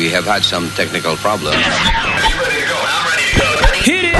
[0.00, 1.60] We have had some technical problems.
[3.84, 4.16] Hit it!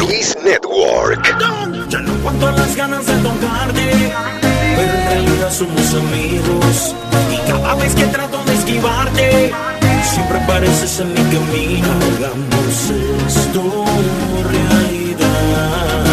[0.00, 1.26] Luis Network.
[1.90, 4.14] Ya no cuento las ganas de tocarte,
[4.76, 6.94] pero en realidad somos amigos.
[7.30, 8.35] Y cada vez que trato
[10.02, 11.88] siempre apareces en mi camino.
[12.16, 12.90] Hagamos
[13.36, 13.62] esto
[14.50, 16.04] realidad.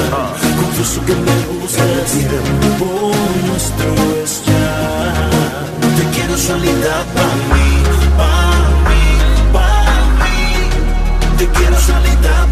[0.61, 3.11] Confieso que me gusta el tiempo
[3.47, 3.91] nuestro
[4.23, 5.13] es ya.
[5.97, 7.69] Te quiero solidar para mí,
[8.17, 9.05] para mí,
[9.53, 10.41] para mí.
[11.37, 12.42] Te quiero solidar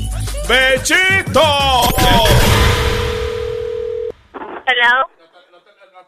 [0.49, 1.41] ¡Bechito!
[4.65, 5.07] Hello.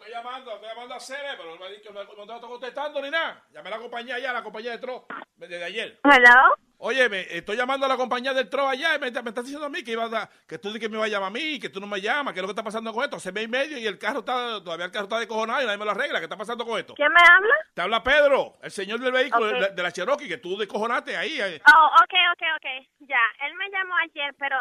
[0.10, 3.10] Llamando, estoy llamando a Cere, pero no me ha dicho, no, no está contestando ni
[3.12, 3.44] nada.
[3.52, 5.06] Llamé a la compañía allá, la compañía de Tro,
[5.36, 6.00] desde ayer.
[6.04, 6.56] Hello.
[6.86, 9.66] Oye, me estoy llamando a la compañía del Tro allá y me, me estás diciendo
[9.66, 11.70] a mí que iba a que tú que me va a llamar a mí, que
[11.70, 13.16] tú no me llamas, que es lo que está pasando con esto.
[13.16, 15.78] Hace mes y medio y el carro está, todavía el carro está descojonado y nadie
[15.78, 16.20] me lo arregla.
[16.20, 16.94] ¿Qué está pasando con esto?
[16.96, 17.54] ¿Quién me habla?
[17.74, 21.40] Te habla Pedro, el señor del vehículo, de, de la Cherokee, que tú descojonaste ahí.
[21.40, 21.62] eh.
[21.74, 22.88] Oh, ok, ok, ok.
[23.08, 24.58] Ya, él me llamó ayer, pero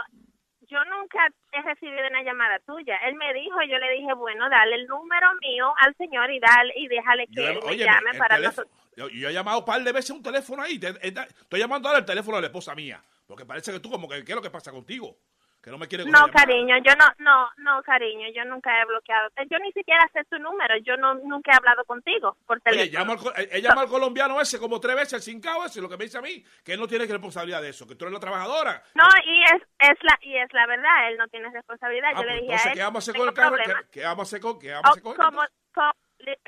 [0.72, 2.96] yo nunca he recibido una llamada tuya.
[3.06, 6.72] Él me dijo, yo le dije, bueno, dale el número mío al señor y dale
[6.76, 8.72] y déjale que Yo él me llame el para nosotros.
[8.96, 10.78] yo, yo he llamado un par de veces a un teléfono ahí.
[10.78, 13.02] te- te- estoy llamando ahora al teléfono de la esposa mía.
[13.26, 15.16] Porque parece que tú como que, ¿qué es lo que pasa contigo?
[15.62, 19.28] Que no me quieres No, cariño, yo no, no, no, cariño, yo nunca he bloqueado.
[19.48, 22.98] Yo ni siquiera sé tu número, yo no nunca he hablado contigo por Oye, teléfono.
[22.98, 25.88] llama al, co- eh, llama al colombiano ese como tres veces, el cincao ese, lo
[25.88, 28.14] que me dice a mí, que él no tiene responsabilidad de eso, que tú eres
[28.14, 28.82] la trabajadora.
[28.96, 32.10] No, y es, es la y es la verdad, él no tiene responsabilidad.
[32.12, 33.56] Ah, yo le pues dije entonces, a él, ¿qué vamos a hacer con el carro?
[33.56, 35.18] ¿Qué, qué vamos a hacer con, qué vamos a Oh, hacer con él?
[35.18, 35.42] como,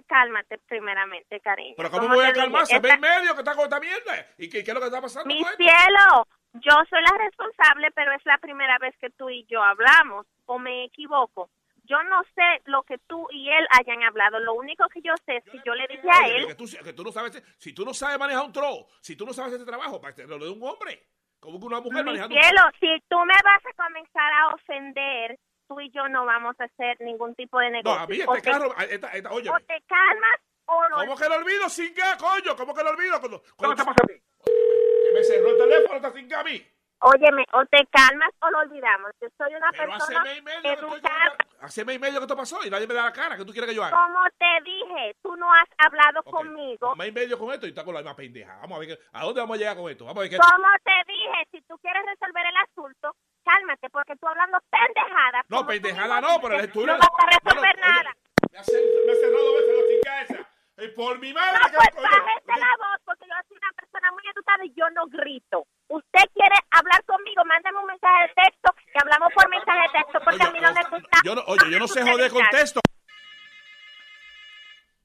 [0.06, 1.75] cálmate primeramente, cariño.
[1.76, 2.67] Pero ¿cómo voy a calmar?
[2.67, 4.26] Se ve en medio que está con esta mierda.
[4.38, 8.12] ¿Y qué, qué es lo que está pasando Mi cielo, yo soy la responsable, pero
[8.12, 11.50] es la primera vez que tú y yo hablamos, o me equivoco.
[11.85, 14.38] Yo no sé lo que tú y él hayan hablado.
[14.41, 16.93] Lo único que yo sé es que yo le dije a él, que tú, que
[16.94, 19.67] tú no sabes, si tú no sabes manejar un tro, si tú no sabes este
[19.67, 22.62] trabajo, para que lo de un hombre, como que una mujer mi manejando un cielo,
[22.81, 25.38] si tú me vas a comenzar a ofender,
[25.69, 28.00] tú y yo no vamos a hacer ningún tipo de No, negocio.
[28.00, 30.96] a mí o, este te, carro, esta, esta, oye, o te calmas o no.
[30.99, 32.56] ¿cómo que lo olvido sin gas, coño?
[32.56, 33.19] ¿Cómo que lo olvido?
[33.20, 34.22] Cuando, ¿Cómo cuando te pasa a ti?
[34.44, 36.66] Que me cerró el teléfono, está sin a mí.
[37.00, 39.11] Óyeme, o te calmas o lo olvidamos.
[39.20, 41.37] Yo soy una Pero hace persona mes y medio que estoy educada.
[41.61, 43.37] hace mes y medio que esto pasó y nadie me da la cara.
[43.37, 43.94] ¿Qué tú quieres que yo haga?
[43.94, 46.96] Como te dije, tú no has hablado Ok, conmigo.
[46.96, 48.56] Mes y medio con esto y está con la misma pendeja.
[48.62, 50.05] Vamos a ver, que- ¿a dónde vamos a llegar con esto?
[50.06, 50.38] Vamos a ver qué...
[50.38, 55.44] Como te dije, si tú quieres resolver el asunto, cálmate, porque tú hablando pendejada.
[55.49, 58.17] No, pendejada no, pero el tú No vas a resolver Bueno, oye, nada.
[58.52, 60.50] Me ha cer- me ha cerrado dos veces la chica esa.
[60.76, 61.76] Y por mi madre No, que...
[61.76, 65.06] pues bájese oye, la voz, porque yo soy una persona muy educada y yo no
[65.06, 65.67] grito.
[65.88, 70.19] Usted quiere hablar conmigo, mándame un mensaje de texto y hablamos por mensaje de texto,
[70.25, 71.19] porque oye, a mí no me gusta.
[71.25, 72.81] yo no, oye, yo no sé joder con texto.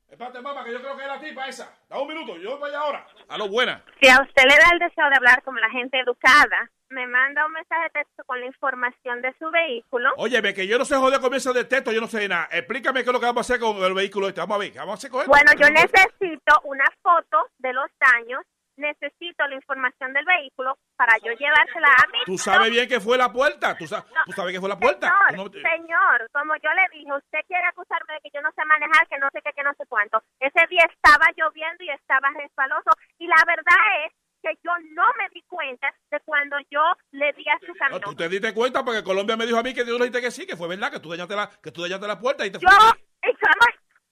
[0.10, 1.72] Espérate, mamá, que yo creo que es la tipa esa.
[1.88, 3.06] Da un minuto, yo voy ahora.
[3.30, 3.84] A lo buena.
[4.02, 7.46] Si a usted le da el deseo de hablar como la gente educada, me manda
[7.46, 10.12] un mensaje de texto con la información de su vehículo.
[10.18, 12.48] Óyeme, que yo no sé joder con eso de texto, yo no sé nada.
[12.52, 14.42] Explícame qué es lo que vamos a hacer con el vehículo este.
[14.42, 15.30] Vamos a ver, ¿qué vamos a hacer con esto?
[15.32, 18.42] Bueno, yo necesito una foto de los daños,
[18.76, 22.20] necesito la información del vehículo para yo llevársela a mi...
[22.26, 23.78] Tú sabes bien que fue la puerta.
[23.78, 25.14] Tú, sa- tú sabes que fue la puerta.
[25.30, 28.64] Señor, no- señor, como yo le dije, usted quiere acusarme de que yo no sé
[28.66, 30.24] manejar, que no sé qué, que no sé cuánto.
[30.40, 32.90] Ese día estaba lloviendo y estaba resbaloso
[33.20, 36.82] y la verdad es que yo no me di cuenta de cuando yo
[37.12, 38.02] le di a su No, camión.
[38.02, 40.32] tú te diste cuenta porque Colombia me dijo a mí que tú le dijiste que
[40.32, 42.60] sí, que fue verdad, que tú dañaste la, que tú dañaste la puerta y te
[42.60, 42.68] Yo,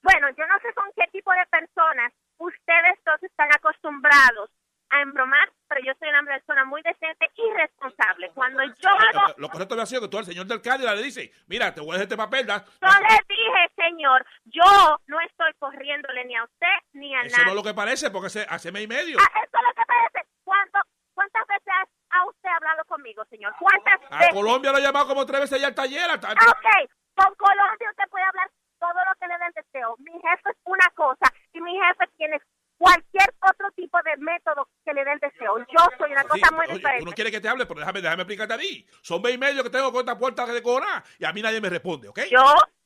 [0.02, 4.50] bueno, yo no sé con qué tipo de personas ustedes dos están acostumbrados
[4.90, 8.30] a embromar, pero yo soy una persona muy decente y responsable.
[8.34, 11.30] Cuando yo hago, Lo correcto había sido que tú al señor del Cádiz le dices,
[11.46, 15.52] mira, te voy a dejar este papel, da- yo les dije, señor, yo no estoy
[15.58, 17.44] corriéndole ni a usted ni a Eso nadie.
[17.46, 19.18] no es lo que parece, porque hace, hace mes y medio.
[19.20, 20.28] Ah, eso es lo que parece.
[20.44, 20.78] ¿Cuánto,
[21.14, 21.74] ¿Cuántas veces
[22.10, 23.54] ha usted hablado conmigo, señor?
[23.58, 24.34] ¿Cuántas A veces?
[24.34, 26.10] Colombia lo he llamado como tres veces ya al taller.
[26.10, 29.96] hasta- Ok, con Colombia usted puede hablar todo lo que le dé el deseo.
[29.98, 32.40] Mi jefe es una cosa y mi jefe tiene
[32.78, 35.58] cualquier otro tipo de método que le dé el deseo.
[35.58, 37.00] Yo soy una Sí, cosa muy oye, diferente.
[37.00, 38.86] tú no quieres que te hable, pero déjame, déjame explicarte a mí.
[39.02, 41.60] Son mes y medio que tengo con esta puerta de cobrar y a mí nadie
[41.60, 42.20] me responde, ¿ok?
[42.30, 42.42] Yo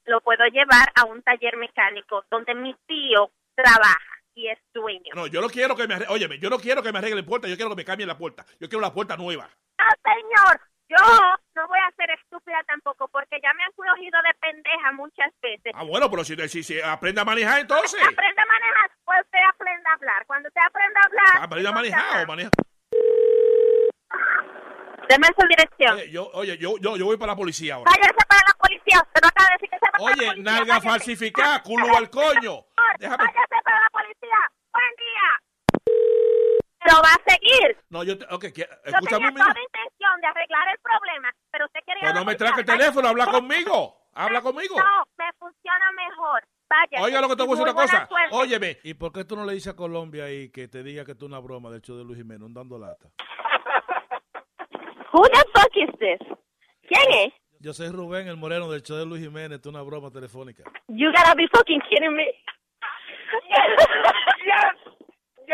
[0.06, 3.98] lo puedo llevar a un taller mecánico donde mi tío trabaja
[4.34, 5.12] y es dueño.
[5.14, 7.48] No, yo no quiero que me arregle, óyeme, yo no quiero que me arreglen puerta,
[7.48, 8.44] yo quiero que me cambien la puerta.
[8.58, 9.48] Yo quiero la puerta nueva.
[9.78, 10.60] No, señor,
[10.98, 15.32] yo no voy a ser estúpida tampoco porque ya me han cogido de pendeja muchas
[15.40, 15.72] veces.
[15.74, 18.00] Ah, bueno, pero si, si, si aprende a manejar entonces.
[18.02, 20.26] Aprende a manejar, pues usted aprende a hablar.
[20.26, 21.44] Cuando usted aprende a hablar...
[21.44, 22.50] Aprende a manejar o maneja.
[25.08, 25.94] Deme su dirección.
[25.96, 27.90] Oye, yo, oye, yo, yo, yo voy para la policía ahora.
[27.90, 28.98] Váyase para la policía.
[29.02, 30.42] Usted no acaba de decir que se va para la Oye, policía.
[30.52, 30.88] nalga Váyase.
[30.88, 32.64] falsificada, culo al coño.
[32.98, 33.24] Déjame.
[33.24, 34.38] Váyase para la policía.
[34.72, 35.26] Buen día.
[36.84, 37.76] Pero va a seguir.
[37.90, 39.52] No, yo, te, ok, que- Yo escúchame tenía un minuto.
[39.52, 42.00] toda intención de arreglar el problema, pero usted quería...
[42.02, 43.96] Pues no me traque el teléfono, habla conmigo.
[44.14, 44.76] Habla conmigo.
[44.78, 46.42] No, me funciona mejor.
[46.68, 47.04] Váyase.
[47.04, 48.06] Oiga lo que te voy a decir una cosa.
[48.08, 48.34] suerte.
[48.36, 51.14] Óyeme, ¿Y por qué tú no le dices a Colombia ahí que te diga que
[51.14, 53.08] tú una broma del show de Luis Jiménez, un dando lata?
[55.12, 56.18] Who the fuck is this?
[56.88, 57.32] ¿Quién es?
[57.60, 60.64] Yo soy Rubén, el moreno del show de Luis Jiménez, tú una broma telefónica.
[60.88, 62.24] You gotta be fucking kidding me.
[63.48, 64.76] Yes!
[64.98, 65.01] You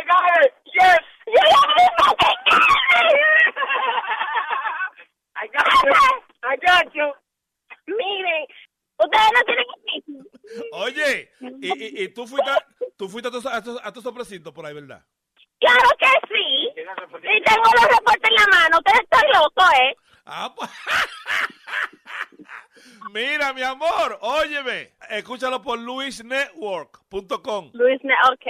[0.04, 0.52] got it!
[0.74, 0.98] Yes!
[1.26, 3.28] You gotta be fucking kidding me.
[5.36, 6.22] I got you!
[6.42, 7.12] I got you!
[7.86, 8.46] Miren,
[8.98, 10.02] ustedes no tienen que...
[10.72, 14.52] oye, y, y, y tú fuiste, a- tú fuiste a tus, a tus, a sobrecitos
[14.52, 15.02] por ahí, ¿verdad?
[15.60, 16.68] Claro que sí.
[16.76, 18.78] Y tengo los reportes en la mano.
[18.78, 19.96] Ustedes están locos, ¿eh?
[20.30, 20.70] Ah, pues.
[23.14, 27.70] Mira, mi amor, óyeme, escúchalo por luisnetwork.com.
[27.72, 28.46] Luis, ne- ok.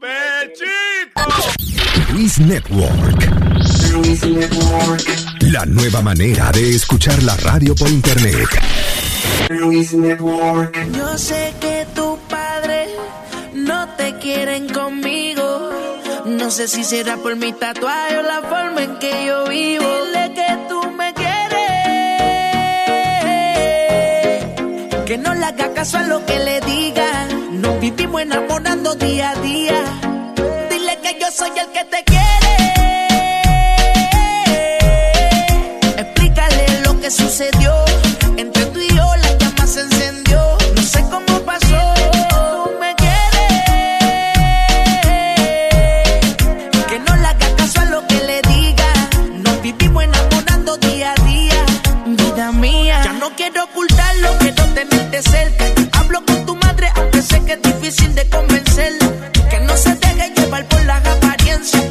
[0.00, 1.20] ¡Bechito!
[2.12, 3.26] Luis Network.
[5.52, 8.48] La nueva manera de escuchar la radio por internet.
[10.92, 12.88] Yo sé que tus padres
[13.52, 15.70] no te quieren conmigo.
[16.24, 19.84] No sé si será por mi tatuaje o la forma en que yo vivo.
[20.06, 20.45] Dile que
[25.06, 27.60] Que no le haga caso a lo que le digan.
[27.60, 29.84] Nos vivimos enamorando día a día.
[30.68, 32.45] Dile que yo soy el que te quiere.
[55.92, 59.30] Hablo con tu madre, aunque sé que es difícil de convencerla.
[59.48, 61.82] Que no se deje llevar por las apariencias,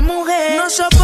[0.00, 1.01] No soportan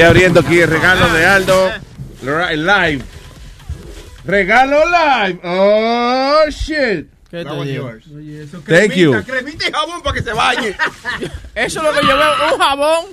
[0.00, 1.70] Estoy abriendo aquí el regalo de Aldo
[2.22, 3.04] live.
[4.24, 5.40] Regalo live.
[5.44, 7.06] Oh, shit.
[7.30, 7.92] ¿Qué te digo?
[8.16, 9.22] Oye, eso Thank you.
[9.26, 10.74] Cremita y jabón para que se bañe.
[11.54, 13.04] Eso es lo que yo veo, un jabón.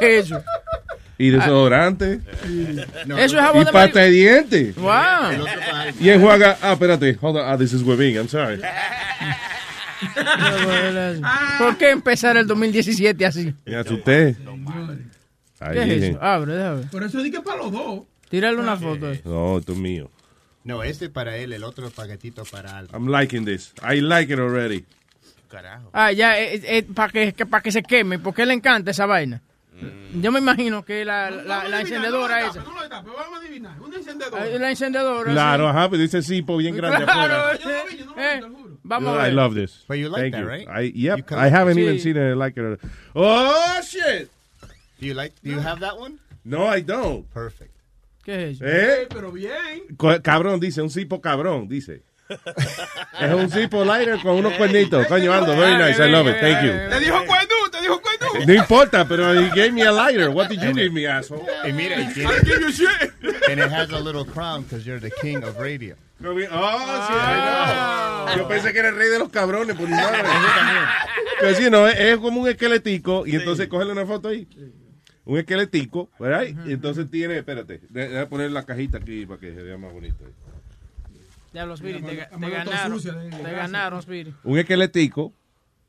[0.00, 0.42] ¿Qué es eso?
[1.16, 2.18] Y desodorante.
[3.06, 4.74] eso es Y jabón de pasta de dientes.
[4.74, 4.90] Wow.
[6.00, 6.58] Y enjuaga.
[6.60, 7.16] Ah, espérate.
[7.20, 7.48] Hold on.
[7.48, 8.16] Ah, this is Webin.
[8.16, 8.60] I'm sorry.
[11.58, 13.54] ¿Por qué empezar el 2017 así?
[13.64, 14.36] Me asusté.
[15.62, 16.22] Ahí ¿Qué es eso?
[16.22, 16.82] Abre, déjame.
[16.84, 18.00] Por eso dije para los dos.
[18.28, 19.12] Tírale una foto.
[19.24, 20.10] No, es mío.
[20.64, 22.92] No, este para él, el otro paquetito para Aldo.
[22.96, 23.72] I'm liking this.
[23.82, 24.84] I like it already.
[25.48, 25.90] Carajo.
[25.92, 26.34] Ah, ya,
[26.94, 29.42] para que, que, pa' que se queme, porque le encanta esa vaina.
[30.20, 32.62] Yo me imagino que la, la, la encendedora esa.
[32.62, 33.80] No lo destape, vamos a adivinar.
[33.80, 34.46] Una encendedora.
[34.46, 35.32] La encendedora.
[35.32, 35.70] Claro, sí.
[35.70, 37.82] ajá, pero dice cipo bien grande Claro, afuera.
[38.16, 38.42] eh, eh,
[38.84, 39.32] Vamos a I ver.
[39.34, 39.84] love this.
[39.88, 40.48] But you like Thank that, you.
[40.48, 40.68] right?
[40.68, 41.32] I, yep.
[41.32, 42.00] I haven't even Sí.
[42.00, 42.80] seen it like it.
[43.14, 44.30] Oh, shit.
[45.02, 45.34] Do you like?
[45.42, 46.20] Do you have that one?
[46.44, 47.28] No, I don't.
[47.34, 47.74] Perfect.
[48.24, 48.60] ¿Qué es?
[48.62, 49.08] ¿Eh?
[49.10, 49.96] Pero bien.
[50.22, 52.04] Cabrón, dice, un cipo cabrón, dice.
[53.20, 55.04] es un cipo lighter con unos cuernitos.
[55.08, 55.98] Coño, Aldo, very nice.
[55.98, 56.36] I love it.
[56.40, 56.70] Thank you.
[56.88, 58.46] Te dijo cuándo, te dijo cuándo.
[58.46, 60.28] No importa, pero he gave me a lighter.
[60.28, 61.42] What did you give me, asshole?
[61.68, 63.12] Y mira, y I tiene, give you shit.
[63.50, 65.96] and it has a little crown because you're the king of radio.
[66.20, 68.36] No, Oh, sí, I know.
[68.36, 70.22] Yo pensé que era el rey de los cabrones, por mi madre.
[71.40, 74.46] Pues sí, no, es, como un esqueletico y entonces cógele una foto ahí.
[75.24, 76.44] Un esqueletico, ¿verdad?
[76.66, 79.92] Y entonces tiene, espérate, de- déjame poner la cajita aquí para que se vea más
[79.92, 80.24] bonito.
[81.52, 82.16] Ya los Spirit, te,
[82.48, 82.98] ganaron.
[83.00, 83.52] sucia, eh, Te gracias.
[83.56, 84.34] ganaron, Spirit.
[84.42, 85.32] Un esqueletico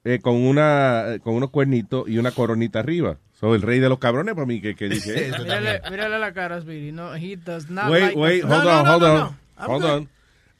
[0.03, 3.17] eh, con una eh, con unos cuernitos y una coronita arriba.
[3.31, 5.31] Soy el rey de los cabrones para mí que, que dice.
[5.39, 6.93] Mírale, mírale la cara, Spirit.
[6.93, 9.37] No, he does not Wait, like wait, hold No, on, no, hold no, on.
[9.69, 9.91] Hold good.
[9.91, 10.09] on.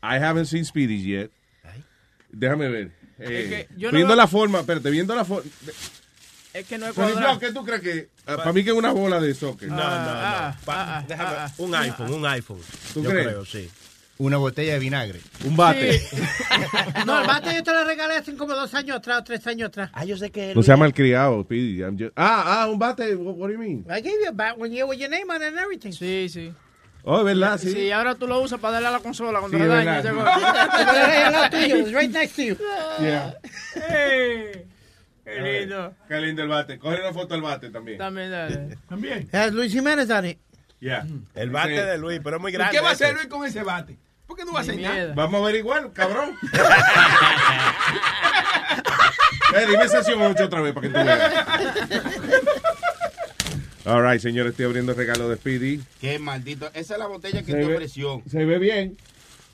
[0.01, 1.31] I haven't seen Speedies yet.
[2.31, 2.91] Déjame ver.
[3.19, 5.49] Eh, que yo no viendo veo- la forma, espérate, viendo la forma.
[6.53, 7.39] Es que no es cuadrado.
[7.39, 8.09] ¿qué tú crees que?
[8.27, 9.69] ah, para mí que es una bola de soccer.
[9.69, 9.87] No, no, no.
[9.89, 12.59] ah, Pa- ah, déjame, ah, un iPhone, un iPhone.
[12.93, 13.27] ¿Tú Yo crees?
[13.27, 13.69] creo, sí.
[14.19, 15.19] Una botella de vinagre.
[15.45, 15.99] Un bate.
[15.99, 16.15] Sí.
[17.07, 19.67] No, el bate yo te lo regalé hace como dos años atrás, o tres años
[19.69, 19.89] atrás.
[19.93, 20.53] Ah, yo sé que.
[20.53, 21.81] No se llama el criado, Speedy.
[21.81, 23.15] I'm just- Ah, ah, un bate.
[23.15, 23.83] What, what do you mean?
[23.89, 25.91] I gave you a bat when you with your name on it and everything.
[25.91, 26.53] Sí, sí.
[27.03, 27.71] Oh, es verdad, sí.
[27.73, 30.01] Sí, ahora tú lo usas para darle a la consola cuando Sí, le es daña.
[30.01, 30.77] verdad.
[30.77, 32.57] Te lo dejé al lado tuyo, it's right next to you.
[33.01, 33.33] Yeah.
[33.89, 34.65] Hey,
[35.25, 35.93] Qué lindo.
[36.07, 36.77] Qué lindo el bate.
[36.79, 37.97] Coge una foto del bate también.
[37.97, 38.77] También dale.
[38.89, 39.29] También.
[39.31, 40.37] Has Luis Jiménez on it.
[40.79, 41.05] Yeah.
[41.33, 41.85] El bate Sí.
[41.85, 42.75] de Luis, pero es muy ¿Y grande.
[42.75, 43.13] qué va a hacer.
[43.15, 43.97] Luis con ese bate?
[44.27, 45.13] ¿Por qué no va a hacer nada?
[45.15, 46.35] Vamos a averiguar, cabrón.
[49.55, 51.45] eh, dime sesión 8 otra vez para que tú veas.
[53.85, 55.81] All right, señores, estoy abriendo el regalo de Speedy.
[55.99, 56.69] Qué maldito.
[56.73, 58.21] Esa es la botella que Se te ve- ofreció.
[58.29, 58.97] Se ve bien.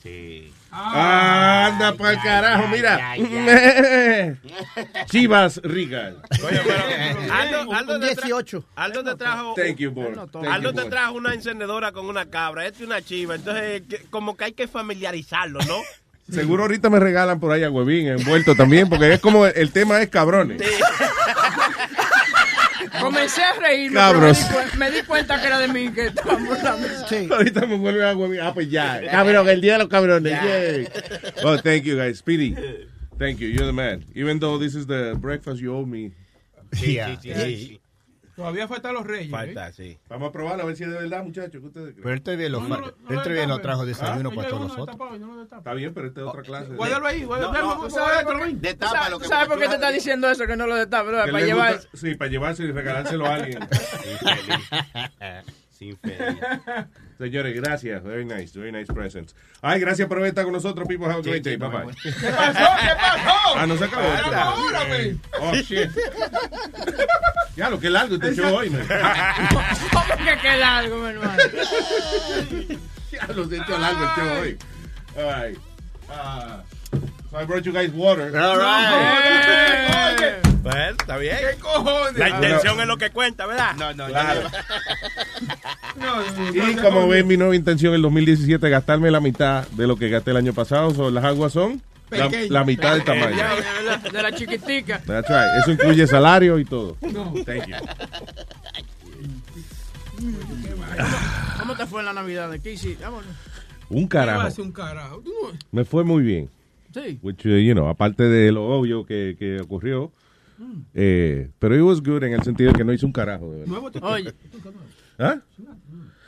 [0.04, 0.54] Sí.
[0.72, 3.16] Anda para el carajo, mira.
[5.06, 6.18] Chivas Regal.
[6.42, 6.84] Coño, pero
[7.34, 8.66] Aldo, Aldo Un te tra- 18.
[8.76, 9.54] Aldo te trajo.
[9.56, 10.14] Thank you, boy.
[10.50, 13.36] Aldo te trajo una encendedora con una cabra, este una chiva.
[13.36, 15.78] Entonces, que- como que hay que familiarizarlo, ¿no?
[16.32, 20.00] Seguro ahorita me regalan por ahí a Huevín envuelto también, porque es como el tema
[20.00, 20.62] es cabrones.
[23.02, 24.38] Comencé a reírme, Cabros.
[24.50, 26.88] pero me di, me di cuenta que era de mí que estaban burlando.
[27.08, 27.28] Sí.
[27.32, 28.40] Ahorita me vuelve a Huevín.
[28.42, 29.02] Ah, pues ya.
[29.10, 30.32] Cabrón, el día de los cabrones.
[30.44, 30.88] yay.
[31.44, 32.18] Oh, thank you, guys.
[32.20, 32.56] Speedy.
[33.20, 33.50] Thank you.
[33.50, 34.06] You're the man.
[34.16, 36.14] Even though this is the breakfast you owe me.
[36.72, 37.18] Sí, Yeah.
[37.22, 37.82] sí, sí, sí.
[38.40, 39.28] Todavía faltan los reyes.
[39.28, 39.32] ¿eh?
[39.32, 40.00] Falta, sí.
[40.08, 41.60] Vamos a probarlo a ver si es de verdad, muchachos.
[41.60, 44.62] ¿Qué ustedes Pero él todavía lo, No, no, no él lo trajo desayuno para todos
[44.70, 44.98] nosotros.
[45.40, 45.58] destapa.
[45.58, 46.74] Está bien, pero esta es otra clase.
[46.74, 47.52] Guárdalo ahí, guárdalo.
[47.52, 48.56] No, Vamos, ¿Tú sabes por qué?
[48.56, 50.48] Destapa lo que ¿Sabes por qué te está diciendo eso?
[50.48, 50.76] Que no lo.
[50.78, 51.82] Que para le llevar.
[51.94, 53.60] sí, para llevarse y regalárselo a alguien.
[55.72, 56.90] Sin feria.
[57.18, 58.04] Señores, gracias.
[58.04, 59.36] Very nice, very nice presents.
[59.62, 61.08] Ay, gracias por haber estado con nosotros, people.
[61.08, 61.58] Have a great day.
[61.58, 61.96] Bye bye.
[62.02, 62.60] ¿Qué pasó?
[62.80, 63.58] ¿Qué pasó?
[63.58, 64.08] Ah, no se acabó.
[64.08, 65.20] Ahora, ahora, güey.
[65.42, 65.90] Oh, shit.
[67.60, 68.88] Ya, lo que largo este show hoy, man.
[69.92, 71.44] ¿Cómo que qué largo, mi hermano?
[73.12, 74.58] Ya, lo he hecho largo el show hoy.
[75.18, 75.58] All right.
[76.10, 76.62] Uh,
[77.30, 78.34] so I brought you guys water.
[78.38, 80.22] All right.
[80.22, 80.42] Eh.
[80.64, 81.36] Bueno, está bien.
[81.36, 82.18] ¿Qué cojones?
[82.18, 83.76] La intención es lo que cuenta, ¿verdad?
[83.76, 84.50] No, no, Claro.
[85.98, 89.12] No, no, Y no, como no, ven, mi nueva intención en el 2017 es gastarme
[89.12, 90.92] la mitad de lo que gasté el año pasado.
[90.92, 93.36] So, las aguas son la, la mitad del tamaño.
[93.38, 95.00] Ya, de la- De la chiquitica.
[95.06, 95.62] That's right.
[95.62, 96.98] Eso incluye salario y todo.
[97.02, 97.34] No.
[97.46, 97.76] Thank you.
[101.60, 102.52] ¿Cómo te fue en la Navidad?
[102.62, 103.04] ¿Qué hiciste?
[103.04, 103.26] Vámonos.
[103.90, 104.42] Un ¿Qué carajo.
[104.42, 105.24] hacer un carajo?
[105.72, 106.50] Me fue muy bien.
[106.94, 107.20] Sí.
[107.22, 110.12] Which, uh, you know, aparte de lo obvio que, que ocurrió.
[110.94, 113.60] Eh, pero it was good en el sentido de que no hice un carajo, de
[113.62, 113.78] verdad.
[114.02, 114.34] Oye,
[115.18, 115.38] ¿Ah?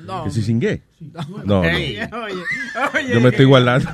[0.05, 0.23] No.
[0.25, 0.81] ¿Que si cingué?
[0.99, 1.59] No, no.
[1.61, 2.41] Oye, oye,
[2.93, 3.13] oye.
[3.13, 3.89] Yo me estoy guardando.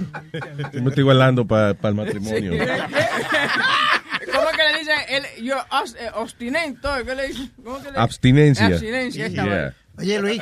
[0.74, 2.52] Yo me estoy guardando para el matrimonio.
[4.34, 4.98] ¿Cómo que le dicen?
[5.10, 6.90] El, yo, os- eh, obstinento.
[7.06, 7.52] ¿Qué le dicen?
[7.64, 8.68] ¿Cómo que le Abstinencia.
[8.68, 9.74] Abstinencia, esta Yeah.
[9.98, 10.42] Oye, Luis,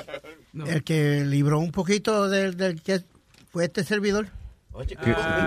[0.67, 3.01] el que libró un poquito del, del que
[3.51, 4.28] fue este servidor.
[4.88, 4.97] ¿Qué-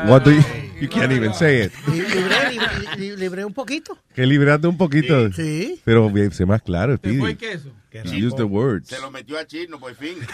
[0.07, 0.41] What do you,
[0.81, 1.73] you can't even say it.
[1.89, 3.99] Li- Libré, libré, li- libré un poquito.
[4.15, 5.31] Que libraste un poquito.
[5.33, 5.79] Sí.
[5.85, 7.53] Pero sé más claro, ¿Te fue Speedy.
[7.53, 7.71] queso?
[8.05, 8.89] Use the words.
[8.89, 10.19] Se lo metió a Chino, por fin.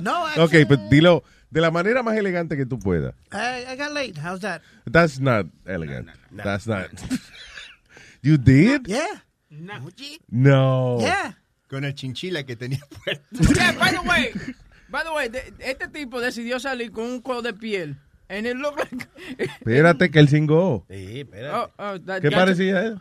[0.00, 3.14] No, I, Ok, pues dilo de la manera más elegante que tú puedas.
[3.32, 4.14] I, I got late.
[4.20, 4.62] How's that?
[4.90, 6.08] That's not elegant.
[6.32, 6.88] That's not.
[8.22, 8.86] You did?
[8.86, 9.22] Yeah,
[10.30, 10.96] No.
[11.00, 11.34] yeah.
[11.68, 13.54] Con el chinchila que tenía puesto.
[13.54, 14.32] Yeah, by the way,
[14.88, 17.98] by the way, de- este tipo decidió salir con un codo de piel.
[18.28, 19.08] And it looked like...
[19.38, 20.84] Espérate que él cingó.
[20.88, 21.64] Sí, espera.
[21.64, 23.00] Oh, oh, that ¿Qué parecía él?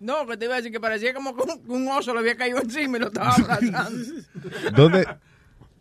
[0.00, 2.36] No, que te iba a decir que parecía como que un, un oso le había
[2.36, 4.22] caído encima y lo estaba abrazando.
[4.74, 5.06] ¿Dónde?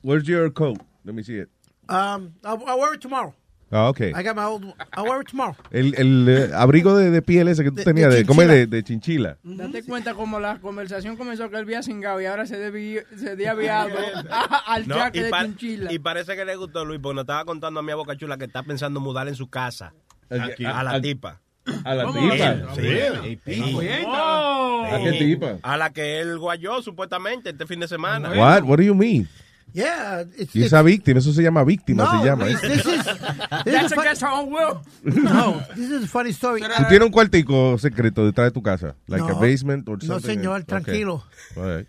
[0.04, 0.80] Where's your coat?
[1.06, 1.50] Let me see it.
[1.88, 3.34] Um, I'll, I'll wear it tomorrow.
[3.72, 4.02] Ah, ok.
[4.02, 4.66] I got my old.
[4.98, 5.56] I'll wear it tomorrow.
[5.72, 8.48] El, el eh, abrigo de, de piel ese que tú De- tenías, de ¿cómo es?
[8.50, 9.38] De, de chinchila.
[9.44, 13.48] Date cuenta como la conversación comenzó que él había cingado y ahora se debía, se
[13.48, 13.98] había algo
[14.68, 15.94] al No, y, de pa- chinchila.
[15.94, 18.46] y parece que le gustó Luis, porque nos estaba contando a mi boca chula que
[18.46, 19.94] está pensando mudar en su casa.
[20.30, 20.66] Aquí.
[20.66, 21.40] A la tipa.
[21.86, 22.20] A la ¿Cómo?
[22.32, 22.76] tipa.
[22.76, 23.40] Sí.
[23.46, 23.78] Sí.
[24.06, 24.86] Oh.
[24.92, 25.58] ¿A qué tipa?
[25.62, 28.30] A la que él guayó supuestamente este fin de semana.
[28.32, 28.64] What?
[28.64, 29.30] What do you mean?
[29.74, 32.46] Yeah, it's, Y it's esa víctima, eso se llama víctima, no, se llama.
[32.46, 32.68] Luis, ¿eh?
[32.68, 32.86] this is
[33.64, 34.80] this That's a against her own will.
[35.04, 36.62] no, this is a funny story.
[36.62, 38.96] ¿Tú tienes un cuartico secreto detrás de tu casa?
[39.08, 39.40] Like a No.
[39.40, 40.28] basement or No, something?
[40.30, 40.66] señor, Okay.
[40.66, 41.24] tranquilo.
[41.56, 41.88] Right.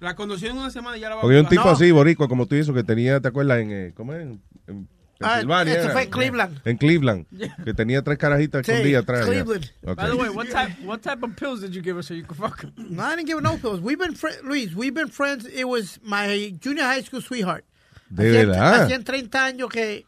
[0.00, 1.70] La conoció en una semana ya la va a Porque hay un tipo No.
[1.70, 3.58] así, boricua, como tú eso, que tenía, ¿te acuerdas?
[3.60, 4.22] En, eh, ¿Cómo es?
[4.66, 4.88] En
[5.22, 5.72] Pensilvania.
[5.74, 5.92] eso era.
[5.92, 6.58] fue en Cleveland.
[6.64, 7.26] En Cleveland.
[7.64, 9.26] Que tenía tres carajitas Sí, escondidas atrás.
[9.26, 9.64] Cleveland.
[9.82, 9.94] Okay.
[9.94, 12.24] By the way, what type, what type of pills did you give her so you
[12.24, 12.72] could fuck her?
[12.76, 13.80] No, I didn't give her no pills.
[13.80, 14.74] We've been Luis.
[14.74, 15.46] We've been friends.
[15.46, 17.64] It was my junior high school sweetheart.
[18.10, 18.82] De verdad.
[18.88, 20.04] Hacían 30 años que,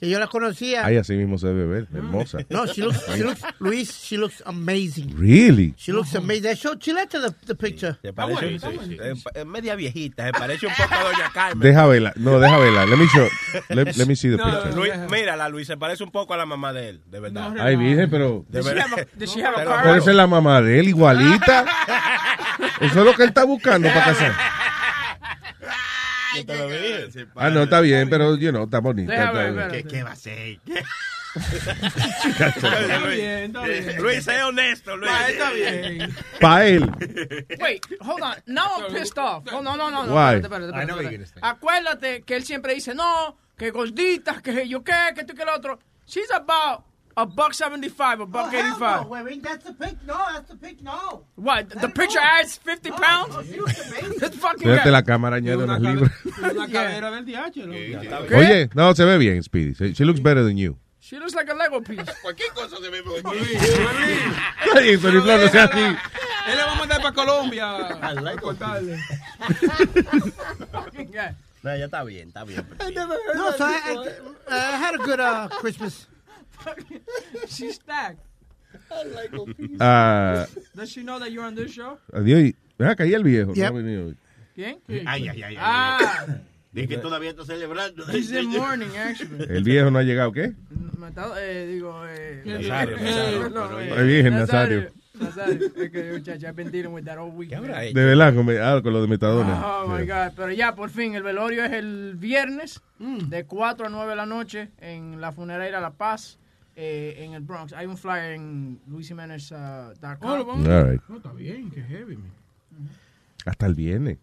[0.00, 0.84] que yo la conocía.
[0.86, 1.88] Ay, así mismo se debe ver.
[1.94, 2.38] Hermosa.
[2.50, 5.14] No, she looks, she looks, Luis, she looks amazing.
[5.16, 5.74] Really?
[5.76, 6.50] She looks amazing.
[6.50, 7.96] I showed Chilete the, the picture.
[8.02, 11.60] Se parece, es- es media viejita, se parece un poco a Doña Carmen.
[11.60, 12.12] Deja verla.
[12.16, 12.86] No, deja verla.
[12.86, 13.28] Let me show.
[13.68, 14.72] Let, let me see the picture.
[14.74, 17.54] Luis, mírala, Luis, se parece un poco a la mamá de él, de verdad.
[17.60, 18.44] Ay, virgen, pero.
[18.48, 18.86] De verdad.
[19.20, 21.66] Es la mamá de él, igualita.
[22.80, 24.32] Eso es lo que él está buscando para casar.
[26.36, 27.26] Yo te lo dije.
[27.34, 29.10] Ah, no, está bien, pero, you know, está bien.
[29.10, 29.84] espérate.
[29.84, 30.58] ¿Qué va a ser?
[31.32, 34.02] Está bien, está bien.
[34.02, 35.12] Luis, sé honesto, Luis.
[35.28, 36.16] Está bien.
[36.40, 36.90] Pa' él.
[37.60, 38.34] Wait, hold on.
[38.46, 39.44] Now I'm pissed off.
[39.52, 40.06] Oh, no, no, no.
[40.06, 40.12] no.
[40.12, 40.40] Why?
[40.40, 41.40] Espérate, espérate.
[41.40, 45.54] Acuérdate que él siempre dice, no, que gorditas, que yo qué, que tú que lo
[45.54, 45.78] otro.
[46.06, 46.82] She's about
[47.16, 49.02] a buck 75, a buck Oh, hell 85.
[49.02, 49.08] no.
[49.08, 49.96] Wait, wait, that's the pic.
[50.06, 50.82] No, that's the pic.
[50.82, 51.24] No.
[51.36, 51.68] What?
[51.70, 53.36] The picture adds 50 pounds?
[54.20, 54.90] This fucking guy.
[54.90, 56.10] la cámara añade Una unos cabe- libros.
[56.54, 57.24] Una cadera del.
[58.28, 58.34] ¿Qué?
[58.34, 59.74] Oye, no, se ve bien, Speedy.
[59.74, 60.76] She she looks better than you.
[61.00, 62.04] She looks like a Lego piece.
[62.22, 63.22] Cualquier cosa se ve Luis.
[64.76, 65.80] Ay, Flow, no sea así.
[65.80, 67.76] Él le va a mandar para Colombia.
[68.00, 68.98] A cortarle.
[70.72, 71.34] Fucking guy.
[71.62, 72.64] No, ya está bien, está bien.
[73.34, 73.74] No, so I,
[74.48, 76.06] I, I had a good uh, Christmas.
[77.48, 78.20] She's stacked.
[79.80, 81.98] Ah, Does she know that you're on this show?
[82.12, 82.54] adiós.
[82.78, 83.52] Ven acá, y el viejo.
[83.54, 83.72] Yep.
[83.72, 84.16] No ha venido hoy.
[84.54, 84.78] ¿Quién?
[85.06, 85.42] Ay, ay, ay.
[85.42, 85.56] ay.
[85.58, 86.26] Ah,
[86.72, 88.04] Dice que todavía está celebrando.
[88.12, 89.44] he's in mourning, actually.
[89.48, 90.54] El viejo no ha llegado, ¿qué?
[90.98, 94.90] Me está, eh, digo, eh, Nazario, eh, Nazario, no, pero eh, Ay, virgen, Nazario.
[95.14, 95.66] Nazario.
[95.76, 97.04] Es que, muchacha, I've been dealing with.
[97.04, 99.82] De verdad, con, ah, con lo de Metadona.
[99.82, 100.06] Oh my.
[100.06, 100.32] God.
[100.36, 104.26] Pero ya, por fin, el velorio es el viernes de 4 a 9 de la
[104.26, 106.38] noche en la funeraria La Paz,
[106.82, 107.72] eh, en el Bronx.
[107.74, 108.80] Hay un flyer en.
[108.88, 111.02] Oh, vamos- All right.
[111.08, 112.30] No, está bien, qué heavy, man.
[113.44, 114.18] Hasta el viernes.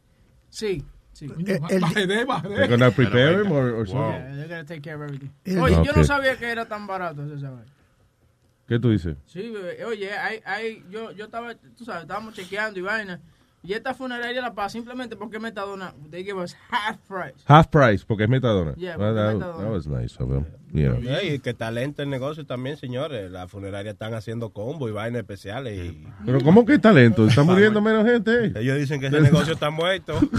[0.50, 1.28] Sí, sí.
[1.46, 2.68] Eh, el- Bajé, They're bajé.
[2.68, 4.20] gonna prepare him or, or something?
[4.20, 5.30] Yeah, they're gonna take care of everything.
[5.46, 7.46] El- Oye, yo no sabía que era tan barato ese.
[8.68, 9.16] ¿Qué tú dices?
[9.28, 9.86] Sí, bebé.
[9.86, 13.22] Oye, hay, hay, yo, yo estaba, tú sabes, estábamos chequeando y vaina.
[13.64, 17.44] Y esta funeraria La Paz, simplemente porque Metadona, they give us half price.
[17.46, 18.74] Half price, porque es Metadona.
[18.76, 19.64] Yeah, Well, porque that, Metadona.
[19.64, 20.30] that was nice of
[20.74, 20.98] Yeah.
[21.22, 23.32] Ey, que talento el negocio también, señores.
[23.32, 25.78] La funeraria están haciendo combo y vainas especiales.
[25.80, 26.06] Y...
[26.26, 27.26] Pero ¿cómo que talento?
[27.28, 28.48] Está muriendo menos gente.
[28.48, 28.54] eh.
[28.56, 30.20] Ellos dicen que ese negocio está muerto.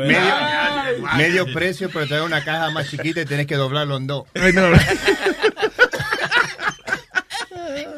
[0.00, 0.34] Medio,
[1.16, 4.24] medio precio, pero te da una caja más chiquita y tienes que doblarlo en dos.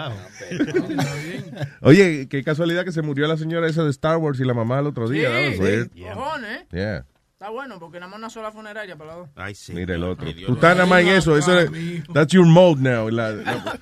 [1.81, 4.79] Oye, qué casualidad que se murió la señora esa de Star Wars y la mamá
[4.81, 5.31] el otro Sí, día.
[5.59, 5.91] Weird.
[6.15, 6.67] cojones, ¿eh?
[6.73, 7.05] Yeah.
[7.33, 9.29] Está bueno, porque nada más una sola funeraria para los dos.
[9.37, 9.73] Ay, sí.
[9.75, 10.27] Mira el otro.
[10.47, 11.37] Tú estás nada más en eso.
[11.37, 11.71] eso es,
[12.15, 13.11] that's your mode now.
[13.11, 13.79] La- la-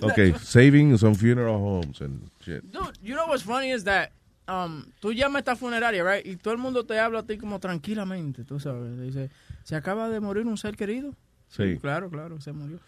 [0.00, 2.62] ok, saving some funeral homes and shit.
[2.70, 4.10] Dude, you know what's funny is that
[4.46, 6.24] um, tú llamas a esta funeraria, right?
[6.24, 8.96] Y todo el mundo te habla a ti como tranquilamente, tú sabes.
[9.00, 9.28] Dice,
[9.64, 11.16] ¿se acaba de morir un ser querido?
[11.48, 11.78] Sí.
[11.80, 12.78] Claro, claro, se murió.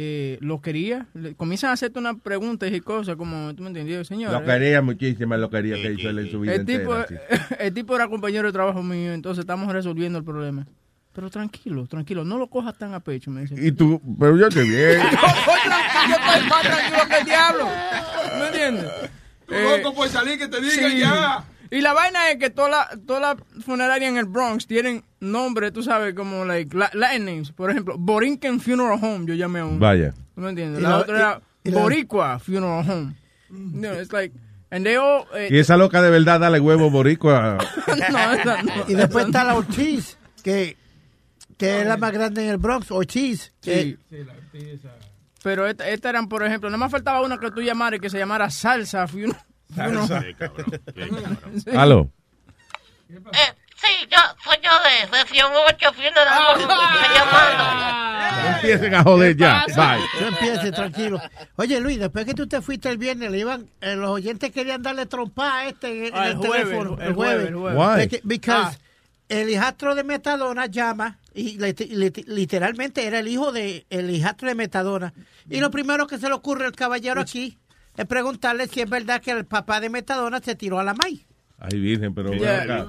[0.00, 1.08] Eh, ¿Lo quería?
[1.14, 4.06] Le- comienzan a hacerte unas preguntas y cosas como, ¿tú me entiendes?
[4.06, 6.94] Señor, Lo eh, quería muchísimo, lo quería que hizo él en su vida el tipo,
[6.96, 7.20] entera.
[7.40, 7.54] sí.
[7.58, 10.68] el tipo era compañero de trabajo mío, entonces estamos resolviendo el problema.
[11.12, 13.56] Pero tranquilo, tranquilo, no lo cojas tan a pecho, me dice.
[13.58, 15.00] Y tú, pero yo te bien.
[15.00, 15.18] yo, estoy
[15.64, 17.68] tranquilo, yo estoy más tranquilo que el diablo.
[18.38, 18.92] ¿Me entiendes?
[19.48, 20.98] Tú Eh, loco por salir que te diga sí.
[21.00, 21.44] ya.
[21.70, 25.72] Y la vaina es que todas las toda la funerarias en el Bronx tienen nombres,
[25.72, 27.52] tú sabes, como like, la- Latin names.
[27.52, 29.78] Por ejemplo, Borinquen Funeral Home, yo llamé a uno.
[29.78, 30.14] Vaya.
[30.34, 30.82] ¿Tú me entiendes?
[30.82, 33.14] La la- otra era y- la- Boricua Funeral Home.
[33.50, 34.34] No, it's like,
[34.70, 35.24] and they all...
[35.34, 37.58] eh, Y esa loca de verdad dale huevo boricua.
[38.12, 38.72] no, esa no.
[38.88, 40.76] Y después está la Ortiz, que,
[41.56, 43.52] que es la más grande en el Bronx, Ortiz.
[43.62, 44.26] que- Sí.
[45.42, 48.10] Pero esta- estas eran, por ejemplo, nada más faltaba una que tú llamaras y que
[48.10, 49.40] se llamara Salsa Funeral.
[49.74, 50.20] Salsa.
[50.22, 51.38] Qué cabrón, qué cabrón.
[51.64, 51.70] Sí.
[51.76, 52.10] Aló.
[53.10, 54.70] Eh, sí, yo soy yo
[55.10, 56.68] de sesión 8, funeral.
[56.68, 59.64] No empiecen a joder ya.
[59.74, 60.00] Bye.
[60.20, 61.20] Yo empiece, tranquilo.
[61.56, 64.82] Oye, Luis, después que tú te fuiste el viernes, le iban, eh, los oyentes querían
[64.82, 66.98] darle trompa a este en, en Ah, el, el jueves, teléfono.
[67.02, 68.08] el jueves, el jueves.
[68.12, 68.20] Why?
[68.24, 68.78] Because Ah.
[69.28, 74.48] el hijastro de Metadona llama y le- le- literalmente era el hijo de el hijastro
[74.48, 75.12] de Metadona.
[75.48, 77.56] Y lo primero que se le ocurre al caballero aquí
[77.98, 81.26] es preguntarle si es verdad que el papá de Metadona se tiró a la maíz.
[81.60, 82.86] Ay, virgen, pero Yeah, acá.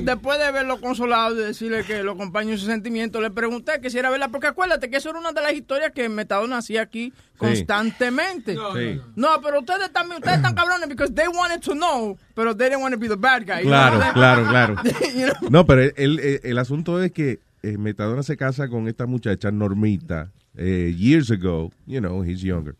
[0.00, 3.90] Después de verlo consolado y decirle que lo acompaño en sus sentimientos, le pregunté que
[3.90, 6.80] si era verdad, porque acuérdate que eso era una de las historias que Metadona hacía
[6.80, 8.54] aquí constantemente.
[8.54, 9.00] Sí.
[9.14, 12.82] No, pero ustedes también, ustedes están cabrones because they wanted to know, pero they didn't
[12.82, 13.62] want to be the bad guy.
[13.62, 14.76] Claro, claro, claro.
[15.14, 15.50] You know?
[15.50, 19.50] No, pero el, el- el asunto es que eh, Metadona se casa con esta muchacha
[19.50, 22.74] Normita eh, years ago, you know, he's younger.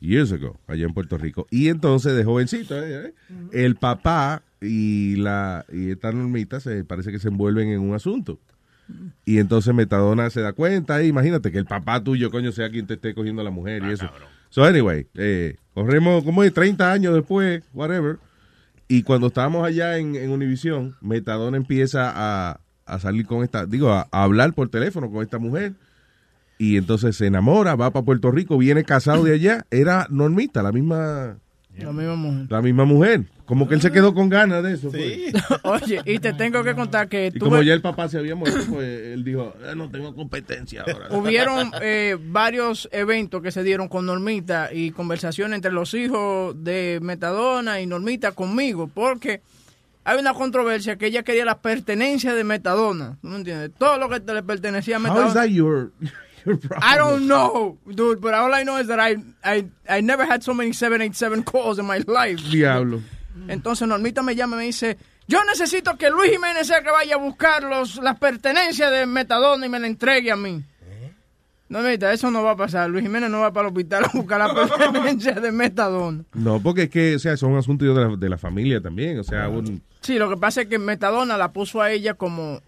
[0.00, 1.46] Years ago, allá en Puerto Rico.
[1.50, 3.14] Y entonces, de jovencito, eh, eh,
[3.52, 8.38] el papá y la y esta normita se parece que se envuelven en un asunto.
[9.26, 12.86] Y entonces Metadona se da cuenta, y imagínate que el papá tuyo, coño, sea quien
[12.86, 14.08] te esté cogiendo a la mujer y eso.
[14.48, 18.16] So, anyway, eh, corremos como de 30 años después, whatever.
[18.88, 23.92] Y cuando estábamos allá en, en Univision, Metadona empieza a, a salir con esta, digo,
[23.92, 25.74] a, a hablar por teléfono con esta mujer.
[26.58, 29.64] Y entonces se enamora, va para Puerto Rico, viene casado de allá.
[29.70, 31.38] Era Normita, la misma,
[31.78, 32.46] La misma mujer.
[32.50, 33.24] la misma mujer.
[33.46, 34.90] Como que él se quedó con ganas de eso.
[34.90, 35.32] pues.
[35.62, 38.60] Oye, y te tengo que contar que Y como ya el papá se había muerto,
[38.68, 41.08] pues él dijo, "Eh, no tengo competencia ahora.
[41.16, 46.98] hubieron eh, varios eventos que se dieron con Normita y conversaciones entre los hijos de
[47.00, 49.40] Metadona y Normita conmigo, porque
[50.04, 53.16] hay una controversia que ella quería la pertenencia de Metadona.
[53.22, 53.70] ¿Tú me entiendes?
[53.78, 55.34] Todo lo que te le pertenecía a How is Metadona.
[55.34, 55.90] that your
[56.60, 56.82] problem?
[56.82, 60.42] I don't know, dude, but all I know is that I, I, I never had
[60.42, 62.40] so many 787 calls in my life.
[62.50, 63.00] Diablo.
[63.48, 67.14] Entonces Normita me llama y me dice, yo necesito que Luis Jiménez sea que vaya
[67.14, 70.62] a buscar los, las pertenencias de Metadona y me la entregue a mí.
[71.68, 72.88] Normita, eso no va a pasar.
[72.88, 76.24] Luis Jiménez no va para el hospital a buscar las pertenencias de Metadona.
[76.32, 79.18] No, porque es que, o sea, son asuntos de la, de la familia también.
[79.18, 82.60] O sea, un, Sí, lo que pasa es que Metadona la puso a ella como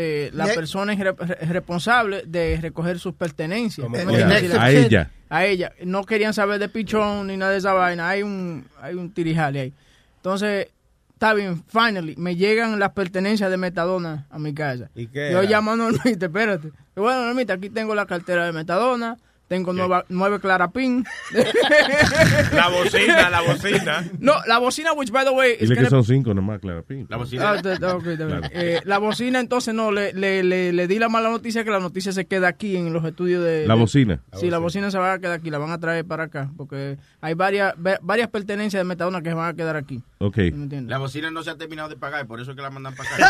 [0.00, 3.84] eh, la persona re- responsable de recoger sus pertenencias.
[3.84, 5.10] Como- ¿Me Yeah, a ella.
[5.28, 5.72] A ella.
[5.84, 8.08] No querían saber de pichón ni nada de esa vaina.
[8.08, 9.72] Hay un, hay un tirijale ahí.
[10.16, 10.68] Entonces,
[11.12, 14.88] está bien, finally, me llegan las pertenencias de Metadona a mi casa.
[14.94, 15.50] ¿Y qué Yo era?
[15.50, 16.70] llamo a Normita, espérate.
[16.94, 19.16] Bueno, Normita, aquí tengo la cartera de Metadona,
[19.48, 21.04] tengo nueva, nueve Clarapin.
[22.52, 24.04] La bocina, la bocina.
[24.18, 25.56] No, la bocina, which by the way...
[25.58, 26.60] dile que son cinco nomás.
[26.64, 28.40] Ah, ok, está bien.
[28.40, 28.42] Claro.
[28.52, 31.80] Eh, la bocina, entonces, no, le, le, le, le di la mala noticia que la
[31.80, 33.66] noticia se queda aquí en los estudios de...
[33.66, 34.20] La de- bocina.
[34.34, 36.98] Sí, la bocina se va a quedar aquí, la van a traer para acá, porque
[37.20, 40.02] hay varias va- varias pertenencias de Metadona que se van a quedar aquí.
[40.18, 40.38] Ok.
[40.86, 43.14] La bocina no se ha terminado de pagar, por eso es que la mandan para
[43.14, 43.28] acá.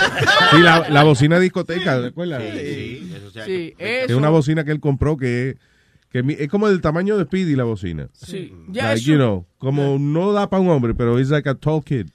[0.51, 2.43] Sí, la, la bocina discoteca, ¿recuerdas?
[2.43, 5.57] Sí, sí, eso se ha- Sí, Es eso- una bocina que él compró que,
[6.11, 8.09] que es como del tamaño de Speedy la bocina.
[8.13, 8.53] Sí.
[8.69, 11.55] Ya Like, eso- you know, como no da para un hombre, pero es like a
[11.55, 12.07] tall kid.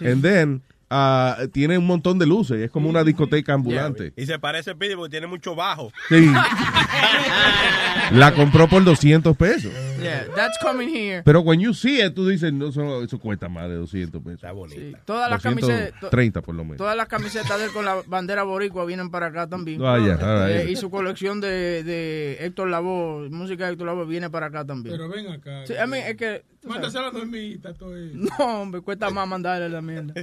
[0.00, 4.12] And then, uh, tiene un montón de luces, es como una discoteca ambulante.
[4.16, 5.92] Y se parece a Speedy porque tiene mucho bajo.
[6.08, 6.30] Sí.
[8.12, 9.72] La compró por 200 pesos.
[10.00, 11.22] Yeah, that's coming here.
[11.24, 14.34] Pero when you see it, tú dices, no, eso, eso cuesta más de 200 pesos.
[14.36, 14.98] Está bonita.
[15.04, 16.10] Todas las camisetas...
[16.10, 16.78] 30 por lo menos.
[16.78, 19.82] Todas las camisetas de él con la bandera boricua vienen para acá también.
[19.82, 20.68] Ah, ya, all right.
[20.68, 24.64] Eh, y su colección de, de Héctor Lavoe, música de Héctor Lavoe, viene para acá
[24.64, 24.96] también.
[24.96, 25.66] Pero ven acá.
[25.66, 26.44] Sí, I mean, es que...
[26.64, 28.14] Mándasela a dormita, todo eso.
[28.38, 30.14] No, hombre, cuesta más mandarle la mierda.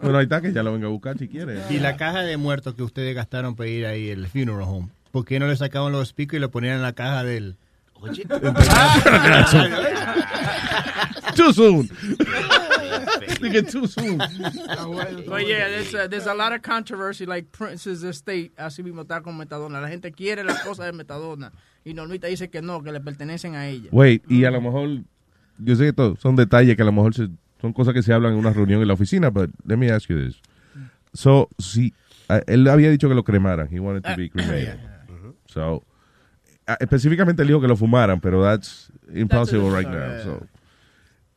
[0.00, 1.60] Bueno, ahí está, que ya lo venga a buscar si quiere.
[1.70, 5.24] Y la caja de muertos que ustedes gastaron para ir ahí al funeral home, ¿por
[5.24, 7.56] qué no le sacaban los speakers y lo ponían en la caja del...
[11.36, 11.88] Too soon.
[13.26, 14.18] Dije, too soon.
[14.18, 19.22] But yeah, there's a, there's a lot of controversy, like Prince's Estate, así mismo está
[19.22, 19.80] con Metadona.
[19.80, 21.52] La gente quiere las cosas de Metadona.
[21.84, 23.88] Y Normita dice que no, que le pertenecen a ella.
[23.92, 24.88] Wait, y a lo mejor,
[25.58, 27.28] yo sé que todo, son detalles que a lo mejor se-
[27.60, 30.08] son cosas que se hablan en una reunión en la oficina, but let me ask
[30.08, 30.40] you this.
[31.14, 31.92] So, si,
[32.28, 34.78] ah, él había dicho que lo cremaran, he wanted to be cremated.
[35.46, 35.82] So,
[36.66, 40.08] ah, específicamente él dijo que lo fumaran, pero that's impossible That's right now.
[40.08, 40.22] yeah.
[40.24, 40.46] So,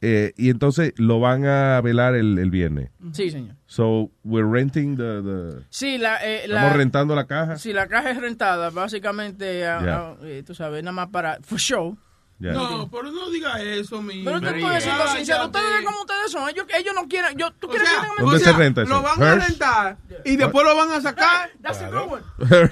[0.02, 2.92] eh, y entonces lo van a velar el, el viernes.
[3.14, 3.56] Sí, señor.
[3.66, 7.58] So, we're renting the, the Sí, la, eh, la- estamos rentando la caja.
[7.58, 9.98] Sí, la caja es rentada, básicamente, a- Yeah.
[9.98, 11.98] a- eh, tú sabes, nada más para, for show.
[12.38, 12.52] Yeah.
[12.52, 14.24] No, pero no diga eso, mi.
[14.26, 16.50] Pero te estoy diciendo sincero, ustedes ven como ustedes son.
[16.50, 18.90] Ellos, ellos no quieren, yo, ¿tú quieres que tengan ¿Dónde se renta eso?
[18.94, 21.50] Lo van a rentar y después lo van a sacar.
[21.62, 22.24] That's a good one.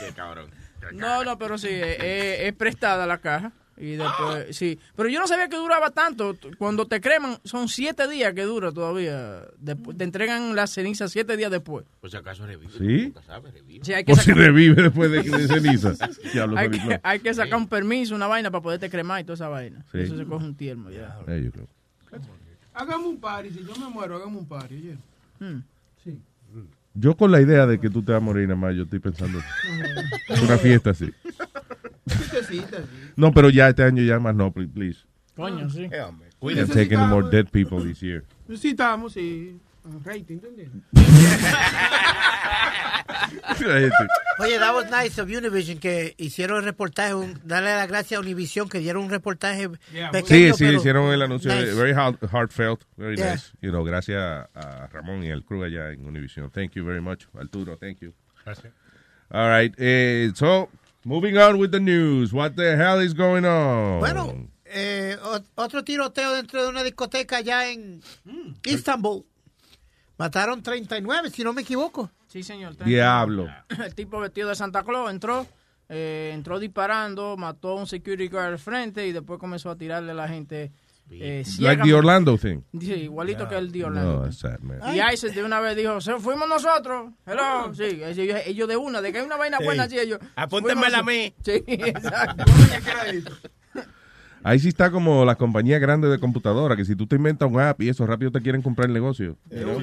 [0.00, 0.50] Qué cabrón.
[0.92, 3.52] No, no, pero sí, eh, eh, es prestada la caja.
[3.76, 4.78] Y después, sí.
[4.94, 6.36] Pero yo no sabía que duraba tanto.
[6.58, 9.42] Cuando te creman, son siete días que dura todavía.
[9.58, 11.84] Después, te entregan las cenizas siete días después.
[12.00, 12.70] Por si acaso revive.
[12.72, 13.12] ¿Sí?
[13.52, 13.84] revive.
[13.84, 15.24] Sí, hay que O si revive después de, de
[16.56, 17.00] hay, que, no.
[17.02, 19.84] hay que sacar un permiso, una vaina para poderte cremar y toda esa vaina.
[19.90, 19.98] Sí.
[19.98, 21.18] Eso se coge un tiempo ya.
[21.26, 21.66] There you go.
[22.74, 23.50] Hagamos un party.
[23.50, 24.74] Si yo me muero, hagamos un party.
[24.74, 24.96] oye.
[25.40, 25.62] Hmm.
[26.02, 26.20] Sí.
[26.94, 29.00] Yo con la idea de que tú te vas a morir nada más, yo estoy
[29.00, 29.40] pensando
[30.44, 31.12] una fiesta así.
[32.48, 32.62] Sí.
[33.16, 34.70] No, pero ya este año ya más no, please.
[34.72, 34.98] please.
[35.36, 35.88] Coño, sí.
[36.40, 38.24] We can't take any more dead people this year.
[38.56, 39.58] Sí, estamos, sí.
[40.04, 40.68] Rating, ¿entendés?
[44.38, 47.14] Oye, that was nice of Univision que hicieron el reportaje.
[47.14, 50.54] un- darle las gracias a Univision que dieron un reportaje Sí, pequeño.
[50.54, 51.74] sí, pero hicieron el anuncio de- nice.
[51.74, 53.32] very heart- heartfelt, very Yeah.
[53.34, 53.52] nice.
[53.60, 54.20] You know, gracias
[54.54, 56.50] a Ramón y al crew allá en Univision.
[56.50, 57.26] Thank you very much.
[57.38, 58.12] Arturo, thank you.
[58.44, 58.72] Gracias.
[59.30, 59.74] All right.
[59.78, 60.68] Eh, so,
[61.04, 62.32] Moving on with the news.
[62.32, 64.00] What the hell is going on?
[64.00, 65.18] Bueno, eh,
[65.54, 68.00] otro tiroteo dentro de una discoteca allá en
[68.64, 69.26] Istanbul.
[70.16, 72.10] Mataron 39, si no me equivoco.
[72.26, 72.76] Sí, señor.
[72.82, 73.48] Diablo.
[73.68, 75.46] El tipo vestido de Santa Claus entró,
[75.90, 80.12] eh, entró disparando, mató a un security guard al frente y después comenzó a tirarle
[80.12, 80.72] a la gente.
[81.10, 82.60] Eh, Like the Orlando thing.
[82.80, 84.14] Sí, igualito que el de Orlando.
[84.16, 84.78] No, that's sad, man.
[84.94, 87.12] Y ISIS de una vez dijo, "Se- fuimos nosotros.
[87.26, 87.72] Hello.
[87.74, 89.64] Sí, ellos, ellos de una, de que hay una vaina Sí.
[89.64, 90.18] buena así ellos.
[90.34, 91.34] Apúntenmela fuimos- a mí.
[91.44, 92.44] Sí, exacto.
[94.46, 97.58] Ahí sí está como las compañías grandes de computadora, que si tú te inventas un
[97.60, 99.38] app y eso rápido te quieren comprar el negocio.
[99.48, 99.80] know?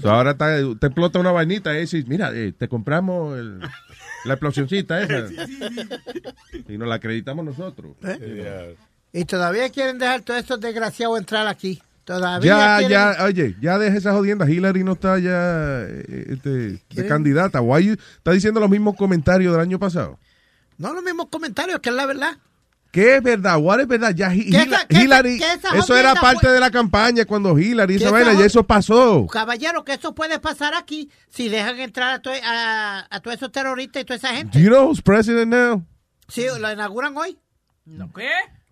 [0.00, 3.58] So, ahora está, te explota una vainita y dices, mira, eh, te compramos el-
[4.24, 5.28] la explosioncita esa.
[6.68, 7.96] Y nos la acreditamos nosotros.
[8.04, 8.76] ¿Eh?
[9.12, 11.80] Y todavía quieren dejar todos estos desgraciados entrar aquí.
[12.04, 14.48] Todavía Ya, quieren- ya, oye, ya deja esa jodienda.
[14.48, 17.60] Hillary no está ya eh, este, de candidata.
[17.60, 20.18] Why you- está diciendo los mismos comentarios del año pasado.
[20.78, 22.36] No los mismos comentarios, que es la verdad.
[22.92, 23.58] ¿Qué es verdad?
[23.58, 24.14] ¿What es verdad?
[24.14, 26.60] Ya Hi- Que Hila- esa- que esa- Hillary, que esa eso era parte fue- de
[26.60, 29.26] la campaña cuando Hillary, esa esa vaina, ya eso pasó.
[29.26, 33.50] Caballero, que eso puede pasar aquí si dejan entrar a, to- a, a todos esos
[33.50, 34.56] terroristas y toda esa gente.
[34.58, 35.84] Do you know who's president now?
[36.28, 37.36] Sí, lo inauguran hoy.
[37.84, 38.28] ¿No qué?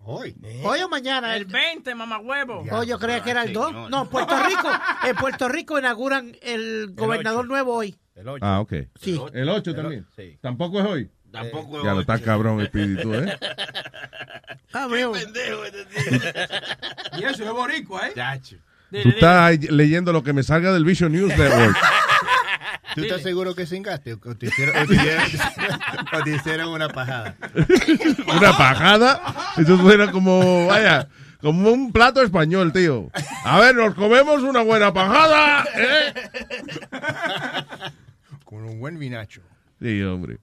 [0.07, 0.35] Hoy.
[0.63, 1.35] Hoy o mañana.
[1.35, 2.63] El 20, mamagüevo.
[2.71, 3.89] Oh, yo creía que era el 2.
[3.89, 4.69] No, en Puerto Rico.
[5.05, 7.95] En Puerto Rico inauguran el gobernador nuevo hoy.
[8.41, 8.73] Ah, ok.
[8.99, 9.19] Sí.
[9.33, 10.05] El 8 también.
[10.41, 11.11] Tampoco es hoy.
[11.31, 13.37] Tampoco Ya lo está cabrón el espíritu, ¿eh?
[14.73, 15.13] Ah, veo.
[17.17, 18.13] Y eso es boricua, ¿eh?
[18.91, 21.77] Tú estás leyendo lo que me salga del Vision News Network.
[22.95, 24.13] ¿Tú estás seguro que cingaste?
[24.13, 25.25] ¿O te hicieron, o te hicieron-
[26.13, 27.35] o te hicieron una pajada?
[28.37, 29.21] Una pajada.
[29.57, 31.07] Eso suena como, vaya,
[31.41, 33.09] como un plato español, tío.
[33.43, 36.13] A ver, nos comemos una buena pajada, ¿eh?
[38.43, 39.41] Con un buen vinacho.
[39.81, 40.37] Sí, hombre.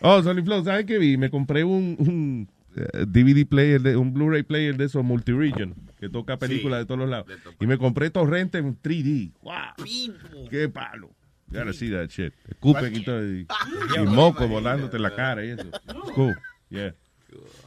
[0.00, 1.16] Oh, Sony Flow, ¿sabes qué vi?
[1.16, 6.08] Me compré un, un eh, DVD player, de, un Blu-ray player de esos multi-region, que
[6.08, 7.26] toca películas de todos los lados.
[7.60, 9.32] Y me compré Torrente en 3D.
[9.42, 10.48] ¡Wow!
[10.50, 11.10] ¡Qué palo!
[11.52, 12.32] Gotta see that shit.
[12.48, 13.24] Escupen y todo.
[13.24, 13.46] Y,
[13.96, 15.64] y moco volándote en la cara y eso.
[15.68, 16.34] It's cool.
[16.70, 16.94] Yeah.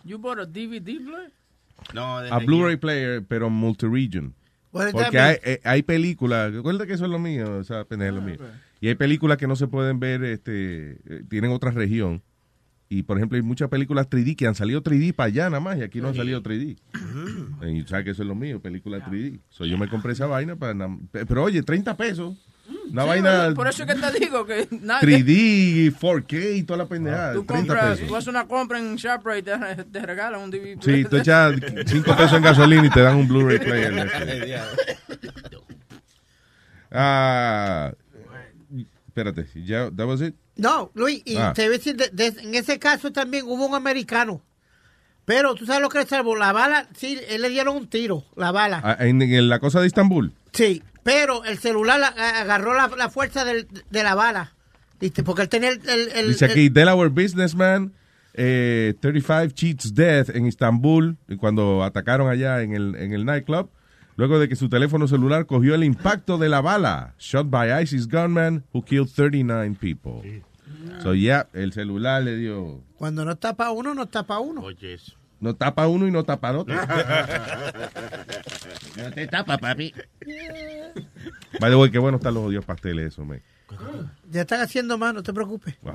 [0.04, 1.32] You bought a DVD player?
[1.93, 4.34] No, A Blu-ray player, pero multi-region.
[4.71, 8.15] Porque hay, eh, hay películas, recuerda que eso es lo mío, o sea, pendejo es
[8.15, 8.38] lo mío.
[8.82, 12.21] Y hay películas que no se pueden ver, este, eh, tienen otra región.
[12.89, 15.78] Y por ejemplo, hay muchas películas 3D que han salido 3D para allá nada más,
[15.78, 16.78] y aquí no han salido 3D.
[17.67, 19.39] Y sabes que eso es lo mío, películas 3D.
[19.50, 20.76] So, yo me compré esa vaina para.
[21.12, 22.36] Pero oye, 30 pesos.
[22.91, 23.52] Una Sí, vaina.
[23.56, 25.19] Por eso es que te digo que nadie.
[25.24, 27.34] 3D, 4K y toda la pendejada.
[27.34, 28.08] Tú 30 compras, pesos.
[28.08, 31.56] tú haces una compra en ShopRite y te, te regalan un DVD Sí, tú echas
[31.88, 34.10] 5 pesos en gasolina y te dan un Blu-ray player.
[36.98, 37.91] Ah,
[39.08, 40.36] espérate, ya, that was it?
[40.56, 41.52] No, Luis, y Ah.
[41.54, 44.41] te voy a decir, de- de- en ese caso también hubo un americano.
[45.26, 46.36] Pero tú sabes lo que le salvó.
[46.38, 48.80] La bala, sí, él le dieron un tiro, la bala.
[48.84, 50.34] Ah, en, en la cosa de Estambul.
[50.54, 54.53] Sí, pero el celular agarró la, la fuerza del- de la bala.
[54.99, 55.21] ¿Viste?
[55.21, 55.79] Porque él tenía el...
[55.87, 57.93] el- el- Dice el- aquí, Delaware businessman,
[58.33, 63.69] eh, 35 cheats death en Estambul, y cuando atacaron allá en el, en el nightclub,
[64.15, 68.07] luego de que su teléfono celular cogió el impacto de la bala, shot by ISIS
[68.07, 70.43] gunman who killed 39 people.
[71.03, 72.81] So, yeah, el celular le dio...
[72.97, 74.61] Cuando no tapa uno, no tapa uno.
[74.61, 75.13] Oye, eso.
[75.45, 76.75] No tapa uno y no tapa el otro.
[78.97, 79.93] no te tapa, papi.
[81.60, 83.43] By the way, qué bueno están los odios pasteles, eso, man.
[84.31, 85.75] Ya están haciendo más, no te preocupes.
[85.84, 85.93] Wow.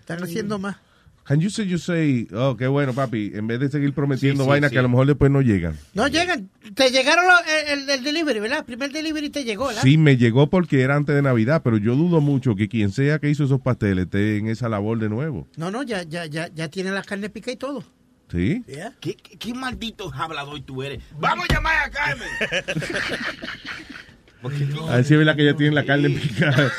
[0.00, 0.76] Están haciendo más.
[1.24, 4.46] Can you say, you say, oh, qué bueno, papi, en vez de seguir prometiendo Sí,
[4.46, 4.74] sí, vainas sí.
[4.74, 5.76] que a lo mejor después no llegan.
[5.92, 6.48] No llegan.
[6.74, 8.60] Te llegaron los- el, el- el delivery, ¿verdad?
[8.60, 9.82] El primer delivery te llegó, ¿verdad?
[9.82, 13.18] Sí, me llegó porque era antes de Navidad, pero yo dudo mucho que quien sea
[13.18, 15.46] que hizo esos pasteles esté en esa labor de nuevo.
[15.58, 17.84] No, no, ya, ya, ya, ya tiene la carne pica y todo.
[18.30, 18.62] ¿Sí?
[19.00, 21.02] ¿Qué, qué, qué maldito hablador tú eres?
[21.18, 22.28] Vamos a llamar a Carmen.
[24.88, 26.70] A ver si es verdad que ya tienen la carne picada.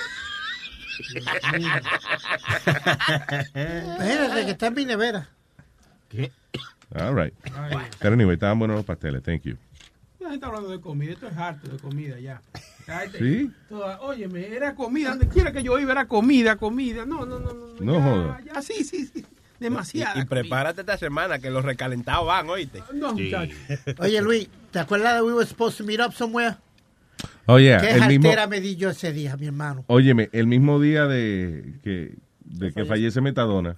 [3.54, 5.30] Imagínate que está en mi nevera.
[6.96, 7.34] All right.
[8.00, 9.58] Pero anyway, estaban buenos los pasteles, thank you.
[10.20, 12.42] La gente hablando de comida, esto es harto de comida ya.
[13.18, 13.52] ¿Sí?
[13.68, 17.06] toda- óyeme, era comida, donde quiera que yo iba era comida, comida.
[17.06, 17.68] No, no, no, no.
[17.80, 18.42] No ya, joda.
[18.46, 19.26] Ya, sí, sí, sí.
[19.60, 20.18] Demasiada.
[20.18, 22.82] Y, y prepárate esta semana que los recalentados van, oíste.
[22.94, 23.16] No.
[24.00, 26.56] Oye, Luis, ¿te acuerdas de we were supposed to meet up somewhere?
[27.46, 29.84] Oh, yeah, ¿Qué el mismo, me di yo ese día, mi hermano?
[29.88, 33.76] óyeme, el mismo día de que, de que fallece Metadona,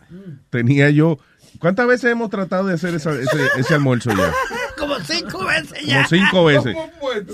[0.50, 1.18] tenía yo,
[1.58, 4.32] ¿cuántas veces hemos tratado de hacer esa- ese, ese almuerzo ya?
[4.78, 5.96] Como cinco veces ya.
[5.96, 6.76] Como cinco veces.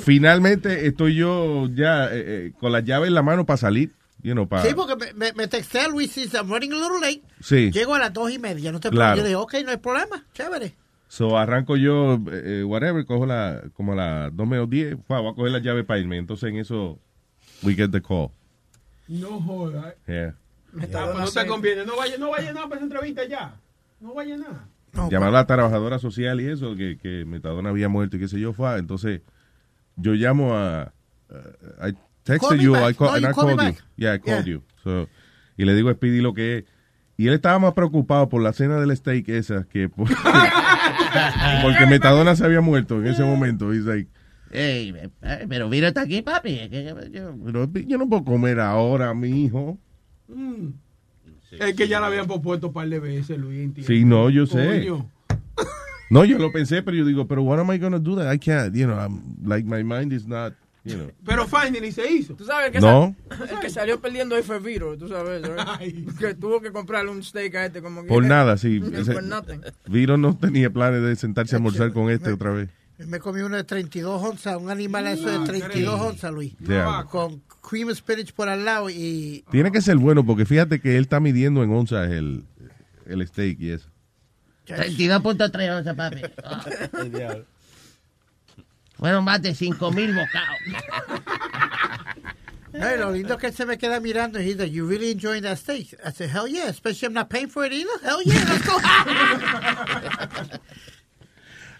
[0.04, 3.94] Finalmente estoy yo ya eh, eh, con la llave en la mano para salir.
[4.22, 4.64] You know, para...
[4.64, 7.22] Sí, porque me, me, me texté a Luis I'm running a little late.
[7.42, 7.72] Sí.
[7.72, 9.14] Llego a las dos y media, no te Claro.
[9.16, 9.18] preocupes.
[9.18, 10.76] Yo le dije, ok, no hay problema, chévere.
[11.10, 15.22] So, arranco yo, eh, eh, whatever, cojo la, como a las 2 menos 10, fua,
[15.22, 16.18] voy a coger la llave para irme.
[16.18, 17.00] Entonces, en eso,
[17.64, 18.30] we get the call.
[19.08, 19.96] No joda.
[20.06, 20.36] Yeah.
[20.74, 21.86] No te conviene.
[21.86, 23.56] No vaya, no vaya nada para esa entrevista ya.
[24.02, 24.68] No vaya nada.
[25.10, 28.40] Llamar a la trabajadora social y eso, que, que Metadona había muerto y qué sé
[28.40, 28.78] yo, fue.
[28.78, 29.22] Entonces,
[29.96, 30.92] yo llamo a...
[31.30, 31.94] uh, I
[32.28, 32.76] texted you.
[32.76, 33.74] I, call- No, and you I call me called you.
[33.74, 33.84] back.
[33.98, 34.54] Yeah, I called Yeah.
[34.54, 34.64] you.
[34.84, 35.08] So,
[35.58, 36.64] y le digo a Speedy lo que es.
[37.18, 40.08] Y él estaba más preocupado por la cena del steak esa que por-
[41.64, 43.74] porque Metadona se había muerto en ese momento.
[43.74, 44.10] He's like,
[44.52, 46.60] Ey, eh, pero Viro está aquí, papi.
[46.60, 49.78] Es que yo- yo- pero yo no puedo comer ahora, mi hijo.
[50.28, 50.68] Mm.
[51.60, 53.60] Es que ya la habían propuesto un par de veces, Luis.
[53.64, 53.88] entiendo.
[53.88, 54.86] Sí, no, yo sé.
[54.88, 55.10] Coño.
[56.10, 58.34] No, yo lo pensé, pero yo digo, pero what am I gonna do that?
[58.34, 60.54] I can't, you know, I'm, like my mind is not,
[60.88, 61.12] you know.
[61.26, 62.34] Pero finally se hizo.
[62.36, 63.16] Tú sabes que No.
[63.30, 65.42] sal- el que salió perdiendo ahí fue Viro, tú sabes,
[66.20, 68.82] que tuvo que comprarle un steak a este como que- Por nada, sí.
[69.88, 72.70] Viro no tenía planes de sentarse a almorzar con este otra vez.
[72.98, 76.58] Me comí uno de 32 onzas, un animal eso de 32 onzas, Luis.
[76.58, 77.06] Yeah.
[77.12, 79.44] Con cream spinach por al lado y...
[79.52, 82.44] Tiene que ser bueno porque fíjate que él está midiendo en onzas el,
[83.06, 83.90] el steak y eso.
[84.66, 86.22] 32.3 onzas, papi.
[86.44, 86.66] Ah.
[88.98, 90.58] Fueron más de 5 mil bocados.
[92.74, 95.58] No, lo lindo es que se me queda mirando y dice, you really enjoying that
[95.58, 95.96] steak?
[96.06, 97.90] I said, hell yeah, especially I'm not paying for it either.
[98.04, 98.78] Hell yeah, let's go.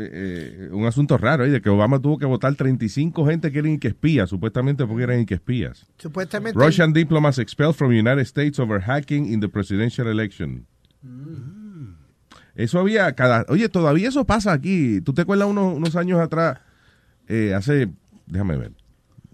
[0.00, 1.50] eh, eh, un asunto raro, ¿eh?
[1.50, 5.26] de que Obama tuvo que votar 35 gente que eran que espías, supuestamente porque eran
[5.26, 5.86] que espías.
[5.98, 6.58] Supuestamente...
[6.58, 10.66] Russian diplomats expelled from United States over hacking in the presidential election.
[12.54, 13.44] Eso había cada...
[13.48, 15.00] Oye, todavía eso pasa aquí.
[15.00, 16.58] ¿Tú te acuerdas unos, unos años atrás?
[17.26, 17.88] Eh, hace...
[18.26, 18.72] Déjame ver.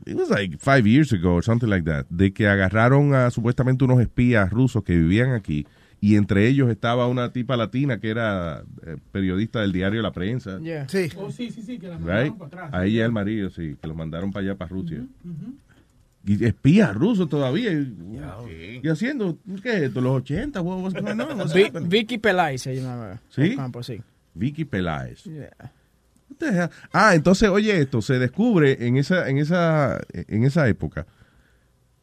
[0.06, 2.06] It was like five years ago or something like that.
[2.10, 5.66] De que agarraron a supuestamente unos espías rusos que vivían aquí
[6.00, 10.58] y entre ellos estaba una tipa latina que era eh, periodista del diario La Prensa.
[10.88, 11.08] Sí.
[11.16, 12.04] Oh, sí, sí, sí, que la Right?
[12.06, 12.70] mandaron para atrás.
[12.74, 15.04] A ella y al marido, sí, que los mandaron para allá, para Rusia.
[16.26, 17.72] Y espías rusos todavía.
[17.72, 20.00] Y, y haciendo, ¿qué es esto?
[20.00, 21.38] Los 80, what was going on?
[21.38, 21.88] What's?
[21.88, 23.20] Vicky Pelay se llamaba.
[23.30, 23.52] ¿Sí?
[23.54, 24.00] Ocampo, sí.
[24.34, 25.24] Vicky Peláez.
[25.24, 25.50] Yeah.
[26.40, 26.70] Hell?
[26.92, 31.06] Ah, entonces, oye esto, se descubre en esa, en esa, en esa época,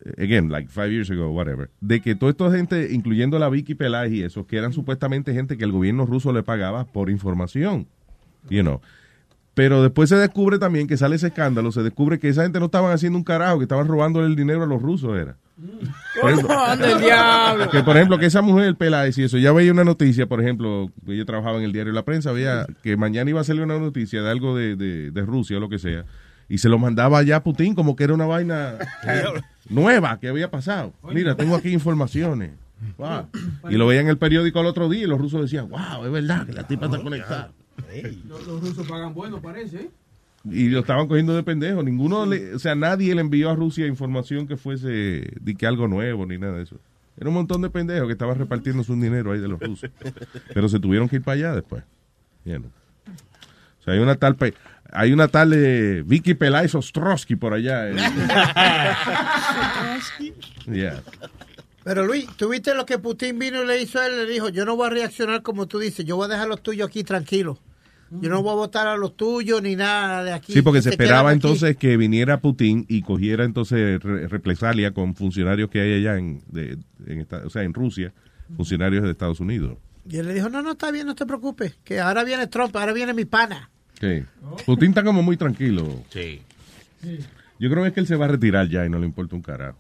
[0.06, 3.76] eh, again, like five years ago, whatever, de que toda esta gente, incluyendo la Vicky
[3.76, 7.88] Peláez y esos, que eran supuestamente gente que el gobierno ruso le pagaba por información.
[9.54, 12.66] Pero después se descubre también que sale ese escándalo, se descubre que esa gente no
[12.66, 15.38] estaban haciendo un carajo, que estaban robando el dinero a los rusos, era.
[16.22, 17.70] Por ejemplo, ¡Anda el diablo!
[17.70, 20.92] que por ejemplo que esa mujer Peláez y eso ya veía una noticia por ejemplo
[21.06, 23.80] que yo trabajaba en el diario La Prensa veía que mañana iba a salir una
[23.80, 26.06] noticia de algo de, de, de Rusia o lo que sea
[26.50, 28.74] y se lo mandaba allá a Putin como que era una vaina
[29.08, 29.24] eh,
[29.70, 30.94] nueva que había pasado.
[31.14, 32.52] Mira tengo aquí informaciones.
[32.98, 33.28] Wow.
[33.70, 36.12] y lo veía en el periódico al otro día y los rusos decían wow es
[36.12, 37.52] verdad que la tipa está conectada
[38.28, 39.92] Los, los rusos pagan bueno, parece.
[40.50, 43.86] Y lo estaban cogiendo de pendejo ninguno le- o sea nadie le envió a Rusia
[43.88, 46.78] información que fuese de que algo nuevo ni nada de eso
[47.18, 49.92] era un montón de pendejos que estaban repartiendo su dinero ahí de los rusos
[50.54, 51.84] pero se tuvieron que ir para allá después
[52.46, 52.72] You know.
[53.80, 54.54] o sea hay una tal pe-
[54.94, 57.96] hay una tal eh, Vicky Peláez Ostrowski por allá eh.
[60.72, 61.02] Yeah.
[61.84, 64.18] Pero Luis, ¿tú viste lo que Putin vino y le hizo a él?
[64.18, 66.62] Le dijo, yo no voy a reaccionar como tú dices, yo voy a dejar los
[66.62, 67.58] tuyos aquí tranquilos.
[68.20, 70.52] Yo no voy a votar a los tuyos ni nada de aquí.
[70.52, 75.70] Sí, porque se esperaba entonces que viniera Putin y cogiera entonces re- represalia con funcionarios
[75.70, 78.12] que hay allá en, de- en esta- o sea, en Rusia,
[78.58, 79.78] funcionarios de Estados Unidos.
[80.10, 82.76] Y él le dijo, no, no, está bien, no te preocupes, que ahora viene Trump,
[82.76, 83.70] ahora viene mi pana.
[84.00, 84.24] Sí.
[84.66, 85.88] Putin está como muy tranquilo.
[86.10, 86.42] Sí.
[87.60, 89.36] Yo creo que es que él se va a retirar ya y no le importa
[89.36, 89.78] un carajo.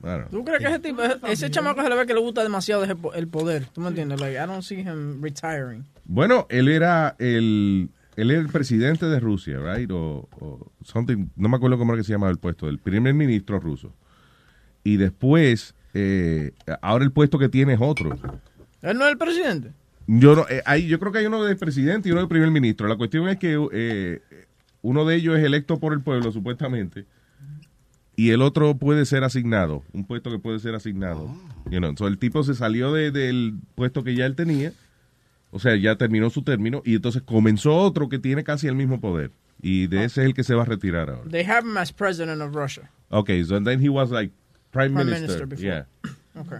[0.00, 0.28] Claro.
[0.30, 3.28] ¿Tú crees que ese tipo, ese chamaco se le ve que le gusta demasiado el
[3.28, 3.66] poder?
[3.66, 4.18] ¿Tú me entiendes?
[4.20, 5.84] Like, I don't see him retiring.
[6.04, 9.90] Bueno, él era el él era el presidente de Rusia, right?
[9.90, 13.14] O, o something, no me acuerdo cómo era que se llamaba el puesto, el primer
[13.14, 13.94] ministro ruso.
[14.84, 18.18] Y después, eh, ahora el puesto que tiene es otro.
[18.82, 19.72] ¿Él no es el presidente?
[20.06, 22.50] Yo no, eh, hay, yo creo que hay uno de presidente y uno de primer
[22.50, 22.88] ministro.
[22.88, 24.20] La cuestión es que eh,
[24.82, 27.06] uno de ellos es electo por el pueblo, supuestamente,
[28.26, 31.28] y el otro puede ser asignado, un puesto que puede ser asignado.
[31.70, 34.72] You know, so el tipo se salió de- del puesto que ya él tenía
[35.52, 39.00] O sea, ya terminó su término y entonces comenzó otro que tiene casi el mismo
[39.00, 39.32] poder.
[39.60, 41.28] Y de ese es el que se va a retirar ahora.
[41.28, 42.88] They have him as president of Russia.
[43.10, 44.32] Okay, so then he was like
[44.70, 45.46] prime, Prime minister.
[45.46, 45.66] minister before.
[45.66, 45.84] yeah.
[46.40, 46.58] Okay.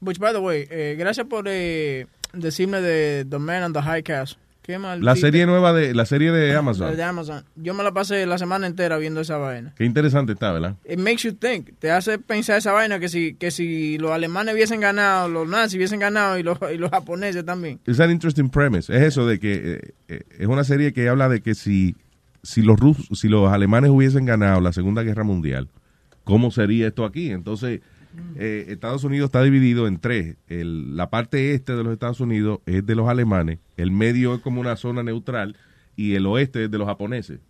[0.00, 4.02] Which, by the way, eh, gracias por eh, decirme de The Man on the High
[4.02, 4.38] Castle.
[4.68, 5.02] Qué mal.
[5.02, 6.94] La serie nueva de la serie de Amazon.
[6.94, 7.42] de Amazon.
[7.56, 9.72] Yo me la pasé la semana entera viendo esa vaina.
[9.74, 10.76] Qué interesante está, ¿verdad?
[10.86, 11.70] It makes you think.
[11.78, 15.78] Te hace pensar esa vaina que si, que si los alemanes hubiesen ganado, los nazis
[15.78, 17.80] hubiesen ganado y los, y los japoneses también.
[17.86, 18.94] Es an interesting premise.
[18.94, 21.96] Es eso de que eh, eh, es una serie que habla de que si
[22.42, 25.70] si los rusos, si los alemanes hubiesen ganado la Segunda Guerra Mundial,
[26.24, 27.30] ¿cómo sería esto aquí?
[27.30, 27.80] Entonces,
[28.36, 30.36] eh, Estados Unidos está dividido en tres.
[30.48, 34.40] El- la parte este de los Estados Unidos es de los alemanes, el medio es
[34.40, 35.56] como una zona neutral
[35.96, 37.40] y el oeste es de los japoneses.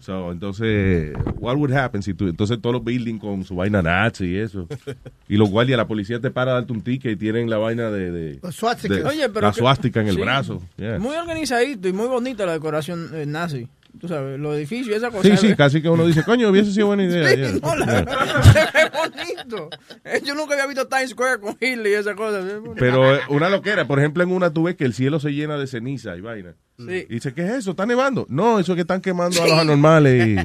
[0.00, 4.26] So, entonces, what would happen si tú, entonces todos los buildings con su vaina nazi
[4.26, 4.68] y eso,
[5.28, 7.90] y los guardias, la policía te para a darte un ticket y tienen la vaina
[7.90, 8.98] de, de, Los swastikas.
[8.98, 10.20] de- Oye, pero la que- suástica en el sí.
[10.20, 10.62] brazo.
[10.76, 10.98] Yeah.
[10.98, 13.66] Muy organizadito y muy bonita la decoración eh, nazi.
[14.00, 15.22] Tú sabes, los edificios, esa cosa.
[15.28, 17.28] Sí, sí, casi que uno dice, coño, hubiese sido buena idea.
[17.30, 17.52] Sí, yeah.
[17.62, 19.70] no, la verdad, se ve bonito.
[20.04, 22.42] Eh, Yo nunca había visto Times Square con Hitler y esa cosa.
[22.76, 25.56] Pero eh, una loquera, por ejemplo, en una tú ves que el cielo se llena
[25.56, 26.54] de ceniza y vaina.
[26.76, 27.06] Sí.
[27.08, 27.70] Y dice, ¿qué es eso?
[27.70, 28.26] ¿Está nevando?
[28.28, 30.26] No, eso es que están quemando a los anormales.
[30.26, 30.36] y-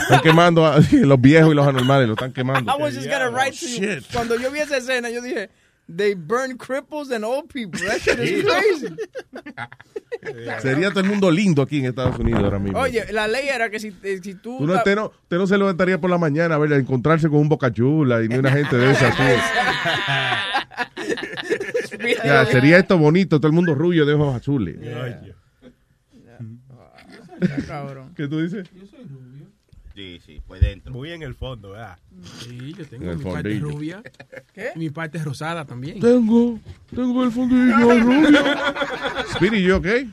[0.00, 2.72] están quemando a los viejos y los anormales, lo están quemando.
[2.72, 4.00] I was just gonna write to you.
[4.12, 5.50] Cuando yo vi esa escena, yo dije,
[5.88, 7.80] they burn cripples and old people.
[7.80, 8.94] That shit is crazy.
[10.60, 12.78] Sería todo el mundo lindo aquí en Estados Unidos ahora mismo.
[12.78, 14.58] Oye, la ley era que si, eh, si tú...
[14.58, 17.28] Tú no, usted, no, usted no se levantaría por la mañana a ver, a encontrarse
[17.28, 19.08] con un boca chula y ni una gente de esa.
[19.08, 19.22] así.
[22.24, 24.76] Ya, sería esto bonito, todo el mundo rubio de ojos azules.
[27.66, 28.14] Cabrón.
[28.14, 28.68] ¿Qué tú dices?
[29.94, 30.92] Sí, sí, pues dentro.
[30.92, 31.98] Muy en el fondo, ¿verdad?
[32.40, 33.68] Sí, yo En tengo mi parte fondillo.
[33.70, 34.02] rubia.
[34.52, 34.72] ¿Qué?
[34.74, 36.00] Mi parte rosada también.
[36.00, 36.58] Tengo,
[36.94, 38.40] tengo el fondillo rubio.
[39.34, 40.08] Speedy, ¿yo qué?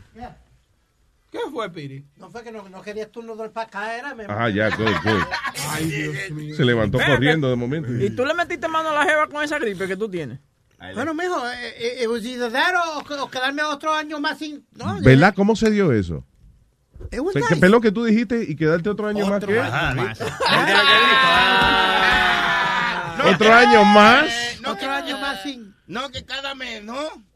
[1.32, 2.06] ¿Qué fue, Piri?
[2.18, 4.14] No fue que no, no querías turno del para acá, era.
[4.14, 5.24] Me- Ajá, ya, good, good.
[5.70, 6.56] Ay, Dios mío.
[6.56, 7.90] Se levantó corriendo de momento.
[8.04, 10.40] ¿Y tú le metiste mano a la jeva con esa gripe que tú tienes?
[10.94, 12.08] Bueno, mijo, eh, eh,
[12.98, 14.66] o, o quedarme otro año más sin.
[14.76, 15.34] No, ¿Verdad?
[15.36, 16.26] ¿Cómo se dio eso?
[17.20, 17.56] Was ¿Qué nice.
[17.58, 20.20] pelón que tú dijiste y quedarte otro año más que Ajá, más.
[23.34, 24.26] ¿Otro año más?
[24.66, 25.76] Otro año más sin.
[25.88, 26.94] No, que cada mes, ¿no?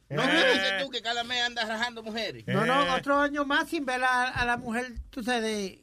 [0.09, 2.43] No me dices tú que cada mes andas rajando mujeres.
[2.47, 5.81] No, no, otro año más sin ver a, a la mujer, tú sabes, de.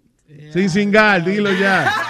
[0.53, 1.93] Sin cingar, dilo ya.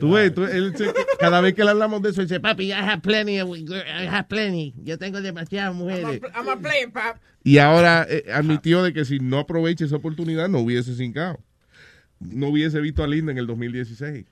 [0.00, 0.74] Tú ves, tú- él
[1.18, 4.24] cada vez que le hablamos de eso, dice, papi, I have plenty of, I have
[4.28, 4.74] plenty.
[4.82, 6.20] Yo tengo demasiadas mujeres.
[6.34, 7.16] I'm a play, pap.
[7.46, 11.38] Y ahora eh, admitió de que si no aprovecha esa oportunidad, no hubiese cincado.
[12.18, 14.26] No hubiese visto a Linda en el 2016.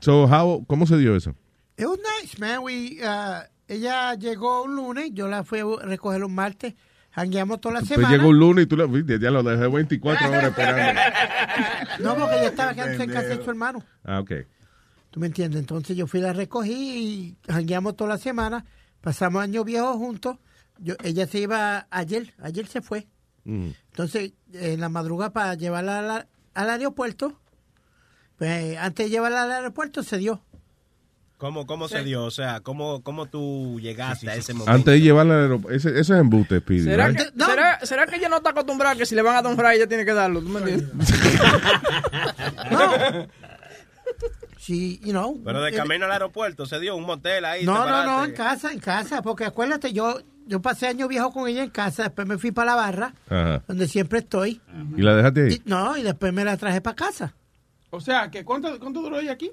[0.00, 1.34] So, how, ¿Cómo se dio eso?
[1.76, 2.60] It was nice, man.
[2.62, 6.74] We, uh, ella llegó un lunes, yo la fui a recoger un martes,
[7.10, 8.16] jangueamos toda la Usted semana.
[8.16, 11.00] llegó un lunes y tú le viste, ya lo dejé 24 horas esperando.
[12.00, 13.82] No, porque ella estaba quedándose en casa de su hermano.
[14.04, 14.32] Ah, ok.
[15.10, 15.58] ¿Tú me entiendes?
[15.58, 18.64] Entonces yo fui, la recogí y jangueamos toda la semana.
[19.00, 20.38] Pasamos año viejo juntos.
[20.78, 23.06] Yo, ella se iba ayer, ayer se fue.
[23.44, 23.70] Mm.
[23.90, 27.40] Entonces, en la madrugada para llevarla al, al aeropuerto,
[28.36, 30.42] pues antes de llevarla al aeropuerto se dio.
[31.36, 32.24] ¿Cómo, cómo se dio?
[32.24, 34.72] O sea, ¿cómo, cómo tú llegaste a ese momento?
[34.72, 35.76] Antes de llevarla al aeropuerto.
[35.76, 36.84] Ese, eso es embuste, Speedy.
[36.84, 37.18] ¿Será right?
[37.18, 39.58] que, ¿será, será que ella no está acostumbrada que si le van a dar un
[39.58, 40.40] fry ella tiene que darlo?
[40.40, 40.88] ¿Tú me entiendes?
[44.58, 45.38] Sí, you know.
[45.44, 47.66] Pero de eh, camino al aeropuerto se dio un motel ahí.
[47.66, 51.48] No, no, no, en casa, en casa, porque acuérdate, yo yo pasé año viejo con
[51.48, 53.62] ella en casa, después me fui para la barra, Ajá.
[53.66, 54.60] donde siempre estoy.
[54.96, 55.52] ¿Y la dejaste ahí?
[55.54, 57.34] Y- no, y después me la traje para casa.
[57.90, 59.50] O sea, que ¿cuánto, ¿cuánto duró ella aquí?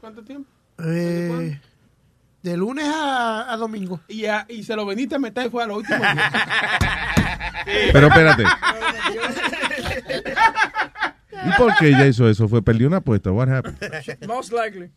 [0.00, 0.48] ¿Cuánto tiempo?
[0.84, 1.60] Eh,
[2.42, 4.00] de lunes a, a domingo.
[4.08, 5.98] Y, a- y se lo veniste a meter y fue a lo último.
[5.98, 6.30] día.
[7.92, 8.44] Pero espérate.
[11.46, 12.48] ¿Y por qué ella hizo eso?
[12.48, 13.30] ¿Fue perdió una apuesta?
[13.32, 13.78] What happened?
[14.26, 14.90] Most likely.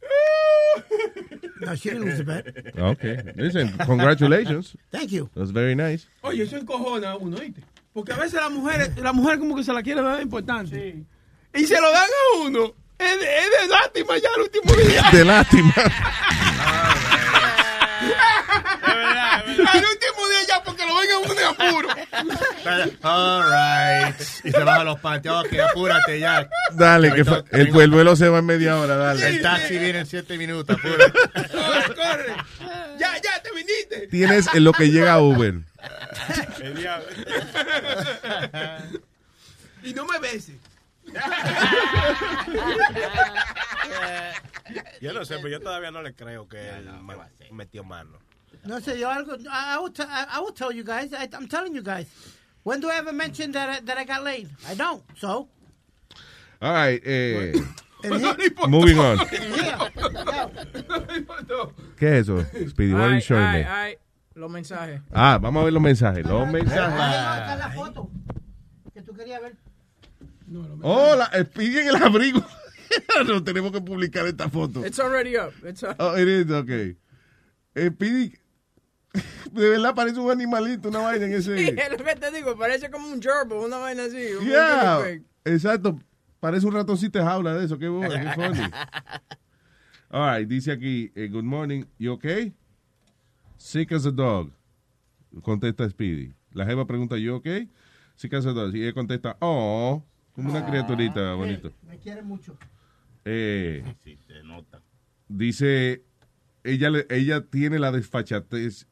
[1.61, 2.77] No, she didn't lose the bet.
[2.77, 3.17] Okay.
[3.35, 4.77] Listen, congratulations.
[4.91, 5.29] Thank you.
[5.35, 6.07] That's very nice.
[6.21, 7.61] Oye, eso encojona a uno, ¿viste?
[7.93, 11.03] Porque a veces la mujer, la mujer como que se la quiere dar importante.
[11.55, 12.73] Y se lo dan a uno.
[12.99, 15.03] Es de, es de lástima ya el último día.
[15.11, 15.73] De lástima.
[20.63, 21.89] porque lo ven a uno de apuro.
[23.03, 24.21] All right.
[24.43, 26.49] Y se baja los panteos, que apúrate ya.
[26.73, 29.27] Dale, que fa- el, el vuelo se va en media hora, dale.
[29.27, 31.11] El taxi viene en siete minutos, apúrate.
[31.51, 32.35] Corre, corre.
[32.99, 34.07] Ya, ya, te viniste.
[34.07, 35.55] Tienes en lo que llega Uber.
[36.61, 37.05] El diablo.
[39.83, 40.55] Y no me beses.
[45.01, 48.17] Yo no sé, pero yo todavía no le creo que él ma- metió mano.
[48.67, 49.37] No sé, yo algo.
[49.49, 51.13] I, I, will I, I will tell you guys.
[51.13, 52.07] I, I'm telling you guys.
[52.63, 54.49] When do I ever mention that I, that I got laid?
[54.67, 55.01] I don't.
[55.17, 55.47] So.
[56.61, 57.53] All right, eh,
[58.67, 59.17] moving on.
[61.97, 62.43] ¿Qué es eso?
[62.67, 63.65] Speedy, what are you showing me?
[64.35, 65.01] los mensajes.
[65.11, 66.25] Ah, vamos a ver los mensajes.
[66.25, 66.93] Los mensajes.
[66.93, 68.09] está la foto
[68.93, 69.55] que tú querías ver.
[70.81, 72.43] Hola, Speedy en el abrigo.
[73.27, 74.85] no tenemos que publicar esta foto.
[74.85, 75.53] It's already up.
[75.63, 75.95] It's up.
[75.99, 76.95] Oh, it is, okay.
[77.75, 78.33] Speedy,
[79.51, 81.69] de verdad parece un animalito, una vaina en Sí, ese.
[81.69, 84.17] es lo que te digo, parece como un gerbil, una vaina así.
[84.39, 85.99] un Yeah, exacto.
[86.39, 87.77] Parece un ratoncito de jaula de eso.
[87.79, 88.59] Qué bueno, qué funny.
[90.09, 92.53] All right, dice aquí, eh, good morning, you okay?
[93.57, 94.51] Sick as a dog.
[95.41, 96.33] Contesta Speedy.
[96.53, 97.69] La jeva pregunta, you okay?
[98.15, 98.73] Sick as a dog.
[98.75, 100.03] Y ella contesta, oh,
[100.33, 101.73] como una criaturita bonito.
[101.87, 102.57] Me quiere mucho.
[103.25, 104.81] Eh, Sí, se nota.
[105.27, 106.03] dice,
[106.63, 108.87] ella, ella tiene la desfachatez.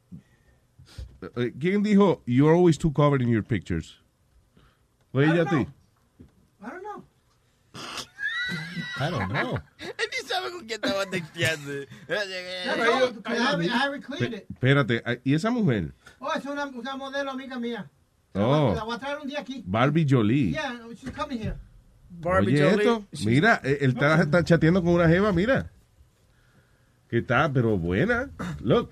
[1.36, 4.00] Eh, ¿Quién dijo, you're always too covered in your pictures?
[5.12, 5.68] ¿Fue ella a ti?
[6.62, 7.04] I don't know.
[8.98, 9.60] I don't know.
[9.80, 11.72] Él ni sabe con quién estaba texteando.
[14.50, 15.94] Espérate, ¿y esa mujer?
[16.20, 17.90] Oh, es una, una modelo amiga mía.
[18.34, 18.74] Oh.
[18.76, 19.64] La voy a traer un día aquí.
[19.66, 20.52] Barbie Jolie.
[20.52, 21.56] Yeah, she's coming here.
[22.10, 22.84] Barbie Oye, Jolie.
[22.84, 25.72] esto, mira, eh, él está, está chateando con una jeva, mira.
[27.10, 28.30] Que está, pero buena.
[28.62, 28.90] Look.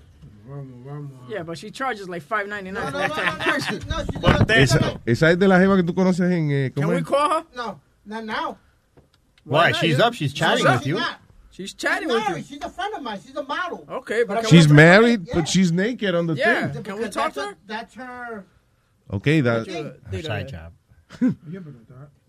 [1.28, 3.52] Yeah, but she charges like $5.99 No, for no, that no, type of no, no,
[3.52, 3.80] picture.
[3.80, 6.50] she- no, she's not- Esa, esa es de la jeva que tú conoces en...
[6.50, 7.04] Eh, Can ¿cómo we es?
[7.04, 7.44] call her?
[7.56, 8.58] No, not now.
[9.44, 9.70] Why?
[9.70, 9.80] not?
[9.80, 10.14] She's You- up.
[10.14, 10.94] She's chatting No, with she's you.
[10.96, 11.18] not.
[11.50, 12.38] She's She's chatting with married.
[12.50, 12.56] you.
[12.56, 13.20] She's a friend of mine.
[13.24, 13.86] She's a model.
[13.88, 15.34] Okay, but can She's we, married, Yeah.
[15.34, 16.68] but she's naked on the Yeah.
[16.72, 16.82] thing.
[16.82, 17.56] Can we Because talk that's to a- her?
[17.66, 18.44] That's her.
[19.12, 19.66] Okay, that,
[20.10, 20.72] Her side job.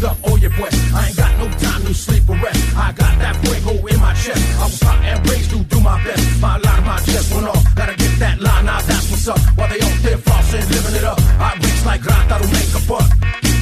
[0.00, 0.74] Hold up, oye pues.
[0.94, 2.76] I ain't got no time to sleep or rest.
[2.76, 4.42] I got that fuego in my chest.
[4.58, 6.40] I was hot and raised to do my best.
[6.40, 7.64] My alarm, my chest went off.
[7.74, 9.38] Gotta get that line out, that's what's up.
[9.56, 11.20] While they out there flossing, living it up.
[11.38, 13.10] I reach like grata to make a buck.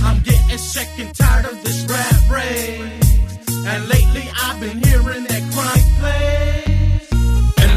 [0.03, 3.66] I'm getting sick and tired of this rap race.
[3.66, 6.78] And lately I've been hearing that crime plays.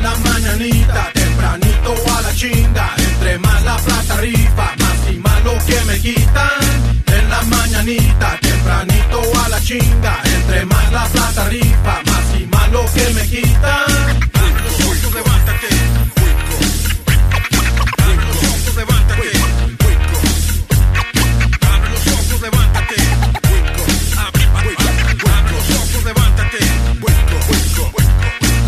[0.02, 2.90] En la mañanita, tempranito a la chinga.
[2.98, 7.04] Entre más la plata rifa, más y más lo que me quitan.
[7.06, 10.20] En la mañanita, tempranito a la chinga.
[10.24, 14.22] Entre más la plata rifa, más y más lo que me quitan.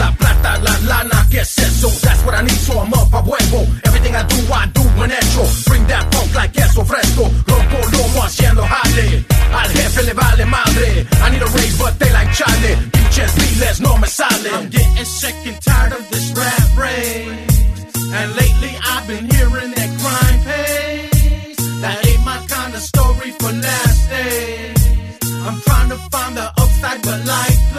[0.04, 1.88] La plata, la lana, ¿qué es eso?
[2.02, 3.62] That's what I need, so I'm up a huevo.
[3.86, 5.44] Everything I do, I do en hecho.
[5.70, 7.24] Bring that funk like queso fresco.
[7.48, 9.26] Rompo lomo haciendo jale.
[9.54, 11.08] Al jefe le vale madre.
[11.24, 12.72] I need a raise, but they like chale.
[12.92, 14.54] Pinches miles no me sale.
[14.54, 17.94] I'm getting sick and tired of this rap race.
[18.12, 21.80] And lately I've been hearing that crime pays.
[21.80, 25.20] That ain't my kind of story for last days.
[25.48, 27.73] I'm trying to find the upside, but life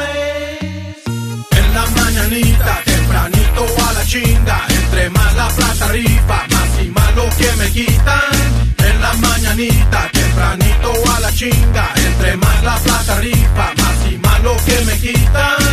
[5.56, 8.32] plata rifa, más y más lo que me quitan.
[8.78, 11.92] En la mañanita, tempranito a la chinga.
[11.96, 15.63] Entre más la plata rifa, más y más lo que me quitan.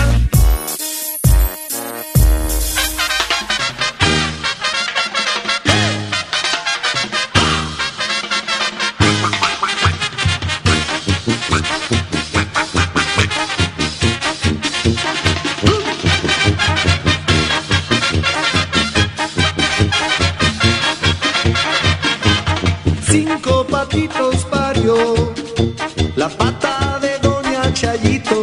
[24.49, 24.95] Parió
[26.15, 28.41] la pata de Doña Chayito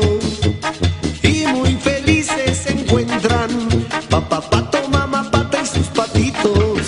[1.22, 3.48] y muy felices se encuentran
[4.10, 6.82] papá pato, mamá pata y sus patitos.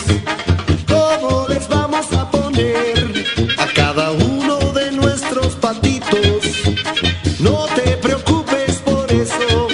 [0.87, 3.25] ¿Cómo les vamos a poner
[3.59, 6.43] a cada uno de nuestros patitos?
[7.39, 9.69] No te preocupes por eso,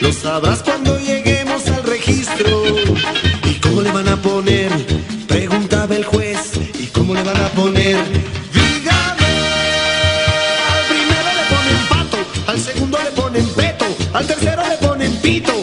[0.00, 0.71] lo sabrás.
[15.24, 15.61] Le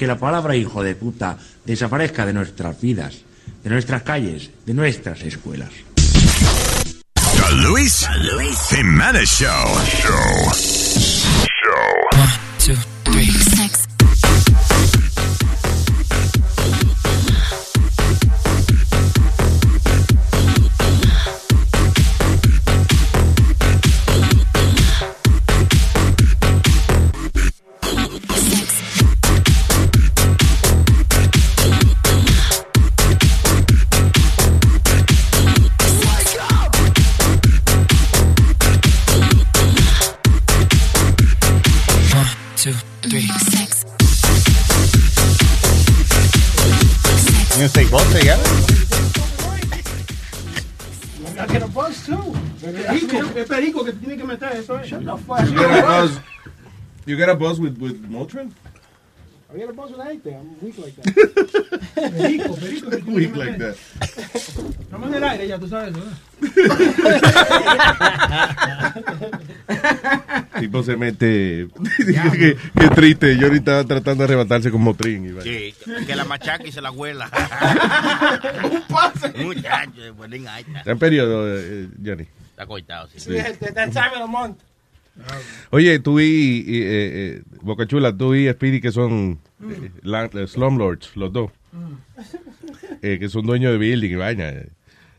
[0.00, 1.36] que la palabra hijo de puta
[1.66, 3.18] desaparezca de nuestras vidas,
[3.62, 5.68] de nuestras calles, de nuestras escuelas.
[7.52, 8.08] Luis,
[8.70, 9.26] Show.
[9.26, 9.79] Show.
[57.20, 58.50] Get a buzz with with Motrin?
[59.52, 60.34] I get a buzz with anything.
[60.36, 61.04] I'm weak like that.
[62.16, 62.88] perico, perico.
[62.90, 63.76] que tiene Weak que like that.
[64.80, 66.12] Estamos en el aire ya, tú sabes, ¿verdad?
[70.60, 71.68] Tipo se mete.
[71.98, 73.36] qué, qué triste.
[73.36, 75.26] Yo ahorita estaba tratando de arrebatarse con Motrin.
[75.26, 75.32] y.
[75.42, 75.74] Sí,
[76.06, 77.28] que la machaca y se la huela.
[78.64, 79.28] Un pase.
[79.44, 80.58] Muchacho, alta.
[80.78, 82.26] Está en periodo, eh, Johnny.
[82.48, 83.20] Está coitado, sí.
[83.20, 84.56] Sí, the- that time of the month.
[85.70, 86.24] Oye, tú y,
[86.66, 86.84] y, eh,
[87.38, 91.50] eh, Boca Chula, tú y Speedy, que son eh, slumlords, los dos,
[93.02, 94.52] eh, que son dueños de building y vaina.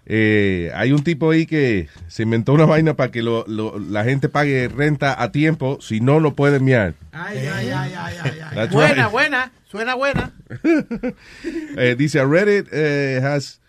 [0.07, 4.03] Eh, hay un tipo ahí que se inventó una vaina para que lo- lo- la
[4.03, 6.95] gente pague renta a tiempo, si no, no pueden miar.
[7.11, 8.55] Ay, ay, ay, ay, ay, ay.
[8.55, 9.11] That's Buena, right.
[9.11, 9.51] buena.
[9.69, 10.33] Suena buena.
[11.97, 12.67] Dice, a Reddit
[13.23, 13.60] has,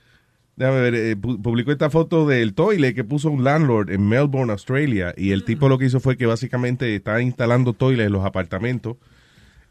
[0.57, 4.53] déjame ver, eh, pu- publicó esta foto del toilet que puso un landlord en Melbourne,
[4.53, 8.25] Australia, y el tipo lo que hizo fue que básicamente está instalando toilets en los
[8.25, 8.97] apartamentos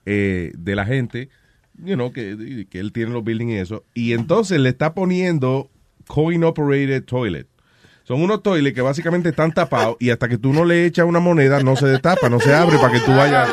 [0.05, 1.29] eh, de la gente,
[1.83, 5.69] you know, que, que él tiene los buildings y eso, y entonces le está poniendo
[6.07, 7.47] coin operated toilet.
[8.03, 11.19] Son unos toilets que básicamente están tapados y hasta que tú no le echas una
[11.19, 13.47] moneda no se destapa, no se abre para que tú vayas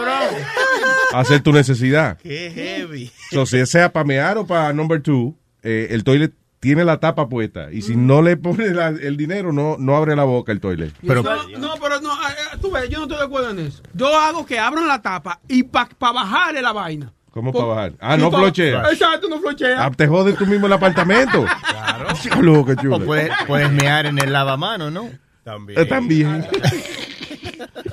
[1.13, 2.19] a hacer tu necesidad.
[2.19, 3.11] Qué heavy.
[3.47, 7.71] Si sea para mear o para number two, eh, el toilet tiene la tapa puesta.
[7.73, 10.93] Y si no le pone la- el dinero, no, no abre la boca el toilet.
[11.03, 13.83] no, no, pero no, eh, eh, tú ves, yo no estoy de acuerdo en eso.
[13.95, 17.13] Yo hago que abran la tapa y para bajarle la vaina.
[17.31, 17.93] ¿Cómo para bajar?
[18.01, 18.83] Ah, no pa- flochea.
[18.91, 19.85] Exacto, no flochea.
[19.85, 21.45] Ah, te jodes tú mismo el apartamento.
[21.45, 22.09] Claro.
[22.43, 22.97] Loco, chulo.
[22.97, 25.09] O puedes, puedes mear en el lavamano, ¿no?
[25.45, 25.79] También.
[25.81, 26.47] Eh, También.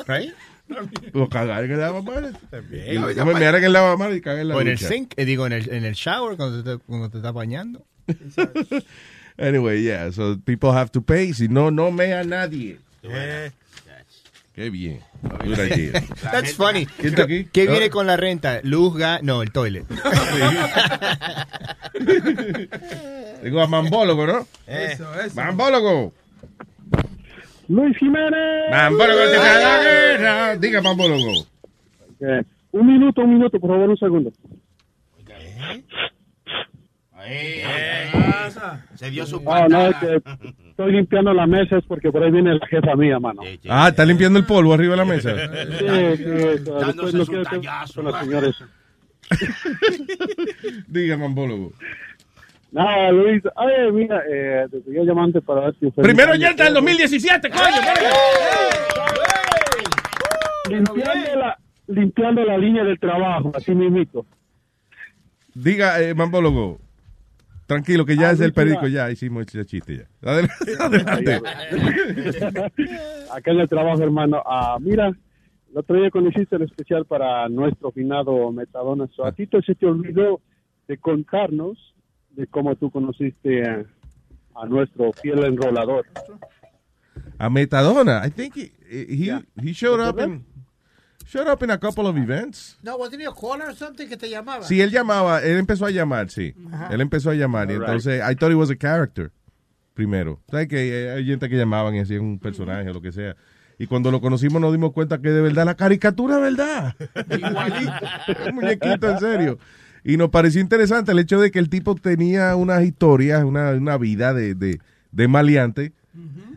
[0.08, 0.32] Right?
[1.14, 2.32] O cagar en el lavamanos.
[2.50, 2.86] También.
[2.90, 4.88] Y Yo me meara en el lavamanos y cagar en la O en el ducha.
[4.88, 7.86] sink, eh, digo, en el, en el shower cuando te, cuando te estás bañando.
[9.38, 11.34] Anyway, yeah, so people have to pay.
[11.34, 12.78] Si no, no mea nadie.
[14.56, 15.02] Qué bien.
[15.44, 16.02] Good idea.
[16.32, 16.86] That's funny.
[16.86, 17.44] ¿Quién está aquí?
[17.52, 18.62] ¿Qué viene con la renta?
[18.64, 19.86] Luz, gas, no, el toilet.
[23.44, 24.48] Digo a Mambólogo, ¿no?
[24.66, 25.36] Eso, eso.
[25.36, 26.14] Mambólogo.
[27.68, 28.72] Luis Jiménez.
[28.72, 30.56] Mambólogo te da la guerra.
[30.56, 31.46] Diga, Mambólogo.
[32.22, 32.42] Eh,
[32.72, 34.32] un minuto, un minuto, por favor, un segundo.
[38.96, 40.00] Se dio su no, es patada.
[40.00, 40.22] que
[40.70, 43.42] estoy limpiando la mesa, es porque por ahí viene la jefa mía, mano.
[43.44, 45.32] Sí, Ah, está limpiando el polvo arriba de la mesa.
[45.36, 47.60] sí, eso, después no quiero que
[47.96, 48.56] con los señores.
[50.88, 51.74] Diga, Mambólogo.
[52.72, 55.90] Nada, Luis, ay, mira, eh, te estoy llamando para ver si...
[55.92, 57.64] Primero ya está el 2017, coño.
[60.70, 61.58] Limpiando la,
[61.88, 64.26] limpiando la línea del trabajo, así mismito.
[65.54, 66.80] Diga, eh, Mambólogo.
[67.68, 70.08] Tranquilo, que ya Ah, es el perico, ya hicimos ese chiste ya.
[70.80, 71.42] Adelante.
[73.32, 74.42] Acá en el trabajo, hermano.
[74.46, 79.32] Ah, mira, el otro día cuando hiciste el especial para nuestro finado Metadona, so, a
[79.32, 80.42] ti te- se te olvidó
[80.88, 81.78] de contarnos
[82.32, 83.84] de cómo tú conociste a,
[84.56, 86.06] a nuestro fiel enrolador.
[87.40, 88.22] A Metadona.
[88.26, 90.46] I think he, he, he showed up in,
[91.26, 92.78] showed up in a couple of events.
[92.84, 94.64] No, wasn't he a caller or something que te llamaba?
[94.64, 96.54] Sí, él llamaba, él empezó a llamar, sí.
[96.72, 96.90] Ajá.
[96.94, 97.88] Él empezó a llamar y All right.
[97.90, 99.32] entonces I thought it was a character
[99.94, 100.40] primero.
[100.50, 103.36] ¿Sabes que eh, hay gente que llamaban y hacían un personaje o lo que sea?
[103.78, 106.96] Y cuando lo conocimos nos dimos cuenta que de verdad la caricatura, ¿verdad?
[108.48, 109.60] un muñequito, en serio.
[110.04, 113.98] Y nos pareció interesante el hecho de que el tipo tenía unas historias, una, una
[113.98, 114.80] vida de, de,
[115.12, 115.94] de maleante,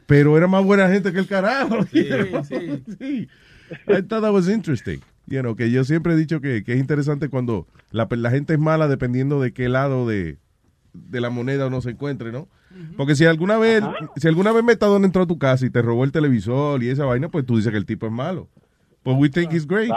[0.07, 1.85] pero era más buena gente que el carajo.
[1.91, 2.07] Sí,
[2.49, 2.85] sí.
[2.99, 3.29] sí.
[3.89, 5.01] I thought that was interesting.
[5.27, 8.55] You know, que yo siempre he dicho que, que es interesante cuando la, la gente
[8.55, 10.39] es mala dependiendo de qué lado de,
[10.93, 12.49] de la moneda uno se encuentre, ¿no?
[12.97, 13.83] Porque si alguna vez,
[14.17, 17.05] si alguna vez Metadona entró a tu casa y te robó el televisor y esa
[17.05, 18.49] vaina, pues tú dices que el tipo es malo.
[19.03, 19.91] Pues we think he's great.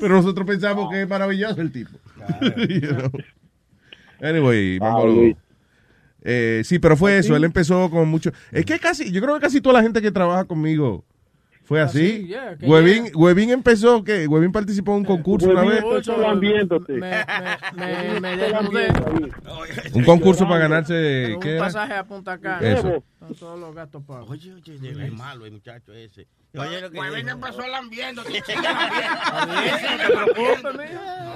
[0.00, 1.98] Pero nosotros pensamos que es maravilloso el tipo.
[2.68, 3.10] You know?
[4.20, 5.38] Anyway, Mambólogo.
[6.22, 7.36] Eh, sí, pero fue eso.
[7.36, 8.32] Él empezó con mucho.
[8.50, 11.04] Es que casi, yo creo que casi toda la gente que trabaja conmigo
[11.66, 12.28] fue así.
[12.28, 15.82] yeah, que Huevín, Huevín empezó, que Huevín participó en un concurso una vez.
[16.88, 17.24] Me,
[17.74, 18.88] me, me, desnudé.
[19.92, 21.34] Un concurso para ganarse.
[21.34, 21.64] Un ¿qué era?
[21.64, 22.72] pasaje a Punta Cana.
[22.72, 23.02] Eso.
[23.18, 24.30] Son todos los gastos pagos.
[24.30, 26.28] Oye, oye, es malo el muchacho ese.
[26.56, 27.12] Oye, lo que dijo.
[27.12, 28.22] ven, pasó lambiendo.
[28.22, 28.30] No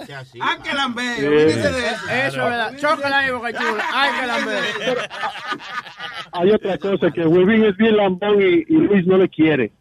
[0.07, 0.39] sea así.
[0.41, 1.49] Ah, que lambe.
[1.49, 1.69] Eso.
[2.09, 2.77] Es verdad.
[2.77, 3.85] Chócala ahí, boca chula.
[3.93, 4.37] Ay, que la
[6.33, 9.73] Hay otra cosa, que Webin es bien lambón y, y Luis no le quiere.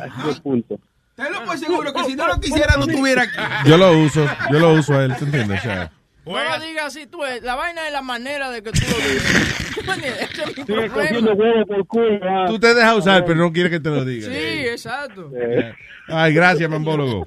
[0.00, 0.78] Así es punto.
[1.16, 3.68] Tenlo por seguro que si no lo quisiera no estuviera aquí.
[3.68, 5.60] Yo lo uso, yo lo uso a él, ¿te entiendes?
[5.60, 5.92] O sea,
[6.24, 7.22] No lo digas así, tú.
[7.24, 8.80] eh, La vaina es la manera de que tú
[10.68, 12.18] lo cogiendo huevo por culo.
[12.22, 12.44] ah.
[12.48, 14.28] tú te dejas usar, pero no quieres que te lo diga.
[14.28, 14.34] Sí,
[14.68, 15.30] exacto.
[16.08, 17.26] Ay, gracias, Mambólogo.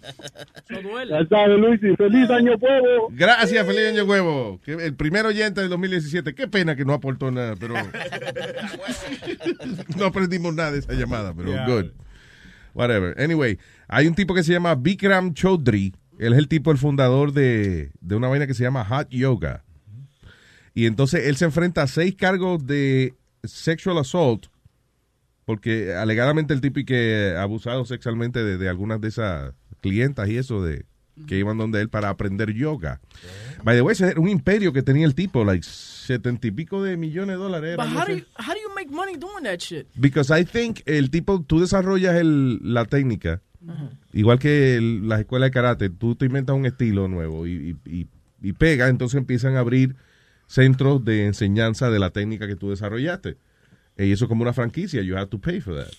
[0.69, 1.11] Eso duele.
[1.11, 3.07] Ya sabes, Luis, y feliz año huevo.
[3.11, 4.59] Gracias, feliz año huevo.
[4.65, 6.33] El primer oyente del 2017.
[6.35, 7.73] Qué pena que no aportó nada, pero
[9.97, 11.65] no aprendimos nada de esa llamada, pero Yeah.
[11.67, 11.85] good.
[12.75, 13.19] Whatever.
[13.19, 13.57] Anyway,
[13.87, 15.95] hay un tipo que se llama Bikram Chaudhry.
[16.19, 19.63] Él es el tipo, el fundador de, de una vaina que se llama Hot Yoga.
[20.75, 24.47] Y entonces él se enfrenta a seis cargos de sexual assault
[25.45, 30.27] porque alegadamente el tipo y que ha abusado sexualmente de, de algunas de esas clientas
[30.27, 30.85] y eso de
[31.27, 32.99] que iban donde él para aprender yoga.
[33.63, 35.65] By the way, ese era un imperio que tenía el tipo, like
[36.05, 37.77] setenta y pico de millones de dólares.
[37.77, 39.87] But how do, you, how do you make money doing that shit?
[39.95, 43.41] Because I think el tipo, tú desarrollas el, la técnica,
[44.13, 47.89] igual que el- las escuelas de karate, tú te inventas un estilo nuevo y, y,
[48.01, 48.07] y-
[48.41, 49.95] y pega, entonces empiezan a abrir
[50.47, 53.37] centros de enseñanza de la técnica que tú desarrollaste.
[53.97, 55.91] Y eso es como una franquicia, you have to pay for that.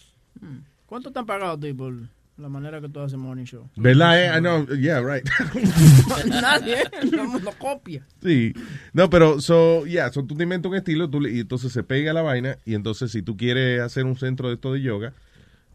[0.86, 1.94] ¿Cuánto te han pagado a ti por
[2.38, 3.68] la manera que tú haces morning show?
[3.76, 4.22] ¿Verdad?
[4.22, 4.36] eh?
[4.36, 5.26] I know, yeah, right.
[6.26, 6.76] Nadie,
[7.10, 8.06] todo el mundo copia.
[8.22, 8.52] Sí.
[8.92, 11.82] No, pero, so, yeah, so tú te inventas un estilo tú le- y entonces se
[11.82, 15.12] pega la vaina y entonces si tú quieres hacer un centro de esto de yoga,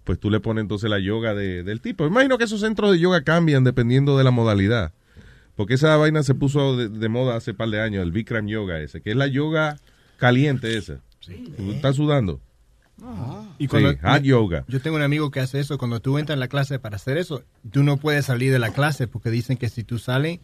[0.03, 2.05] pues tú le pones entonces la yoga de- del tipo.
[2.05, 4.93] Imagino que esos centros de yoga cambian dependiendo de la modalidad.
[5.55, 8.79] Porque esa vaina se puso de, de moda hace par de años, el Bikram Yoga
[8.79, 9.77] ese, que es la yoga
[10.17, 10.99] caliente esa.
[11.57, 12.39] Tú estás sudando.
[13.57, 14.65] Y Sí, cuando, hot yoga.
[14.67, 15.77] Yo tengo un amigo que hace eso.
[15.77, 18.71] Cuando tú entras en la clase para hacer eso, tú no puedes salir de la
[18.71, 20.39] clase porque dicen que si tú sales,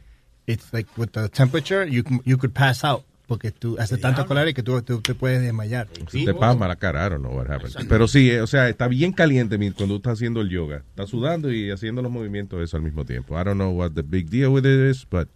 [0.46, 3.04] it's like with the temperature, you, you could pass out.
[3.28, 5.90] Porque tú haces tanto calor que tú, tú te puedes desmayar.
[6.10, 7.88] Se te pasma la cara, I don't know what happened.
[7.90, 10.84] Pero sí, eh, o sea, está bien caliente cuando tú estás haciendo el yoga.
[10.92, 13.38] Estás sudando y haciendo los movimientos eso al mismo tiempo.
[13.40, 15.28] I don't know what the big deal with it is, but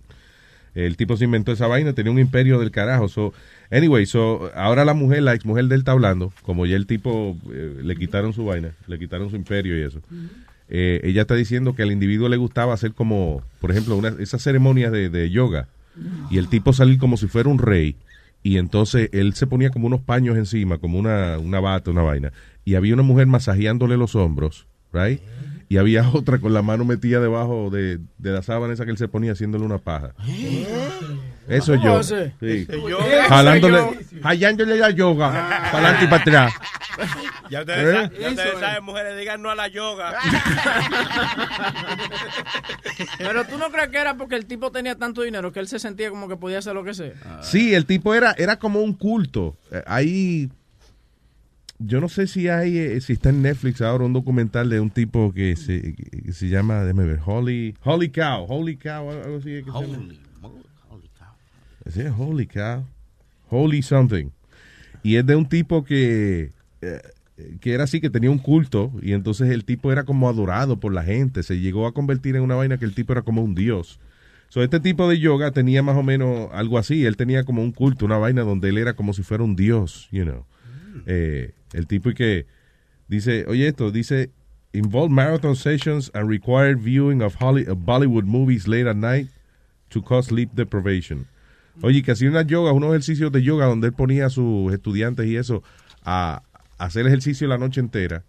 [0.73, 3.09] el tipo se inventó esa vaina, tenía un imperio del carajo.
[3.09, 3.33] So,
[3.71, 6.85] anyway, so, ahora la mujer, la ex mujer de él está hablando, como ya el
[6.85, 10.01] tipo eh, le quitaron su vaina, le quitaron su imperio y eso.
[10.69, 14.41] Eh, ella está diciendo que al individuo le gustaba hacer como, por ejemplo, una, esas
[14.41, 15.67] ceremonias de, de yoga
[16.29, 17.97] y el tipo salir como si fuera un rey
[18.43, 22.31] y entonces él se ponía como unos paños encima, como una, una bata, una vaina
[22.63, 25.19] y había una mujer masajeándole los hombros, right?
[25.69, 28.97] Y había otra con la mano metida debajo de, de la sábana esa que él
[28.97, 30.13] se ponía haciéndole una paja.
[31.51, 31.97] Eso es ¿Cómo yo.
[31.99, 32.33] hace?
[32.39, 32.67] Sí.
[32.89, 33.23] Yoga.
[33.29, 33.79] Jalándole,
[34.23, 36.53] hallándole la yoga, para adelante y para atrás.
[37.49, 37.91] Ya ustedes, ¿Eh?
[38.15, 40.13] sa- ya ustedes saben, mujeres, digan no a la yoga.
[43.17, 45.79] Pero tú no crees que era porque el tipo tenía tanto dinero que él se
[45.79, 47.13] sentía como que podía hacer lo que sea.
[47.41, 49.57] Sí, el tipo era, era como un culto.
[49.71, 50.49] Eh, Hay,
[51.79, 54.89] yo no sé si hay, eh, si está en Netflix ahora un documental de un
[54.89, 59.49] tipo que se, que se llama, déjame ver, Holy, Holy Cow, Holy Cow, algo así
[59.49, 59.97] que se llama.
[62.17, 62.85] Holy Cow,
[63.49, 64.29] Holy something.
[65.03, 66.51] Y es de un tipo que,
[66.81, 67.01] eh,
[67.59, 70.93] que era así, que tenía un culto, y entonces el tipo era como adorado por
[70.93, 73.55] la gente, se llegó a convertir en una vaina que el tipo era como un
[73.55, 73.99] dios.
[74.51, 77.05] So, este tipo de yoga tenía más o menos algo así.
[77.05, 80.09] Él tenía como un culto, una vaina donde él era como si fuera un dios,
[80.11, 80.45] you know.
[81.05, 82.45] Eh, el tipo y que
[83.07, 84.29] dice, oye esto, dice,
[84.73, 89.29] involve marathon sessions and required viewing of Bollywood movies late at night
[89.87, 91.27] to cause sleep deprivation.
[91.81, 95.25] Oye, que hacía unas yoga, unos ejercicios de yoga donde él ponía a sus estudiantes
[95.27, 95.63] y eso
[96.03, 96.43] a,
[96.77, 98.23] a hacer ejercicio la noche entera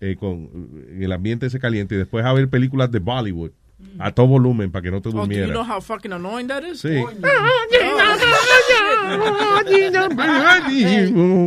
[0.00, 0.48] eh, con
[0.90, 3.50] en el ambiente ese caliente y después a ver películas de Bollywood
[3.98, 5.50] a todo volumen para que no te Oh, do you durmieras.
[5.50, 6.80] know how fucking annoying that is?
[6.80, 6.88] Sí.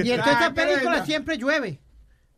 [0.04, 1.80] Y en todas estas películas siempre llueve.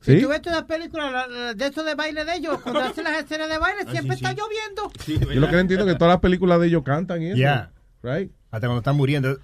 [0.01, 0.15] ¿Sí?
[0.17, 2.81] Si tú ves todas las películas la- la- de estos de baile de ellos, cuando
[2.81, 4.91] hacen las escenas de baile, siempre está lloviendo.
[5.33, 7.37] Yo lo que no entiendo es que todas las películas de ellos cantan y eso.
[7.37, 7.71] Yeah.
[8.03, 8.31] Right?
[8.55, 9.37] Hasta cuando están muriendo.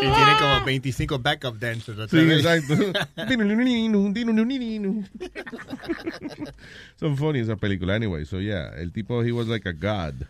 [0.00, 2.08] tiene como 25 backup dancers.
[2.08, 2.74] Sí, exacto.
[7.00, 7.96] Son funny esas películas.
[7.96, 10.28] Anyway, so yeah, el tipo, he was like a god.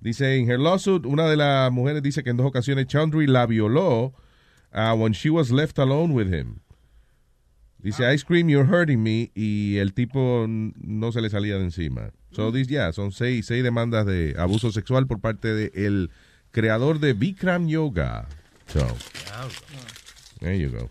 [0.00, 3.46] Dice, en her lawsuit, una de las mujeres dice que en dos ocasiones Chandri la
[3.46, 4.14] violó
[4.72, 6.60] uh, when she was left alone with him.
[7.78, 12.10] Dice, I scream, you're hurting me, y el tipo no se le salía de encima.
[12.32, 16.10] So, this, yeah, son seis, seis demandas de abuso sexual por parte del
[16.50, 18.28] creador de Bikram Yoga.
[18.66, 18.86] So,
[20.40, 20.90] there you go.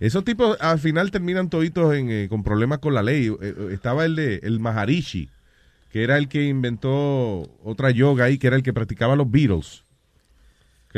[0.00, 3.26] Esos tipos al final terminan toditos en, eh, con problemas con la ley.
[3.26, 5.28] Eh, eh, estaba el de el Maharishi,
[5.90, 9.84] que era el que inventó otra yoga ahí, que era el que practicaba los Beatles.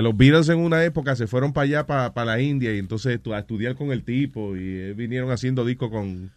[0.02, 3.38] Los Beatles en una época se fueron para allá, para, la India, y entonces a
[3.38, 6.30] estudiar con el tipo, y eh, vinieron haciendo discos con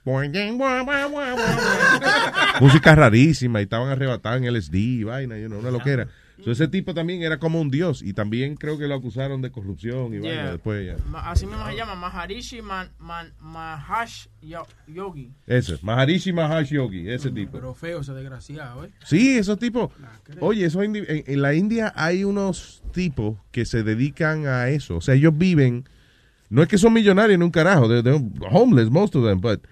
[2.60, 6.08] música rarísima, y estaban arrebatados en LSD y vaina, you know, una loquera.
[6.44, 9.50] So, ese tipo también era como un dios, y también creo que lo acusaron de
[9.52, 10.52] corrupción y vaina Yeah.
[10.52, 10.98] después ya.
[11.10, 15.32] Ma- Así mismo se llama Maharishi Man, Man- Mahash Yo- Yogi.
[15.48, 17.54] Ese, Maharishi Mahash Yogi, ese tipo.
[17.54, 18.90] Pero feo ese desgraciado, ¿eh?
[19.06, 19.92] Sí, esos tipos.
[20.42, 24.98] Oye, esos indi- en, en la India hay unos tipos que se dedican a eso.
[24.98, 25.86] O sea, ellos viven.
[26.50, 27.88] No es que son millonarios en un carajo.
[27.88, 28.22] They're, they're
[28.52, 29.66] homeless, most of them, but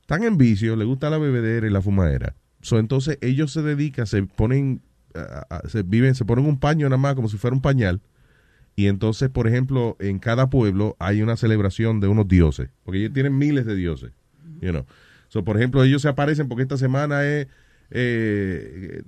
[0.00, 2.34] están en vicio, les gusta la bebedera y la fumadera.
[2.62, 4.82] So, entonces ellos se dedican, se ponen,
[5.68, 8.00] se viven, se ponen un paño nada más como si fuera un pañal.
[8.76, 13.12] Y entonces, por ejemplo, en cada pueblo hay una celebración de unos dioses, porque ellos
[13.12, 14.12] tienen miles de dioses,
[14.60, 14.86] you know.
[15.28, 17.46] So, por ejemplo, ellos se aparecen porque esta semana es,
[17.90, 19.02] eh,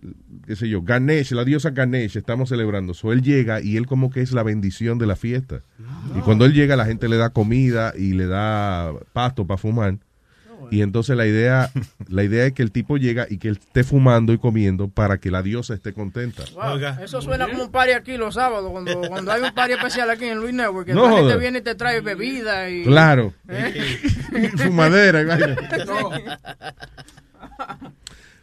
[0.47, 2.95] qué sé yo, Ganesh, la diosa Ganesh, estamos celebrando.
[2.95, 5.63] So, él llega y él como que es la bendición de la fiesta.
[6.17, 9.99] Y cuando él llega, la gente le da comida y le da pasto para fumar.
[10.73, 11.71] Y entonces la idea,
[12.09, 15.19] la idea es que el tipo llega y que él esté fumando y comiendo para
[15.19, 16.45] que la diosa esté contenta.
[16.55, 20.09] Wow, Eso suena como un party aquí los sábados, cuando, cuando hay un party especial
[20.09, 22.85] aquí en Luis Network, que No la gente viene y te trae bebida y...
[22.85, 23.35] Claro.
[23.49, 24.51] ¿Eh?
[24.57, 25.57] Fumadera y vaina.
[25.87, 26.11] No.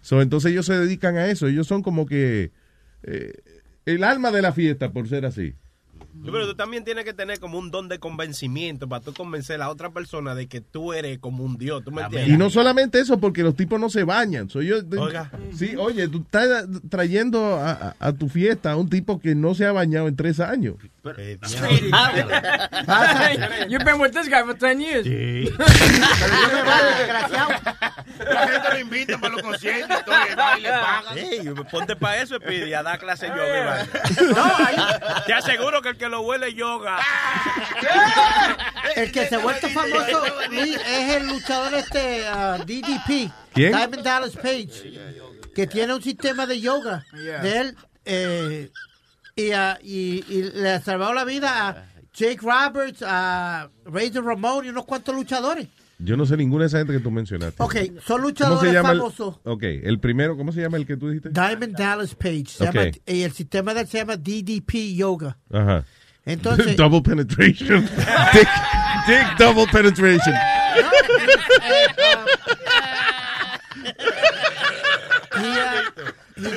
[0.02, 1.48] So, entonces ellos se dedican a eso.
[1.48, 2.52] Ellos son como que
[3.02, 3.34] eh,
[3.88, 5.56] el alma de la fiesta, por ser así.
[6.24, 9.56] Sí, pero tú también tienes que tener como un don de convencimiento para tú convencer
[9.56, 12.34] a la otra persona de que tú eres como un dios, ¿tú me entiendes?
[12.34, 14.50] Y no solamente eso, porque los tipos no se bañan.
[14.50, 15.32] Soy yo, Oiga.
[15.56, 19.54] Sí, oye, tú estás trayendo a, a- a tu fiesta a un tipo que no
[19.56, 20.76] se ha bañado en tres años.
[23.70, 25.08] You've been with this guy for 10 years.
[28.20, 29.98] La gente lo invita para los conciertos
[30.58, 31.18] y le pagan.
[31.18, 31.40] Ey,
[31.72, 33.86] ponte para eso, Speedy, a dar clase de yoga.
[34.20, 35.00] y vaina.
[35.26, 36.98] Te aseguro que el que lo huele yoga.
[38.96, 43.32] El que se ha vuelto famoso Luis, es el luchador este ah, DDP.
[43.54, 43.72] ¿Quién?
[43.72, 45.00] Diamond Dallas Page.
[45.56, 47.42] Que tiene un sistema de yoga Yeah.
[47.42, 47.76] de él.
[48.06, 48.72] eh,
[49.36, 54.66] y, ah, y- y le ha salvado la vida a Jake Roberts, a Razor Ramon
[54.66, 55.68] y unos cuantos luchadores.
[56.02, 57.62] Yo no sé ninguna de esa gente que tú mencionaste.
[57.62, 59.36] Ok, son ¿Cómo se luchadores llama el, famosos.
[59.44, 61.30] ok, el primero, ¿cómo se llama el que tú dijiste?
[61.30, 62.46] Diamond Dallas Page.
[62.48, 62.74] Se Ok.
[62.74, 65.38] llama- y el sistema de él se llama DDP Yoga.
[65.52, 65.84] Ajá.
[66.26, 67.82] Entonces- double penetration.
[68.34, 68.48] dick,
[69.08, 70.34] dick double penetration.
[75.32, 75.82] Uh,
[76.38, 76.50] no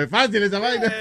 [0.00, 0.92] es fácil esa vaina.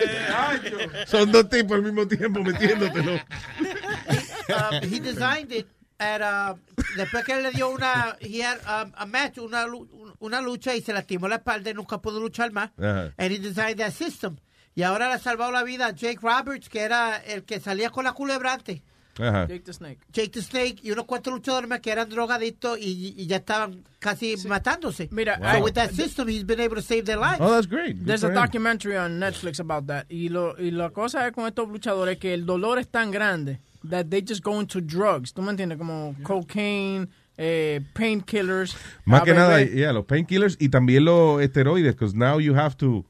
[1.07, 3.13] Son dos tipos al mismo tiempo metiéndotelo.
[3.13, 5.67] um, he designed it
[5.99, 6.55] at, uh,
[6.97, 9.87] después que él le dio una he had, um, a match una, lu-
[10.19, 13.13] una lucha y se lastimó la espalda y nunca pudo luchar más Ajá.
[13.17, 14.37] and he designed that system
[14.75, 17.89] y ahora le ha salvado la vida a Jake Roberts que era el que salía
[17.89, 18.81] con la culebrante
[19.19, 19.45] Ajá.
[19.47, 19.99] Jake the Snake.
[20.11, 23.83] Jake the Snake y unos cuantos luchadores más que eran drogadictos y, y ya estaban
[23.99, 27.37] casi matándose Mira, so hay- with that system he's been able to save their lives
[27.39, 27.95] Oh, that's great.
[27.99, 28.33] Good There's a him.
[28.33, 30.05] documentary on Netflix about that.
[30.09, 33.59] Y, lo, y la cosa es con estos luchadores que el dolor es tan grande
[33.87, 35.31] that they just go into drugs.
[35.33, 35.77] ¿Tú me entiendes?
[35.77, 37.07] Como cocaine,
[37.37, 38.75] eh, painkillers.
[39.05, 43.05] Más que nada, yeah, los painkillers y también los esteroides, because now you have to,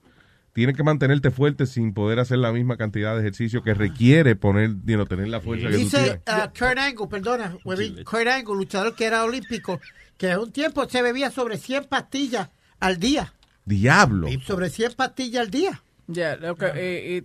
[0.54, 4.70] tienes que mantenerte fuerte sin poder hacer la misma cantidad de ejercicio que requiere poner,
[4.86, 8.96] you know, tener la fuerza que tú Dice uh, Kurt Angle, perdona, Kurt Angle, luchador
[8.96, 9.82] que era olímpico,
[10.18, 12.50] que en un tiempo se bebía sobre 100 pastillas
[12.80, 13.34] al día.
[13.66, 14.28] Diablo.
[14.46, 15.82] Sobre 100 pastillas al día.
[16.08, 17.24] Ya, lo que, eh, eh,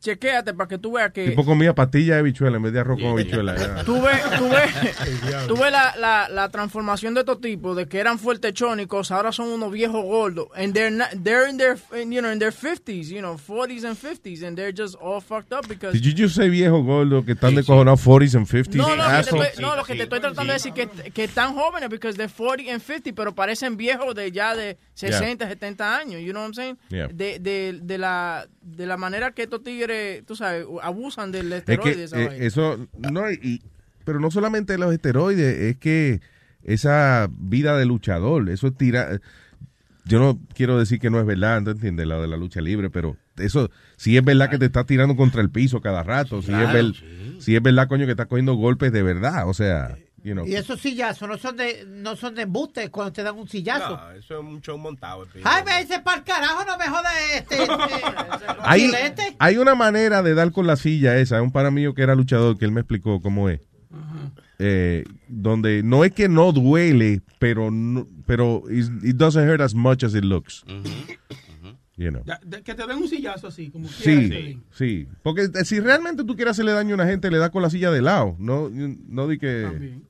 [0.00, 1.28] chequéate para que tú veas que...
[1.28, 3.56] Tipo comía pastillas de bichuela en vez de arroz con habichuela.
[3.58, 3.84] ya.
[3.84, 7.98] Tú ves, tú ves, tú ves la, la, la transformación de estos tipos, de que
[7.98, 10.48] eran fuertechónicos, ahora son unos viejos gordos.
[10.56, 13.96] And they're, not, they're in their, you know, in their 50s, you know, 40s and
[13.96, 15.92] 50s, and they're just all fucked up because...
[15.92, 18.74] Did you just say viejo gordo que están descojonados 40s and 50s?
[18.74, 21.90] No, no, que no, lo que te estoy tratando de decir que, que están jóvenes
[21.90, 26.32] because they're 40 and 50, pero parecen viejos de ya de 60, 70 años, you
[26.32, 26.78] know what I'm saying?
[26.88, 27.08] Yeah.
[27.08, 29.89] De, de, de, la, de la manera que estos tigres,
[30.26, 31.94] tú sabes, abusan del Es esteroide.
[31.94, 33.62] que esa eh, eso, no, y,
[34.04, 36.20] pero no solamente los esteroides, es que
[36.62, 39.20] esa vida de luchador, eso es tirar.
[40.04, 42.06] Yo no quiero decir que no es verdad, ¿tú entiendes?
[42.06, 45.40] Lo de la lucha libre, pero eso sí es verdad que te estás tirando contra
[45.42, 46.94] el piso cada rato, sí, es, Claro, ver-
[47.40, 50.46] sí es verdad, coño, que estás cogiendo golpes de verdad, o sea, you know.
[50.46, 53.96] Y esos sillazos no son de, no son de embuste cuando te dan un sillazo.
[53.96, 55.26] No, eso es un show montado.
[55.44, 57.62] Ay, me dice para el carajo, no me jodas este.
[57.62, 57.70] este
[58.62, 59.36] Hay, chilete.
[59.38, 62.58] hay una manera de dar con la silla esa, un para mío que era luchador,
[62.58, 63.60] que él me explicó cómo es.
[64.58, 69.74] Eh, donde no es que no duele, pero no, pero it, it doesn't hurt as
[69.74, 70.64] much as it looks.
[72.00, 72.22] You know.
[72.64, 75.06] Que te den un sillazo así, como Sí, sí.
[75.22, 77.68] Porque eh, si realmente tú quieres hacerle daño a una gente, le das con la
[77.68, 78.36] silla de lado.
[78.38, 80.00] No, no di que.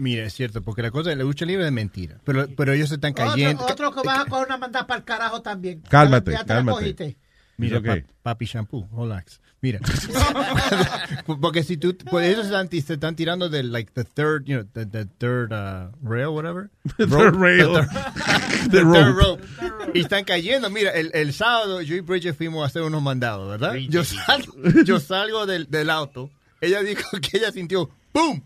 [0.00, 2.16] Mira, es cierto, porque la cosa de la lucha libre es mentira.
[2.24, 3.62] Pero, pero ellos se están cayendo.
[3.64, 5.80] Otro, otro que vas a coger una mandada para el carajo también.
[5.90, 6.78] Cálmate, Ya te la cálmate.
[6.78, 7.16] cogiste.
[7.58, 7.84] Mira, Ok.
[7.86, 9.40] pa- papi shampoo, relax.
[9.60, 9.80] Mira.
[11.40, 14.56] Porque si tú, pues ellos se están, se están tirando del, like, the third, you
[14.62, 16.70] know, the, the third uh, rail, whatever.
[16.96, 17.74] The third rail.
[17.74, 19.42] The, third- The the third rope.
[19.60, 19.90] rope.
[19.98, 20.70] Y están cayendo.
[20.70, 23.74] Mira, el, el sábado yo y Bridget fuimos a hacer unos mandados, ¿verdad?
[23.74, 24.54] Yo salgo,
[24.84, 26.30] yo salgo del, del auto.
[26.62, 28.42] Ella dijo que ella sintió, ¡boom!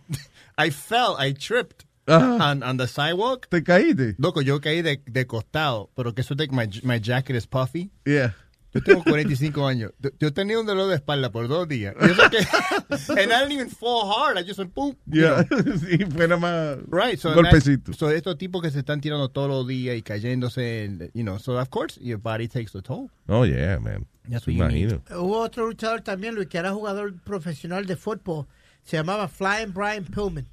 [0.58, 1.84] I fell, I tripped.
[2.06, 2.50] Ajá.
[2.52, 3.48] On, on the sidewalk.
[3.48, 4.14] ¿Te caíste?
[4.18, 7.46] Loco, yo caí de, de costado, pero que eso de que my, my jacket is
[7.46, 7.90] puffy.
[8.04, 8.34] Yeah.
[8.74, 9.92] Yo tengo 45 años.
[10.20, 11.94] Yo- tenía un dolor de espalda por dos días.
[12.00, 12.38] Y eso que,
[13.22, 14.36] and I didn't even fall hard.
[14.36, 14.96] I just went boom.
[15.06, 15.44] you Yeah.
[15.44, 15.58] know.
[15.78, 16.78] sí, fue nada más.
[16.90, 17.18] Right.
[17.18, 17.92] So golpecito.
[17.92, 21.22] that- so estos tipos que se están tirando todos los días y cayéndose, en- you
[21.22, 23.08] know, so of course your body takes the toll.
[23.28, 24.06] Oh, yeah, man.
[24.28, 25.00] That's what you Imagino.
[25.10, 28.46] Hubo otro luchador también, Luis, que era jugador profesional de fútbol.
[28.84, 30.46] Se llamaba Flying Brian Pillman.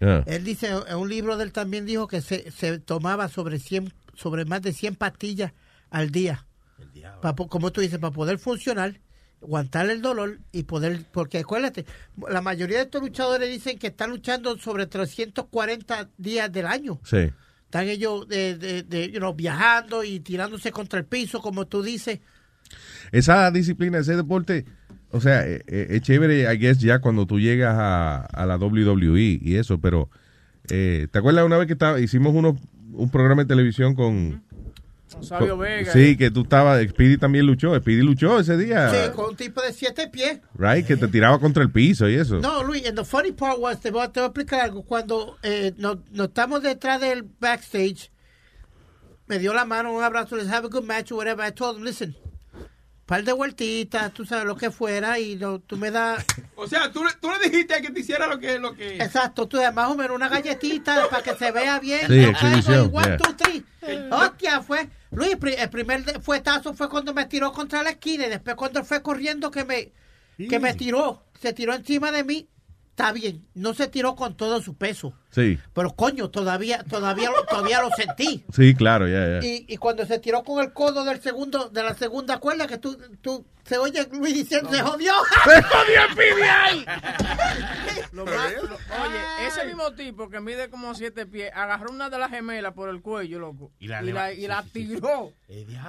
[0.00, 0.24] Yeah.
[0.26, 3.94] Él dice, en un libro de él también dijo que se, se tomaba sobre 100,
[4.14, 5.52] sobre más de 100 pastillas
[5.90, 6.46] al día.
[7.22, 9.00] Pa- como tú dices, para poder funcionar,
[9.42, 11.86] aguantar el dolor y poder, porque acuérdate,
[12.28, 17.00] la mayoría de estos luchadores dicen que están luchando sobre 340 días del año.
[17.04, 17.30] Sí.
[17.64, 21.82] Están ellos de, de, de, you know, viajando y tirándose contra el piso, como tú
[21.82, 22.20] dices.
[23.12, 24.64] Esa disciplina, ese deporte,
[25.16, 28.56] o sea, eh, eh, es chévere, I guess, ya cuando tú llegas a, a la
[28.56, 30.08] WWE y eso, pero
[30.68, 32.56] eh, ¿te acuerdas una vez que estaba, hicimos uno,
[32.92, 34.42] un programa de televisión con...
[35.12, 35.92] Con Sabio con- Vega.
[35.92, 39.62] Sí, que tú estabas, Speedy también luchó, Speedy luchó ese día, Sí, con un tipo
[39.62, 40.40] de siete pies.
[40.58, 42.40] right, que te tiraba contra el piso y eso.
[42.40, 44.82] No, Luis, and the funny part was, te voy a, te voy a explicar algo.
[44.82, 48.10] Cuando eh, nos, nos estamos detrás del backstage,
[49.28, 51.46] me dio la mano, un abrazo, let's have a good match or whatever.
[51.46, 52.14] I told him, listen,
[53.06, 56.24] par de vueltitas, tú sabes lo que fuera, y no, tú me das...
[56.56, 58.58] O sea, tú, le- tú le dijiste que te hiciera lo que...
[58.58, 58.96] Lo que...
[58.96, 62.06] Exacto, tú das más o menos una galletita para que se vea bien.
[62.08, 63.16] Sí, exhibición, One, yeah.
[63.18, 63.64] two, three.
[64.10, 64.88] Hostia, fue...
[65.12, 68.82] Luis, el primer de- fuetazo fue cuando me tiró contra la esquina y después cuando
[68.84, 69.92] fue corriendo que me,
[70.48, 72.48] que me tiró, se tiró encima de mí.
[72.98, 75.12] Está bien, no se tiró con todo su peso.
[75.28, 78.42] Sí, Pero coño, todavía, todavía, lo- todavía lo sentí.
[78.50, 79.46] sí, claro, ya, ya.
[79.46, 82.78] Y, y cuando se tiró con el codo del segundo, de la segunda cuerda, que
[82.78, 85.12] tú, tú se oye Luis diciendo, se jodió.
[85.44, 86.86] ¡Se jodió el PBI!
[88.12, 92.18] Lo más- lo- oye, ese mismo tipo que mide como siete pies, agarró una de
[92.18, 93.72] las gemelas por el cuello, loco.
[93.78, 95.34] Y la la, y la, tiró.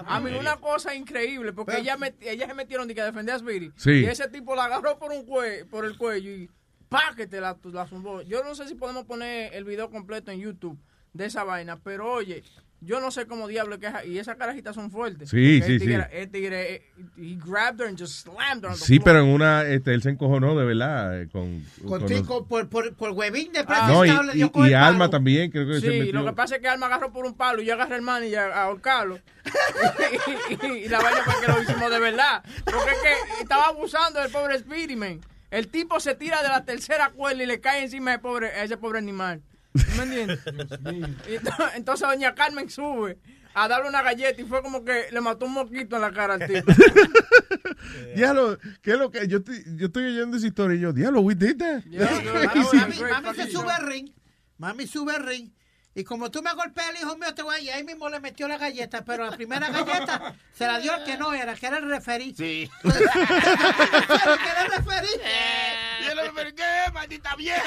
[0.07, 3.39] A mí una cosa increíble, porque ella met- ellas se metieron de que defender a
[3.39, 3.71] Speedy.
[3.77, 3.91] Sí.
[4.01, 6.49] Y ese tipo la agarró por un cue- por el cuello y
[6.89, 8.21] pa que te la, la zumbó.
[8.21, 10.79] Yo no sé si podemos poner el video completo en YouTube
[11.13, 12.43] de esa vaina, pero oye,
[12.79, 13.93] yo no sé cómo diablo que es.
[14.05, 15.29] Y esas carajitas son fuertes.
[15.31, 16.15] Sí, el sí, tigre- sí.
[16.17, 19.03] El tigre, eh, he grabbed her and just slammed her on the Sí, floor.
[19.03, 21.65] pero en una, este, él se encojonó de verdad eh, con...
[21.87, 24.69] con los- por, por, por huevín de No, y, presentado le dio y- con y
[24.69, 25.09] el Alma palo.
[25.09, 26.13] también, creo que se Sí, metió.
[26.13, 28.23] lo que pasa es que Alma agarró por un palo y yo agarré el man
[28.23, 29.19] y a, a ahorcarlo.
[30.61, 32.43] y, y- y la vaina fue que lo hicimos de verdad.
[32.63, 35.19] Porque es que estaba abusando del pobre Speedy, man.
[35.51, 38.63] El tipo se tira de la tercera cuerda y le cae encima de pobre, a
[38.63, 39.41] ese pobre animal.
[39.95, 40.39] ¿Me entiendes?
[41.75, 43.17] Entonces doña Carmen sube
[43.53, 46.35] a darle una galleta y fue como que le mató un moquito en la cara
[46.35, 46.71] al tipo.
[48.15, 49.27] Diablo, ¿qué es lo que?
[49.27, 51.83] Yo, estoy- yo estoy oyendo esa historia y yo, diablo, we did that.
[51.85, 54.09] mami, mami se sube al ring.
[54.57, 55.51] Mami sube al ring.
[55.97, 57.59] Y como tú me golpeas el hijo mío, te voy a...
[57.59, 59.03] Y ahí mismo le metió la galleta.
[59.03, 62.35] Pero la primera galleta se la dio el que no era, que era el referí.
[62.37, 62.69] Sí.
[62.83, 62.89] que
[64.47, 65.09] era el referí.
[66.03, 66.91] Y el hombre, ¿qué?
[66.93, 67.63] Maldita vieja.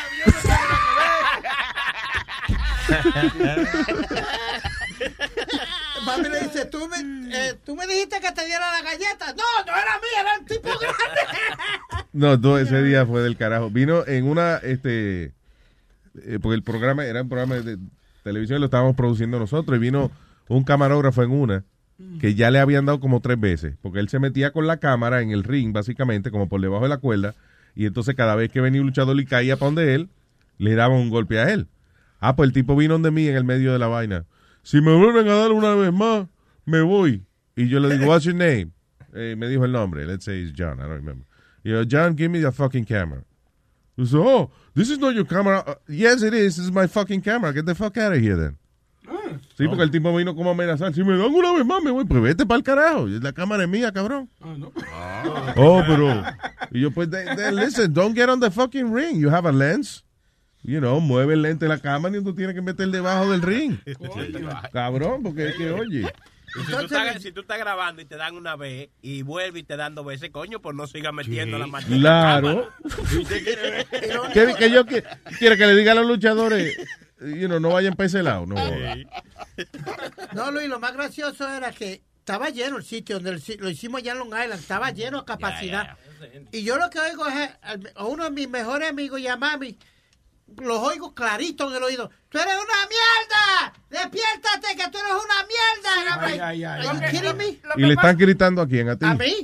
[6.04, 9.34] Mami le dice, ¿Tú me, eh, tú me dijiste que te diera la galleta.
[9.34, 12.06] No, no era mía, era el tipo grande.
[12.12, 13.70] No, todo ese día fue del carajo.
[13.70, 15.32] Vino en una, este,
[16.14, 17.76] eh, porque el programa era un programa de
[18.22, 20.10] televisión lo estábamos produciendo nosotros y vino
[20.48, 21.64] un camarógrafo en una
[22.18, 25.20] que ya le habían dado como tres veces, porque él se metía con la cámara
[25.20, 27.34] en el ring, básicamente, como por debajo de la cuerda,
[27.74, 30.08] y entonces cada vez que venía un luchador y caía para donde él,
[30.56, 31.68] le daban un golpe a él.
[32.18, 34.24] Ah, pues el tipo vino donde mí en el medio de la vaina.
[34.62, 36.26] Si me vuelven a dar una vez más,
[36.64, 37.24] me voy.
[37.56, 38.70] Y yo le digo, what's your name?
[39.14, 40.06] Eh, me dijo el nombre.
[40.06, 40.78] Let's say it's John.
[40.78, 41.26] I don't remember.
[41.64, 43.24] Y yo, John, give me the fucking camera.
[44.06, 45.64] So, oh, this is not your camera.
[45.66, 46.56] Uh, yes, it is.
[46.56, 47.52] This is my fucking camera.
[47.52, 48.56] Get the fuck out of here then.
[49.56, 50.92] Sí, porque el tipo vino como a amenazar.
[50.94, 52.04] Si me dan una vez más, me voy.
[52.04, 53.06] Pues vete para el carajo.
[53.06, 54.28] La cámara es mía, cabrón.
[55.56, 56.22] Oh, pero.
[56.70, 59.18] Y yo, pues, then- then listen, don't get on the fucking ring.
[59.18, 60.04] You have a lens.
[60.62, 63.42] You know, mueve el lente de la cámara y tú tienes que meter debajo del
[63.42, 63.78] ring.
[64.72, 66.10] Cabrón, porque es que, oye.
[66.56, 69.60] Y si, tú estás, si tú estás grabando y te dan una vez y vuelve
[69.60, 72.70] y te dan dos veces, coño, pues no sigas metiendo la maldita Claro.
[72.82, 74.32] cámara.
[74.32, 75.04] que, que yo que,
[75.38, 76.76] quiere que le diga a los luchadores,
[77.20, 78.46] you know, no vayan para ese lado.
[78.46, 78.56] No.
[80.34, 84.00] No, Luis, lo más gracioso era que estaba lleno el sitio donde el lo hicimos
[84.00, 85.96] allá en Long Island, estaba lleno a capacidad.
[86.52, 89.78] Y yo lo que oigo es al- a uno de mis mejores amigos mami,
[90.58, 92.10] los oigo clarito en el oído.
[92.28, 93.72] ¡Tú eres una mierda!
[93.90, 96.20] ¡Despiértate que tú eres una mierda!
[96.20, 97.10] Ay, ay, ¿Are you ay.
[97.10, 97.60] kidding me?
[97.76, 99.04] Y le están gritando a quién, a ti.
[99.04, 99.36] ¿A mí?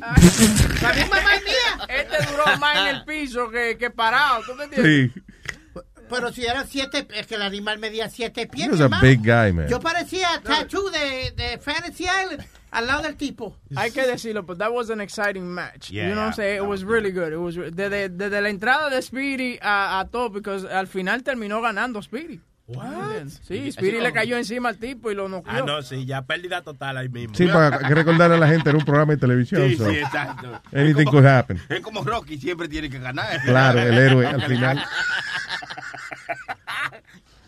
[0.83, 1.87] La misma mamá mía.
[1.89, 4.43] Este duró más en el piso que, que parado.
[4.45, 5.13] ¿Tú me entiendes?
[5.15, 5.23] Sí.
[6.09, 8.67] Pero si era siete, es que el animal medía siete pies.
[8.69, 9.69] He was a big guy, man.
[9.69, 13.57] Yo parecía tattoo de, de Fantasy Island al lado del tipo.
[13.75, 15.91] Hay que decirlo, but that was an exciting match.
[15.91, 16.63] Yeah, you know what I'm saying?
[16.63, 17.33] It was really good.
[17.33, 21.61] It was desde, desde la entrada de Speedy a, a todo, porque al final terminó
[21.61, 22.41] ganando Speedy.
[22.69, 23.29] What?
[23.47, 25.53] Sí, Speedy le cayó encima al tipo y lo noqueó.
[25.53, 27.33] Ah, no, sí, ya pérdida total ahí mismo.
[27.37, 29.69] Sí, para que recordarle a la gente, era un programa de televisión.
[29.69, 30.61] Sí, so sí, exacto.
[30.73, 31.63] Anything Es como- could happen.
[31.69, 33.41] Es como Rocky, siempre tiene que ganar.
[33.45, 34.85] Claro, el héroe al final.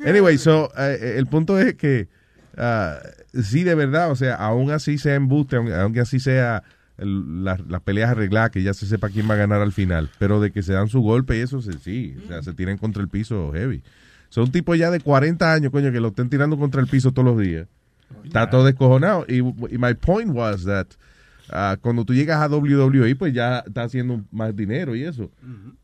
[0.05, 2.09] Anyway, so, eh, el punto es que
[2.57, 2.99] ah,
[3.43, 6.63] sí, de verdad, o sea, aún así sea embuste, aunque, así sea
[6.97, 10.11] el- la- las peleas arregladas, que ya se sepa quién va a ganar al final,
[10.19, 12.79] pero de que se dan su golpe y eso, se, sí, o sea, se tiran
[12.79, 13.83] contra el piso heavy.
[14.31, 17.13] Son un tipo ya de 40 años, coño, que lo estén tirando contra el piso
[17.13, 17.67] todos los días.
[18.25, 19.25] Está todo descojonado.
[19.29, 20.87] Y, y my point was that
[21.51, 25.31] ah, cuando tú llegas a WWE, pues ya está haciendo más dinero y eso.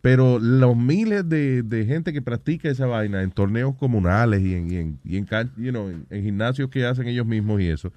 [0.01, 4.71] Pero los miles de, de gente que practica esa vaina en torneos comunales y en,
[4.71, 5.27] y en, y en,
[5.57, 7.93] you know, en- en gimnasios que hacen ellos mismos y eso,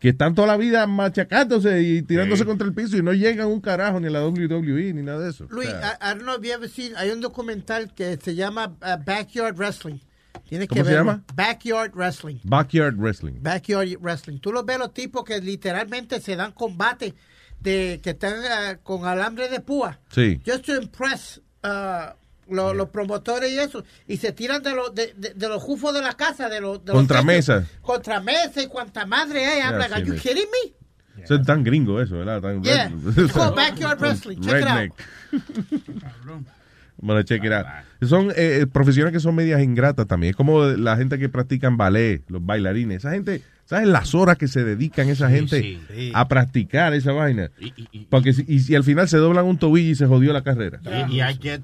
[0.00, 3.60] que están toda la vida machacándose y tirándose contra el piso y no llegan un
[3.60, 5.46] carajo ni a la WWE ni nada de eso.
[5.50, 8.16] Luis, O sea, I, I don't know if you ever seen, hay un documental que
[8.22, 9.98] se llama uh, Backyard Wrestling.
[10.48, 11.10] Tienes ¿Cómo que se verlo.
[11.12, 11.24] llama?
[11.34, 12.38] Backyard Wrestling.
[12.44, 13.34] Backyard Wrestling.
[13.40, 14.38] Backyard Wrestling.
[14.38, 17.14] Tú los ves los tipos que literalmente se dan combate
[17.60, 19.98] de que están uh, con alambre de púa.
[20.10, 20.40] Sí.
[20.46, 22.12] Just to impress uh,
[22.48, 23.84] lo- los promotores y eso.
[24.06, 26.82] Y se tiran de, los de, de- de los jufos de la casa, de los...
[26.84, 27.26] de los Contra techos.
[27.26, 27.66] mesa.
[27.82, 29.60] Contra mesa y cuanta madre hay.
[29.60, 30.72] I'm Yeah, like, are you kidding me?
[31.22, 32.40] Eso es tan gringo eso, ¿verdad?
[32.40, 32.90] Tan Yeah.
[33.16, 34.40] It's called Backyard Wrestling.
[34.40, 34.90] Check it out.
[37.24, 37.66] Check it out.
[38.02, 40.30] Son eh, profesiones que son medias ingratas también.
[40.30, 42.98] Es como la gente que practican ballet, los bailarines.
[42.98, 46.12] Esa gente, ¿sabes las horas que se dedican esa Sí, gente sí, sí.
[46.14, 47.50] a practicar esa vaina?
[48.08, 50.80] Porque si, y si al final se doblan un tobillo y se jodió la carrera.
[51.08, 51.60] Y, y hay que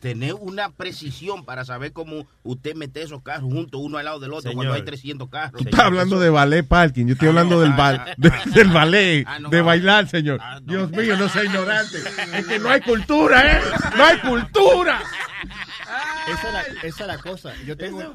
[0.00, 4.30] tener una precisión para saber cómo usted mete esos carros juntos uno al lado del
[4.32, 4.56] otro Señor.
[4.56, 5.60] cuando hay 300 carros.
[5.62, 7.06] Tú estás hablando de ballet parking.
[7.06, 10.40] Yo estoy hablando del, ba- de- del ballet, de bailar, señor.
[10.64, 11.98] Dios mío, no sea ignorante.
[12.34, 13.60] Es que no hay cultura, ¿eh?
[13.96, 15.00] No hay cultura.
[16.26, 17.52] Esa es la, esa es la cosa.
[17.66, 18.14] Yo tengo, yo,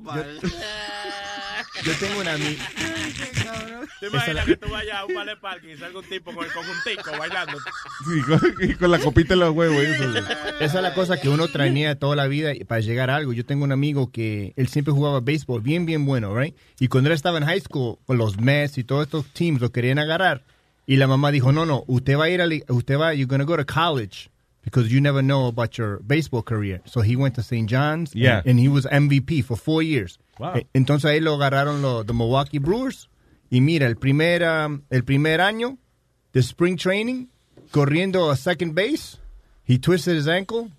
[1.84, 2.64] yo tengo una amiga.
[4.00, 6.52] ¿Te imaginas que tú vayas a un ballet parking y salga un tipo con el
[6.52, 7.58] conjuntico bailando?
[8.06, 9.82] Sí, con, y con la copita en los huevos.
[9.84, 10.04] eso.
[10.60, 13.34] Esa es la cosa que uno trainea toda la vida para llegar a algo.
[13.34, 16.56] Yo tengo un amigo que él siempre jugaba béisbol, bien, bien bueno, right?
[16.80, 19.72] Y cuando él estaba en high school, con los Mets y todos estos teams lo
[19.72, 20.44] querían agarrar.
[20.86, 23.40] Y la mamá dijo, no, no, usted va a ir a, usted va, you're going
[23.40, 24.30] to go to college
[24.64, 26.82] because you never know about your baseball career.
[26.86, 27.70] So he went to St.
[27.70, 28.42] John's and- Yeah.
[28.46, 30.18] and, he was MVP for four years.
[30.40, 30.56] Wow.
[30.56, 33.10] Eh, Entonces ahí lo agarraron los Milwaukee Brewers.
[33.52, 35.78] Y mira, el primer, um, el primer año
[36.34, 37.28] de spring training,
[37.72, 39.18] corriendo a second base,
[39.68, 40.70] he twisted his ankle.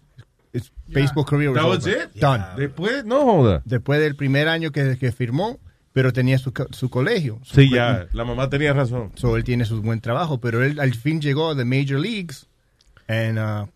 [0.53, 2.03] His baseball career was That was over.
[2.13, 2.21] it?
[2.21, 2.45] Done.
[2.57, 3.63] Después, no joda.
[3.65, 5.59] Después del primer año que, que firmó,
[5.93, 7.39] pero tenía su, su colegio.
[7.45, 9.13] Sí, ya, la mamá tenía razón.
[9.15, 12.47] So él tiene su buen trabajo, pero él al fin llegó a the major leagues.
[13.09, 13.67] And, uh,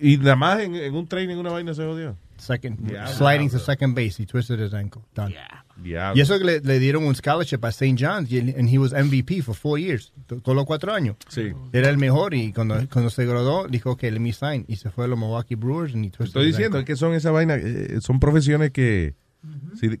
[0.00, 2.16] Y nada más en, en un training, una vaina se jodió.
[2.38, 2.78] Second,
[3.16, 5.02] sliding to second base, he twisted his ankle.
[5.14, 5.34] Done.
[5.76, 6.16] Diablo.
[6.16, 7.96] Y eso que le, le dieron un scholarship a St.
[8.00, 11.16] John's y él- and he was MVP for four years, to- todos los cuatro años.
[11.28, 11.52] Sí.
[11.72, 14.64] Era el mejor y cuando, cuando se graduó dijo, ok, let me sign.
[14.68, 16.92] Y se fue a los Milwaukee Brewers and he twisted Estoy diciendo ankle.
[16.92, 19.14] que son esa vaina, eh, son profesiones que,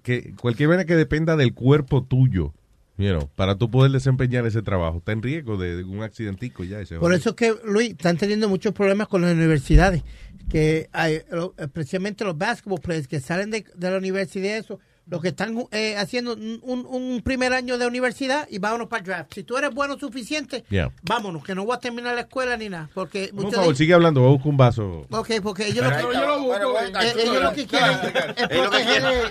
[0.02, 2.54] que cualquier vaina que dependa del cuerpo tuyo,
[2.96, 6.62] you know, para tú poder desempeñar ese trabajo, está en riesgo de, de un accidentico
[6.62, 6.78] ya.
[6.80, 10.04] ese Por eso es que, Luis, están teniendo muchos problemas con las universidades.
[10.48, 15.20] Que hay, lo- especialmente los basketball players que salen de, de la universidad, eso, lo
[15.20, 19.34] que están eh, haciendo un, un- primer año de universidad y vámonos para el draft.
[19.34, 20.90] Si tú eres bueno suficiente, Yeah.
[21.02, 22.88] vámonos, que no voy a terminar la escuela ni nada.
[22.94, 25.06] Porque Por muchos favor, sigue hablando, voy a buscar un vaso.
[25.10, 29.30] Ok, porque ellos lo que, ellos- eh, lo que quieren es que proteger quieren.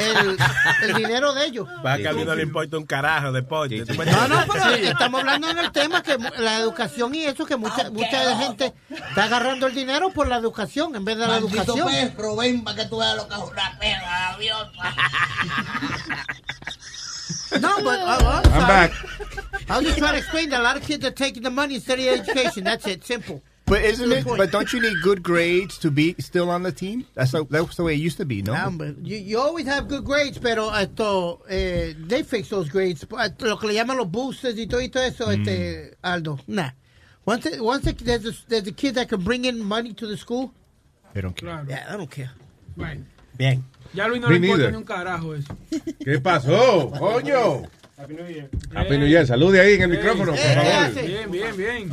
[0.00, 0.38] el,
[0.90, 1.66] el dinero de ellos.
[1.84, 3.84] Va a cambiar no le importa un carajo deporte.
[3.86, 7.90] No, no, pero estamos hablando en el tema que la educación y eso, que mucha,
[7.90, 11.88] mucha gente está agarrando el dinero por la educación en vez de la Maldito educación.
[12.14, 13.78] perro, ven para que tú veas lo que es una
[14.52, 14.68] perra
[17.50, 17.60] rabiosa.
[17.60, 18.92] No, but uh, I'm, I'm back.
[19.70, 21.76] I was just trying to explain that a lot of kids are taking the money
[21.76, 22.64] instead of education.
[22.64, 23.42] That's it, simple.
[23.66, 24.24] But isn't it?
[24.24, 27.06] But don't you need good grades to be still on the team?
[27.14, 28.54] That's the, that's the way it used to be, no?
[28.54, 33.04] Hombre, you, you always have good grades, pero esto, eh, they fix those grades.
[33.04, 36.38] Eh, Lo que le llaman los boosters y todo, y todo eso, este, Aldo.
[36.46, 36.70] Nah.
[37.26, 40.06] Once, it- once it- there's, a, there's a kid that can bring in money to
[40.06, 40.50] the school,
[41.12, 41.62] They don't care.
[41.68, 42.30] yeah, I don't care.
[42.74, 43.04] Bueno,
[43.36, 43.64] Bien.
[43.92, 45.56] Ya Luis no Me le importa ni un carajo eso.
[46.04, 47.62] ¿Qué pasó, coño?
[47.98, 48.48] Happy New Year.
[48.74, 49.26] Happy New Year.
[49.26, 51.04] Salude ahí en el micrófono, por favor.
[51.04, 51.88] Bien, bien, bien.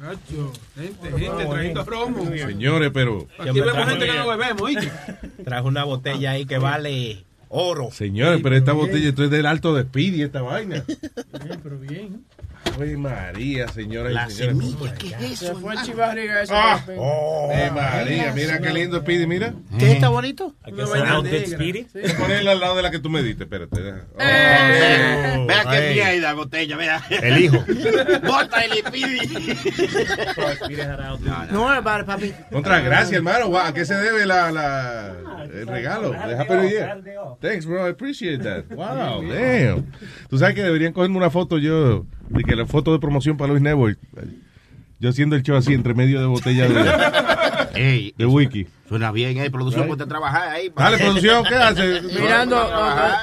[0.00, 2.24] Nacho, gente, gente, trayendo romo.
[2.24, 3.28] Señores, pero...
[3.38, 4.90] Aquí vemos gente que no bebemos, ¿oíste?
[5.44, 7.90] Trajo una botella ahí que vale oro.
[7.92, 10.84] Señores, pero esta botella, esto es del alto de Speedy, esta vaina.
[10.86, 12.24] Bien, pero bien.
[12.80, 14.58] Ay, María, señora La y señores.
[14.70, 15.56] semilla, ¿qué es Se eso?
[15.60, 16.52] fue el chivarriga ese.
[16.54, 16.82] Ah.
[16.88, 19.52] Ay, María, mira qué lindo Speedy, mira.
[19.78, 20.54] ¿Qué está bonito?
[20.72, 21.88] Aquí es Rounded Spirit.
[21.96, 23.82] A ponerla al lado de la que tú me diste, espérate.
[23.82, 24.06] deja.
[24.16, 25.94] Vea, vea qué Ay.
[25.94, 27.02] mierda botella, vea.
[27.10, 27.56] El hijo.
[28.26, 29.56] Bota el pidi.
[31.50, 32.32] No it, papi.
[32.50, 33.48] Contra, gracias, hermano.
[33.48, 35.14] Guau, ¿A qué se debe la, la,
[35.52, 36.10] el regalo?
[36.12, 37.02] De Happy New Year.
[37.40, 37.86] Thanks, bro.
[37.86, 38.64] I appreciate that.
[38.74, 39.86] Wow, damn.
[40.28, 43.50] Tú sabes que deberían cogerme una foto yo, de que la foto de promoción para
[43.50, 43.98] Luis Network.
[44.98, 46.80] Yo haciendo el show así entre medio de botellas de,
[47.80, 48.66] Ey, de wiki.
[48.90, 49.50] Suena bien, eh.
[49.52, 50.68] Producción, ponte a trabajar ahí.
[50.76, 52.00] Dale, producción, ¿qué hace?
[52.20, 52.60] Mirando,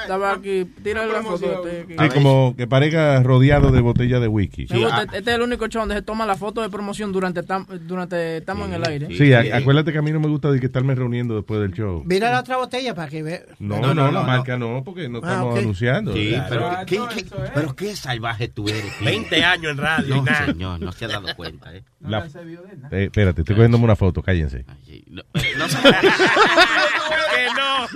[0.02, 1.68] estaba aquí, tírale la foto.
[1.68, 2.08] este aquí.
[2.08, 4.66] Sí, como que parezca rodeado de botella de whisky.
[4.70, 7.42] Me gusta, este es el único show donde se toma la foto de promoción durante
[7.44, 9.08] tam- durante estamos en el aire.
[9.14, 12.02] Sí, acuérdate que a mí no me gusta de que estarme reuniendo después del show.
[12.06, 13.42] Mira la otra botella para que vea.
[13.58, 16.14] No, no, la marca no, porque no Ah, estamos anunciando.
[16.14, 16.46] Sí, ¿verdad?
[16.48, 18.84] pero, ¿qué, qué- pero qué salvaje tú eres.
[18.98, 19.04] tío.
[19.06, 21.84] 20 años en radio No, señor, no se ha dado cuenta, ¿eh?
[22.00, 22.26] La-
[22.90, 24.64] Eh, espérate, estoy cogiéndome una foto, cállense.
[25.58, 25.66] No,
[27.34, 27.88] que no.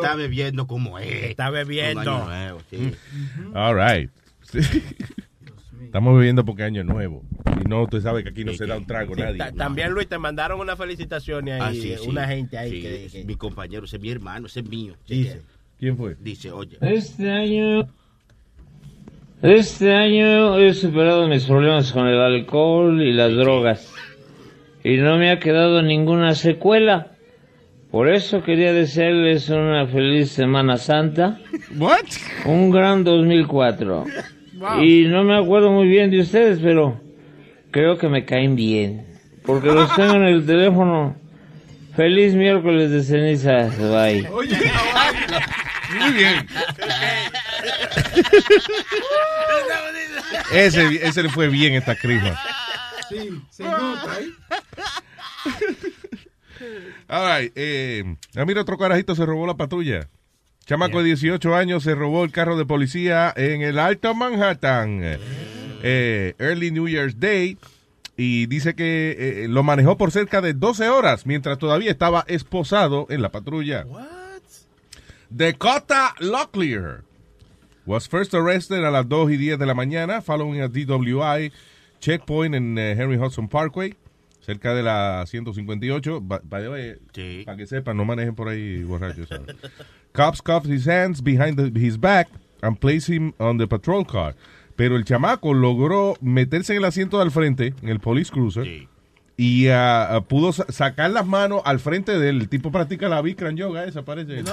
[0.00, 1.24] Está bebiendo como es.
[1.24, 2.24] Está bebiendo.
[2.24, 2.92] Nuevo, sí.
[3.54, 4.10] All right.
[4.42, 4.58] Sí.
[5.82, 7.22] Estamos bebiendo porque año nuevo.
[7.60, 9.38] Y no, usted sabe que aquí no se da un trago Sí, nadie.
[9.38, 11.60] ta- También, Luis, te mandaron unas felicitaciones ahí.
[11.62, 12.08] Ah, sí, sí.
[12.08, 14.96] Una gente ahí Sí, que, es Mi compañero, ese es mi hermano, ese es mío.
[15.06, 15.42] Dice.
[15.78, 16.16] ¿Quién fue?
[16.18, 16.78] Dice, oye.
[16.80, 17.88] Este año.
[19.44, 23.92] Este año he superado mis problemas con el alcohol y las drogas.
[24.82, 27.08] Y no me ha quedado ninguna secuela.
[27.90, 31.40] Por eso quería desearles una feliz Semana Santa.
[31.76, 32.06] What?
[32.46, 34.06] Un gran 2004.
[34.54, 34.82] Wow.
[34.82, 36.98] Y no me acuerdo muy bien de ustedes, pero
[37.70, 39.04] creo que me caen bien.
[39.44, 41.16] Porque los tengo en el teléfono.
[41.94, 43.78] Feliz miércoles de cenizas.
[43.78, 44.26] Bye.
[45.98, 46.46] Muy bien.
[50.52, 52.38] Ese, ese le fue bien esta crisma.
[53.08, 54.30] Sí, se nota, ¿eh?
[57.08, 60.08] All right, eh, ah, mira, otro carajito se robó la patrulla.
[60.64, 65.00] Chamaco de 18 años se robó el carro de policía en el Alto Manhattan.
[65.82, 67.58] eh, early New Year's Day.
[68.16, 73.06] Y dice que eh, lo manejó por cerca de 12 horas mientras todavía estaba esposado
[73.10, 73.84] en la patrulla.
[75.36, 77.02] Dakota Locklear
[77.86, 81.50] was first arrested a las 2 y 10 de la mañana following a DWI
[82.00, 83.94] checkpoint en eh, Henry Hudson Parkway,
[84.40, 86.20] cerca de la 158.
[86.20, 89.28] Ba- by the way, Para que sepan, no manejen por ahí borrachos.
[90.12, 92.28] Cops cuffed his hands behind the- his back
[92.62, 94.36] and placed him on the patrol car.
[94.76, 98.86] Pero el chamaco logró meterse en el asiento del frente, en el police cruiser,
[99.36, 103.56] y ah, pudo sa- sacar las manos al frente del el tipo practica la Bikram
[103.56, 104.44] yoga, esa parece.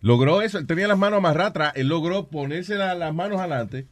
[0.00, 3.86] logró eso, él tenía las manos amarradas atrás, él logró ponerse la- las manos adelante,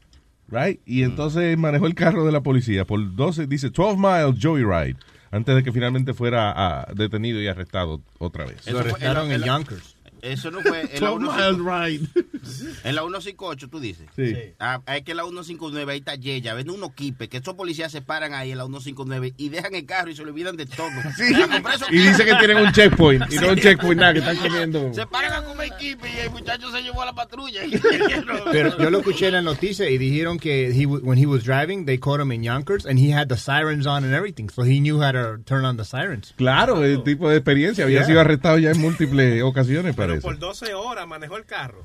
[0.48, 0.81] right?
[0.86, 4.97] Y entonces manejó el carro de la policía por 12, dice 12 miles joyride,
[5.31, 8.66] antes de que finalmente fuera ah, detenido y arrestado otra vez.
[8.66, 9.95] Eso fue en Yonkers.
[10.32, 12.78] Eso no fue en la 12 158.
[12.85, 14.07] En la 158, tú dices.
[14.16, 14.35] Sí.
[14.59, 17.90] Ah, es que en la 159 ahí está Yeya, ven unos kipes que esos policías
[17.93, 20.86] se paran ahí en la 159 y dejan el carro y se olvidan de todo.
[21.19, 24.93] Esos Y dice que tienen un checkpoint, y no un checkpoint nada, que están comiendo.
[24.94, 27.61] Se paran a comer kipe y el muchacho se llevó a la patrulla.
[28.53, 31.85] Pero yo lo escuché en la noticia y dijeron que he, when he was driving,
[31.86, 34.81] they caught him in Yonkers and he had the sirens on and everything, so he
[34.81, 36.32] knew how to turn on the sirens.
[36.36, 37.85] Claro, el tipo de experiencia.
[37.85, 38.07] Había Yeah.
[38.07, 41.84] sido arrestado ya en múltiples ocasiones, Por 12 horas manejó el carro.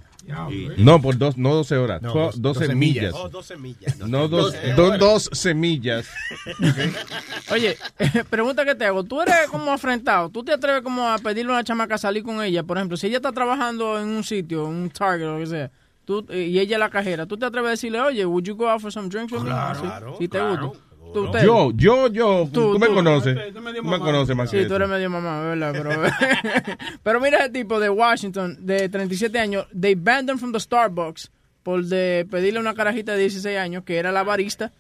[0.77, 2.95] No, por dos, no 12 horas, No, fue dos- 12, 12 millas.
[3.05, 3.13] millas.
[3.15, 3.97] Oh, 12 millas.
[3.99, 4.99] No, dos, 12 do- horas.
[4.99, 6.07] dos semillas.
[7.51, 7.77] Oye,
[8.29, 9.03] pregunta que te hago.
[9.03, 10.29] Tú eres como afrentado.
[10.29, 12.63] ¿Tú te atreves como a pedirle a una chamaca a salir con ella?
[12.63, 15.47] Por ejemplo, si ella está trabajando en un sitio, en un Target o lo que
[15.47, 15.71] sea,
[16.05, 18.69] tú, y ella es la cajera, ¿tú te atreves a decirle, oye, would you go
[18.69, 19.49] out for some drinks with me?
[19.49, 20.67] Claro, Si- si te claro.
[20.69, 20.83] gusta.
[21.13, 21.43] Tú, usted.
[21.43, 23.35] Yo, yo, yo, tú, me conoces.
[23.53, 24.75] Tú Tú me conoces más Sí, que tú eso.
[24.77, 25.71] eres medio mamá, ¿verdad?
[25.73, 25.89] Pero,
[27.03, 31.31] pero mira ese tipo de Washington, de 37 años, they banned him from the Starbucks
[31.63, 34.71] por de pedirle una carajita de 16 años, que era la barista,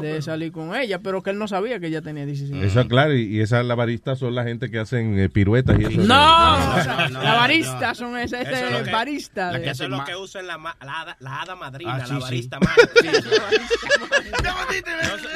[0.00, 2.70] de salir con ella, pero que él no sabía que ella tenía 16 años.
[2.72, 6.00] Eso, claro, y, y esas labaristas son la gente que hacen eh, piruetas y eso.
[6.02, 9.52] No, la barista son esa, Eso este es lo que- barista.
[9.52, 12.14] de- Eso es lo que usan la, la, hada- la hada madrina, Ah, la sí,
[12.14, 12.20] sí.
[12.20, 12.82] barista madre.
[14.44, 14.52] No,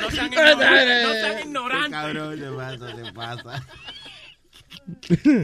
[0.03, 1.03] no sean ignorantes.
[1.07, 1.91] No sean ignorantes.
[1.91, 3.67] Cabrón, se pasa, se pasa.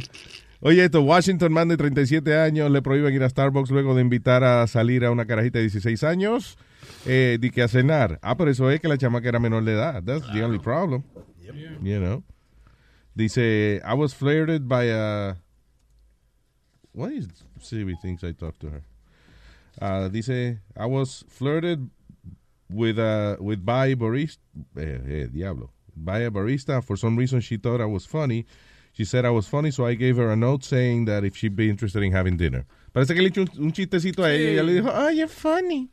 [0.61, 4.43] Oye, esto, Washington man de 37 años le prohíben ir a Starbucks luego de invitar
[4.43, 6.57] a salir a una carajita de 16 años
[7.07, 8.19] eh, de que a cenar.
[8.23, 10.03] Ah, pero eso es que la chamaca era menor de edad.
[10.05, 11.05] That's the only problem.
[11.83, 12.23] You know.
[13.17, 15.37] Dice, I was flirted by a...
[16.93, 17.29] What is
[17.61, 18.83] Siri thinks I talked to her?
[19.81, 21.89] Ah, dice, I was flirted
[22.69, 24.39] with a with by barista,
[24.77, 26.83] eh, eh, diablo, by a barista.
[26.83, 28.47] For some reason, she thought I was funny.
[28.93, 31.55] She said I was funny, so I gave her a note saying that if she'd
[31.55, 32.65] be interested in having dinner.
[32.95, 35.29] Parece que le hizo un, un chistecito a ella y ella le dijo, oh, you're
[35.29, 35.91] funny.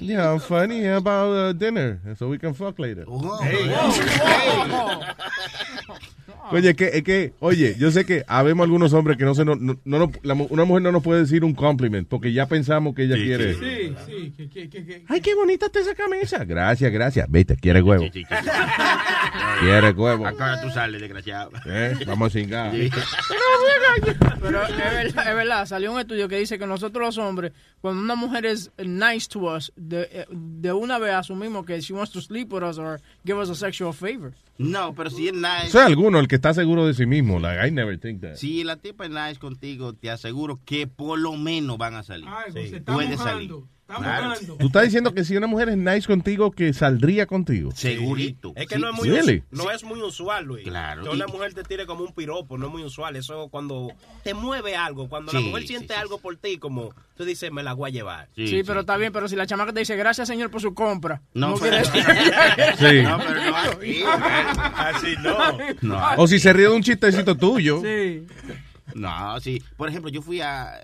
[0.00, 0.84] Yeah, I'm funny.
[0.84, 1.98] How about uh, dinner?
[2.18, 3.06] So we can fuck later.
[3.42, 3.70] Hey.
[6.52, 9.46] Oye, es que, es que, oye, yo sé que habemos algunos hombres que no se
[9.46, 12.46] no, no, no nos- la una mujer no nos puede decir un compliment porque ya
[12.46, 13.54] pensamos que ella quiere.
[13.54, 16.44] Sí, sí, que, que, que, que- Ay, qué bonita está esa camisa.
[16.44, 17.26] Gracias, gracias.
[17.30, 18.04] Viste, quiere huevo.
[19.60, 20.26] Quiere huevo.
[20.26, 21.50] Acá tú sales, desgraciado.
[21.66, 22.72] Eh, Vamos a cingar.
[22.72, 22.90] Sí.
[24.40, 28.00] Pero es verdad, es verdad, salió un estudio que dice que nosotros los hombres, cuando
[28.02, 32.20] una mujer es nice to us, de, de una vez asumimos que she wants to
[32.20, 34.32] sleep with us or give us a sexual favor.
[34.56, 35.68] No, pero si es nice.
[35.68, 37.40] O sea, alguno, el que está seguro de sí mismo.
[37.40, 38.36] Like, I never think that.
[38.36, 42.28] Si la tipa es nice contigo, te aseguro que por lo menos van a salir.
[42.54, 43.50] Está Puede mojando, salir.
[43.88, 44.56] Mojando.
[44.56, 47.70] Tú estás diciendo que si una mujer es nice contigo, que saldría contigo.
[47.74, 48.52] Segurito.
[48.56, 49.42] Es que Sí, no, es muy, Really?
[49.50, 50.64] no es muy usual, Luis.
[50.64, 51.02] Claro.
[51.02, 53.16] Que una mujer te tire como un piropo, no es muy usual.
[53.16, 53.88] Eso cuando
[54.22, 57.52] te mueve algo, cuando la mujer sí, siente sí, algo por ti, como tú dices,
[57.52, 58.28] me la voy a llevar.
[58.34, 61.20] Sí, pero está bien, pero si la chamaca te dice, gracias señor por su compra.
[61.34, 62.14] No, No, pero- quiere
[62.78, 63.02] Sí.
[63.02, 64.02] No, pero no así.
[64.74, 65.58] Así no.
[65.82, 66.00] No.
[66.16, 67.80] O si se ríe de un chistecito tuyo.
[67.82, 68.26] Sí.
[68.94, 69.62] No, sí.
[69.76, 70.82] Por ejemplo, yo fui a.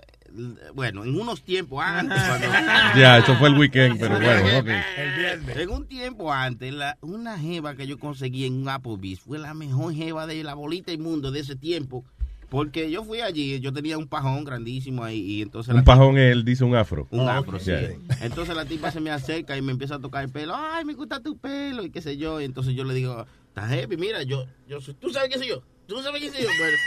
[0.73, 2.17] Bueno, en unos tiempos antes.
[2.21, 2.47] cuando-
[2.99, 4.67] Ya, eso fue el weekend, pero bueno, ok.
[4.97, 5.57] El viernes.
[5.57, 9.53] En un tiempo antes, la- una jeva que yo conseguí en un Applebee's fue la
[9.53, 12.03] mejor jeva de la bolita inmundo de ese tiempo.
[12.49, 15.69] Porque yo fui allí, yo tenía un pajón grandísimo ahí y entonces...
[15.71, 17.07] Un la pajón, él dice un afro.
[17.09, 17.67] un afro, sí.
[17.71, 17.91] Yeah.
[18.23, 20.53] Entonces la tipa se me acerca y me empieza a tocar el pelo.
[20.53, 22.41] Ay, me gusta tu pelo y qué sé yo.
[22.41, 25.47] Y entonces yo le digo, está heavy, mira, yo, yo soy, ¿tú sabes qué soy
[25.47, 25.63] yo?
[25.91, 26.49] ¿Tú sabes quién soy yo?
[26.57, 26.77] Bueno,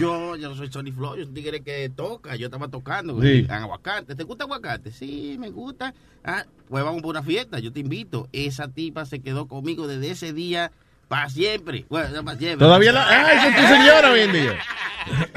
[0.00, 3.40] yo, yo soy Sonny Flow, yo soy un tigre que toca, yo estaba tocando Sí.
[3.46, 4.14] en aguacate.
[4.14, 4.90] ¿Te gusta aguacate?
[4.90, 5.92] Sí, me gusta.
[6.24, 8.26] Ah, pues vamos por una fiesta, yo te invito.
[8.32, 10.72] Esa tipa se quedó conmigo desde ese día
[11.08, 11.84] para siempre.
[11.90, 12.64] Bueno, no para siempre.
[12.66, 13.06] Todavía la.
[13.06, 14.58] ¡Ah, esa es tu señora hoy en día!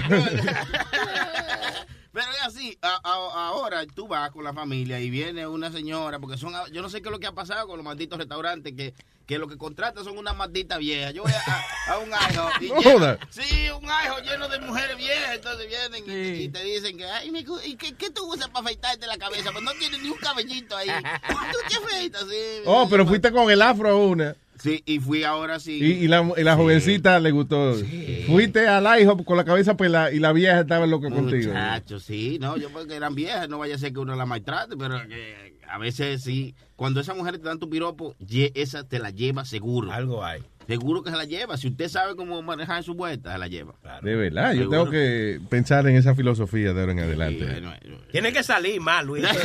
[2.18, 6.18] Pero es así, a- a- ahora tú vas con la familia y viene una señora,
[6.18, 8.74] porque son, yo no sé qué es lo que ha pasado con los malditos restaurantes,
[8.76, 8.96] que,
[9.28, 11.14] que lo que contratan son unas malditas viejas.
[11.14, 15.36] Yo voy a, a un ajo y lleno- sí, un ajo lleno de mujeres viejas,
[15.36, 18.48] entonces vienen y, y te dicen que, ay, me gu- ¿y qué, qué tú usas
[18.48, 19.52] para afeitarte la cabeza?
[19.52, 20.88] Pues no tienes ni un cabellito ahí.
[21.52, 22.22] ¿Tú qué afeitas?
[22.28, 24.36] Sí, Oh, pero fuiste con el afro a una.
[24.60, 25.78] Sí, y fui ahora sí.
[25.80, 27.76] Y, y la, y la jovencita le gustó.
[28.26, 31.50] Fuiste al IHOP con la cabeza pelada y la vieja estaba loca contigo.
[31.50, 34.76] Muchachos, sí, no, yo porque eran viejas, no vaya a ser que uno la maltrate,
[34.78, 38.16] pero que a veces sí, cuando esas mujeres te dan tu piropo,
[38.54, 39.92] esa te la lleva seguro.
[39.92, 40.42] Algo hay.
[40.68, 41.56] Seguro que se la lleva.
[41.58, 43.74] Si usted sabe cómo manejar su vuelta, se la lleva.
[44.02, 44.80] De verdad, yo Seguro.
[44.80, 47.62] tengo que pensar en esa filosofía de ahora en adelante.
[48.12, 49.26] Tiene que salir más, Luis.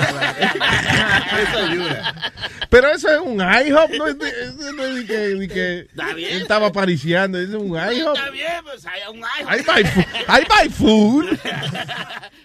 [2.71, 5.79] Pero eso es un IHOP, no es, de- eso no es de que, de que
[5.81, 6.33] Está bien.
[6.37, 8.17] él estaba apariciando, eso es un IHOP.
[8.17, 9.57] Está bien, pues hay un ajo.
[9.57, 11.39] I buy, fu- I buy food.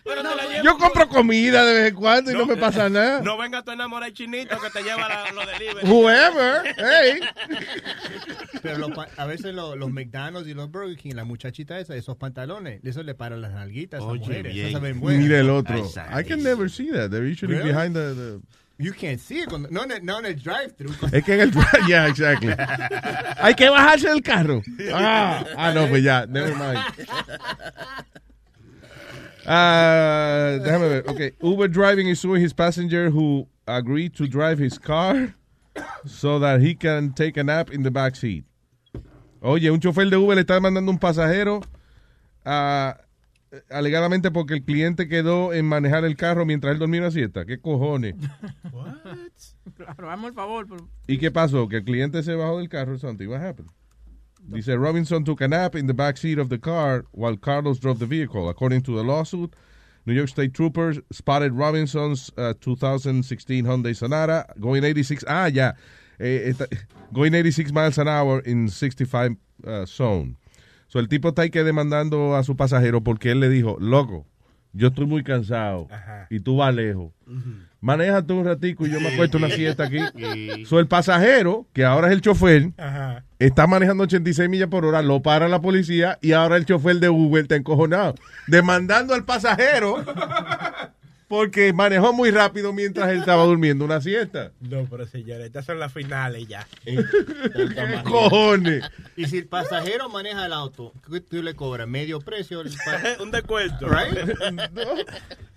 [0.04, 3.22] Pero te lleva Yo compro comida de vez en cuando y no, me pasa nada.
[3.22, 5.88] No venga tu enamorado chinito que te lleva la- los delivery.
[5.88, 7.20] Whoever, hey.
[8.76, 11.96] Pero los pa- a veces los, los McDonald's y los Burger King, la muchachita esa,
[11.96, 14.54] esos pantalones, eso le paran las nalguitas a Oye, mujeres.
[14.54, 14.72] bien.
[14.72, 15.00] Saben.
[15.02, 15.78] Mira el otro.
[16.18, 17.10] I can never see that.
[17.12, 17.72] They're usually Really?
[17.72, 18.42] behind the, the-
[18.80, 19.50] You can't see it.
[19.50, 20.90] cuando- no, en el, no en el drive-thru.
[21.12, 21.52] Es que en el
[21.88, 22.54] yeah, exactly.
[23.40, 24.62] Hay que bajarse del carro.
[24.94, 26.80] Ah, ah, no, pues ya, never mind.
[29.46, 31.04] Ah, déjame ver.
[31.08, 35.34] Okay, Uber driving is suing his passenger who agreed to drive his car
[36.06, 38.44] so that he can take a nap in the back seat.
[39.50, 41.62] Oye, un chofer de Uber le está demandando un pasajero
[42.44, 42.98] ah,
[43.70, 47.46] alegadamente porque el cliente quedó en manejar el carro mientras él dormía una siesta.
[47.46, 48.16] ¿Qué cojones?
[50.10, 50.68] Hazme el favor.
[50.68, 51.70] pero- ¿Y qué pasó?
[51.70, 52.98] Que el cliente se bajó del carro.
[53.00, 53.28] Something.
[53.30, 53.70] What happened?
[54.50, 58.00] Dice Robinson took a nap in the back seat of the car while Carlos drove
[58.00, 58.50] the vehicle.
[58.50, 59.54] According to the lawsuit,
[60.06, 65.24] New York State troopers spotted Robinson's uh, 2016 Hyundai Sonata going 86.
[65.28, 65.74] Ah, ya.
[66.20, 66.54] Eh,
[67.12, 70.38] going 86 miles an hour in 65 uh, zone.
[70.88, 74.26] So el tipo está ahí que demandando a su pasajero porque él le dijo, loco,
[74.74, 75.88] yo estoy muy cansado
[76.30, 77.12] y tú vas lejos.
[77.82, 79.98] Maneja tú un ratico y yo me acuesto una siesta aquí.
[80.18, 80.66] Sí.
[80.66, 83.24] So el pasajero, que ahora es el chofer, Ajá.
[83.40, 87.10] está manejando 86 millas por hora, lo para la policía y ahora el chofer de
[87.10, 88.16] Uber está encojonado,
[88.48, 90.04] demandando al pasajero
[91.28, 94.52] porque manejó muy rápido mientras él estaba durmiendo una siesta.
[94.62, 96.68] No, pero señores, estas son las finales ya.
[96.84, 98.84] ¿Qué cojones?
[99.16, 101.88] Y si el pasajero maneja el auto, ¿qué tú le cobras?
[101.88, 102.62] ¿Medio precio?
[103.20, 103.88] Un descuento.
[103.88, 104.30] Right?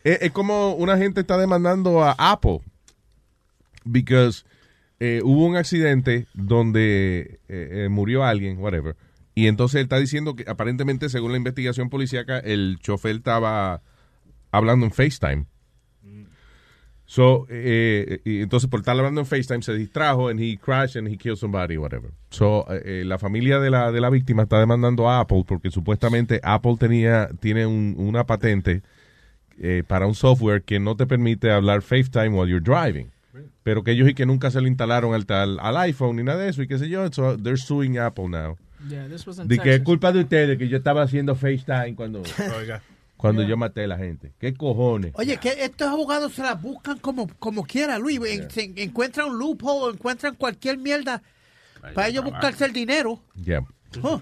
[0.02, 2.60] Es, es como una gente está demandando a Apple
[3.84, 4.44] because
[4.98, 8.96] eh, hubo un accidente donde eh, eh, murió alguien, whatever,
[9.34, 13.82] y entonces él está diciendo que aparentemente según la investigación policíaca el chofer estaba
[14.50, 15.46] hablando en FaceTime.
[17.12, 21.08] So, eh, y entonces por estar hablando en FaceTime se distrajo and he crashed and
[21.08, 22.12] he killed somebody, whatever.
[22.30, 25.72] So, eh, eh, la familia de la, de la víctima está demandando a Apple porque
[25.72, 28.82] supuestamente Apple tenía, tiene un- una patente
[29.58, 33.10] eh, para un software que no te permite hablar FaceTime while you're driving.
[33.64, 36.38] Pero que ellos y que nunca se lo instalaron al, al, al iPhone ni nada
[36.38, 37.10] de eso y qué sé yo.
[37.12, 38.56] So, they're suing Apple now.
[38.88, 39.84] Yeah, this was in De que es Texas.
[39.84, 42.22] culpa de ustedes que yo estaba haciendo FaceTime cuando,
[42.58, 42.80] Oiga.
[43.20, 44.32] Cuando yo maté a la gente.
[44.38, 45.12] ¿Qué cojones?
[45.14, 48.20] Oye, que estos abogados se la buscan como, como quiera, Luis.
[48.26, 51.22] En- se encuentran un loophole, encuentran cualquier mierda
[51.94, 53.22] para ellos buscarse el dinero.
[53.34, 53.62] Yeah.
[54.02, 54.20] Oh.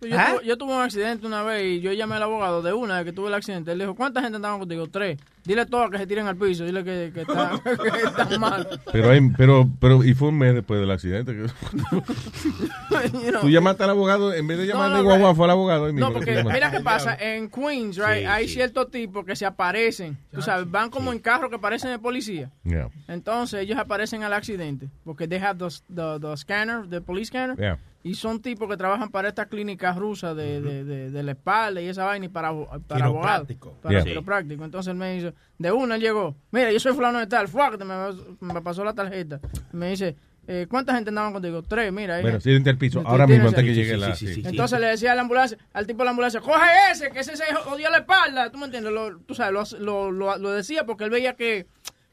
[0.00, 0.34] Yo, ¿Ah?
[0.34, 3.04] tuve, yo tuve un accidente una vez y yo llamé al abogado de una vez
[3.06, 3.72] que tuve el accidente.
[3.72, 4.86] Él dijo, ¿cuánta gente andaba contigo?
[4.86, 5.18] Tres.
[5.44, 6.64] Dile todas que se tiren al piso.
[6.64, 8.68] Dile que, que están mal.
[8.92, 11.32] Pero, hay- pero, pero, y fue un mes después del accidente.
[11.34, 11.46] que-
[13.24, 13.40] You know.
[13.40, 15.86] Tú llamaste al abogado, en vez de llamar No, guagua, fue al abogado.
[15.86, 17.16] ahí mismo No, porque mira qué pasa.
[17.18, 18.54] En Queens, right, Sí, hay sí.
[18.54, 20.16] ciertos tipos que se aparecen.
[20.32, 22.50] Tú sabes, van como en carros que parecen de policía.
[22.64, 22.88] Yeah.
[23.08, 27.56] Entonces ellos aparecen al accidente porque they have the, the, the scanner, the police scanner.
[27.56, 27.78] Yeah.
[28.04, 31.80] Y son tipos que trabajan para estas clínicas rusas de, de, de, de la espalda
[31.80, 32.52] y esa vaina y para,
[32.86, 33.48] para abogados.
[33.82, 34.64] Para Yeah.
[34.64, 37.84] Entonces él me dice, de una él llegó, mira, yo soy fulano de tal, fuerte,
[37.84, 37.94] me,
[38.40, 39.40] me pasó la tarjeta.
[39.72, 40.16] Me dice,
[40.46, 41.62] eh, ¿cuánta gente andaban contigo?
[41.62, 42.20] Tres, mira.
[42.20, 43.02] Bueno, siéntate al piso.
[43.04, 44.14] Ahora mismo, antes que llegue la...
[44.14, 44.42] sí.
[44.44, 47.36] Entonces le decía a la ambulancia, al tipo de la ambulancia, coge ese, que ese
[47.36, 48.50] se jodió la espalda.
[48.50, 48.92] ¿Tú me entiendes?
[48.92, 51.66] Lo, tú sabes, lo, lo, lo- lo decía porque él veía que,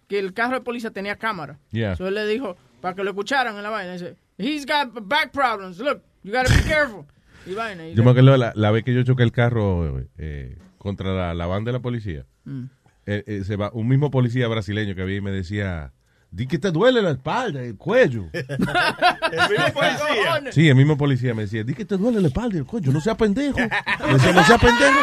[0.08, 1.60] que el carro de policía tenía cámara.
[1.72, 1.92] Yeah.
[1.92, 5.32] Entonces él le dijo, para que lo escucharan en la vaina, dice, he's got back
[5.32, 7.06] problems, look, you gotta be careful.
[7.48, 7.88] Y vaina.
[7.88, 11.36] y Yo me acuerdo la, la vez que yo choqué el carro eh, contra la,
[11.36, 12.26] la van de la policía.
[12.44, 12.64] Mm.
[13.06, 15.94] Eh, eh, se va, un mismo policía brasileño que había y me decía,
[16.32, 18.30] di que te duele la espalda, el cuello.
[18.34, 20.42] El mismo policía.
[20.52, 22.92] Sí, el mismo policía me decía, di que te duele la espalda y el cuello,
[22.92, 23.58] no sea pendejo.
[23.58, 25.00] Me decía, no sea pendejo.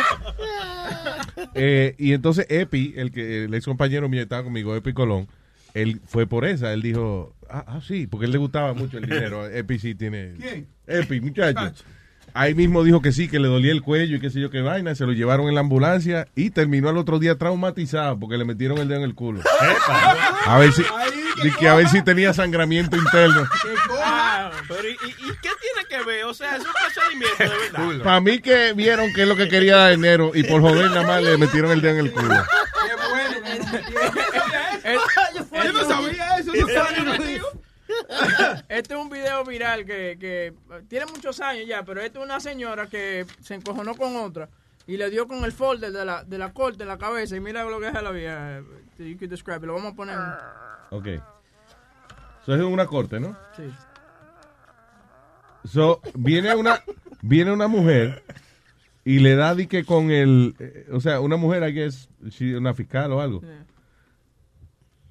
[1.54, 5.28] Eh, y entonces Epi, el que el ex compañero mío estaba conmigo, Epi Colón,
[5.74, 6.72] él fue por esa.
[6.72, 9.46] Él dijo, ah, ah, sí, porque él le gustaba mucho el dinero.
[9.50, 10.34] Epi sí tiene.
[10.40, 10.66] ¿Quién?
[10.86, 11.72] Epi, muchacho.
[12.34, 14.62] Ahí mismo dijo que sí, que le dolía el cuello y qué sé yo qué
[14.62, 14.94] vaina.
[14.94, 18.78] Se lo llevaron en la ambulancia y terminó al otro día traumatizado porque le metieron
[18.78, 19.42] el dedo en el culo.
[20.46, 20.82] A ver si,
[21.42, 23.46] di que a ver si tenía sangramiento interno.
[24.04, 26.24] Ah, pero ¿y, y- y qué tiene que ver?
[26.24, 27.42] O sea, es un procedimiento
[27.72, 28.04] de verdad.
[28.04, 31.02] Para mí que vieron que es lo que quería dar dinero y por joder nada
[31.06, 32.34] más le metieron el dedo en el culo.
[35.64, 37.48] Yo no sabía eso, no sabía, no digo.
[38.68, 40.54] Este es un video viral que, que
[40.88, 44.48] tiene muchos años ya, pero este es una señora que se encojonó con otra
[44.86, 47.40] y le dio con el folder de la, de la corte en la cabeza y
[47.40, 48.60] mira lo que es la vieja.
[48.98, 49.66] You could describe.
[49.66, 50.16] Lo vamos a poner.
[50.90, 51.06] Ok.
[52.42, 53.36] Eso es una corte, ¿no?
[53.56, 53.62] Sí.
[55.64, 56.82] So, viene una,
[57.20, 58.24] viene una mujer
[59.04, 62.56] y le da di que con el, eh, o sea, una mujer, I guess, she-
[62.56, 63.42] una fiscal o algo.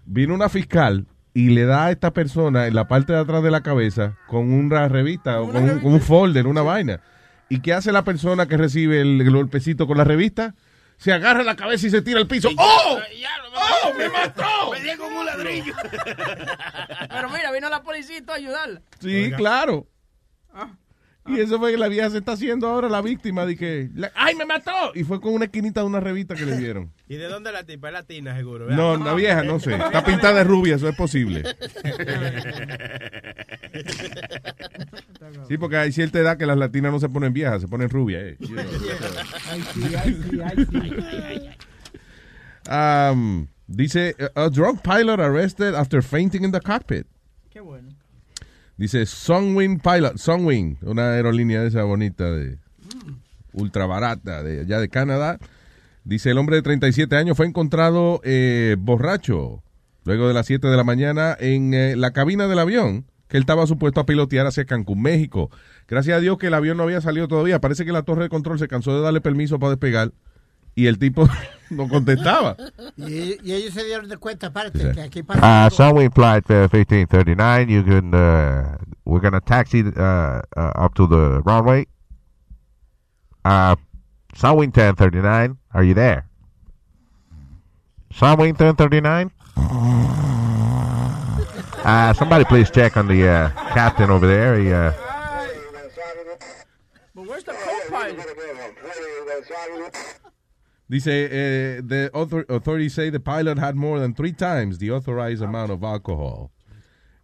[0.05, 3.51] Viene una fiscal y le da a esta persona en la parte de atrás de
[3.51, 7.01] la cabeza con una revista o con un, con un folder, una vaina.
[7.49, 10.55] ¿Y qué hace la persona que recibe el, golpecito con la revista?
[10.97, 12.49] Se agarra la cabeza y se tira al piso.
[12.57, 12.99] ¡Oh!
[13.53, 13.93] ¡Oh!
[13.97, 14.71] ¡Me mató!
[14.71, 15.73] Me dio con un ladrillo.
[17.09, 18.81] Pero mira, vino la policía y todo a ayudarla.
[18.99, 19.87] Sí, claro.
[20.53, 20.69] Ah.
[21.27, 24.11] Y eso fue que la vieja se está haciendo ahora la víctima de que, la-
[24.15, 24.71] ¡ay, me mató!
[24.95, 26.91] Y fue con una esquinita de una revista que le dieron.
[27.07, 27.89] ¿Y de dónde la tipa?
[27.89, 28.67] Es latina, seguro.
[28.71, 29.05] No, ¿verdad?
[29.05, 29.75] la vieja, no sé.
[29.75, 31.43] Está pintada de rubia, eso es posible.
[35.47, 38.23] Sí, porque hay cierta edad que las latinas no se ponen viejas, se ponen rubias.
[38.23, 38.37] eh.
[39.49, 41.49] Ay, sí, ay, sí, ay, sí.
[42.71, 47.05] Um, dice, a drunk pilot arrested after fainting in the cockpit.
[47.49, 47.89] Qué bueno.
[48.77, 52.57] Dice Sunwing Pilot, Sunwing, una aerolínea de esa bonita de
[53.53, 55.37] ultra barata de allá de Canadá.
[56.03, 59.61] Dice el hombre de 37 años fue encontrado eh, borracho
[60.03, 63.43] luego de las 7 de la mañana en eh, la cabina del avión que él
[63.43, 65.49] estaba supuesto a pilotear hacia Cancún, México.
[65.87, 67.61] Gracias a Dios que el avión no había salido todavía.
[67.61, 70.11] Parece que la torre de control se cansó de darle permiso para despegar
[70.75, 71.27] y el tipo
[71.69, 72.55] no contestaba.
[72.97, 75.39] Y, y ellos se dieron de cuenta, aparte, que aquí pasa.
[75.41, 75.75] Uh, algo.
[75.75, 77.69] Sunwing flight uh, 1539.
[77.69, 78.13] You can.
[78.13, 81.87] Uh, we're gonna taxi uh, uh, up to the runway.
[83.43, 83.75] Uh,
[84.35, 85.57] Sunwing 1039.
[85.73, 86.27] Are you there?
[88.13, 89.31] Sunwing 1039.
[91.83, 94.59] Uh, somebody please check on the uh, captain over there.
[94.59, 94.91] He, uh,
[97.15, 98.19] But where's the co-pilot?
[100.91, 105.41] Dice, eh, the author- authorities say the pilot had more than three times the authorized
[105.41, 106.51] amount of alcohol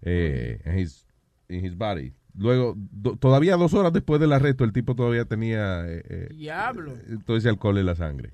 [0.03, 1.06] eh, in, his,
[1.49, 2.14] in his body.
[2.39, 6.94] Luego, do- todavía dos horas después del arresto, el tipo todavía tenía eh, eh, Diablo.
[7.26, 8.31] todo ese alcohol en la sangre.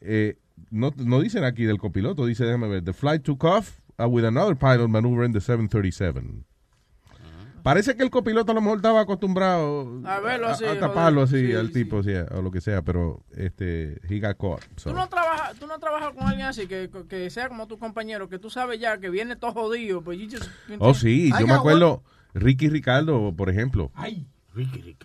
[0.00, 0.36] Eh,
[0.70, 4.24] no, no dicen aquí del copiloto, dice, déjame ver, the flight took off uh, with
[4.24, 6.44] another pilot maneuvering the 737.
[7.62, 11.46] Parece que el copiloto a lo mejor estaba acostumbrado A verlo así, a, taparlo así
[11.46, 14.62] Sí, al tipo, sí, o lo que sea, pero este, he got caught.
[14.76, 14.90] so.
[14.90, 18.28] Tú no trabajas, tú no trabajas con alguien así que, que sea como tu compañero,
[18.28, 21.46] que tú sabes ya que viene todo jodido, pues you just- Oh, sí, I yo
[21.46, 22.02] me acuerdo,
[22.34, 23.90] Ricky Ricardo, por ejemplo.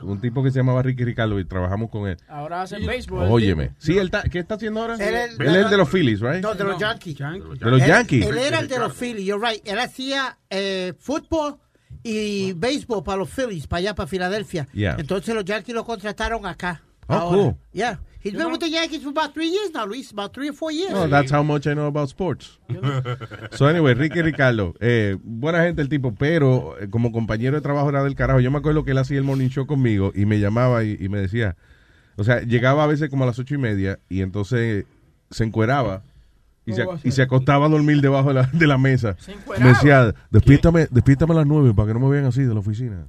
[0.01, 2.17] Un tipo que se llamaba Ricky Ricardo y trabajamos con él.
[2.27, 3.27] Ahora hacen béisbol.
[3.29, 3.73] Óyeme.
[3.77, 4.95] Sí, él está, ¿qué está haciendo ahora?
[4.95, 6.41] Él es- el de los Phillies, right?
[6.41, 7.17] No, de los Yankees.
[7.17, 8.25] De los Él- Yankees.
[8.25, 9.61] Él era el de los Phillies, you're right.
[9.67, 11.57] Él hacía eh, fútbol
[12.05, 14.67] y béisbol para los Phillies, para allá, para Filadelfia.
[14.73, 14.95] Yeah.
[14.99, 16.83] Entonces los Yankees lo contrataron acá.
[17.07, 17.37] Oh, ahora.
[17.37, 17.57] cool.
[17.73, 17.99] Yeah.
[18.23, 20.11] He's been with the Yankees for about three years now, Luis.
[20.11, 20.91] About three or four years.
[20.91, 22.59] No, that's how much I know about sports.
[23.51, 27.89] So anyway, Ricky Ricardo, eh, buena gente el tipo, pero eh, como compañero de trabajo
[27.89, 28.39] era del carajo.
[28.39, 31.09] Yo me acuerdo que él hacía el morning show conmigo y me llamaba y, y
[31.09, 31.55] me decía,
[32.17, 34.85] o sea, llegaba a veces como a las ocho y media y entonces
[35.29, 36.01] se encueraba
[36.65, 38.77] y se, ¿Cómo va a y se acostaba a dormir debajo de la, de la
[38.77, 39.15] mesa.
[39.59, 42.59] Me decía, despiértame, despiértame a las nueve para que no me vean así de la
[42.59, 43.07] oficina.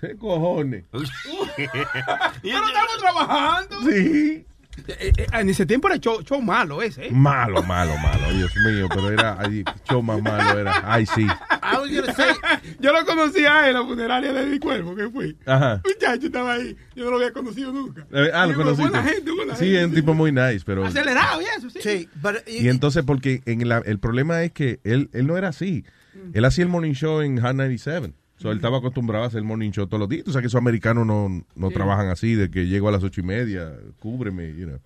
[0.00, 0.84] ¿Qué cojones?
[0.92, 3.76] Pero estamos trabajando.
[3.82, 4.46] Sí.
[4.86, 7.10] Eh, eh, en ese tiempo era show, show malo ese, ¿eh?
[7.10, 10.82] Malo, malo, malo, Dios mío, pero era, ay, show más malo era.
[10.84, 11.22] Ay, sí.
[11.22, 12.32] I was gonna say,
[12.80, 15.36] Yo lo conocí a él en la funeraria de mi cuerpo, que fui.
[15.46, 15.80] Ajá.
[15.84, 16.76] Muchacho estaba ahí.
[16.94, 18.06] Yo no lo había conocido nunca.
[18.12, 18.88] Eh, ah, lo Y conociste.
[18.90, 19.78] Buena gente, buena Sí, gente.
[19.80, 20.84] es un tipo muy nice, pero...
[20.84, 21.80] Acelerado y eso, sí.
[21.82, 25.48] Sí, pero- Y entonces, porque en la- el problema es que él, él no era
[25.48, 25.84] así.
[26.32, 28.12] Él hacía el morning show en Hot 97.
[28.38, 30.26] So, él estaba acostumbrado a hacer morning show todos los días.
[30.28, 31.74] O sea, que esos americanos no, no Sí.
[31.74, 34.78] trabajan así, de que llego a las ocho y media, cúbreme, you know.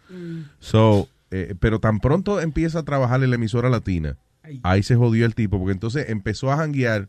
[0.59, 4.17] So, eh, pero tan pronto empieza a trabajar en la emisora latina,
[4.63, 7.09] ahí se jodió el tipo, porque entonces empezó a janguear.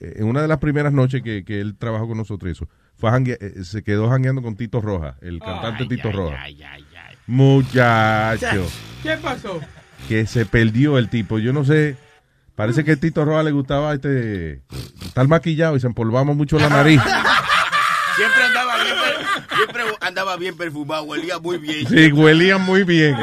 [0.00, 3.10] eh, En una de las primeras noches que, que él trabajó con nosotros, eso, fue
[3.10, 6.38] a eh, se quedó jangueando con Tito Roja, el cantante Tito Roja.
[7.26, 8.66] Muchacho
[9.02, 9.60] ¿Qué pasó?
[10.08, 11.38] que se perdió el tipo.
[11.38, 11.96] Yo no sé.
[12.60, 14.60] Parece que a Tito Roja le gustaba este
[15.00, 17.00] estar maquillado y se empolvaba mucho la nariz.
[18.16, 18.96] Siempre andaba bien,
[19.56, 21.88] siempre andaba bien perfumado, olía muy bien.
[21.88, 23.16] Sí, huelían muy bien.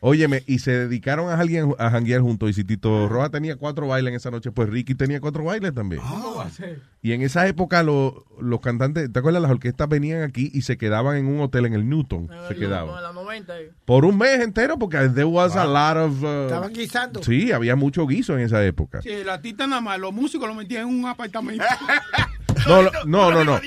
[0.00, 2.50] Óyeme, y se dedicaron a, alguien, a janguear juntos.
[2.50, 5.74] Y si Tito Roja tenía cuatro bailes en esa noche, pues Ricky tenía cuatro bailes
[5.74, 6.00] también.
[6.02, 6.80] ¿Cómo va a ser?
[7.02, 9.42] Y en esa época lo- los cantantes, ¿te acuerdas?
[9.42, 12.28] Las orquestas venían aquí y se quedaban en un hotel en el Newton.
[12.46, 13.02] Se En quedaban.
[13.02, 13.52] la 90.
[13.52, 13.64] ahí.
[13.84, 16.22] Por un mes entero, porque there was a lot of...
[16.22, 17.22] uh, Estaban guisando.
[17.24, 19.02] sí, había mucho guiso en esa época.
[19.02, 21.64] Sí, la tita nada más, los músicos lo metían en un apartamento.
[22.66, 23.60] No, lo- no, no, no.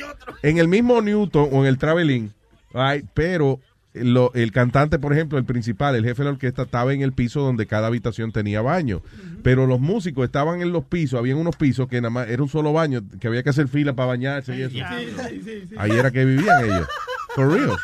[0.44, 2.30] En el mismo Newton o en el Traveling,
[2.74, 3.60] right, pero
[3.94, 7.14] lo- el cantante, por ejemplo, el principal, el jefe de la orquesta, estaba en el
[7.14, 9.02] piso donde cada habitación tenía baño.
[9.44, 12.50] Pero los músicos estaban en los pisos, habían unos pisos que nada más era un
[12.50, 14.72] solo baño, que había que hacer fila para bañarse y eso.
[14.72, 15.76] Sí, sí, sí.
[15.78, 16.88] Ahí era que vivían ellos.
[17.36, 17.78] For real.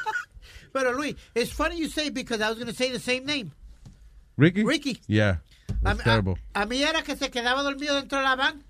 [0.73, 3.51] Pero Luis, it's funny you say because I was going to say the same name.
[4.37, 4.63] Ricky?
[4.63, 5.01] Ricky.
[5.07, 5.39] Yeah.
[5.69, 6.35] A, That's a- terrible.
[6.53, 8.63] a mí era que se quedaba dormido dentro de la van.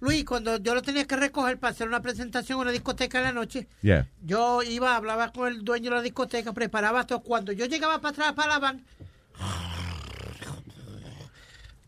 [0.00, 3.24] Luis, cuando yo lo tenía que recoger para hacer una presentación en una discoteca en
[3.24, 4.08] la noche, Yeah.
[4.24, 7.20] yo iba, hablaba con el dueño de la discoteca, preparaba todo.
[7.20, 8.82] Cuando yo llegaba para atrás para la van,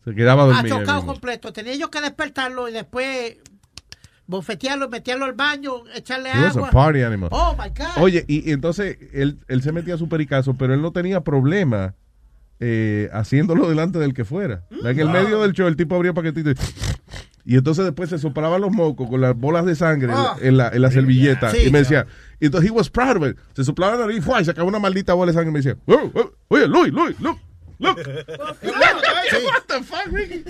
[0.05, 0.79] Se quedaba dormido.
[0.81, 1.13] chocado mismo.
[1.13, 1.53] completo.
[1.53, 3.37] Tenía yo que despertarlo y después
[4.27, 6.69] bofetearlo, meterlo al baño, echarle was agua.
[6.69, 7.29] a party animal.
[7.33, 8.03] Oh my God.
[8.03, 11.23] Oye, y, y entonces él, él se metía a su pericazo, pero él no tenía
[11.23, 11.95] problema
[12.61, 14.65] eh, haciéndolo delante del que fuera.
[14.71, 16.55] En el medio del show, el tipo abría paquetito y,
[17.45, 20.57] y entonces después se soplaba los mocos con las bolas de sangre en la- en,
[20.57, 21.51] la, en la servilleta.
[21.51, 21.65] Sí.
[21.67, 22.07] y me decía,
[22.41, 23.37] y entonces he was proud of it.
[23.55, 26.11] Se soplaba la nariz y sacaba una maldita bola de sangre y me decía, "Oh,
[26.15, 27.39] oh, oye, Luis, Luis, look,
[27.79, 27.97] look.
[28.65, 30.45] What the fuck, Ricky?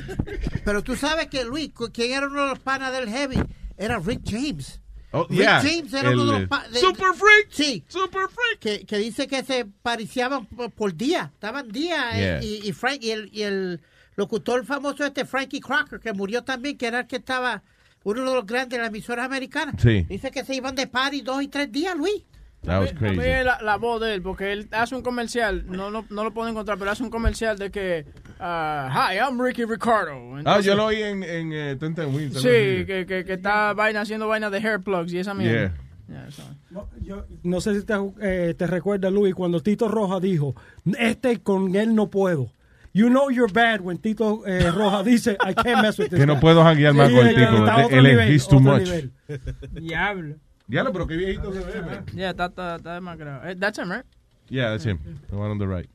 [0.64, 3.42] Pero tú sabes que Luis, ¿quién era uno de los panas del Heavy?
[3.76, 4.80] Era Rick James.
[5.12, 5.60] Oh, Rick yeah.
[5.60, 7.46] James era uno de los de- Super Freak.
[7.50, 7.84] Sí.
[7.88, 8.58] Super Freak.
[8.60, 11.30] Que, que dice que se pariciaban por, por día.
[11.34, 12.10] Estaban día.
[12.38, 13.80] eh, y, y Frank, y el, y el
[14.16, 17.62] locutor famoso este, Frankie Crocker, que murió también, que era el que estaba
[18.04, 19.76] uno de los grandes de las emisoras americanas.
[19.78, 20.02] Sí.
[20.08, 22.22] Dice que se iban de party dos y tres días, Luis.
[22.64, 23.44] That was A mí crazy.
[23.44, 26.48] la, la voz de él, porque él hace un comercial, no, no, no lo puedo
[26.48, 28.06] encontrar, pero hace un comercial de que,
[28.40, 30.14] ah, hi, I'm Ricky Ricardo.
[30.46, 32.36] Ah, yo lo oí en, en eh, Tenten Wings.
[32.36, 35.74] algo Sí, que, que, que está vaina, haciendo vaina de hair plugs y esa mierda.
[36.08, 36.42] Yeah, so.
[36.70, 40.54] No, yo- no sé si te, eh, te recuerdas, Luis, cuando Tito Roja dijo,
[40.98, 42.48] este con él no puedo.
[42.96, 46.26] You know you're bad when Tito eh, Roja dice, I can't mess with this Que
[46.26, 46.40] no guy".
[46.40, 47.56] puedo janguear más Sí, con el tipo.
[47.58, 48.82] está a de- otro Él es nivel, he's too otro much.
[48.84, 49.12] nivel.
[49.72, 50.36] Diablo.
[50.68, 52.06] Diablo, pero qué viejito se ve, man.
[52.14, 53.44] Yeah, está, está, está demacrado.
[53.50, 54.04] Eh, That's him, right?
[54.48, 54.98] Yeah, that's him.
[55.28, 55.88] The one on the right.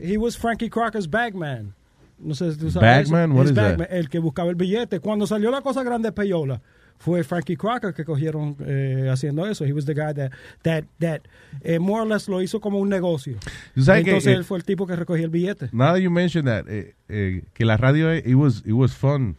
[0.00, 1.74] He was Frankie Crocker's bagman.
[2.18, 3.10] No sé si tú sabes.
[3.10, 3.32] Bagman?
[3.32, 3.36] eso.
[3.38, 3.80] What is that?
[3.90, 5.00] El que buscaba el billete.
[5.00, 6.60] Cuando salió la cosa grande de Payola,
[6.98, 9.64] fue Frankie Crocker que cogieron eh, haciendo eso.
[9.64, 10.30] He was the guy that,
[10.62, 11.20] that, that
[11.62, 13.36] eh, more or less lo hizo como un negocio.
[13.74, 15.68] Que, Entonces eh, él fue el tipo que recogía el billete.
[15.72, 18.94] Now that you mentioned that, eh, eh, que la radio, eh, it was, it was
[18.94, 19.36] fun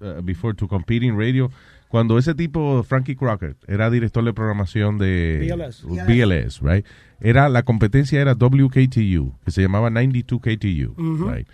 [0.00, 1.50] uh, before to compete in radio.
[1.88, 5.84] Cuando ese tipo, Frankie Crocker, era director de programación de BLS.
[6.06, 6.84] BLS, right?
[7.20, 11.30] Era, la competencia era WKTU, que se llamaba 92 KTU, Ujú.
[11.30, 11.48] right?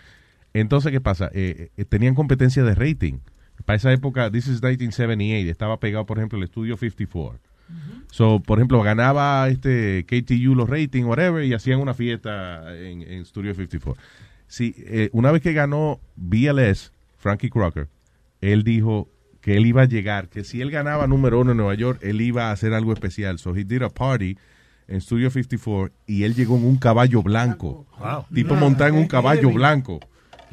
[0.53, 1.31] Entonces, ¿qué pasa?
[1.89, 3.19] Tenían competencia de rating.
[3.65, 7.41] Para esa época, this is 1978, estaba pegado, por ejemplo, el estudio 54.
[8.11, 13.25] So, por ejemplo, ganaba este KTU los ratings, whatever, y hacían una fiesta en, en
[13.25, 14.01] Studio 54.
[14.47, 17.89] Sí, eh, una vez que ganó BLS, Frankie Crocker,
[18.41, 19.09] él dijo
[19.41, 22.21] que él iba a llegar, que si él ganaba número uno en Nueva York, él
[22.21, 23.39] iba a hacer algo especial.
[23.39, 24.37] So, he did a party
[24.87, 27.87] en Studio 54 y él llegó en un caballo blanco.
[28.33, 30.01] Tipo montado en un caballo blanco.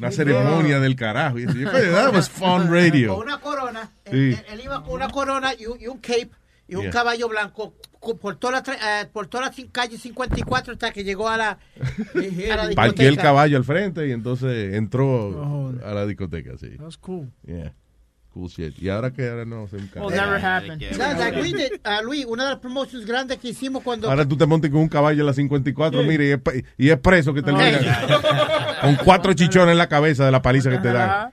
[0.06, 1.38] Una ceremonia del carajo.
[1.38, 3.14] Y yo, "Coño, that was fun radio.
[3.16, 3.90] Con una corona.
[4.10, 4.32] Sí.
[4.32, 6.30] Él, él iba con una corona y un, y un cape
[6.68, 6.90] y un Yeah.
[6.90, 7.74] caballo blanco
[8.20, 11.36] por toda la, tre- eh, por toda la cin- calle 54 hasta que llegó a
[11.36, 11.58] la,
[12.16, 16.70] a la el caballo al frente y entonces entró a la discoteca, sí.
[16.78, 17.30] That's cool.
[17.46, 17.74] Yeah.
[18.34, 18.80] Cool shit.
[18.80, 19.90] Y ahora que ahora no sé un.
[19.96, 20.78] Will never happen.
[20.78, 24.08] Ya, like we did, uh, Luis, una de las promotions grandes que hicimos cuando...
[24.08, 26.88] Ahora tú te montes con un caballo en la 54, mire, y es, pe- y
[26.88, 27.78] es preso que termina
[28.80, 31.30] con cuatro chichones en la cabeza de la paliza que te dan.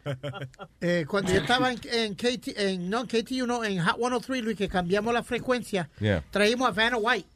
[0.82, 4.44] Eh, cuando yo estaba en, en KT, en, no en KTU, no, en Hot 103,
[4.44, 6.22] Luis, que cambiamos la frecuencia, Yeah.
[6.32, 7.28] traímos a Vanna White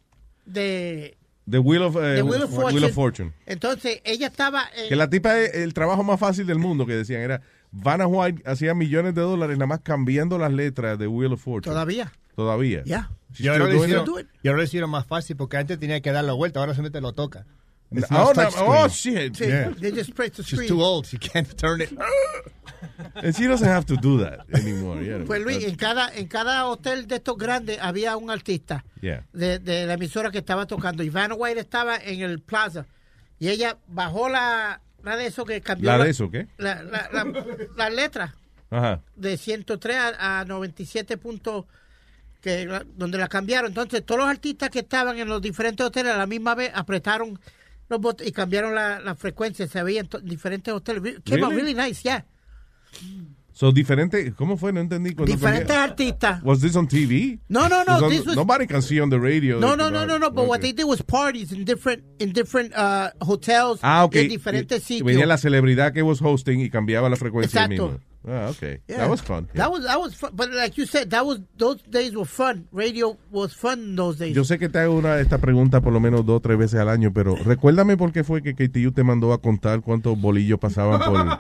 [0.46, 1.16] de,
[1.50, 2.74] The Wheel of, eh, de Wheel of Fortune.
[2.76, 3.32] Wheel of Fortune.
[3.46, 4.90] Entonces, ella estaba en...
[4.90, 7.42] Que la tipa es el trabajo más fácil del mundo, que decían, era
[7.76, 11.74] Vanna White hacía millones de dólares nada más cambiando las letras de Wheel of Fortune.
[11.74, 12.12] Todavía.
[12.36, 12.84] Todavía.
[12.86, 13.10] Ya.
[13.32, 14.28] She's Y ahora, lo hicieron, it?
[14.44, 17.02] y ahora lo hicieron más fácil porque antes tenía que dar la vuelta, ahora solamente
[17.02, 17.46] lo toca.
[17.92, 19.34] It's Oh, no- oh, shit.
[19.38, 19.70] Yeah.
[19.80, 20.68] they just press the She's screen.
[20.68, 21.06] too old.
[21.06, 21.92] She can't turn it.
[23.16, 25.02] And she doesn't have to do that anymore.
[25.04, 25.26] you know.
[25.26, 29.26] Pues Luis, en cada, en cada hotel de estos grandes había un artista Yeah.
[29.34, 31.04] de, de la emisora que estaba tocando.
[31.04, 32.86] Y Vanna White estaba en el plaza.
[33.40, 35.92] Y ella bajó la, la de eso que cambió.
[35.92, 36.48] ¿La de eso qué?
[36.58, 37.46] La, la, la-
[37.78, 38.36] la letra
[38.72, 39.02] Ajá.
[39.16, 41.66] de 103 a, a 97 puntos
[42.42, 43.70] que donde la cambiaron.
[43.70, 47.40] Entonces, todos los artistas que estaban en los diferentes hoteles a la misma vez apretaron
[47.90, 49.68] los botones y cambiaron la, la frecuencia.
[49.68, 51.20] Se veía en diferentes hoteles.
[51.26, 51.74] Came out Really?
[51.74, 52.26] really nice, yeah.
[53.54, 54.74] So, diferente, ¿cómo fue?
[54.74, 55.12] No entendí.
[55.14, 56.42] Diferentes artistas.
[56.44, 57.40] Was this on TV?
[57.48, 59.60] No, no, no, This on- this was- Nobody can see on the radio.
[59.60, 60.32] No, no, no, no, no.
[60.32, 60.72] But what Okay.
[60.72, 64.16] they did was parties in different in different uh, hotels Ah, ok.
[64.16, 65.06] en diferentes Y- sitios.
[65.06, 68.00] Venía la celebridad que was hosting y cambiaba la frecuencia Exacto.
[68.26, 68.80] Ah, okay.
[68.88, 69.00] Yeah.
[69.00, 69.50] That was fun.
[69.54, 70.32] That was that was fun.
[70.34, 72.68] But like you said, that was those days were fun.
[72.72, 74.34] Radio was fun those days.
[74.34, 76.80] Yo sé que te hago una, esta pregunta por lo menos dos o tres veces
[76.80, 80.58] al año, pero recuérdame por qué fue que KTU te mandó a contar cuántos bolillos
[80.58, 81.38] pasaban por...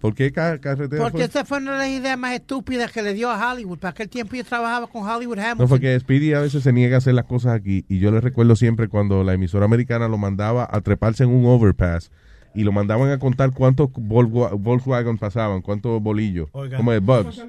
[0.00, 1.24] ¿Por qué ca- carretera Porque fue?
[1.26, 3.78] esa fue una de las ideas más estúpidas que le dio a Hollywood.
[3.78, 5.58] Para aquel tiempo yo trabajaba con Hollywood Hamilton.
[5.58, 8.10] No, fue que Speedy a veces se niega a hacer las cosas aquí y yo
[8.12, 12.10] le recuerdo siempre cuando la emisora americana lo mandaba a treparse en un overpass
[12.54, 17.40] y lo mandaban a contar cuántos Volkswagen pasaban, cuántos bolillos, como de bugs.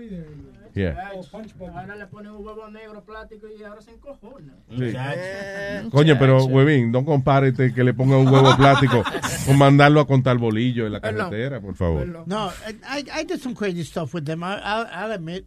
[0.79, 1.11] Yeah.
[1.75, 4.53] Ahora le ponen un huevo negro plástico y ahora se encojona.
[4.69, 4.93] Sí.
[5.91, 9.03] Coño, pero huevín, no compárete que le ponga un huevo plástico
[9.45, 12.23] con mandarlo a contar bolillo en la carretera, por favor.
[12.27, 12.49] No,
[12.87, 14.41] I, I did some crazy stuff with them.
[14.43, 15.45] I'll, I'll admit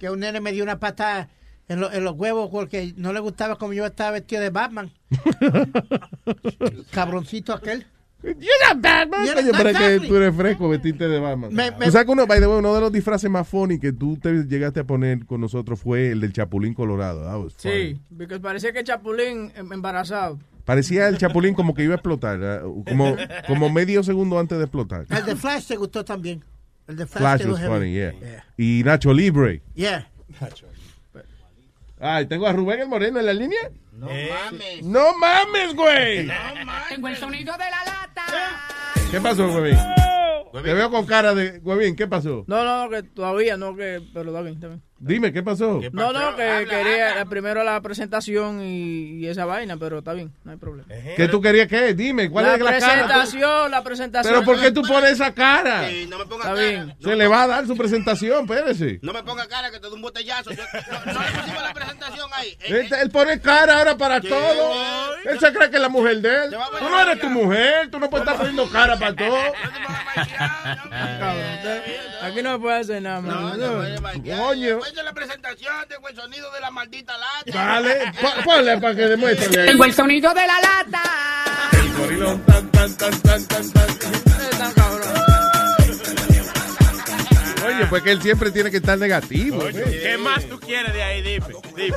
[0.00, 1.28] que un nene me dio una patada
[1.68, 4.90] en, lo- en los huevos porque no le gustaba como yo estaba vestido de Batman.
[6.90, 7.86] Cabroncito aquel.
[8.24, 9.26] You're not Batman.
[9.34, 11.52] Coño, pero es que tú eres fresco vestirte de Batman.
[11.52, 13.78] Me- me- Tú sabes que uno, by the way, uno de los disfraces más funny
[13.78, 17.22] que tú te llegaste a poner con nosotros fue el del Chapulín Colorado.
[17.24, 17.74] That was funny.
[17.94, 20.38] Sí, porque parecía que Chapulín em- embarazado.
[20.64, 22.60] Parecía el Chapulín como que iba a explotar, ¿eh?
[22.88, 23.14] como,
[23.46, 25.04] como medio segundo antes de explotar.
[25.10, 26.42] El de Flash te gustó también.
[26.88, 28.14] El de Flash, Flash te was funny, yeah.
[28.56, 29.60] Y Nacho Libre.
[29.74, 30.08] Yeah.
[32.00, 33.70] Ay, tengo a Rubén el Moreno en la línea.
[33.94, 34.82] No mames.
[34.82, 36.28] No mames, güey.
[36.88, 38.24] Tengo el sonido de la lata.
[39.10, 39.78] ¿Qué pasó, Huevín?
[40.62, 42.44] Te veo con cara de Huevín, ¿qué pasó?
[42.46, 44.82] No, no, que todavía no, que, pero está bien, está bien.
[44.96, 45.80] Dime, ¿qué pasó?
[45.92, 50.32] No, no, que quería eh, primero la presentación y, y esa vaina, pero está bien,
[50.44, 50.88] no hay problema.
[51.16, 51.92] ¿Qué tú querías qué?
[51.92, 52.92] Dime, ¿cuál la es la cara?
[53.06, 54.32] presentación, la presentación.
[54.32, 55.88] Pero ¿por qué tú pones esa cara?
[56.08, 56.68] no me ponga Está cara.
[56.68, 56.96] bien.
[57.02, 59.00] Se le va a dar su presentación, espérese.
[59.02, 60.52] No me ponga cara que te doy un botellazo.
[60.52, 62.56] Yo, no, no le pusimos la presentación ahí.
[62.64, 64.74] Él, él pone cara ahora para todo.
[65.24, 66.56] Él se cree que es la mujer de él.
[66.78, 69.38] Tú no eres tu mujer, tú no puedes estar poniendo cara para todo.
[72.22, 73.56] Aquí no me puede hacer nada más.
[73.58, 77.52] Después de la presentación tengo el sonido de la maldita lata.
[77.52, 79.66] Dale, po- ponle para que demuestre.
[79.66, 81.02] Tengo el sonido de la lata.
[81.98, 85.33] Gorilón, tan, tan, tan, tan, tan, tan.
[87.66, 89.58] Oye, pues que él siempre tiene que estar negativo.
[89.58, 90.00] Oye, ¿eh?
[90.02, 91.22] ¿Qué más tú quieres de ahí?
[91.22, 91.46] Dime,
[91.76, 91.96] dime.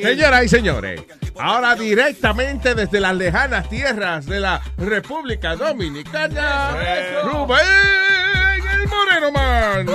[0.00, 1.02] Señoras y señores,
[1.38, 6.76] ahora directamente desde las lejanas tierras de la República Dominicana,
[7.24, 7.58] Rubén
[8.72, 9.86] el Moreno Man.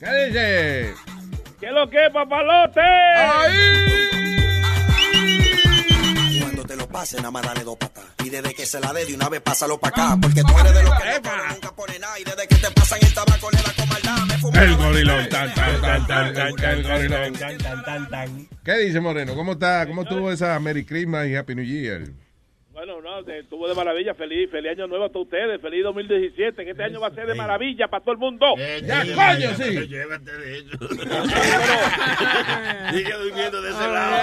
[0.00, 0.94] ¿Qué dice?
[1.60, 2.80] ¿Qué es lo que es, papalote?
[3.14, 4.43] Cuando
[6.94, 8.04] pase, nada más dale dos patas.
[8.24, 10.18] Y desde que se la dé de una vez, pásalo para acá.
[10.22, 12.20] Porque tú eres de los que no nunca pone nada.
[12.20, 14.26] Y desde que te pasan el tabaco, le da con maldad.
[14.28, 18.48] Me fumo El gorilón, tan, tan, tan, tan, tan, tan, el gorilón.
[18.64, 19.34] ¿Qué dice Moreno?
[19.34, 19.84] ¿Cómo está?
[19.88, 22.04] ¿Cómo estuvo esa Merry Christmas y Happy New Year?
[22.74, 24.14] Bueno, no, de- estuvo de maravilla.
[24.14, 25.60] Feliz, feliz año nuevo a todos ustedes.
[25.60, 26.64] Feliz 2017.
[26.64, 28.46] Que este año va a ser de maravilla para todo el mundo.
[28.82, 29.86] Ya, coño, sí.
[29.88, 30.78] Llévate de eso.
[32.92, 34.16] Sigue durmiendo de ese lado.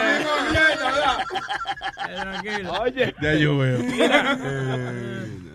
[2.82, 3.80] Oye, Ya yo veo.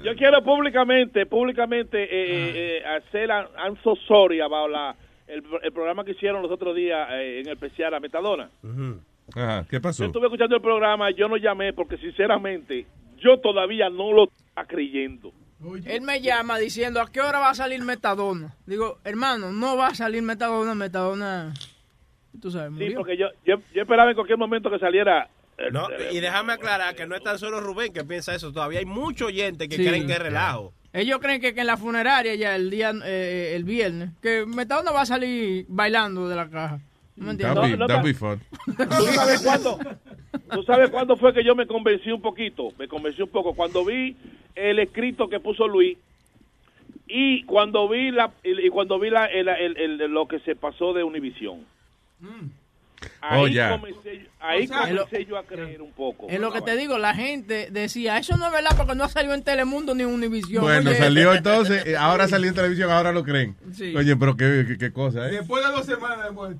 [0.02, 4.96] yo quiero públicamente, públicamente eh, eh, eh, hacer a- I'm so sorry about la,
[5.26, 8.48] el, el programa que hicieron los otros días eh, en el especial a Metadona.
[9.34, 10.04] Ajá, ¿qué Yo pasó?
[10.04, 12.86] estuve escuchando el programa, yo no llamé porque sinceramente
[13.18, 15.32] yo todavía no lo está creyendo.
[15.86, 18.54] Él me llama diciendo, ¿a qué hora va a salir Metadona?
[18.66, 21.54] Digo, hermano, no va a salir Metadona, Metadona...
[22.40, 22.98] Tú sabes, Sí, murió.
[22.98, 25.30] porque yo, yo, yo esperaba en cualquier momento que saliera.
[25.56, 28.52] eh, No, eh, y déjame aclarar que no es tan solo Rubén que piensa eso.
[28.52, 29.86] Todavía hay muchos oyentes que Sí.
[29.86, 30.74] creen que es relajo.
[30.92, 34.92] Ellos creen que, que en la funeraria ya el día, eh, el viernes, que Metadona
[34.92, 36.78] va a salir bailando de la caja.
[37.16, 37.54] ¿No me entiendes?
[37.62, 38.40] That'd be, that'd be fun.
[38.76, 39.78] ¿Tú sabes cuándo?
[40.52, 42.68] ¿Tú sabes cuándo fue que yo me convencí un poquito?
[42.78, 43.54] Me convencí un poco.
[43.54, 44.16] Cuando vi
[44.54, 45.96] el escrito que puso Luis
[47.08, 50.92] y cuando vi la y cuando vi la, el- el- el- lo que se pasó
[50.92, 51.64] de Univisión.
[53.20, 53.70] Ahí Oh, ya.
[53.78, 56.26] comencé, ahí O sea, comencé yo a creer un poco.
[56.28, 59.08] Es lo que te digo, la gente decía, eso no es verdad porque no ha
[59.08, 60.62] salido en Telemundo ni en Univisión.
[60.62, 63.54] Bueno, Oye, salió entonces, eh, ahora salió en televisión, ahora lo creen.
[63.72, 63.94] Sí.
[63.94, 65.32] Oye, pero qué, qué, qué cosa, ¿eh?
[65.32, 66.58] Después de dos semanas de muerto.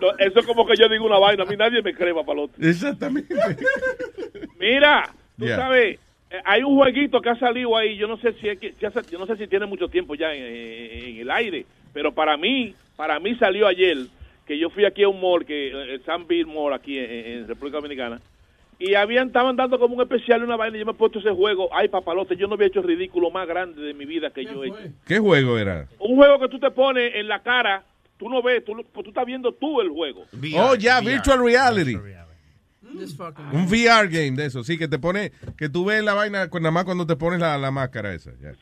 [0.00, 2.54] No, eso es como que yo digo una vaina, a mí nadie me cree, papalote.
[2.68, 3.34] Exactamente.
[4.58, 5.08] Mira,
[5.38, 5.56] tú Yeah.
[5.56, 5.98] sabes,
[6.30, 9.18] eh, hay un jueguito que ha salido ahí, yo no sé si es que, yo
[9.18, 13.18] no sé si tiene mucho tiempo ya en, en el aire, pero para mí, para
[13.18, 13.98] mí salió ayer
[14.46, 17.10] que yo fui aquí a un mall que eh, el San Bill Mall aquí en,
[17.10, 18.20] en República Dominicana
[18.78, 21.30] y habían estaban dando como un especial una vaina y yo me he puesto ese
[21.30, 24.44] juego, ay papalote, yo no había hecho el ridículo más grande de mi vida que
[24.44, 24.78] yo he hecho.
[25.06, 25.86] ¿Qué juego era?
[25.98, 27.84] Un juego que tú te pones en la cara,
[28.22, 30.26] tú no ves, tú, lo- pues tú estás viendo tú el juego.
[30.58, 31.96] oh, ya, Virtual Reality.
[33.52, 36.70] Un VR game de eso, sí, que te pone, que tú ves la vaina nada
[36.70, 38.32] más cuando te pones la, la máscara esa.
[38.40, 38.52] ya.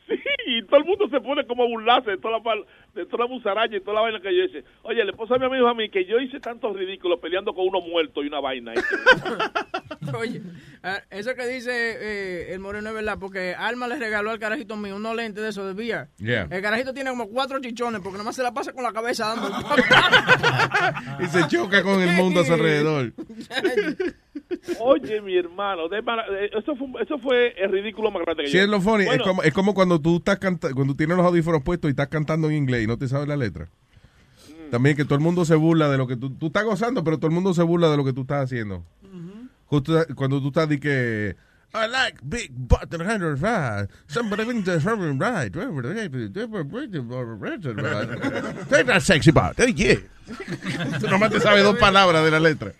[0.47, 2.55] y todo el mundo se pone como a burlarse de toda la,
[2.93, 4.63] de toda la musaraña y toda la vaina que yo hice.
[4.83, 7.67] Oye, le esposa a mi amigo a mí que yo hice tantos ridículos peleando con
[7.67, 8.73] uno muerto y una vaina.
[10.17, 10.41] Oye,
[10.83, 14.75] ah, eso que dice eh, el moreno es verdad, porque Alma le regaló al carajito
[14.75, 15.81] mío unos lentes de esos de.
[15.81, 16.47] Yeah.
[16.49, 19.51] El carajito tiene como cuatro chichones porque nomás se la pasa con la cabeza dando.
[21.19, 23.13] Y se choca con el mundo a su alrededor.
[24.79, 28.49] Oye, mi hermano, de mara- eh, eso, fue, eso fue el ridículo más grande que
[28.49, 29.05] Sí, yo es lo funny.
[29.05, 31.91] Bueno, es, como, es como cuando tú estás canta- cuando tienes los audífonos puestos y
[31.91, 33.65] estás cantando en inglés y no te sabes la letra.
[33.65, 34.71] Mm.
[34.71, 37.17] También que todo el mundo se burla de lo que tú, tú estás gozando, pero
[37.17, 38.85] todo el mundo se burla de lo que tú estás haciendo.
[39.65, 41.35] Justo cuando tú estás de que
[41.73, 43.87] I like big butt and fries.
[44.07, 45.53] Somebody thinks that's very right.
[48.69, 49.55] Take that sexy butt.
[49.57, 49.95] Yeah.
[50.99, 52.73] Tú nomás te sabes dos palabras de la letra.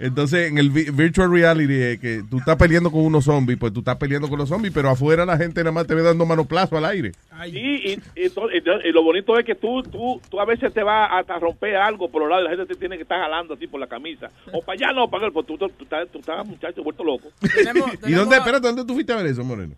[0.00, 3.72] Entonces, en el vi- virtual reality, eh, que tú estás peleando con unos zombies, pues
[3.72, 6.24] tú estás peleando con los zombies, pero afuera la gente nada más te ve dando
[6.24, 7.12] manoplazo al aire.
[7.50, 11.38] Sí, y, y lo bonito es que tú, tú, tú a veces te vas hasta
[11.38, 13.80] romper algo por los lados y la gente te tiene que estar jalando así por
[13.80, 14.30] la camisa.
[14.52, 17.02] O para allá no, para acá, pues tú, tú, tú estás, tú estás, muchacho, vuelto
[17.02, 17.28] loco.
[18.06, 19.74] ¿Y dónde, espérate, dónde tú fuiste a ver eso, Moreno?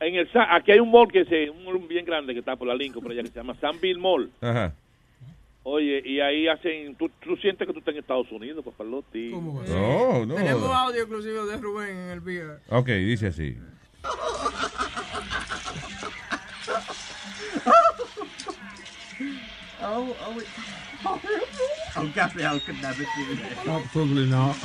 [0.00, 2.56] En el, Sa- aquí hay un mall que se, un mall bien grande que está
[2.56, 4.30] por la Lincoln, por allá, que se llama Sanville Mall.
[4.40, 4.74] Ajá.
[5.64, 9.30] Oye, y ahí hacen, tú, tú sientes que tú estás en Estados Unidos, papalote.
[9.30, 10.34] No, no.
[10.34, 12.58] Tenemos audio exclusivo de Rubén en el VR.
[12.70, 13.56] Ok, dice así.
[19.84, 20.46] Oh, oh, it-
[21.96, 23.66] oh, Gabriel could never do this.
[23.66, 24.56] Absolutely not.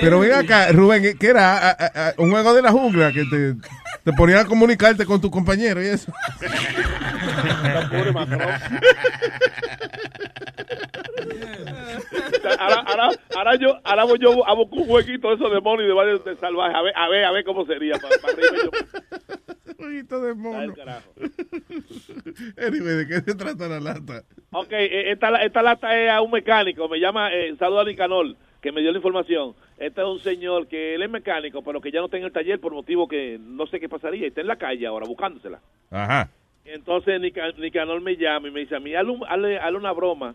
[0.00, 2.14] Pero ven acá, Rubén, ¿qué era?
[2.18, 3.54] Un juego de la jungla que te,
[4.04, 6.12] te ponía a comunicarte con tu compañero y eso.
[12.58, 15.94] Ahora, ahora, ahora yo, ahora voy yo a buscar un huequito de esos demonios de
[15.94, 16.74] varios de salvajes.
[16.76, 17.94] A ver, a ver, a ver cómo sería.
[17.98, 18.34] Para, para.
[19.76, 20.74] Jueguito de mono.
[22.56, 24.22] Anyway, ¿de qué se trata la lata?
[24.52, 28.34] Ok, eh, esta, esta lata es a un mecánico, me llama, eh, saluda a Nicanor,
[28.60, 29.54] que me dio la información.
[29.78, 32.32] Este es un señor que él es mecánico, pero que ya no está en el
[32.32, 35.60] taller por motivo que no sé qué pasaría, y está en la calle ahora buscándosela.
[35.90, 36.28] Ajá.
[36.64, 40.34] Entonces Nica- Nicanor me llama y me dice a mí, hazle- hazle una broma.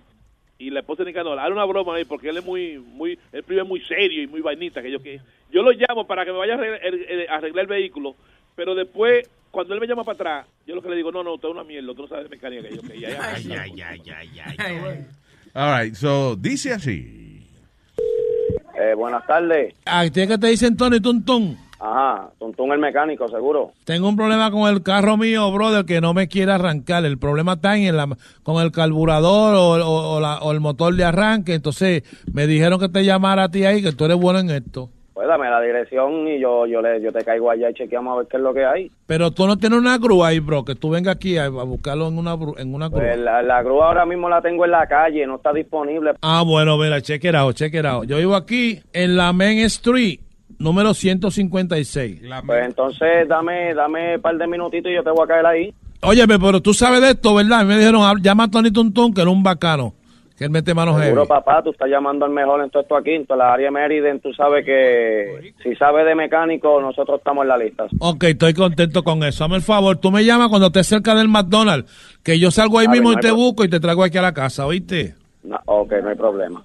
[0.64, 3.44] Y la esposa de Nicanor, hazle una broma ahí, porque él es muy, muy, él
[3.44, 5.20] primero es muy serio y muy vainita, que yo que
[5.52, 8.16] yo lo llamo para que me vaya a arreglar el, el- arreglar el vehículo,
[8.56, 11.34] pero después, cuando él me llama para atrás, yo lo que le digo, no, no,
[11.36, 13.96] usted es una mierda, tú no sabes de mecánica que yo que ya, ya, ya,
[13.96, 14.24] ya, ya,
[14.56, 14.56] ya.
[15.56, 17.46] All right, so, dice así.
[18.80, 19.76] Eh, buenas tardes.
[19.86, 21.58] ¿A ti es que te dicen Tony Tuntún?
[21.86, 23.72] Ajá, Tuntún el mecánico, seguro.
[23.84, 27.04] Tengo un problema con el carro mío, brother, que no me quiere arrancar.
[27.04, 28.08] El problema está en la,
[28.44, 31.54] con el carburador o, o- o la- o el motor de arranque.
[31.54, 32.04] Entonces,
[32.34, 34.90] me dijeron que te llamara a ti ahí, que tú eres bueno en esto.
[35.14, 38.18] Pues dame la dirección y yo yo le yo te caigo allá y chequeamos a
[38.20, 38.90] ver qué es lo que hay.
[39.06, 42.08] Pero tú no tienes una grúa ahí, bro, que tú vengas aquí a, a buscarlo
[42.08, 43.02] en una, en una grúa.
[43.02, 46.14] Pues la, la grúa ahora mismo la tengo en la calle, no está disponible.
[46.22, 47.58] Ah, bueno, mira, it out.
[48.08, 50.20] Yo vivo aquí en la Main Street,
[50.60, 52.22] número 156.
[52.46, 55.74] Pues entonces dame dame un par de minutitos y yo te voy a caer ahí.
[56.02, 57.64] Óyeme, pero tú sabes de esto, ¿verdad?
[57.66, 59.94] Me dijeron, llama a Tony Tuntún, que era un bacano,
[60.38, 61.06] que él mete manos heavy.
[61.06, 63.68] Seguro, papá, tú estás llamando al mejor en todo esto aquí, en toda la área
[63.68, 64.20] de Meriden.
[64.20, 67.86] Tú sabes que si sabes de mecánico, nosotros estamos en la lista.
[68.00, 69.46] Ok, estoy contento con eso.
[69.46, 72.88] Hazme el favor, tú me llamas cuando estés cerca del McDonald's, que yo salgo ahí
[72.88, 75.16] A ver, mismo no y te busco y te traigo aquí a la casa, ¿oíste?
[75.44, 76.64] No, ok, no hay problema.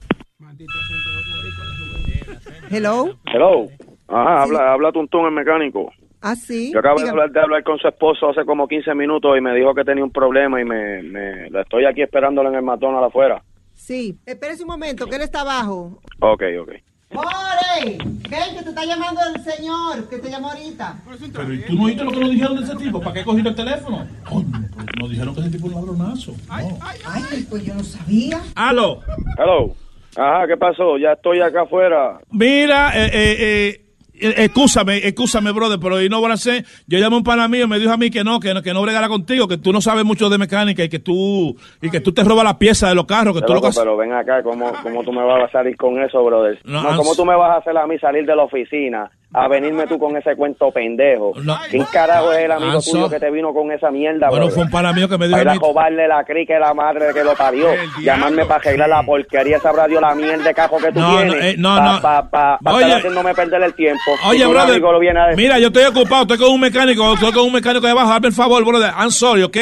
[2.71, 3.15] Hello.
[3.27, 3.67] Hello.
[4.09, 5.93] Ajá, habla, habla Tuntún el mecánico.
[6.21, 6.73] Ah, sí.
[6.73, 9.55] Yo acabo de hablar, de hablar con su esposo hace como 15 minutos y me
[9.55, 13.09] dijo que tenía un problema y me, me lo estoy aquí esperándolo en el McDonald's
[13.09, 13.43] afuera.
[13.75, 14.19] Sí.
[14.27, 16.01] Espérese un momento, que él está abajo.
[16.21, 16.73] Ok, ok.
[17.13, 17.97] ¡More!
[18.29, 21.01] Ven, que te está llamando el señor, que te llamó ahorita.
[21.33, 23.01] Pero ¿y tú no oíste lo que nos dijeron de ese tipo?
[23.01, 24.07] ¿Para qué cogiste el teléfono?
[24.29, 26.35] Coño, pues nos dijeron que ese tipo es un ladronazo.
[26.49, 28.43] Ay, pues yo no sabía.
[28.55, 29.01] ¡Aló!
[29.39, 29.75] Hello.
[30.17, 30.99] Ajá, ¿qué pasó?
[30.99, 32.19] Ya estoy acá afuera.
[32.31, 33.81] Mira, eh, eh, eh,
[34.21, 36.65] eh, excúsame, excúsame, brother, pero y no van a ser.
[36.89, 38.63] Yo llamé a un pana mío y me dijo a mí que no, que no,
[38.63, 41.89] que no bregara contigo, que tú no sabes mucho de mecánica y que tú y
[41.91, 43.81] que tú te robas las piezas de los carros, que tú lo Loco, que haces-
[43.83, 46.59] pero ven acá, ¿cómo, ¿cómo tú me vas a salir con eso, brother?
[46.65, 49.47] No, No, ¿Cómo tú me vas a hacer a mí salir de la oficina a
[49.47, 51.33] venirme tú con ese cuento pendejo?
[51.71, 54.47] ¿Quién carajo es el amigo I'm tuyo so- que te vino con esa mierda, Bueno,
[54.47, 54.55] brother?
[54.55, 57.23] fue un pana mío que me dijo Para robarle la crica y la madre que
[57.23, 57.69] lo parió.
[58.01, 61.33] Llamarme para arreglar la porquería, sabrá Dios la mierda de cajo que tú No, no,
[61.33, 61.45] tienes.
[61.45, 62.01] eh, no, pa, no.
[62.01, 62.85] Pa, pa, pa Oye.
[62.85, 64.01] estar haciéndome perder el tiempo.
[64.27, 65.45] Oye, brother, amigo lo viene a decir.
[65.45, 68.29] mira, yo estoy ocupado, estoy con un mecánico, estoy con un mecánico de abajo, hazme
[68.29, 69.57] el favor, brother, I'm sorry, ¿ok?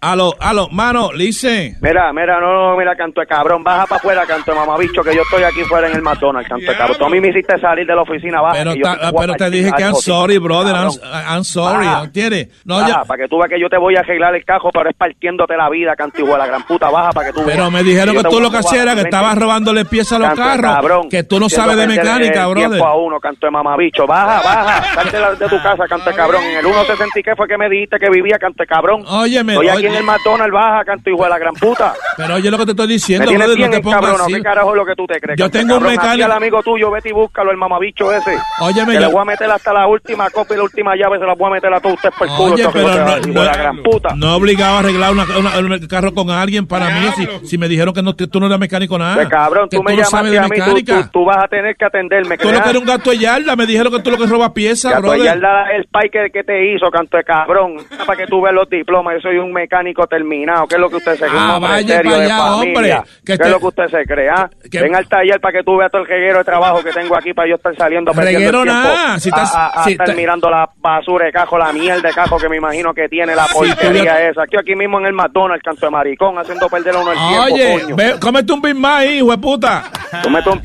[0.00, 1.76] Aló, aló, mano, listen.
[1.80, 5.12] Mira, mira, no, no, mira, canto de cabrón, baja para afuera, canto de mamabicho, que
[5.12, 6.98] yo estoy aquí fuera en el McDonald's, canto de cabrón.
[7.00, 8.54] Tú a mí me hiciste salir de la oficina, baja.
[8.58, 12.04] Pero, que ta- te pero te dije que I'm sorry, brother, I'm, sorry, Baja.
[12.04, 12.48] ¿entiendes?
[12.64, 14.70] No, baja, ya- para que tú veas que yo te voy a arreglar el cajo,
[14.72, 17.42] pero es partiéndote la vida, canto hijo de la gran puta, baja para que tú
[17.44, 17.72] Pero veas.
[17.72, 20.28] me dijeron que tú lo que hacías era que ¿me estabas robándole piezas a los
[20.28, 22.80] Canto carros, cabrón, que tú no sabes de mecánica, el brother.
[22.82, 26.44] a uno, canto de mamabicho, baja, baja, salte de, tu casa, canto de cabrón.
[26.44, 29.02] En el 160 y qué fue que me dijiste que vivía, canto de cabrón.
[29.04, 31.94] Óyeme, oye- en el McDonald's, baja, canto hijo de la gran puta.
[32.16, 34.24] Pero oye lo que te estoy Me diciendo, tienes brother, bien no te pongas encabronado.
[34.26, 34.34] así.
[34.34, 35.38] ¿Qué carajo es lo que tú te crees?
[35.38, 35.98] Yo canto tengo un cabrón?
[35.98, 38.36] Aquí mecánico- al amigo tuyo, vete y búscalo, el mamabicho ese.
[38.60, 41.18] Óyeme, que le yo- voy a meter hasta la última copia y la última llave,
[41.18, 42.54] se la voy a meter a todos ustedes por el culo.
[42.54, 44.08] Oye, pero la- no, hijo de la no- gran puta.
[44.16, 47.68] no obligado a arreglar una, una- un carro con alguien para mí si, si me
[47.68, 49.16] dijeron que no, tú no eres mecánico nada.
[49.16, 51.02] De cabrón, que tú me no sabes llamaste de a mí, tú, mecánica.
[51.12, 52.36] tú, tú vas a tener que atenderme.
[52.38, 54.50] Tú lo que eres un gato de yarda, me dijeron que tú lo que robas
[54.52, 55.22] piezas, Gato brother.
[55.24, 57.76] Yarda, el que, que te hizo, canto de cabrón.
[58.06, 59.77] Para que tú veas los diplomas, yo soy un mecánico
[60.08, 60.66] terminado.
[60.66, 61.30] ¿Qué es lo que usted se cree?
[61.34, 62.44] Ah, Un vaya allá, familia.
[62.54, 64.28] hombre, que ¿Qué te- es lo que usted se cree?
[64.30, 64.48] ah?
[64.70, 67.16] que- Ven al taller para que tú veas todo el reguero de trabajo que tengo
[67.16, 68.72] aquí para yo estar saliendo Reguero el tiempo.
[68.88, 72.08] nada, si estás- a, a- a si estar mirando la basura de cajo, la mierda
[72.08, 74.42] de cajo que me imagino que tiene, la porquería tuviera- esa.
[74.42, 77.42] Aquí, aquí mismo en el McDonald's, canto de maricón, haciendo perder a uno el tiempo,
[77.44, 77.96] Oye, coño.
[77.96, 79.84] ve, cómete un Big Mac ahí, hijo de puta.
[80.22, 80.60] Tú me tom-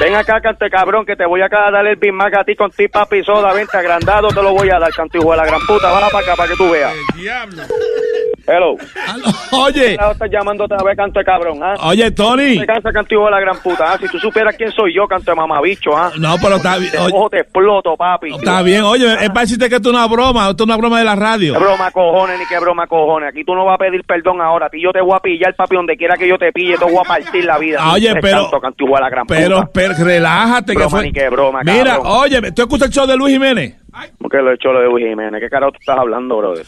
[0.00, 2.44] Ven acá, cante cabrón, que te voy a acá a dar el Big Mac a
[2.44, 5.36] ti con ti, papi, soda, vente agrandado, te lo voy a dar, canto hijo de
[5.36, 6.92] la gran puta, baja para acá para que tú veas.
[7.14, 7.62] Diablo.
[8.48, 8.76] Hello.
[9.52, 9.94] Oye.
[9.94, 11.74] Estás llamando otra vez, canto de cabrón, ¿ah?
[11.84, 12.58] Oye, Tony.
[12.60, 13.98] Me cansa, canto hijo de la gran puta, ¿ah?
[13.98, 16.12] Si tú supieras quién soy yo, canto de mamabicho, ¿ah?
[16.18, 16.92] No, pero está bien.
[16.92, 18.34] Te cojo, te exploto, papi.
[18.34, 20.98] Está bien, oye, es para decirte que esto es una broma, esto es una broma
[21.00, 21.54] de la radio.
[21.54, 23.30] Qué broma cojones, ni qué broma cojones.
[23.30, 24.66] Aquí tú no vas a pedir perdón ahora.
[24.66, 26.84] A ti yo te voy a pillar, papi, donde quiera que yo te pille, te
[26.84, 27.78] voy a partir la vida.
[27.80, 29.70] Ah, oye, Te pero- Canto, de la gran Pero, puta.
[29.72, 31.02] pero relájate que Broma fue.
[31.04, 32.06] ni qué broma, Mira, cabrón.
[32.06, 33.76] oye, ¿tú escuchas el show de Luis Jiménez?
[34.18, 35.40] ¿Cómo que lo he hecho lo de Luis Jiménez?
[35.40, 36.66] ¿Qué carajo tú estás hablando, brother?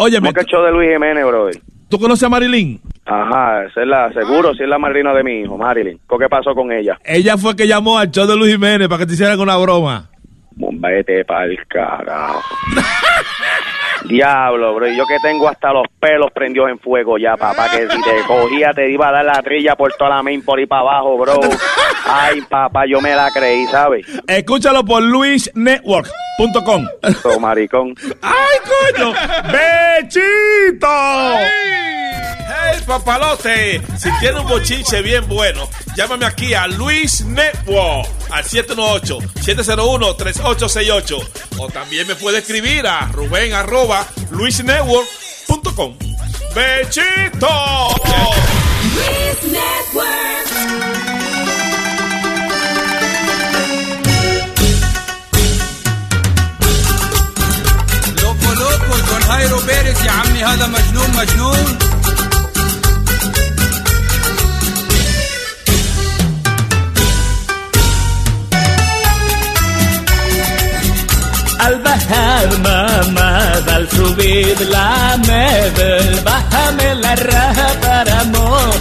[0.00, 1.60] Oye, ¿Cómo que el show de Luis Jiménez, brother?
[1.88, 2.80] ¿Tú conoces a Marilyn?
[3.04, 5.98] Ajá, esa es la, seguro, si es la madrina de mi hijo, Marilyn.
[6.06, 6.98] ¿Con ¿Qué pasó con ella?
[7.04, 10.08] Ella fue que llamó al show de Luis Jiménez para que te hicieran una broma.
[10.54, 12.42] Vete pa'l carajo.
[14.04, 14.88] Diablo, bro.
[14.88, 17.70] y Yo que tengo hasta los pelos prendidos en fuego ya, papá.
[17.70, 20.58] Que si te cogía te iba a dar la trilla por toda la main por
[20.58, 21.40] ahí para abajo, bro.
[22.06, 24.06] Ay, papá, yo me la creí, ¿sabes?
[24.26, 26.86] Escúchalo por luisnetwork.com.
[27.22, 27.94] So, maricón.
[28.22, 29.12] ¡Ay, coño!
[29.52, 30.86] ¡Bechito!
[32.67, 33.81] ¡Hey, papalote!
[33.97, 41.27] Si tiene un bochinche bien bueno, llámame aquí a Luis Network al 718-701-3868.
[41.57, 45.97] O también me puede escribir a Rubén arroba luisnetwork.com.
[46.53, 47.49] ¡Bechito!
[58.21, 61.77] لوكو لوكو جون هايرو بيرس يا عمي هذا مجنون مجنون
[71.58, 78.77] Al bajar mamá, al subir la medel, bájame la raja para Mohamed.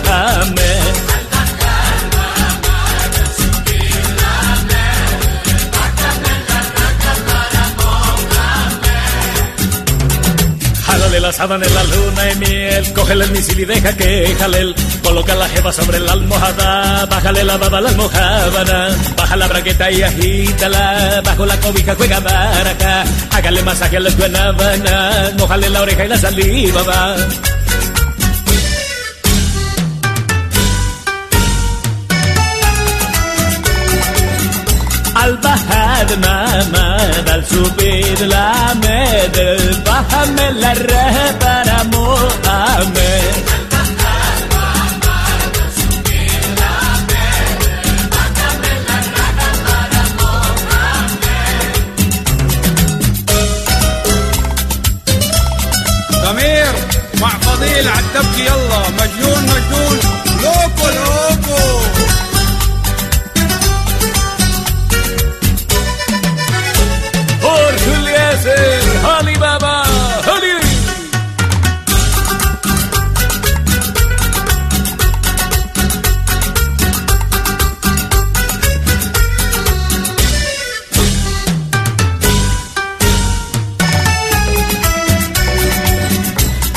[11.38, 14.74] La sábana en la luna y miel, cógele el misil y deja que jalel.
[15.04, 18.88] Coloca la jeva sobre la almohada, bájale la baba la almohábana.
[19.16, 23.04] Baja la braqueta y agítala, bajo la cobija juega baraja.
[23.30, 27.16] Hágale masaje a las guanábanas, mojale la oreja y la saliva va.
[35.28, 36.98] البحر ما ما
[37.28, 39.38] بل سبيد لا مد
[39.86, 43.34] فهم الرهبر مؤمن.
[56.26, 56.74] ضمير
[57.22, 59.17] مع فضيل عالتبكي يلا مجنون
[69.18, 69.84] Julieser, Holly Baba,
[70.28, 70.58] Holly.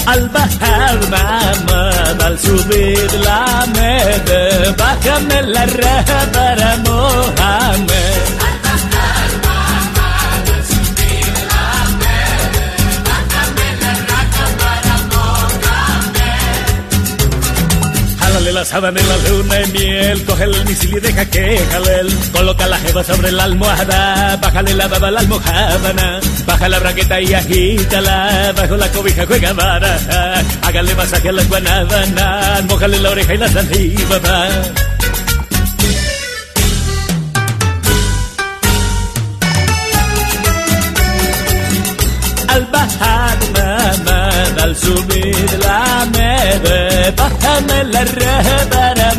[0.06, 1.90] Al bajar mamá,
[2.24, 8.39] al subir la mede, bájame la raja para Mohamed.
[18.60, 21.96] La sábana en la luna y miel, coge el misil y deja que jale.
[22.30, 26.20] Coloca la jeva sobre la almohada, bájale la baba la almohábana.
[26.44, 30.42] Baja la braqueta y agítala, bajo la cobija juega baraja.
[30.60, 34.48] Hágale masaje a las guanábanas, mojale la oreja y la saliva va.
[42.48, 43.29] Al bajar
[44.70, 46.06] mamá, al subir la
[48.94, 49.14] la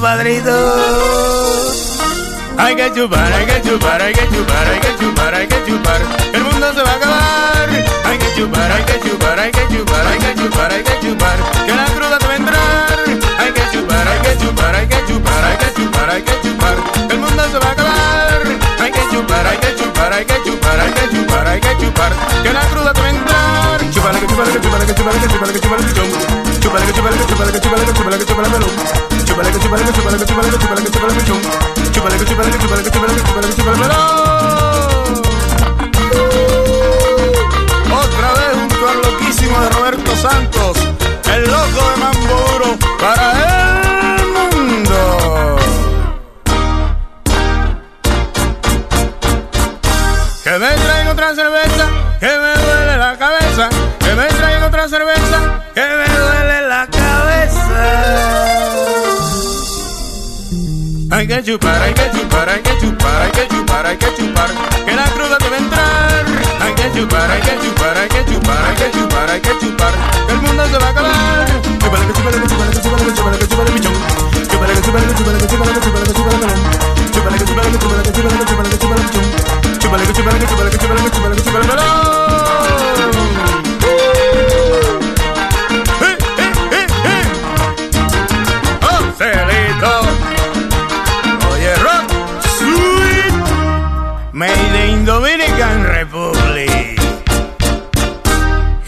[0.00, 0.56] compadrito,
[2.56, 6.00] hay que chupar, hay que chupar, hay que chupar, hay que chupar, hay que chupar.
[6.32, 7.68] El mundo se va a acabar.
[8.06, 11.36] Hay que chupar, hay que chupar, hay que chupar, hay que chupar, hay que chupar.
[11.66, 12.98] Que la cruda te va a entrar.
[13.40, 16.76] Hay que chupar, hay que chupar, hay que chupar, hay que chupar, hay que chupar.
[17.10, 18.42] El mundo se va a acabar.
[18.80, 22.12] Hay que chupar, hay que chupar, hay que chupar, hay que chupar, hay que chupar.
[22.42, 23.90] Que la cruda te va a entrar.
[23.92, 26.49] Chupar, que chupar, que chupar, que chupar, que chupar, que chupar, que chupar.
[26.60, 27.60] Chúpale que chúpale que que que
[28.18, 28.70] que chúpale melón.
[29.24, 30.50] Chúpale que que que que.
[37.92, 38.68] Otra vez un
[39.02, 40.76] loquísimo de Roberto Santos,
[41.32, 41.96] el loco de
[42.98, 43.26] para
[44.16, 45.58] el mundo.
[61.20, 64.48] Hay que chupar, hay que chupar, hay que chupar, hay que chupar, hay que chupar,
[64.86, 66.24] que la cruda debe entrar.
[66.62, 69.92] Hay que chupar, hay que chupar, hay que chupar, hay que chupar, hay que chupar,
[70.30, 71.46] el mundo se va a acabar.
[71.46, 72.72] Que que que que que que
[73.36, 74.00] que que.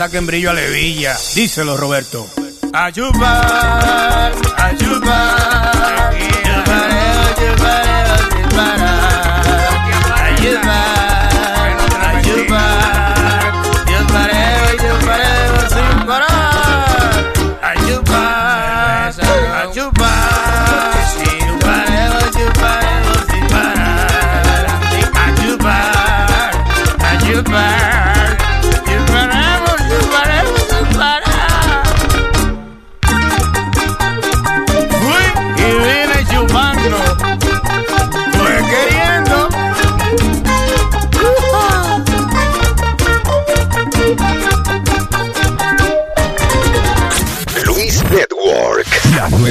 [0.00, 2.26] Saquen brillo a Levilla, díselo Roberto.
[2.72, 7.80] A chupar, a chupar, chupareo, chupareo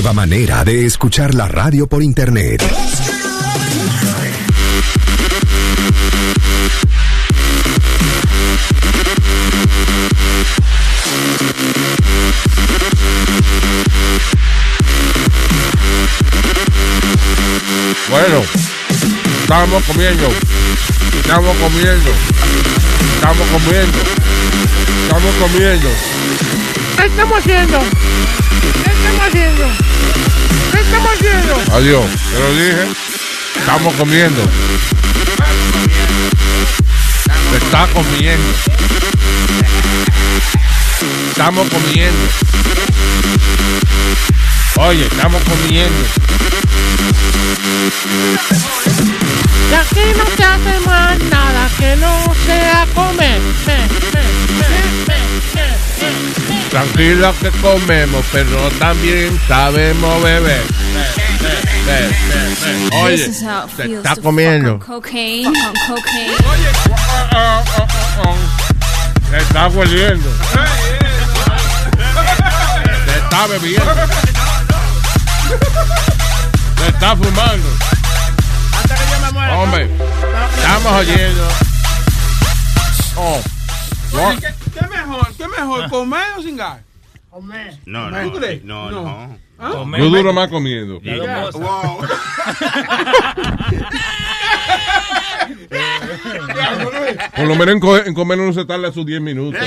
[0.10, 2.64] nueva manera de escuchar la radio por internet.
[18.10, 18.44] Bueno,
[19.41, 20.30] estamos comiendo.
[21.22, 22.11] Estamos comiendo.
[23.15, 23.98] Estamos comiendo.
[25.03, 25.90] Estamos comiendo.
[26.98, 28.38] ¿Qué estamos haciendo?
[29.19, 29.67] ¿Qué estamos haciendo?
[30.71, 31.75] ¿Qué estamos haciendo?
[31.75, 32.05] Adiós.
[32.31, 32.87] Te lo dije.
[33.57, 34.41] Estamos comiendo.
[37.51, 38.53] Se está comiendo.
[41.29, 42.27] Estamos comiendo.
[44.77, 46.05] Oye, estamos comiendo.
[49.69, 53.41] Y aquí no se hace más nada que no sea comer.
[53.67, 54.23] Me, me,
[54.57, 54.73] me,
[55.07, 55.19] me,
[55.51, 56.38] me, me.
[56.69, 60.61] Tranquila que comemos, pero también sabemos beber.
[63.01, 63.17] Oye,
[63.75, 64.79] feels está comiendo.
[64.79, 65.51] cocaine.
[69.29, 70.29] Se está hueliendo.
[73.05, 73.95] Se está bebiendo.
[76.77, 77.69] Se está fumando.
[79.53, 79.89] Hombre,
[80.57, 81.47] estamos oyendo.
[83.15, 83.41] Oh.
[85.60, 85.80] Oye, ¿qué, qué mejor?
[85.80, 85.90] ¿Qué mejor?
[85.90, 86.84] ¿Comer o cingar?
[87.30, 87.77] Comer.
[87.86, 88.64] No, ¿Tú crees?
[88.64, 89.38] no, no.
[89.61, 89.72] ¿Ah?
[89.98, 90.99] Yo duro más comiendo.
[91.02, 91.99] Wow.
[97.36, 99.60] Por lo menos en, co- en comer uno se tarda sus 10 minutos.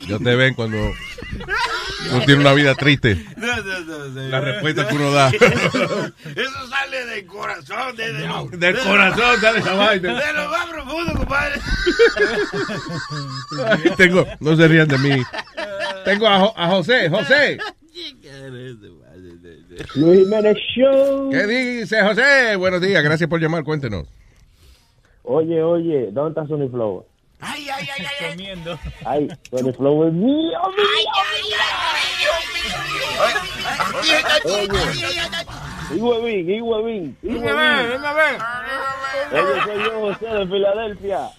[0.00, 0.78] Yo te ven cuando
[2.12, 3.16] No tiene una vida triste.
[3.36, 4.22] No, no, no, no.
[4.28, 5.28] La respuesta que uno da.
[5.30, 10.14] Eso sale del corazón, de, de lo- Del de- corazón sale esa vaina.
[10.14, 11.60] De lo más profundo, compadre.
[13.66, 15.22] Ay, Tengo, no se rían de mí.
[16.04, 17.08] Tengo a, a José.
[17.08, 17.58] José.
[19.94, 21.30] Luis Jiménez Show.
[21.30, 22.56] ¿Qué dice José?
[22.56, 24.06] Buenos días, gracias por llamar, cuéntenos.
[25.22, 27.04] Oye, oye, ¿dónde está Sony Flow?
[27.40, 28.30] Ay, ay, ay, ay.
[28.30, 28.78] Comiendo.
[29.04, 31.12] Ay, Sony Flow es mío, mío,
[34.44, 34.68] Oye,
[35.90, 37.92] y huevín, y huevín, y Dime a ver, huevín.
[37.92, 38.38] dime a ver.
[39.32, 41.30] Oye, soy yo, José, de Filadelfia.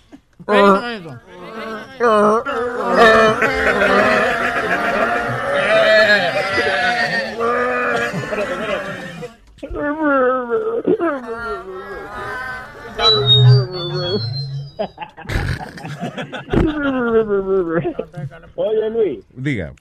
[18.56, 19.26] Oye, Luis.
[19.36, 19.74] Diga.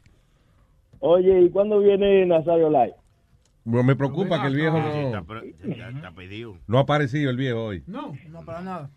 [1.00, 2.94] Oye, ¿y cuándo viene Nazario Live?
[3.64, 5.42] Bueno, me preocupa que el viejo Está, no, pero-
[5.76, 6.56] ya está pedido.
[6.66, 7.82] no ha aparecido el viejo hoy.
[7.86, 8.90] No, No, para nada.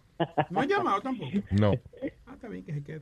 [0.50, 1.32] no han llamado tampoco.
[1.52, 1.74] No.
[2.28, 3.02] Ah, está bien que se quede.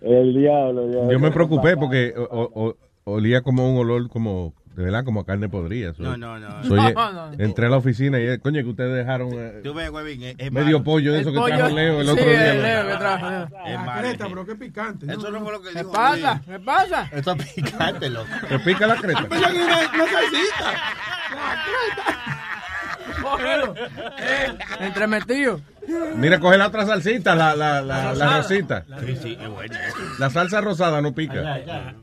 [0.00, 1.12] El diablo, ya.
[1.12, 5.26] Yo me preocupé porque o- o- o- olía como un olor como, verdad, como a
[5.26, 5.94] carne podrida.
[5.94, 6.64] So- No, no, no.
[6.64, 7.32] so, oye, No, no.
[7.38, 10.52] entré a la oficina y, eh, coño, que ustedes dejaron eh, Tú ves, es, es
[10.52, 10.84] medio malo.
[10.84, 12.54] pollo de eso que trajo Leo el sí, otro día.
[12.54, 13.26] Leo que trajo.
[13.66, 14.00] Es malo.
[14.02, 15.06] creta, pero qué picante.
[15.12, 16.42] Eso no fue lo que ¿Qué dijo pasa?
[16.44, 17.08] ¿Qué pasa?
[17.12, 18.26] Esto es picante, loco.
[18.48, 19.20] ¿Te pica la creta?
[19.30, 20.74] Era una salsita.
[23.22, 23.74] Cógelo.
[24.18, 25.60] Eh, Entremetido.
[26.16, 28.84] Mira, coge la otra salsita, la, la, la, la rosita.
[29.04, 29.74] Sí, sí, es bueno.
[30.18, 31.54] La salsa rosada no pica.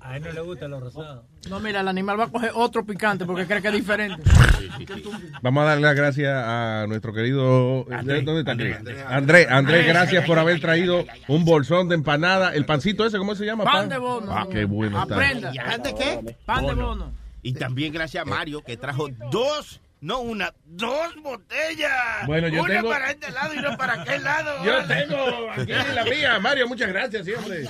[0.02, 1.26] A él no le gusta lo rosado.
[1.49, 4.22] No, mira, el animal va a coger otro picante porque cree que es diferente.
[5.41, 7.86] Vamos a darle las gracias a nuestro querido.
[7.86, 8.78] ¿Dónde está Andrés?
[9.08, 12.53] Andrés, Andrés, gracias por haber traído un bolsón de empanada.
[12.53, 13.64] El pancito ese, ¿cómo se llama?
[13.64, 14.32] Pan de bono.
[14.32, 14.99] Ah, qué bueno.
[14.99, 15.52] Aprenda.
[15.53, 16.36] ¿Pan de qué?
[16.45, 17.12] Pan de bono.
[17.41, 22.26] Y también gracias a Mario que trajo dos, no una, dos botellas.
[22.28, 24.64] Bueno, yo una tengo- para este lado y una para aquel lado.
[24.65, 27.65] Yo tengo aquí la mía, Mario, muchas gracias siempre.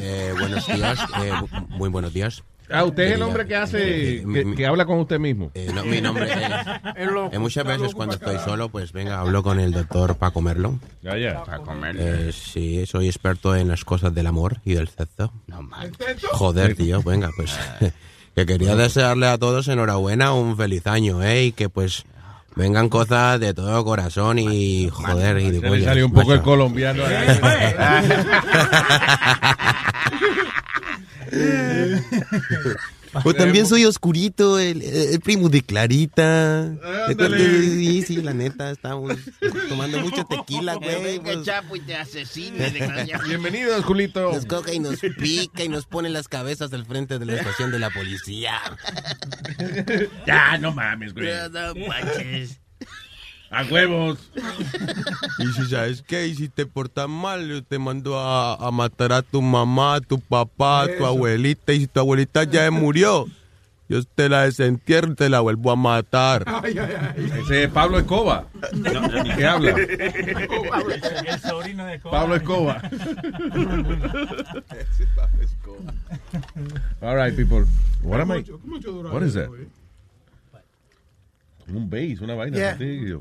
[0.00, 1.32] Eh, buenos días, eh,
[1.68, 2.42] muy buenos días.
[2.70, 5.50] Ah, usted es el hombre que hace, eh, que, mi- que habla con usted mismo.
[5.52, 7.06] eh, no, mi nombre es...
[7.12, 7.34] Loco.
[7.34, 10.78] eh, muchas veces cuando estoy solo, pues venga, hablo con el doctor para comerlo.
[11.02, 11.44] Ya, ya.
[11.44, 12.32] Para comer.
[12.32, 15.32] sí, soy experto en las cosas del amor y del sexo.
[15.48, 15.68] No
[16.30, 17.54] Joder, tío, venga, pues
[18.34, 21.44] que quería desearle a todos enhorabuena, un feliz año, ¿eh?
[21.44, 22.04] Y que pues
[22.54, 27.02] vengan cosas de todo corazón y joder, y Se le salió un poco el colombiano.
[33.24, 36.60] O también soy oscurito, el, el primo de Clarita.
[37.08, 37.38] Ándale.
[37.38, 39.12] Sí, sí, la neta, estamos
[39.68, 41.02] tomando mucho tequila, güey.
[41.02, 41.44] venga pues.
[41.44, 42.70] Chapo y te asesine.
[42.70, 43.24] desgraciado.
[43.24, 44.32] Bienvenidos, Julito.
[44.32, 47.70] Nos coca y nos pica y nos pone las cabezas al frente de la estación
[47.70, 48.58] de la policía.
[50.26, 51.28] Ya, no mames, güey.
[51.50, 52.61] No manches.
[53.52, 54.18] A huevos.
[55.38, 59.12] Y si sabes qué, y si te portas mal, yo te mando a, a matar
[59.12, 61.06] a tu mamá, a tu papá, a tu Eso.
[61.06, 63.26] abuelita, y si tu abuelita ya murió,
[63.90, 66.44] yo te la desentierro y te la vuelvo a matar.
[66.46, 67.32] Ay, ay, ay.
[67.42, 68.46] Ese es Pablo Escoba.
[69.36, 69.76] ¿Qué habla?
[69.76, 72.20] El sobrino de Coba.
[72.20, 72.80] Pablo Escoba.
[77.02, 77.66] All right, people.
[78.02, 78.40] What am I?
[79.10, 79.50] What is that?
[81.72, 82.56] Un bass, una vaina.
[82.56, 82.70] Yeah.
[82.72, 83.00] así.
[83.08, 83.20] Yo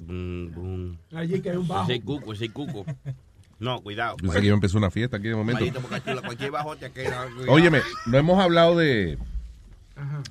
[1.18, 1.90] Allí que hay un bajo.
[1.92, 2.86] Ese cuco, ese cuco.
[3.60, 4.18] No, cuidado.
[4.18, 5.64] Que iba a empezar una fiesta aquí de momento.
[5.64, 6.54] Cualquier.
[7.48, 9.18] Óyeme, no hemos hablado de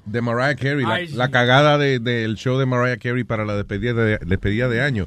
[0.05, 1.15] de Mariah Carey, la, sí.
[1.15, 5.07] la cagada de- del show de Mariah Carey para la despedida de, despedida de año.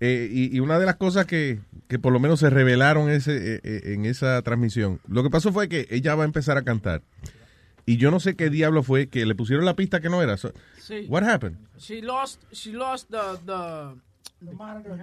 [0.00, 3.54] Eh, y, y una de las cosas que, que por lo menos se revelaron ese,
[3.54, 6.62] eh, eh, en esa transmisión, lo que pasó fue que ella va a empezar a
[6.64, 7.00] cantar.
[7.86, 10.36] Y yo no sé qué diablo fue que le pusieron la pista que no era.
[10.36, 10.52] So-
[10.86, 11.06] Sí.
[11.08, 11.56] what happened?
[11.78, 13.94] She lost, she lost the, the,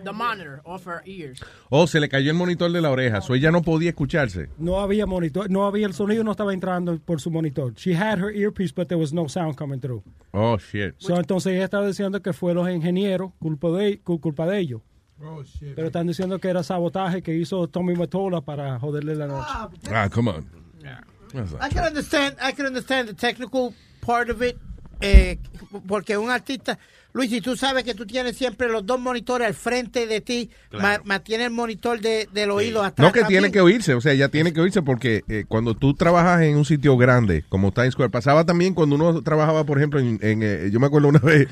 [0.03, 1.39] the monitor of her ears.
[1.71, 4.49] Oh, se le cayó el monitor de la oreja, so ella no podía escucharse.
[4.59, 7.73] No había monitor, no había el sonido, no estaba entrando por su monitor.
[7.75, 10.03] She had her earpiece, but there was no sound coming through.
[10.33, 10.93] Oh, shit.
[10.99, 14.81] So, entonces ella estaba diciendo que fue los ingenieros culpa de, cul- culpa de ellos.
[15.23, 15.73] Oh, shit.
[15.75, 19.47] Pero están diciendo que era sabotaje que hizo Tommy Mottola para joderle la noche.
[19.91, 20.47] Ah, come on.
[21.61, 24.57] I can understand, I can understand the technical part of it,
[25.01, 25.37] eh,
[25.87, 26.77] porque un artista,
[27.13, 30.49] Luis, si tú sabes que tú tienes siempre los dos monitores al frente de ti,
[30.69, 30.83] Claro.
[30.83, 33.05] ma- mantiene el monitor de, del oído atrás.
[33.07, 33.41] No que también.
[33.41, 36.55] tiene que oírse, o sea, ya tiene que oírse porque eh, cuando tú trabajas en
[36.55, 40.41] un sitio grande como Times Square, pasaba también cuando uno trabajaba, por ejemplo, en, en,
[40.43, 41.47] eh, yo me acuerdo una vez,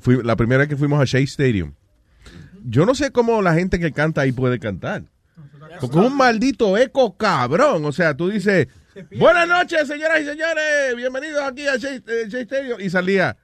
[0.00, 1.72] fui, la primera vez que fuimos a Shea Stadium.
[2.66, 5.02] Yo no sé cómo la gente que canta ahí puede cantar.
[5.80, 7.84] Porque es un maldito eco cabrón.
[7.84, 8.68] O sea, tú dices,
[9.16, 12.80] buenas noches, señoras y señores, bienvenidos aquí a eh, Stereo.
[12.80, 13.36] Y salía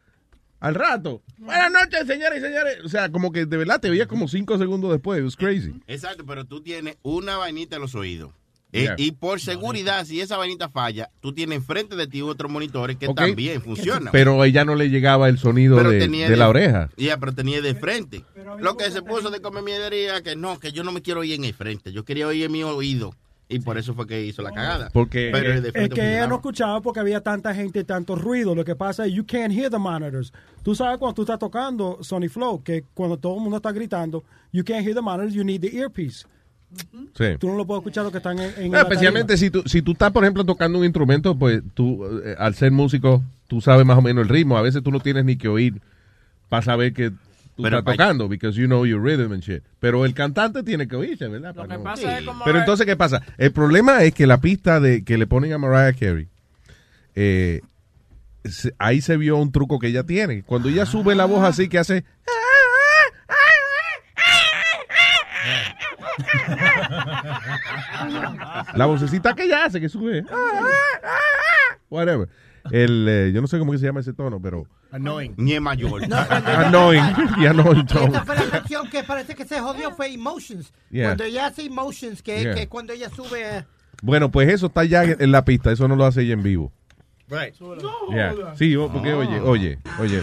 [0.61, 1.23] al rato.
[1.39, 2.79] Buenas noches, señoras y señores.
[2.85, 5.19] O sea, como que de verdad te veías como cinco segundos después.
[5.19, 5.75] It was crazy.
[5.87, 8.33] Exacto, pero tú tienes una vainita en los oídos.
[8.73, 8.95] Eh, Yeah.
[8.99, 13.09] y por seguridad, si esa vainita falla, tú tienes enfrente de ti otros monitores que
[13.09, 14.13] también funcionan.
[14.13, 16.89] Pero a ella no le llegaba el sonido Pero de, tenía de la oreja.
[16.97, 18.25] Ya, pero tenía de frente.
[18.61, 21.35] Lo que se puso de comer mierdería, que no, que yo no me quiero oír
[21.35, 21.93] en el frente.
[21.93, 23.13] Yo quería oír en mi oído.
[23.51, 24.89] Y por eso fue que hizo la cagada.
[24.93, 28.55] Porque- Pero Es frente que ella no escuchaba porque había tanta gente y tanto ruido.
[28.55, 30.33] Lo que pasa es you can't hear the monitors.
[30.63, 34.23] Tú sabes cuando tú estás tocando Sony Flow, que cuando todo el mundo está gritando,
[34.53, 36.25] you can't hear the monitors, you need the earpiece.
[37.17, 37.25] Sí.
[37.41, 39.63] Tú no lo puedes escuchar lo que están en, en No, la especialmente si tú,
[39.67, 43.61] si tú estás, por ejemplo, tocando un instrumento, pues tú, eh, al ser músico, tú
[43.61, 44.57] sabes más o menos el ritmo.
[44.57, 45.81] A veces tú no tienes ni que oír
[46.49, 47.11] para saber que
[47.61, 49.63] tú Pero estás tocando, because you know your rhythm and shit.
[49.79, 51.55] Pero el cantante tiene que oírse, ¿verdad?
[51.55, 52.45] Lo que no- pasa es como...
[52.45, 53.23] Pero entonces, ¿qué pasa?
[53.39, 56.29] El problema es que la pista de que le ponen a Mariah Carey,
[57.15, 57.61] eh,
[58.79, 60.43] ahí se vio un truco que ella tiene.
[60.43, 62.05] Cuando ella sube la voz así que hace...
[68.75, 70.25] La vocecita que ella hace, que sube.
[71.89, 72.29] Whatever.
[72.71, 74.65] El, eh, yo no sé cómo que se llama ese tono, pero...
[74.93, 75.35] Annoying.
[75.37, 76.03] Ni es mayor.
[76.13, 77.03] Annoying.
[77.39, 78.07] Y annoying tone.
[78.07, 80.73] Esta fue la canción que parece que se jodió, fue Emotions.
[80.91, 81.07] Yeah.
[81.09, 82.55] Cuando ella hace Emotions, que, Yeah.
[82.55, 83.59] que cuando ella sube...
[83.59, 83.65] eh,
[84.03, 85.71] Bueno, pues eso está ya en la pista.
[85.73, 86.73] Eso no lo hace ella en vivo.
[87.29, 87.55] Right.
[88.11, 88.35] Yeah.
[88.57, 90.21] Sí, o- porque oye, oye, oye.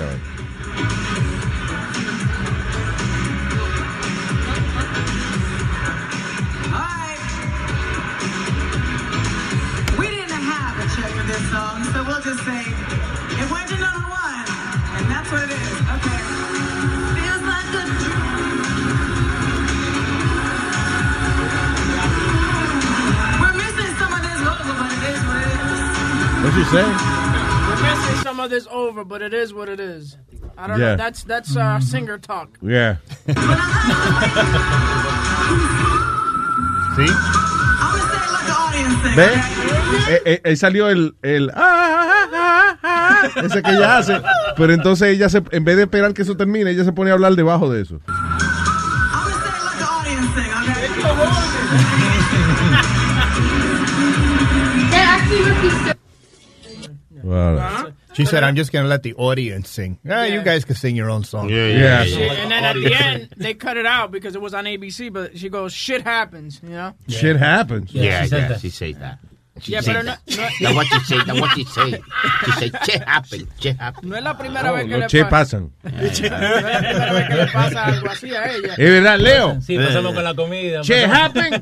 [12.27, 14.45] Just say it went to number one,
[14.97, 15.77] and that's what it is.
[15.95, 16.19] Okay.
[17.15, 17.87] Feels like a.
[23.41, 25.83] We're missing some of this logo, but it is what it is.
[26.43, 26.85] What you say?
[27.67, 30.17] We're missing some of this over, but it is what it is.
[30.57, 30.85] I don't Yeah.
[30.91, 30.95] know.
[30.97, 32.57] That's that's uh, singer talk.
[32.61, 32.97] Yeah.
[36.97, 37.07] ¿Sí?
[39.15, 39.25] ¿Ve?
[40.09, 44.21] Eh, eh, ahí salió el, el ah, ah, ah, ah, ese que ella hace.
[44.55, 47.13] Pero entonces ella, se, en vez de esperar que eso termine, ella se pone a
[47.13, 47.99] hablar debajo de eso.
[57.23, 57.59] Wow.
[58.18, 59.99] She said, I'm just going to let the audience sing.
[60.10, 61.49] Ah, you guys can sing your own song.
[61.49, 64.65] yeah, Shit, And then at the end, they cut it out because it was on
[64.65, 65.14] ABC.
[65.14, 66.95] But she goes, "Shit happens," you know.
[67.07, 67.94] Shit happens.
[67.94, 69.19] Yeah, yeah, she said that.
[69.19, 69.19] She
[69.65, 70.13] Yeah, pero no,
[70.61, 71.25] no, what said.
[71.25, 71.49] That's what.
[71.55, 75.25] She said, "Che happen, che happen." no es la primera vez que Los le che
[75.25, 75.59] pasa.
[75.59, 75.71] pasan.
[75.84, 78.73] No es la primera vez que le pasa algo así a ella.
[78.77, 79.59] Es verdad, Leo.
[79.61, 80.81] Sí, pasamos con la comida.
[80.81, 81.61] Che happen.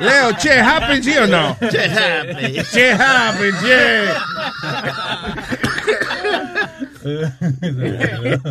[0.00, 1.56] Leo, che happen, ¿sí o no?
[1.70, 2.64] Che happen.
[2.72, 4.14] Che happen, yeah.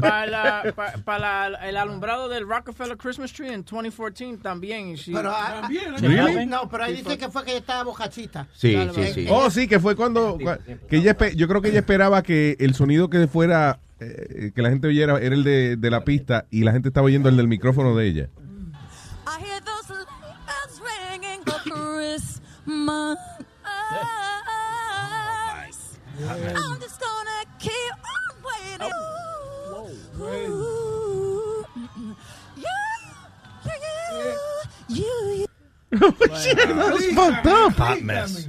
[1.06, 4.96] para la- el alumbrado del Rockefeller Christmas Tree en 2014 también.
[4.96, 5.68] she- Pero, ah,
[6.00, 6.46] Really?
[6.46, 8.48] No, pero ahí dice que fue que ella estaba bocachita.
[8.54, 9.28] Sí, Dale, sí, sí.
[9.30, 10.38] Oh, sí, que fue cuando.
[10.38, 10.60] cua-
[10.90, 13.80] que ella, yo creo que ella esperaba que el sonido que fuera.
[14.00, 17.06] eh, que la gente oyera era el de, de la pista y la gente estaba
[17.06, 18.30] oyendo el del micrófono de ella.
[19.28, 23.20] I hear those bells ringing for Christmas.
[26.24, 27.01] I'm just gonna keep
[34.90, 35.06] you,
[35.40, 35.48] you.
[35.92, 37.74] That's fucked up.
[37.78, 38.48] Hot mess.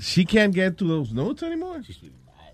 [0.00, 1.80] She can't get to those notes anymore.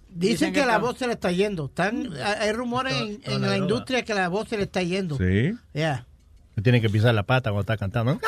[0.08, 1.66] Dicen que la voz se le está yendo.
[1.66, 2.10] Están,
[2.40, 5.16] hay rumores en, en la industria que la voz se le está yendo.
[5.18, 5.52] Sí.
[5.74, 6.06] Yeah.
[6.62, 8.18] Tiene que pisar la pata cuando está cantando.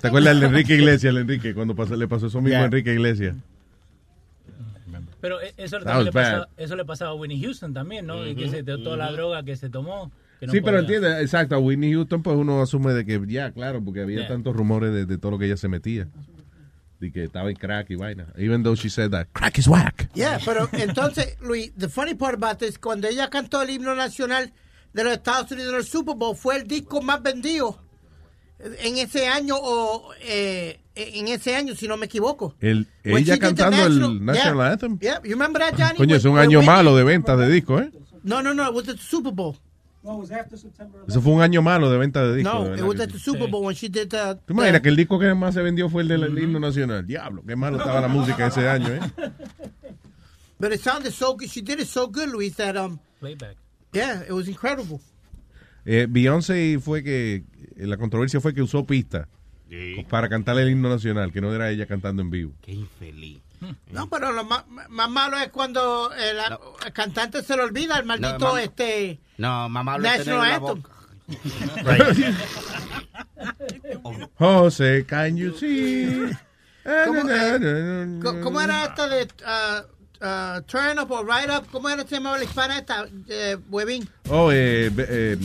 [0.00, 2.62] ¿Te acuerdas del de Enrique Iglesias, el Enrique, cuando pasó- le pasó eso mismo Yeah.
[2.62, 3.34] a Enrique Iglesias?
[5.20, 8.26] Pero eh, eso, le pasaba, eso le pasaba a Winnie Houston también, ¿no?
[8.26, 10.10] Y que se dio toda la droga que se tomó.
[10.40, 10.96] que no sí, pero podía.
[10.96, 14.28] entiende, exacto, a Whitney Houston, pues uno asume de que ya, claro, porque había Yeah.
[14.28, 16.08] tantos rumores de, de todo lo que ella se metía.
[17.00, 18.26] De que estaba en crack y vaina.
[18.36, 20.08] Even though she said that, crack is whack.
[20.14, 24.52] Yeah, pero entonces, Luis, the funny part about this, cuando ella cantó el himno nacional
[24.94, 27.78] de los Estados Unidos en el Super Bowl, fue el disco más vendido
[28.58, 32.54] en ese año o eh, en ese año, si no me equivoco.
[32.60, 34.98] El, ella cantando el national- yeah, Anthem.
[35.00, 35.96] Yeah, you remember that, Johnny?
[35.98, 37.90] Coño, es un año when malo de ventas de disco, ¿eh?
[38.22, 39.56] No, no, no, it was at the Super Bowl.
[41.08, 42.52] Eso fue un año malo de venta de disco.
[42.52, 43.18] No, de it was que at the.
[43.18, 44.36] Super Bowl when she did the...
[44.46, 47.04] ¿Tú imaginas que el disco que más se vendió fue el del himno nacional?
[47.04, 49.00] Diablo, qué malo estaba la música ese año, ¿eh?
[50.58, 51.48] But it sounded so good.
[51.50, 53.56] She did it so good, Luis, that, um, Playback.
[53.92, 55.00] yeah, it was incredible.
[55.86, 57.44] Eh, Beyoncé fue que,
[57.76, 59.28] eh, la controversia fue que usó pista
[60.10, 62.52] para cantar el himno nacional, que no era ella cantando en vivo.
[62.60, 63.40] Qué infeliz.
[63.90, 66.36] No, pero lo más, más malo es cuando el,
[66.84, 68.62] el cantante se le olvida el maldito mamá.
[68.62, 70.90] este No, mamá lo tiene en National la boca.
[74.38, 76.30] José, can you see?
[77.06, 79.86] ¿Cómo, eh, cómo era esta de uh,
[80.20, 81.66] uh, Turn Up o Right Up?
[81.70, 84.08] ¿Cómo era se llamaba la hispana esta, eh, Webin?
[84.30, 85.36] Oh, eh, eh,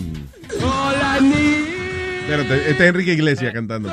[2.21, 3.89] espérate, este es Enrique Iglesias cantando.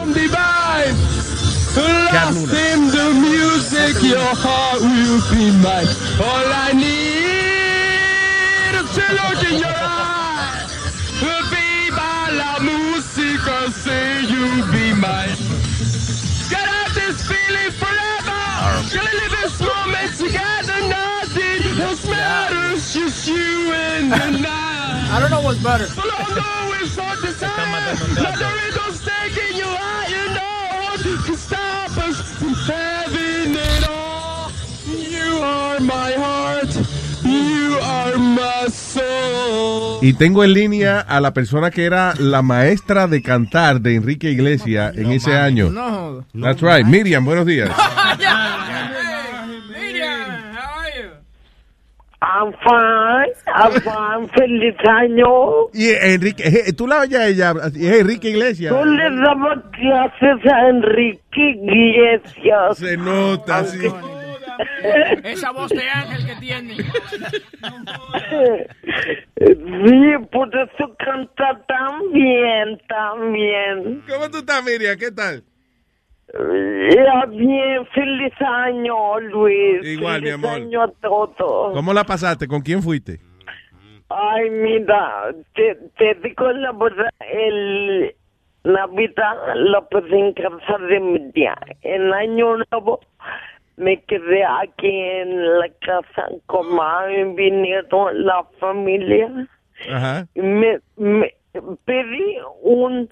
[1.78, 1.78] Luna.
[1.78, 5.86] in the music, your heart will be mine.
[6.18, 10.72] All I need is to look in your eyes.
[11.20, 15.36] Viva la música, say you'll be mine.
[16.50, 18.42] Get out this feeling forever.
[18.92, 19.37] Gonna live
[21.78, 25.08] matters, just you and the night.
[25.10, 25.86] I don't know what's better.
[25.94, 27.46] But I know it's hard to say.
[27.46, 31.24] But there ain't no stake in your eye, you know.
[31.26, 34.50] To stop us from having it all.
[34.86, 36.74] You are my heart.
[37.24, 39.98] You are my soul.
[40.02, 44.30] Y tengo en línea a la persona que era la maestra de cantar de Enrique
[44.30, 45.70] Iglesias en ese año.
[45.70, 46.24] No.
[46.34, 46.84] That's right.
[46.86, 47.70] Miriam, buenos días.
[52.20, 55.68] I'm fine, I'm fine, feliz año.
[55.72, 58.74] Y Enrique, eh, tú la oyes a ella, es Enrique Iglesias.
[58.74, 62.76] Tú le dabas clases a Enrique Iglesias.
[62.76, 63.86] Se nota, sí.
[65.22, 66.74] Esa voz de ángel que tiene.
[69.36, 74.02] Sí, por eso canta tan bien, tan bien.
[74.08, 74.98] ¿Cómo tú estás, Miriam?
[74.98, 75.44] ¿Qué tal?
[77.30, 79.84] Bien, feliz año, Luis.
[79.84, 80.60] Igual, mi feliz amor.
[80.60, 81.74] año a todos.
[81.74, 82.46] ¿Cómo la pasaste?
[82.46, 83.18] ¿Con quién fuiste?
[84.10, 88.14] Ay, mira, te, te digo la verdad, el
[88.64, 91.56] Navidad la pasé en casa de mi tía.
[91.82, 93.00] En Año Nuevo
[93.76, 99.30] me quedé aquí en la casa con mami, vinieron la familia.
[99.92, 100.26] Ajá.
[100.34, 101.34] Me, me
[101.84, 103.08] pedí un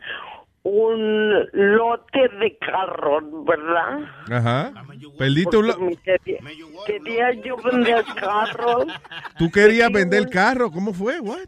[0.67, 4.01] un lote de carros, ¿verdad?
[4.31, 4.73] Ajá.
[5.17, 6.39] Porque me quería,
[6.87, 8.87] quería yo vender carros.
[9.39, 10.71] ¿Tú querías vender el carro?
[10.73, 11.21] ¿Cómo fue?
[11.21, 11.47] What?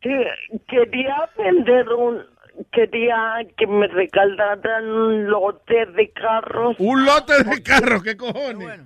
[0.00, 0.26] que
[0.68, 2.22] quería vender un
[2.72, 8.80] quería que me regalaran un lote de carros Un lote de carro, ¿qué cojones?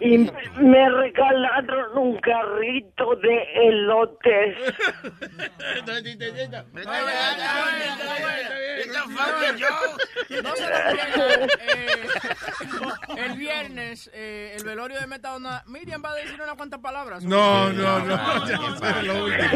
[0.00, 4.56] y me regalaron un carrito de elote
[10.42, 12.08] No se lo pierdan, eh,
[13.24, 15.62] el viernes, eh, el velorio de Metadona.
[15.66, 17.24] Miriam va a decir unas cuantas palabras.
[17.24, 18.16] No, no, no.
[18.46, 19.48] Ya, eso es lo último.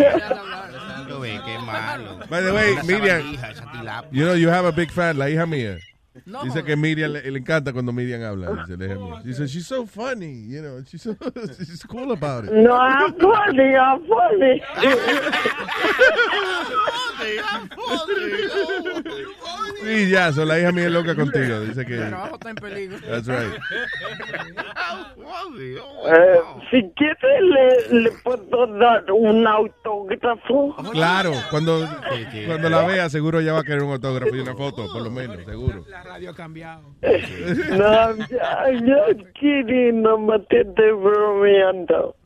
[1.45, 2.19] Qué malo.
[2.29, 4.09] By the way, Miriam, sabandija, esa tilapia.
[4.13, 5.79] you know, you have a big fan, la hija mía.
[6.27, 8.51] No, Dice que Miriam le, le encanta cuando Miriam habla.
[8.67, 9.23] Dice, la hija mía.
[9.25, 11.17] Dice, she's so funny, you know, she's, so,
[11.59, 12.53] she's cool about it.
[12.53, 14.63] no I'm funny I'm funny
[19.83, 21.61] Sí, ya, so la hija mía es loca contigo.
[21.61, 21.95] Dice que.
[21.95, 22.99] El trabajo está en peligro.
[23.01, 23.61] That's right.
[26.05, 31.89] Eh, si quiere le, le puedo dar un autógrafo Claro, cuando,
[32.47, 35.11] cuando la vea, seguro ya va a querer un autógrafo y una foto, por lo
[35.11, 35.85] menos, seguro.
[35.89, 36.83] La radio ha cambiado.
[37.03, 42.17] no ya ya quiere no me estés bromeando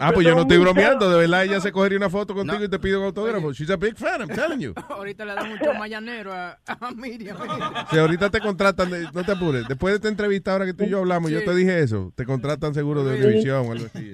[0.00, 2.68] Ah, pues yo no estoy bromeando, de verdad ella se cogería una foto contigo y
[2.68, 3.52] te pide un autógrafo.
[3.52, 4.74] She's a big fan, I'm telling you.
[4.88, 7.36] Ahorita le da mucho mañanero a, a Miriam.
[7.90, 9.66] Si ahorita te contratan, de- no te apures.
[9.68, 11.44] Después de esta entrevista, ahora que tú y yo hablamos, yo Sí.
[11.46, 12.12] te dije eso.
[12.14, 14.12] Te contratan seguro de Univision o algo así.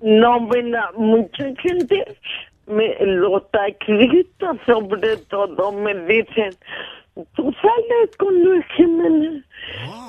[0.00, 2.04] No, mira, mucha gente,
[2.66, 6.50] me, los taxistas sobre todo me dicen,
[7.34, 9.44] tú sales con Luis Jiménez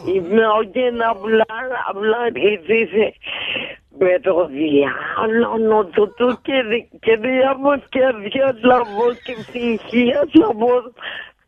[0.05, 3.15] y me oyen hablar, hablar y dice,
[3.99, 10.91] pero diablo, nosotros queríamos que hacías la voz, que fingías la voz,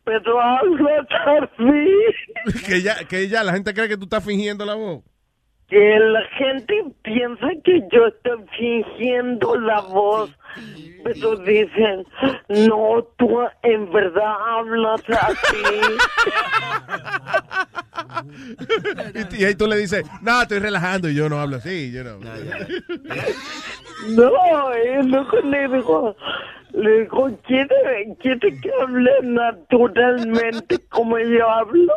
[0.04, 2.62] pero hablas así.
[2.66, 5.02] que ya, que ya la gente cree que tú estás fingiendo la voz.
[5.74, 10.30] Que la gente piensa que yo estoy fingiendo la voz,
[11.02, 12.06] pero dicen,
[12.48, 15.54] no, tú en verdad hablas así.
[19.14, 21.92] Y, y ahí tú le dices, no, estoy relajando y yo no hablo así.
[21.92, 22.20] You know.
[24.08, 26.16] No, es lo que le digo.
[26.72, 31.92] Le digo, ¿quiere, quiere que hable naturalmente como yo hablo?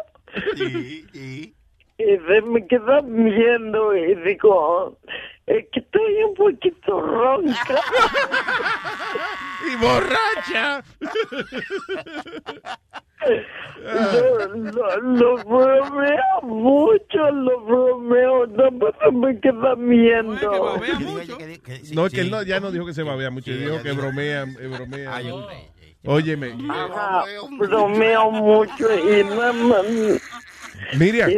[1.14, 1.57] Y
[1.98, 4.98] se me queda viendo y digo,
[5.48, 7.82] Es que estoy un poquito ronca.
[9.72, 10.84] y borracha.
[13.84, 18.48] Lo, lo, lo bromeo mucho, lo bromeo.
[18.48, 18.70] No
[19.02, 20.80] se me queda viendo.
[21.94, 24.44] No, es que él no, ya no dijo que se babea mucho, dijo que bromea,
[24.44, 25.20] eh, bromea.
[26.06, 26.56] Óyeme.
[26.70, 27.26] Ajá,
[27.58, 29.86] bromeo mucho y nada más.
[30.98, 31.30] Miriam.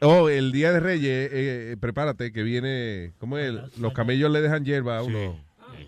[0.00, 3.52] Oh, el día de Reyes, eh, eh, prepárate que viene, ¿cómo es?
[3.78, 5.38] Los camellos le dejan hierba a uno.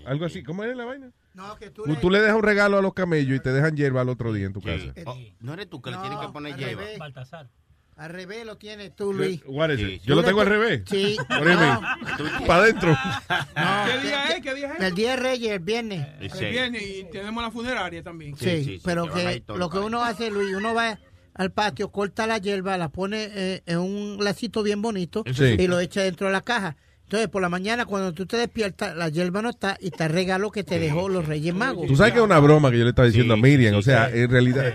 [0.06, 1.10] Algo así, ¿cómo es la vaina?
[1.34, 4.08] No, que tú le dejas un regalo a los camellos y te dejan hierba al
[4.08, 4.92] otro día en tu casa.
[5.06, 6.98] Oh, no eres tú que le tienes que poner revés.
[6.98, 7.48] Baltasar.
[7.96, 9.42] Al revés lo tienes tú, Luis.
[9.46, 10.00] What is Sí, it?
[10.00, 10.06] sí.
[10.08, 10.82] Yo lo tengo al revés.
[10.86, 11.18] Sí.
[11.28, 12.46] No.
[12.46, 12.96] Para adentro.
[13.28, 14.40] ¿Qué día es?
[14.40, 14.80] ¿Qué día es?
[14.80, 16.06] El día de Reyes, el viernes.
[16.18, 18.34] El viernes y tenemos la funeraria también.
[18.36, 20.98] Sí, pero que lo que uno hace, Luis, uno va
[21.40, 25.56] al patio, corta la hierba, la pone eh, en un lacito bien bonito Sí.
[25.58, 26.76] y lo echa dentro de la caja.
[27.04, 30.12] Entonces, por la mañana, cuando tú te despiertas, la hierba no está y está el
[30.12, 31.86] regalo que te dejó los Reyes Magos.
[31.88, 33.74] Tú sabes que es una broma que yo le estaba diciendo a Miriam.
[33.74, 34.74] o sea, en realidad,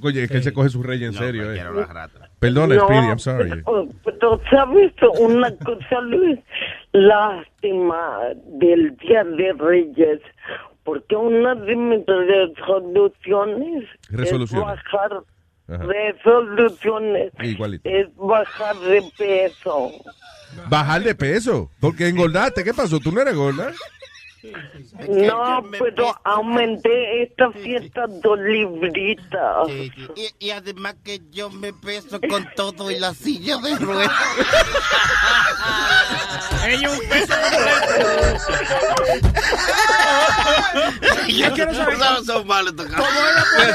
[0.00, 1.52] oye, es que él se coge su rey en serio.
[1.52, 1.62] Eh.
[2.38, 3.50] Perdona, No, Speedy, I'm sorry.
[3.64, 6.38] Pero, pero, ¿sabes una cosa, Luis?
[6.92, 8.18] Lástima
[8.58, 10.20] del Día de Reyes,
[10.84, 14.66] porque una de mis resoluciones Resoluciones.
[14.78, 15.22] es bajar,
[15.68, 15.84] Ajá.
[15.84, 17.88] resoluciones Igualito.
[17.88, 19.90] es bajar de peso.
[20.68, 21.70] Bajar de peso.
[21.80, 22.62] Porque engordaste.
[22.64, 22.98] ¿Qué pasó?
[23.00, 23.72] ¿Tú no eres gorda?
[25.08, 29.68] No, pero aumenté esta fiesta dos libritas.
[29.68, 29.92] Y,
[30.38, 34.10] y además que yo me peso con todo y la silla de ruedas.
[36.66, 37.34] Ella un peso
[41.28, 42.20] Yo quiero saber cómo ella
[43.56, 43.72] pone,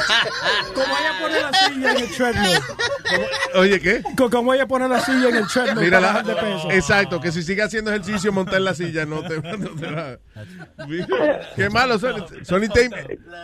[0.74, 2.59] cómo ella pone la silla en el treadmill.
[3.56, 4.03] Oye, ¿qué?
[4.17, 6.72] Co- Cómo ella pone la silla en el treadmill Mira, la- de peso.
[6.72, 10.17] exacto, que si sigue haciendo ejercicio, montar en la silla, no te, no te va.
[11.56, 12.26] Qué malo, Sony.
[12.43, 12.90] Sony, te-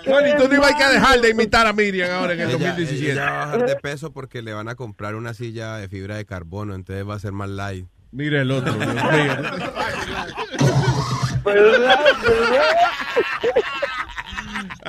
[0.05, 3.11] Sony, tú no ibas a dejar de imitar a Miriam ahora en el Ella, 2017.
[3.11, 6.15] ella va a bajar de peso porque le van a comprar una silla de fibra
[6.15, 7.87] de carbono, entonces va a ser más light.
[8.11, 9.37] Mira el otro, Dios mío.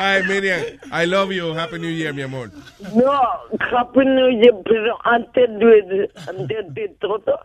[0.01, 0.63] Ay, Miriam,
[0.93, 1.53] I love you.
[1.55, 2.51] Happy New Year, mi amor.
[2.95, 3.21] No,
[3.59, 7.41] Happy New Year, pero antes de, antes de todo,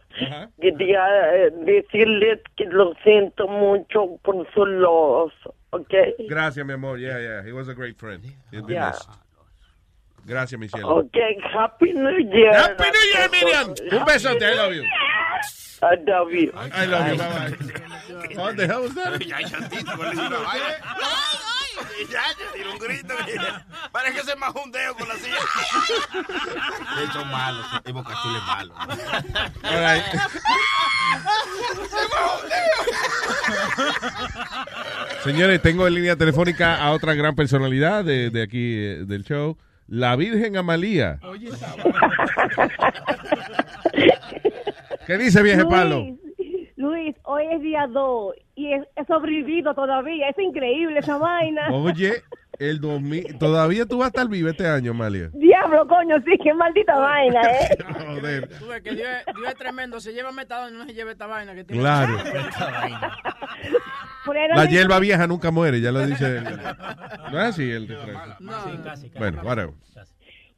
[0.61, 1.03] quería
[1.35, 5.33] eh, decirles que lo siento mucho por su loss,
[5.71, 5.93] ¿ok?
[6.29, 6.99] Gracias, mi amor.
[6.99, 7.41] Yeah, yeah.
[7.43, 8.23] He was a great friend.
[8.51, 8.91] He'll be Yeah.
[8.91, 9.09] missed.
[10.25, 10.97] Gracias, mi cielo.
[10.99, 11.17] Ok,
[11.53, 12.53] Happy New Year.
[12.53, 13.73] Happy New Year, Miriam.
[13.91, 14.41] Un besote.
[14.45, 14.83] I love you.
[15.83, 16.51] I love you.
[16.55, 17.17] I love you.
[17.17, 17.51] Bye bye.
[18.41, 19.19] What the hell was that?
[19.19, 20.65] Ya, Chantito, ¿cuál es una vaina?
[20.81, 21.83] ¡Ay, ay!
[22.09, 23.13] Ya, ya, tiró un grito.
[23.91, 25.37] Parece que se majó un dedo con la silla.
[27.03, 27.63] Eso es malo.
[27.83, 28.73] El Boca Chula es malo.
[29.63, 30.03] All right.
[35.23, 39.57] Señores, tengo en línea telefónica a otra gran personalidad de, de aquí eh, del show,
[39.87, 41.19] la Virgen Amalía.
[45.07, 46.05] ¿Qué dice, vieje palo?
[46.75, 50.29] Luis, hoy es día 2 y he, he sobrevivido todavía.
[50.29, 51.69] Es increíble esa vaina.
[51.71, 52.23] Oye,
[52.59, 55.29] el 2000, todavía tú vas a estar viva este año, Amalia.
[55.33, 57.77] Diablo, coño, sí, qué maldita vaina, ¿eh?
[58.05, 58.49] Joder.
[58.59, 59.99] Tú ves que Dios, es- Dios es tremendo.
[60.01, 61.81] Se lleva metadona y no se lleva esta vaina que tiene.
[61.81, 62.17] Claro.
[64.55, 66.37] La hierba vieja nunca muere, ya lo dice.
[66.37, 66.43] el-
[67.31, 68.35] No es así el refrán.
[68.39, 68.53] No.
[69.17, 69.73] Bueno, whatever.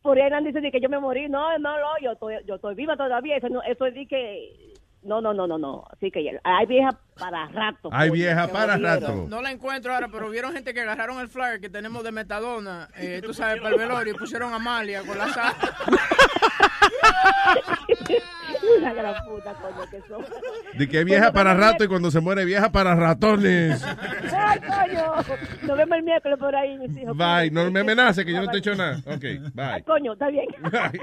[0.06, 1.28] Por ahí andan diciendo que yo me morí.
[1.28, 3.38] No, no, no, yo estoy, yo estoy viva todavía.
[3.38, 4.76] Eso, no, eso es de que...
[5.02, 5.84] No, no, no, no, no.
[5.92, 7.90] Así que hay vieja para rato.
[7.92, 9.26] Hay coño, vieja para rato.
[9.28, 12.88] No la encuentro ahora, pero vieron gente que agarraron el flyer que tenemos de Metadona,
[12.98, 15.54] eh, tú sabes, para el velorio, y pusieron a Amalia con la sal.
[18.82, 20.24] De la puta, coño, que son.
[20.78, 23.84] De que es vieja para rato y cuando se muere vieja para ratones.
[23.84, 25.14] Ay, coño.
[25.68, 27.16] Nos vemos el miércoles por ahí, mis hijos.
[27.18, 27.52] Bye.
[27.52, 28.98] No me amenace que yo no te he hecho nada.
[29.06, 29.84] Ok, bye.
[29.86, 30.46] Coño, está bien.
[30.62, 31.00] Bye.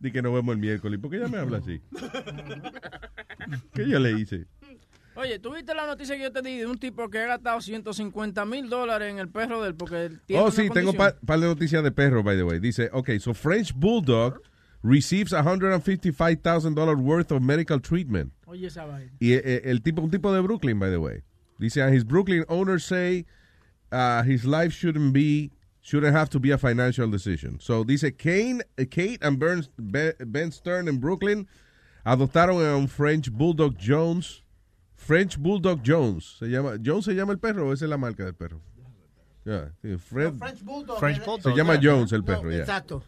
[0.00, 0.98] Di que nos vemos el miércoles.
[1.00, 1.80] ¿Por qué ella me habla así?
[3.74, 4.46] ¿Qué yo le hice?
[5.16, 7.60] Oye, ¿tú viste la noticia que yo te di de un tipo que ha gastado
[7.60, 9.74] 150 mil dólares en el perro de él?
[9.74, 10.96] Porque tiene Oh, una sí, tengo un condición?
[10.96, 12.60] par, par de noticias de perro, by the way.
[12.60, 14.40] Dice, okay, so French Bulldog
[14.82, 18.32] receives $155,000 worth of medical treatment.
[18.46, 19.10] Oye, esa vaina.
[19.20, 21.22] Y eh, el tipo, un tipo de Brooklyn, by the way.
[21.58, 23.24] Dice, and his Brooklyn owners say
[23.90, 25.50] uh, his life shouldn't be,
[25.80, 27.58] shouldn't have to be a financial decision.
[27.60, 31.48] So dice, Kane, eh, Kate and Burns- Ben Stern en Brooklyn
[32.06, 34.42] adoptaron a un French Bulldog Jones.
[34.94, 36.36] French Bulldog Jones.
[36.38, 38.60] Se llama, ¿Jones se llama el perro o esa es la marca del perro?
[39.44, 40.98] Yeah, sí, Fred- French Bulldog.
[40.98, 41.22] French ¿eh?
[41.24, 41.78] Bulldog, se llama.
[41.82, 42.58] Jones el perro, ya.
[42.58, 43.02] Exacto.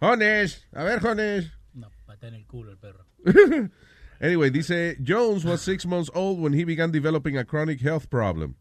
[0.00, 1.52] Jones, a ver, Jones.
[1.74, 3.06] No, patea en el culo el perro.
[4.22, 8.54] Anyway, dice, Jones was six months old when he began developing a chronic health problem.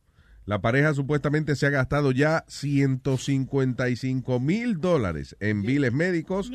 [0.46, 6.50] La pareja supuestamente se ha gastado ya 155 mil dólares en biles médicos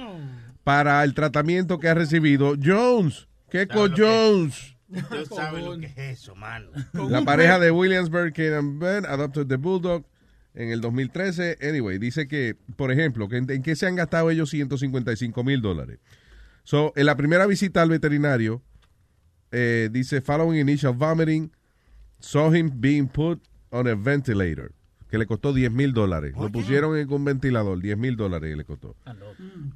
[0.65, 3.29] para el tratamiento que ha recibido Jones.
[3.51, 4.75] ¿Qué con Jones?
[4.89, 6.71] Tú sabes lo que es eso, mano.
[6.95, 10.07] La pareja de Williamsburg, Kate and Ben, adopted the Bulldog
[10.55, 11.58] en el 2013.
[11.62, 15.60] Anyway, dice que, por ejemplo, que en, en qué se han gastado ellos 155 mil
[15.60, 15.99] dólares.
[16.65, 18.62] So, en la primera visita al veterinario,
[19.52, 21.52] eh, dice, following initial vomiting,
[22.18, 24.73] saw him being put on a ventilator,
[25.08, 26.34] que le costó 10 mil dólares.
[26.36, 28.97] Lo pusieron en un ventilador, 10 mil dólares le costó.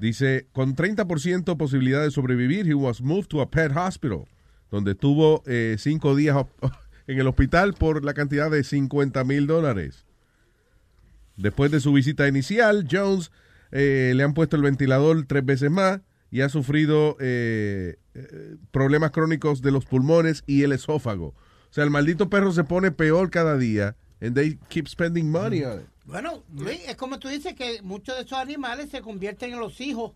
[0.01, 4.25] Dice, con 30% posibilidad de sobrevivir, he was moved to a pet hospital,
[4.71, 6.37] donde estuvo eh, cinco días
[7.07, 10.08] en el hospital por la cantidad de 50 mil dólares.
[11.39, 13.31] Después de su visita inicial, Jones
[13.71, 16.01] eh, le han puesto el ventilador tres veces más
[16.33, 21.29] y ha sufrido eh, eh, problemas crónicos de los pulmones y el esófago.
[21.29, 25.63] O sea, el maldito perro se pone peor cada día and they keep spending money
[25.63, 25.87] on it.
[26.07, 29.81] Bueno, Luis, es como tú dices que muchos de esos animales se convierten en los
[29.81, 30.13] hijos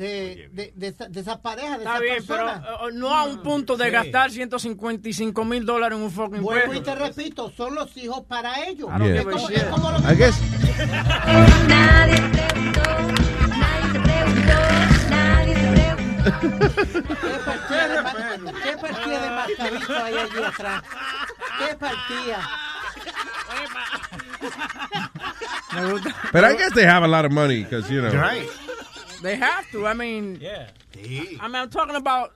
[0.00, 2.68] de, de, de, esa- de esas parejas, de Está esas bien, pero personas.
[2.70, 3.90] eh, no a un punto de Sí.
[3.90, 8.64] gastar 155 mil dólares en un fucking Vuelvo y te repito, son los hijos para
[8.66, 8.88] ellos.
[8.98, 9.26] Es
[10.10, 10.36] I guess
[18.62, 20.82] ¿Qué partida de mascabito hay allí atrás?
[21.58, 22.48] ¿Qué partida?
[26.32, 28.10] But I guess they have a lot of money because, you know.
[29.22, 29.86] They have to.
[29.86, 30.68] I mean, yeah.
[30.96, 32.32] I mean, I'm talking about.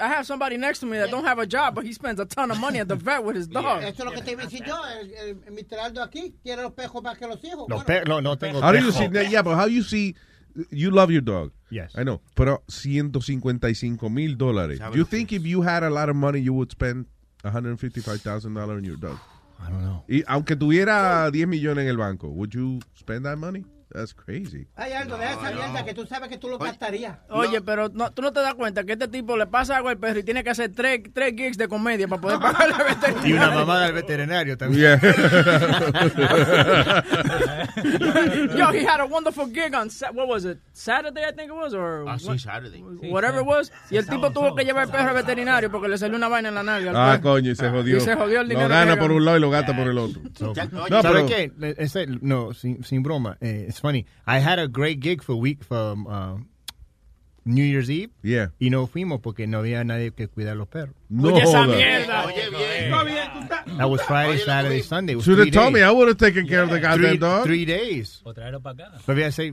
[0.00, 2.24] I have somebody next to me that don't have a job, but he spends a
[2.24, 3.82] ton of money at the vet with his dog.
[3.82, 4.76] Eso es lo que te iba a decir yo.
[4.84, 5.78] El, el, el Mr.
[5.80, 7.68] Aldo aquí quiere los pejos más que los hijos.
[7.68, 9.10] Los pe- no, no tengo How do you perro.
[9.24, 10.14] see, yeah, but how you see,
[10.70, 11.50] you love your dog.
[11.70, 11.92] Yes.
[11.98, 14.78] I know, pero 155 mil dólares.
[14.92, 17.06] Do you think if you had a lot of money, you would spend
[17.42, 19.18] $155,000 on your dog?
[19.60, 20.04] I don't know.
[20.08, 23.64] Y aunque tuviera 10 millones en el banco, would you spend that money?
[23.94, 24.66] That's crazy.
[24.74, 27.16] Hay algo de esa mierda que tú sabes que tú lo gastarías.
[27.28, 29.98] Oye, pero no, tú no te das cuenta que este tipo le pasa algo al
[29.98, 33.28] perro y tiene que hacer tres, tres gigs de comedia para poder pagarle al veterinario.
[33.28, 34.98] Y una mamá del veterinario también.
[34.98, 34.98] Yeah.
[38.56, 41.72] Yo, he had a wonderful gig on, what was it, Saturday, I think it was,
[41.74, 42.82] or Ah, sí, Saturday.
[43.10, 43.70] whatever it was.
[43.90, 46.48] Y el tipo tuvo que llevar el perro al veterinario porque le salió una vaina
[46.48, 46.90] en la nalga.
[46.90, 47.34] al Ah, perro.
[47.34, 47.96] coño, y se jodió.
[47.96, 48.68] Y se jodió el dinero.
[48.68, 50.20] Lo gana que por un lado y lo gasta por el otro.
[50.40, 51.52] No, ¿Sabes qué?
[51.78, 53.36] Ese- no, sin, sin broma.
[53.40, 54.06] Eh, it's funny.
[54.26, 56.36] I had a great gig for week for um, uh,
[57.44, 58.08] New Year's Eve.
[58.22, 58.46] Yeah.
[58.58, 60.94] Y no fuimos porque no había nadie que cuidar los perros.
[61.10, 61.76] No Oye, esa joda.
[61.76, 62.24] mierda.
[62.26, 62.84] Oye, bien.
[62.84, 65.12] Está bien, tú estás- That was Friday, Saturday, Sunday.
[65.12, 65.82] It was Should have three told me.
[65.82, 67.44] I would have taken care of the goddamn Three, dog.
[67.44, 68.22] three days.
[68.24, 69.02] O traerlo para acá.
[69.06, 69.52] But if I say,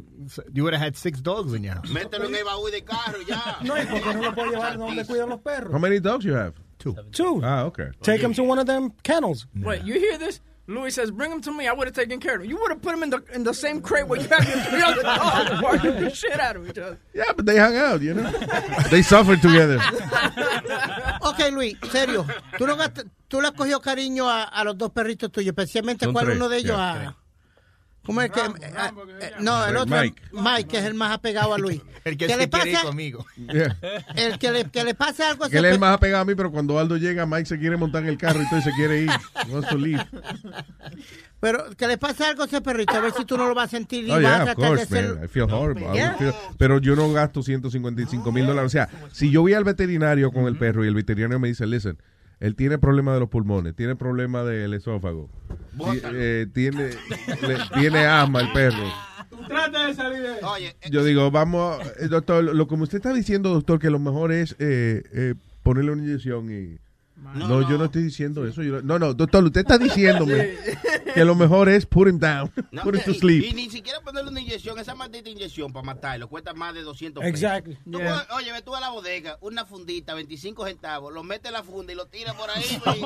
[0.54, 1.90] you would have had six dogs in your house.
[1.92, 3.58] Mételo en el baúl de carro ya.
[3.64, 5.74] No, ¿y por no lo puede llevar donde cuidan los perros?
[5.74, 6.54] How many dogs you have?
[6.80, 6.96] Two.
[7.12, 7.42] Two.
[7.44, 7.90] Ah, okay.
[8.02, 9.46] Take them to one of them kennels.
[9.56, 10.40] Wait, you hear this?
[10.68, 11.68] Louis says, "Bring him to me.
[11.68, 12.50] I would have taken care of him.
[12.50, 14.60] You would have put him in the in the same crate where you have your
[14.60, 18.02] three other dogs, barking the shit out of each other." Yeah, but they hung out,
[18.02, 18.30] you know.
[18.90, 19.80] they suffered together.
[21.24, 22.26] Ok, Luis, serio.
[22.58, 22.76] ¿Tú, no
[23.28, 26.38] tú le has cogido cariño a, a los dos perritos tuyos, especialmente Son cuál tres,
[26.38, 27.16] uno de ellos ya, a...
[28.06, 28.40] ¿Cómo es que...?
[28.40, 28.44] eh,
[29.22, 30.22] eh, no, el otro Mike.
[30.32, 31.82] Mike, que es el más apegado a Luis.
[32.04, 33.26] El que Que se le quiere ir pase- conmigo.
[33.38, 33.78] Yeah.
[34.16, 36.24] El que le, que le pase algo a Que ese él es el más apegado
[36.24, 38.72] a mí, pero cuando Aldo llega, Mike se quiere montar en el carro y entonces
[38.74, 39.12] se quiere ir.
[39.50, 40.04] Wants to leave.
[41.40, 43.66] Pero que le pase algo a ese perrito, a ver si tú no lo vas
[43.68, 45.16] a sentir y Oh, vas a yeah, of tratar de course, ser...
[45.16, 45.24] man.
[45.26, 45.86] I feel horrible.
[45.92, 46.14] I Yeah.
[46.16, 48.68] feel- pero yo no gasto 155 mil dólares.
[48.68, 51.68] O sea, si yo voy al veterinario con el perro y el veterinario me dice,
[51.68, 51.98] listen,
[52.42, 55.30] él tiene problema de los pulmones, tiene problema del esófago,
[56.14, 58.84] eh, tiene, le- tiene asma el perro.
[59.48, 60.40] Trata de salir de ahí.
[60.44, 64.32] Oye, Yo digo, vamos, eh, doctor, lo como usted está diciendo, doctor, que lo mejor
[64.34, 66.78] es eh, eh, ponerle una inyección y...
[67.36, 68.64] No, yo no estoy diciendo eso.
[68.64, 70.56] yo- no, no, doctor, usted está diciéndome
[71.14, 73.44] que lo mejor es put him down, No, put him to sleep.
[73.46, 77.22] Y, ni siquiera ponerle una inyección, esa maldita inyección para matarlo cuesta más de 200
[77.22, 77.34] pesos.
[77.36, 77.78] Exactly.
[77.90, 78.26] Tú Yeah.
[78.36, 81.94] oye, ve tú a la bodega, una fundita, 25 centavos, lo metes en la funda
[81.94, 82.64] y lo tiras por ahí.
[82.86, 83.02] güey.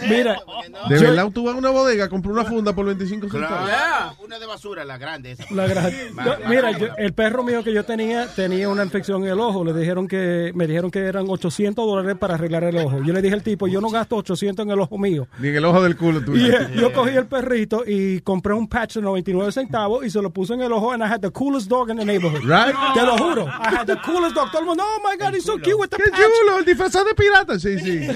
[0.00, 0.38] ¿Qué es Mira,
[0.70, 3.68] no- De verdad, tú vas a una bodega, compras una funda por 25 centavos.
[3.68, 5.44] Claro, una de basura, la grande esa.
[5.52, 8.84] La gran- Ma- Yo- ma- mira, yo- el perro mío que yo tenía tenía una
[8.84, 9.64] infección en el ojo.
[9.64, 13.02] Le dijeron que me dijeron que eran 800 dólares para arreglar el ojo.
[13.02, 15.26] Yo le dije al tipo, yo no gasto 800 en el ojo mío.
[15.38, 16.36] Ni en el ojo del culo tú.
[16.36, 20.20] Y eh, yo cogí el perrito y compré un patch de 99 centavos y se
[20.20, 22.44] lo puse en el ojo and I had the coolest dog in the neighborhood.
[22.44, 22.74] Right?
[22.94, 23.46] Te lo juro.
[23.46, 24.50] I had the coolest dog.
[24.50, 26.20] Todo el mundo, oh my God, he's so cute with the ¡Qué patch.
[26.20, 26.58] chulo!
[26.58, 28.06] El disfrazado de pirata, sí, sí.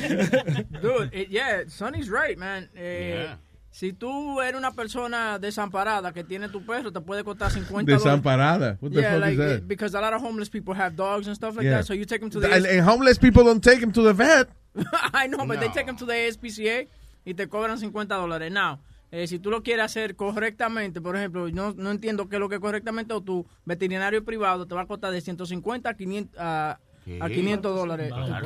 [0.83, 2.69] Dude, it, yeah, Sonny's right, man.
[2.75, 3.29] Eh,
[3.73, 8.03] Si tú eres una persona desamparada que tiene tu perro, te puede costar 50 dólares.
[8.03, 8.77] Desamparada.
[8.81, 9.69] What the yeah, fuck like, is that?
[9.69, 11.77] because a lot of homeless people have dogs and stuff like Yeah.
[11.77, 11.87] that.
[11.87, 14.13] So you take them to the And, and homeless people don't take him to the
[14.13, 14.49] vet.
[15.15, 16.89] I know, but they take them to the ASPCA
[17.25, 18.51] y te cobran 50 dólares.
[18.51, 18.81] Now,
[19.13, 22.49] eh, si tú lo quieres hacer correctamente, por ejemplo, no, no entiendo qué es lo
[22.49, 26.39] que es correctamente, o tu veterinario privado te va a costar de 150 a 500,
[26.41, 26.79] a,
[27.21, 28.13] a 500 dólares.
[28.13, 28.41] Va va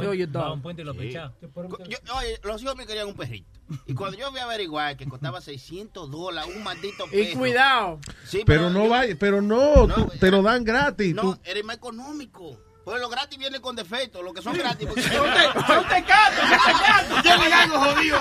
[2.44, 3.48] los hijos me querían un perrito.
[3.86, 7.18] Y cuando yo fui a averiguar que costaba 600 dólares un maldito perro.
[7.22, 7.98] Y cuidado.
[8.24, 11.14] Sí, Pero no vaya, pero no, No, tú- te lo dan gratis.
[11.14, 12.58] No, tú- eres más económico.
[12.84, 14.86] Pues los gratis vienen con defecto, los que son gratis.
[14.86, 17.22] Porque Son te- son tecatos, son tecatos.
[17.22, 18.18] Tienen algo jodido.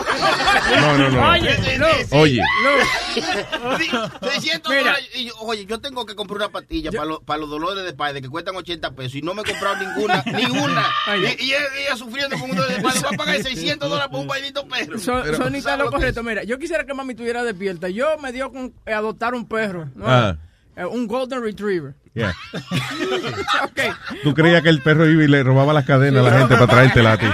[0.79, 1.29] No, no, no.
[1.31, 1.87] Oye, Sí, no.
[1.87, 2.15] sí.
[2.15, 2.41] Oye.
[4.21, 4.81] 600 Mira.
[4.83, 5.09] dólares.
[5.15, 7.89] Y yo, oye, yo tengo que comprar una pastilla para, los, para los dolores de
[7.89, 10.85] espalda que cuestan 80 pesos y no me he comprado ninguna, ninguna.
[11.17, 13.01] Y, y ella, sufriendo con un dolor de espalda.
[13.03, 14.97] Va a pagar 600 dólares por un maldito perro.
[14.99, 16.23] So- Pero, Sonita, ¿sabes lo lo correcto.
[16.23, 17.89] Mira, yo quisiera que mami estuviera despierta.
[17.89, 19.89] Yo me dio con eh, adoptar un perro.
[19.95, 20.05] ¿no?
[20.07, 20.37] Ah.
[20.75, 21.95] Eh, un Golden Retriever.
[22.15, 22.33] Yeah.
[23.63, 23.79] ok.
[24.23, 26.67] Tú creías que el perro iba y le robaba las cadenas a la gente para
[26.67, 27.25] traértela a ti.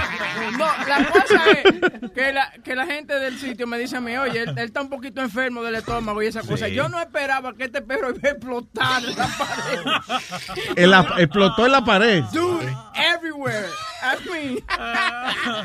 [1.30, 4.58] Es que la, que la gente del sitio me dice a mí, oye, él, él
[4.58, 6.68] está un poquito enfermo del estómago y esa cosa.
[6.68, 11.22] Yo no esperaba que este perro iba a explotar en la pared.
[11.22, 12.22] Explotó en la pared.
[12.32, 13.68] Dude, everywhere.
[14.02, 14.58] I mean,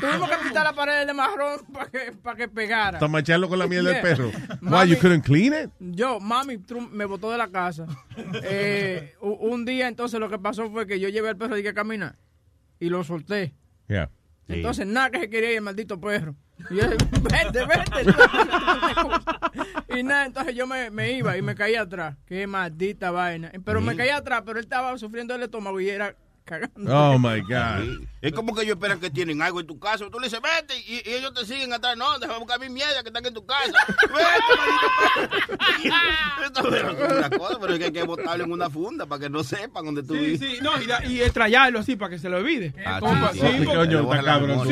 [0.00, 2.98] tuvimos que pintar la pared de marrón para que, para que pegara.
[2.98, 4.30] Para macharlo con la miel del perro.
[4.60, 5.70] Why, you couldn't clean it?
[5.78, 6.58] Yo, mami,
[6.90, 7.86] me botó de la casa.
[8.42, 11.74] Eh, un día, entonces, lo que pasó fue que yo llevé al perro y dije
[11.74, 12.16] caminar
[12.78, 13.54] y lo solté.
[13.88, 14.10] Yeah.
[14.48, 16.36] Entonces, nada que se quería ir el maldito perro.
[16.70, 18.12] Y yo vete, vete.
[19.98, 22.16] y nada, entonces yo me, me iba y me caía atrás.
[22.26, 23.50] Qué maldita vaina.
[23.64, 26.14] Pero me caía atrás, pero él estaba sufriendo del estómago y era
[26.46, 26.96] cagando.
[26.96, 28.06] Oh my God.
[28.22, 30.06] Es como que ellos esperan que tienen algo en tu casa.
[30.10, 31.96] Tú le dices, vete, y, y ellos te siguen atrás.
[31.96, 33.72] No, déjame buscar mi mierda que están en tu casa.
[36.40, 39.84] Vete, cosa, pero es que hay que botarlo en una funda para que no sepan
[39.84, 40.40] dónde tú Sí, vives.
[40.40, 42.72] sí, no, y, da- y estrellarlo así para que se lo olvide.
[42.84, 43.00] Ah,
[43.32, 43.64] sí, sí, sí.
[43.64, 44.66] Coño, está cabrón Hay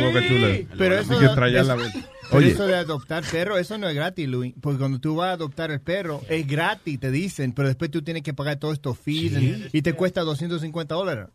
[1.19, 1.29] que
[1.67, 1.99] la vuelta.
[2.31, 2.51] Oye.
[2.53, 4.55] eso de adoptar perro, eso no es gratis, Luis.
[4.61, 8.03] Porque cuando tú vas a adoptar el perro, es gratis, te dicen, pero después tú
[8.03, 11.27] tienes que pagar todos estos fees and- y te cuesta 250 dólares.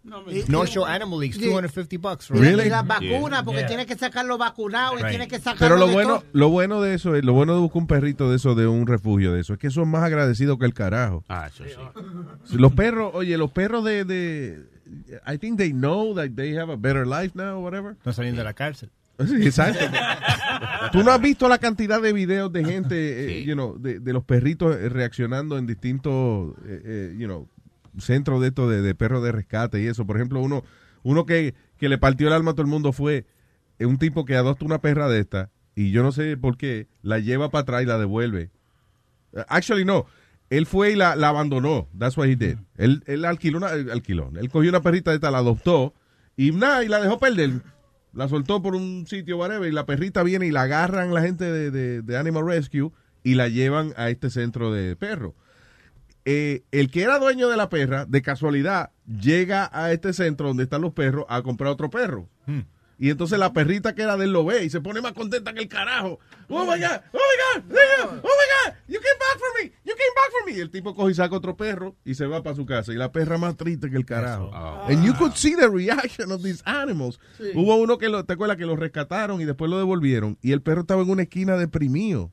[0.48, 1.46] No Show Animal Leagues, Sí.
[1.46, 2.30] 250 bucks.
[2.30, 2.64] Y, Really?
[2.68, 3.68] y las vacunas, porque Yeah.
[3.68, 5.10] tiene que sacarlo vacunado y Right.
[5.10, 6.24] tiene que sacarlo Pero lo de bueno, todo.
[6.34, 8.88] lo bueno de eso, es, lo bueno de buscar un perrito de eso, de un
[8.88, 11.24] refugio de eso, es que son más agradecidos que el carajo.
[11.30, 12.58] Ah, eso sí.
[12.58, 14.64] Los perros, oye, los perros de, de,
[15.32, 17.96] I think they know that they have a better life now, or whatever.
[18.04, 18.90] No saliendo de la cárcel.
[19.28, 19.86] Sí, exacto.
[20.92, 24.14] Tú no has visto la cantidad de videos de gente, eh, you know, de, de
[24.14, 27.48] los perritos eh, reaccionando en distintos, eh, eh, you know,
[27.98, 30.06] centros de esto de, de perros de rescate y eso.
[30.06, 30.64] Por ejemplo, uno,
[31.04, 33.26] uno que, que le partió el alma a todo el mundo fue
[33.80, 37.20] un tipo que adopta una perra de esta y yo no sé por qué la
[37.20, 38.52] lleva para atrás y la devuelve.
[39.48, 40.06] Actually, no.
[40.50, 41.88] Él fue y la, la abandonó.
[41.98, 42.58] That's what he did.
[42.76, 44.32] Él, él alquiló una, alquiló.
[44.36, 45.94] Él cogió una perrita de esta, la adoptó
[46.36, 47.62] y nada, y la dejó perder.
[48.14, 51.46] La soltó por un sitio, whatever, y la perrita viene y la agarran la gente
[51.52, 52.92] de, de- de Animal Rescue
[53.24, 55.34] y la llevan a este centro de perros.
[56.26, 60.64] Eh, el que era dueño de la perra, de casualidad, llega a este centro donde
[60.64, 62.28] están los perros a comprar otro perro.
[63.02, 65.54] Y entonces la perrita que era de él lo ve y se pone más contenta
[65.54, 66.20] que el carajo.
[66.50, 67.64] Oh my God, oh my God,
[68.10, 70.58] oh my God, you came back for me, you came back for me.
[70.58, 72.92] Y el tipo coge y saca otro perro y se va para su casa.
[72.92, 74.52] Y la perra más triste que el carajo.
[74.88, 77.20] And you could see the reaction of these animals.
[77.38, 77.52] Sí.
[77.56, 78.58] Hubo uno que, lo, ¿te acuerdas?
[78.58, 80.38] Que lo rescataron y después lo devolvieron.
[80.42, 82.32] Y el perro estaba en una esquina deprimido.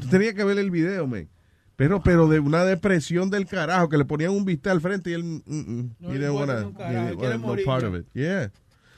[0.00, 1.28] Tú tenías que ver el video, man.
[1.76, 5.14] Pero, pero de una depresión del carajo, que le ponían un bistec al frente y
[5.14, 8.06] él, mm, mm, No he didn't wanna- he wanna no part of it.
[8.14, 8.50] Yeah.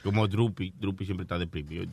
[0.07, 0.73] Como Drupi.
[0.81, 1.85] Drupi siempre está deprimido.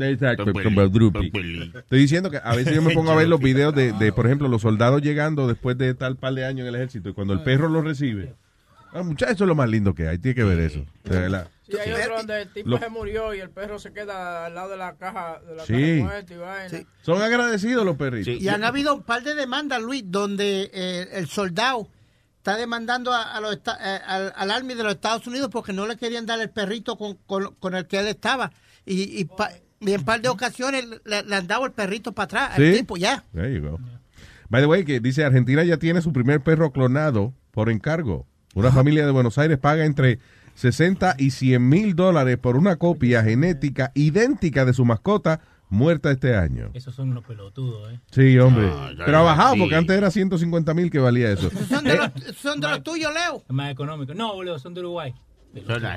[0.00, 1.30] Exacto, como Drupi.
[1.74, 4.26] Estoy diciendo que a veces yo me pongo a ver los videos de, de, por
[4.26, 7.32] ejemplo, los soldados llegando después de tal par de años en el ejército y cuando
[7.34, 8.34] el perro lo recibe.
[8.92, 10.18] Ah, muchachos, eso es lo más lindo que hay.
[10.18, 10.84] Tiene que ver eso.
[11.04, 11.48] De verdad.
[11.68, 14.54] Y hay otro donde el tipo Lo- se murió y el perro se queda al
[14.56, 15.72] lado de la caja de la Sí.
[15.72, 16.78] caja de muerte y vaina.
[17.02, 18.42] Son agradecidos los perritos.
[18.42, 21.86] Y han habido un par de demandas, Luis, donde eh, el soldado
[22.40, 23.60] está demandando a, a los eh,
[24.06, 27.14] al, al Army de los Estados Unidos porque no le querían dar el perrito con,
[27.26, 28.50] con- con el que él estaba.
[28.86, 32.24] Y, y, pa- y en par de ocasiones le, le han dado el perrito para
[32.24, 32.78] atrás al ¿Sí?
[32.78, 33.24] tipo, ya.
[33.34, 33.78] There you go.
[34.48, 38.26] By the way, que dice Argentina ya tiene su primer perro clonado por encargo.
[38.54, 40.18] Una familia de Buenos Aires paga entre
[40.54, 45.40] 60 y 100 mil dólares por una copia genética idéntica de su mascota
[45.70, 46.70] muerta este año.
[46.74, 48.00] Esos son unos pelotudos, ¿eh?
[48.10, 48.66] Sí, hombre.
[48.98, 49.60] ya Pero ha bajado sí.
[49.60, 51.48] porque antes era 150 mil que valía eso.
[51.68, 53.42] Son de, los, son de los tuyos, Leo.
[53.48, 54.12] Es más económico.
[54.14, 55.14] No, boludo, son de Uruguay.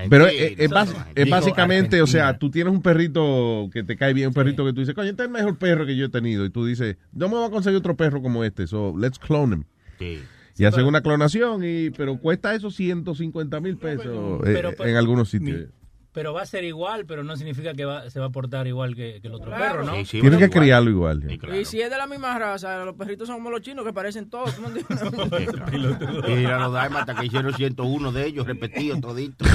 [0.10, 4.12] Pero es, es bas- es básicamente, o sea, tú tienes un perrito que te cae
[4.14, 6.10] bien, un perrito que tú dices, coño, este es el mejor perro que yo he
[6.10, 6.44] tenido.
[6.46, 9.56] Y tú dices, no me voy a conseguir otro perro como este, so let's clone
[10.00, 10.20] him.
[10.58, 14.06] Y hacen una clonación, y pero cuesta esos 150 mil pesos
[14.40, 15.68] eh, Pero, pero- en algunos sitios.
[16.14, 18.96] Pero va a ser igual, pero no significa que va- se va a portar igual
[18.96, 19.64] que, que el otro Claro.
[19.64, 20.04] perro, ¿no?
[20.06, 21.24] Tienen que criarlo igual.
[21.60, 24.30] Y si es de la misma raza, los perritos son como los chinos que parecen
[24.30, 24.56] todos.
[24.56, 25.00] ¿tú me entiendes?
[26.28, 29.48] Mira los Dálmatas que hicieron 101 de ellos, repetidos toditos.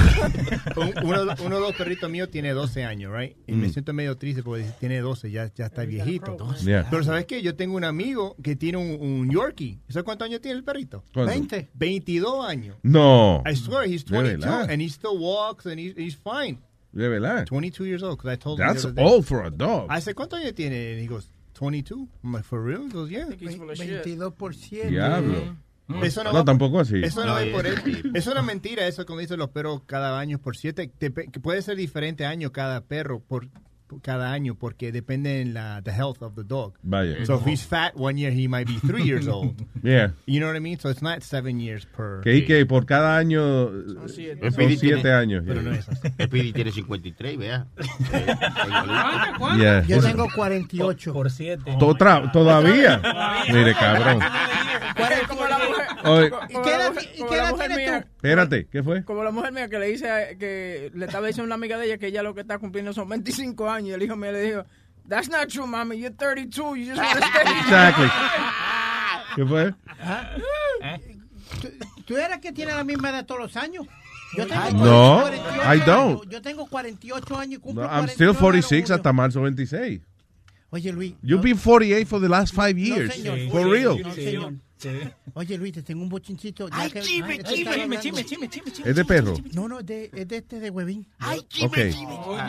[0.75, 3.35] Un- uno, uno de los perritos míos tiene 12 años, right?
[3.47, 3.71] Y me Mm.
[3.71, 6.37] siento medio triste porque tiene 12, ya, ya está viejito.
[6.63, 6.87] Yeah.
[6.89, 7.41] Pero ¿sabes qué?
[7.41, 9.79] Yo tengo un amigo que tiene un, un Yorkie.
[9.89, 11.03] ¿Sabes cuántos años tiene el perrito?
[11.13, 11.31] ¿Cuánto?
[11.31, 11.69] 20.
[11.73, 12.75] 22 años.
[12.83, 13.43] No.
[13.49, 14.69] I swear, he's De 22 verdad.
[14.71, 16.48] and he still walks and he's, he's fine.
[16.91, 17.45] De verdad.
[17.45, 19.03] 22 years old, because I told him That's other day.
[19.05, 19.87] old for a dog.
[19.89, 20.93] I said, ¿cuántos años tiene?
[20.93, 22.07] And he goes, 22.
[22.23, 22.85] I'm like, for real?
[22.87, 23.25] He goes, yeah.
[23.27, 24.89] 22 por 7.
[24.89, 25.55] Diablo.
[26.03, 27.01] Eso no, No, va- tampoco así.
[27.03, 27.81] Eso no, No, es por eso.
[27.83, 28.09] mentira.
[28.13, 30.91] Es una mentira eso cuando dicen los perros cada año por siete.
[30.99, 33.47] Que puede ser diferente año cada perro por
[34.01, 36.73] cada año porque depende en la the health of the dog.
[36.83, 37.25] Vaya.
[37.25, 39.55] So if he's fat one year, he might be three years old.
[39.83, 40.11] Yeah.
[40.25, 40.79] You know what I mean?
[40.79, 42.21] So it's not seven years per.
[42.21, 44.51] Que, y que por cada año son siete.
[44.77, 45.43] siete, años.
[45.45, 46.07] Pero no es así.
[46.17, 47.65] El Pidi tiene 53, vea.
[49.57, 49.83] Yeah.
[49.87, 51.13] Yo tengo 48.
[51.13, 51.77] Por 7.
[51.79, 53.01] Totra- todavía.
[53.51, 54.19] Mire, cabrón.
[55.27, 56.29] como la mujer, Oye.
[56.29, 58.07] como- ¿Y como qué la edad- mujer- y qué edad tienes mía- tú?
[58.15, 59.03] Espérate, ¿qué fue?
[59.03, 61.85] Como la mujer mía que le dice que le estaba diciendo a una amiga de
[61.87, 64.41] ella que ella lo que está cumpliendo son 25 años y el hijo mío le
[64.41, 64.65] dijo,
[65.07, 65.97] That's not true, mommy.
[65.99, 66.77] You're 32.
[66.77, 67.51] You just want to stay.
[67.61, 68.07] Exactly.
[69.35, 69.73] ¿Qué fue?
[72.05, 73.85] ¿Tú eres que tiene la misma edad todos los años?
[74.37, 76.29] Yo tengo No, 48 I don't.
[76.29, 79.41] Yo tengo 48 años y No, cumplo I'm 49 still ahora 46 en hasta marzo
[79.41, 80.01] 26.
[80.71, 81.13] Oye, Luis.
[81.23, 83.11] You've been 48 for the last five years.
[83.15, 83.39] señor.
[83.51, 84.01] For Sí, real.
[84.03, 84.53] no, señor.
[85.33, 86.67] Oye, Luis, te tengo un bochinchito.
[86.71, 88.89] Ay, que- chime, Ay, chime, está chime, chime, chime, chime, chime.
[88.89, 89.33] ¿Es de perro?
[89.53, 91.05] No, no, es de, es de este de huevín.
[91.19, 91.77] Ay, Ok.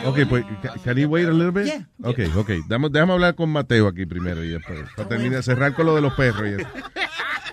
[0.05, 1.65] Ok, pues, ca- can you wait a little bit?
[1.65, 1.89] Yeah.
[2.03, 2.49] Ok, ok.
[2.69, 4.79] Dame- déjame hablar con Mateo aquí primero y después.
[4.95, 6.43] Para terminar, cerrar con lo de los perros.
[6.47, 6.67] y eso.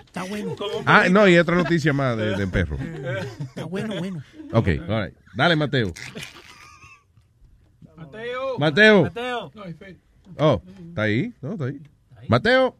[0.05, 0.55] Está bueno.
[0.85, 2.77] Ah, no, y otra noticia más de, de perro.
[2.77, 4.23] Está bueno, bueno.
[4.53, 5.15] Ok, all right.
[5.35, 5.93] Dale, Mateo.
[7.95, 8.57] Mateo.
[8.57, 9.03] Mateo.
[9.03, 9.51] Mateo.
[9.53, 9.63] No,
[10.37, 11.33] Oh, ¿está ahí?
[11.41, 11.79] No, está ahí.
[12.27, 12.75] Mateo.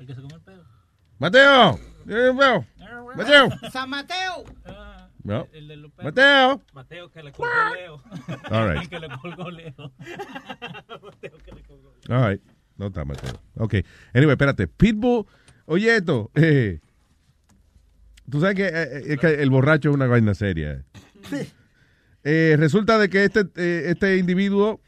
[0.00, 0.64] El que se comió el pedo.
[1.18, 1.78] Mateo.
[2.08, 2.66] Eh, Mateo.
[3.16, 3.48] Mateo.
[3.72, 4.44] San Mateo.
[5.22, 5.48] No.
[5.52, 6.14] El de los perros.
[6.14, 6.62] Mateo.
[6.72, 8.02] Mateo que le colgó Leo.
[8.50, 8.82] All right.
[8.82, 9.92] El que le colgó Leo.
[11.02, 12.42] Mateo que le colgó All right.
[12.76, 13.32] No está Mateo.
[13.56, 13.74] Ok.
[14.14, 14.68] Anyway, espérate.
[14.68, 15.26] Pitbull.
[15.64, 16.30] Oye, esto.
[16.34, 16.80] eh,
[18.30, 20.72] Tú sabes que, eh, es que el borracho es una vaina seria.
[20.72, 20.84] eh.
[22.28, 24.80] Eh, resulta de que este, eh, este individuo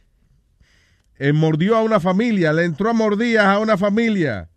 [1.19, 4.49] eh, mordió a una familia, le entró a mordidas a una familia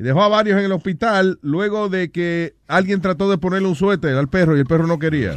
[0.00, 3.74] y dejó a varios en el hospital luego de que alguien trató de ponerle un
[3.74, 5.36] suéter al perro y el perro no quería.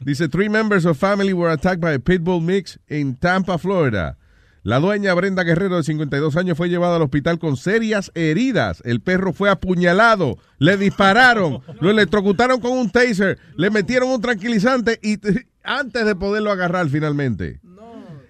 [0.00, 4.18] Dice, three members of family were attacked by a pit bull mix in Tampa, Florida.
[4.64, 8.82] La dueña Brenda Guerrero, de 52 años, fue llevada al hospital con serias heridas.
[8.84, 14.98] El perro fue apuñalado, le dispararon, lo electrocutaron con un taser, le metieron un tranquilizante
[15.04, 15.20] y
[15.62, 17.60] antes de poderlo agarrar finalmente.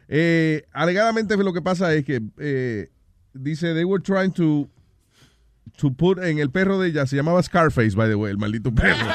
[0.08, 2.90] Eh, alegadamente lo que pasa es que eh,
[3.34, 4.68] dice, they were trying to,
[5.76, 8.74] to put en el perro de ella, se llamaba Scarface, by the way, el maldito
[8.74, 9.06] perro.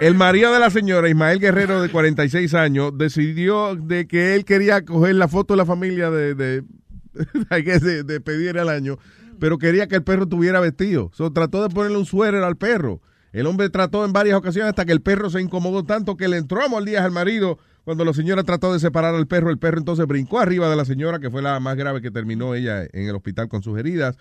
[0.00, 4.82] El marido de la señora, Ismael Guerrero, de 46 años, decidió de que él quería
[4.82, 6.64] coger la foto de la familia de, de,
[7.50, 8.98] de, de pedir al año,
[9.38, 11.10] pero quería que el perro tuviera vestido.
[11.12, 13.02] So, trató de ponerle un suéter al perro.
[13.32, 16.38] El hombre trató en varias ocasiones hasta que el perro se incomodó tanto que le
[16.38, 17.58] entró a mordidas al marido.
[17.84, 20.84] Cuando la señora trató de separar al perro, el perro entonces brincó arriba de la
[20.84, 24.16] señora, que fue la más grave que terminó ella en el hospital con sus heridas.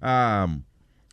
[0.00, 0.46] Ah,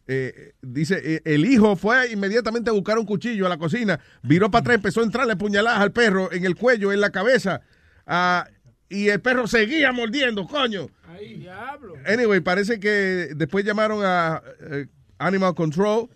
[0.07, 4.49] eh, dice, eh, el hijo fue inmediatamente a buscar un cuchillo a la cocina, viró
[4.49, 7.61] para atrás, empezó a entrarle puñaladas al perro en el cuello, en la cabeza,
[8.07, 8.47] ah,
[8.89, 10.87] y el perro seguía mordiendo, coño.
[11.19, 11.95] Diablo.
[12.07, 14.87] Anyway, parece que después llamaron a eh,
[15.19, 16.09] Animal Control,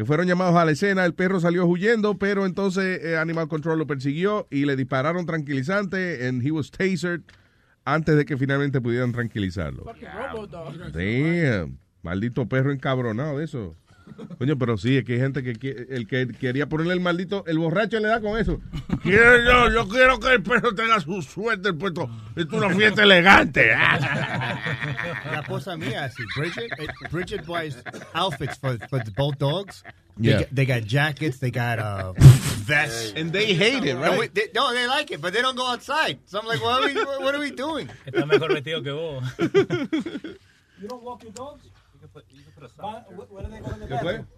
[0.00, 3.78] que fueron llamados a la escena, el perro salió huyendo, pero entonces eh, Animal Control
[3.78, 7.20] lo persiguió y le dispararon tranquilizante, and he was tasered
[7.84, 9.84] antes de que finalmente pudieran tranquilizarlo.
[10.94, 11.76] Damn.
[12.00, 13.76] Maldito perro encabronado de eso.
[14.38, 17.58] Coño, pero sí, es que hay gente que el que quería ponerle el maldito, el
[17.58, 18.60] borracho le da con eso.
[19.02, 22.08] Quiero yo, yo quiero que el perro tenga su suerte puesto.
[22.36, 23.68] Esto es una fiesta elegante.
[23.70, 27.76] La esposa mía, así, Bridget, eh, Bridget buys
[28.14, 29.82] outfits for, for the- both dogs.
[30.16, 30.40] They, Yeah.
[30.40, 32.12] got, they got jackets, they got uh,
[32.66, 33.14] vests.
[33.16, 34.10] And they hate it, right?
[34.12, 36.18] And we- they- no, they like it, but they don't go outside.
[36.26, 37.88] So I'm like, what are we, what are we doing?
[38.04, 39.24] Está mejor vestido que vos.
[40.80, 41.62] You don't walk your dogs?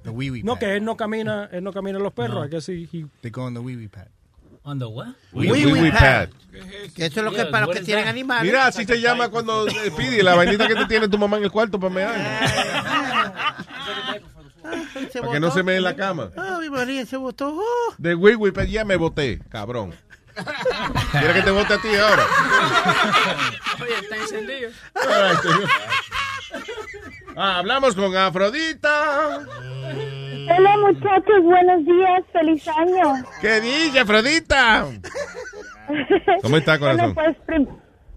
[0.02, 2.46] The wee wee No, que él no camina, él no camina los perros.
[2.46, 4.08] I guess he, he- They go on the wee wee pad.
[4.64, 5.08] On the what?
[5.32, 6.28] Wee wee pad.
[6.94, 8.10] Que eso es lo que Yes, para los que tienen that?
[8.10, 8.44] animales.
[8.44, 11.44] Mira, así se llama cuando eh, pide la vainita que te tiene tu mamá en
[11.44, 12.14] el cuarto para mear.
[14.62, 16.30] Para que no se mee en la cama.
[16.36, 17.56] Ay, María, se botó.
[17.56, 17.94] Oh.
[17.98, 19.94] De wee wee pad ya me boté, cabrón.
[21.10, 22.24] ¿Quieres que te bote a ti ahora?
[23.82, 24.70] Oye, está encendido.
[27.36, 29.38] Ah, hablamos con Afrodita.
[30.56, 33.14] Hola muchachos, buenos días, feliz año.
[33.40, 34.86] ¿Qué dice, Afrodita?
[36.42, 37.14] ¿Cómo está, corazón?
[37.14, 37.68] Bueno, pues prim-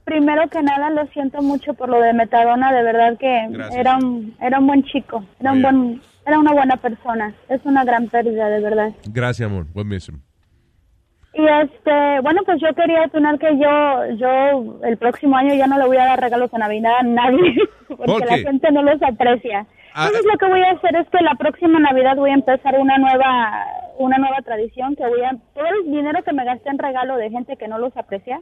[0.03, 3.80] primero que nada lo siento mucho por lo de Metadona, de verdad que Gracias.
[3.80, 7.34] era un, era un buen chico, era un Muy buen, era una buena persona.
[7.50, 8.90] Es una gran pérdida, de verdad.
[9.06, 9.66] Gracias, amor.
[9.74, 10.11] Buen miss.
[11.38, 15.77] Y este, bueno, pues yo quería opinar que yo, yo el próximo año ya no
[15.77, 17.55] le voy a dar regalos a Navidad a nadie,
[17.89, 19.65] porque ¿Por la gente no los aprecia.
[19.93, 22.80] Ah, Entonces lo que voy a hacer es que la próxima Navidad voy a empezar
[22.80, 23.65] una nueva,
[23.97, 27.30] una nueva tradición que voy a, todo el dinero que me gasté en regalo de
[27.30, 28.39] gente que no los aprecia,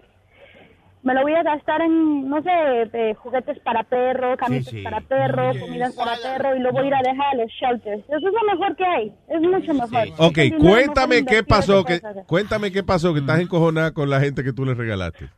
[1.04, 2.50] me lo voy a gastar en, no sé,
[2.94, 4.82] eh, juguetes para perro, camisas sí.
[4.84, 8.04] para perro, comidas para perro y lo voy a ir a dejar a los shelters.
[8.08, 10.08] Eso es lo mejor que hay, es mucho mejor.
[10.18, 14.20] Ok, Ese dinero cuéntame qué pasó, que, cuéntame qué pasó, que estás encojonada con la
[14.22, 15.30] gente que tú le regalaste.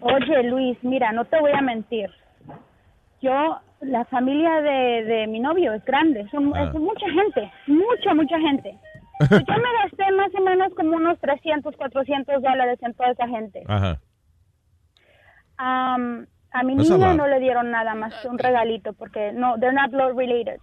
[0.00, 2.10] Oye, Luis, mira, no te voy a mentir.
[3.20, 6.64] Yo, la familia de, de mi novio es grande, son, Ah.
[6.64, 8.76] es mucha gente, mucha, mucha gente.
[9.30, 13.64] Yo me gasté más o menos como unos 300, 400 dólares en toda esa gente.
[13.66, 13.98] Ajá.
[15.58, 19.58] Am, a mi That's niña no le dieron nada más que un regalito porque no,
[19.58, 20.60] they're not blood related.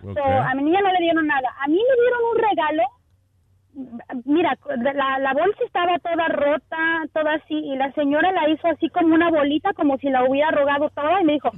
[0.00, 1.48] So, a mi niña no le dieron nada.
[1.60, 2.82] A mí me dieron un regalo.
[4.24, 4.58] Mira,
[4.94, 6.76] la, la bolsa estaba toda rota,
[7.12, 10.50] toda así, y la señora la hizo así como una bolita, como si la hubiera
[10.50, 11.50] rogado toda, y me dijo,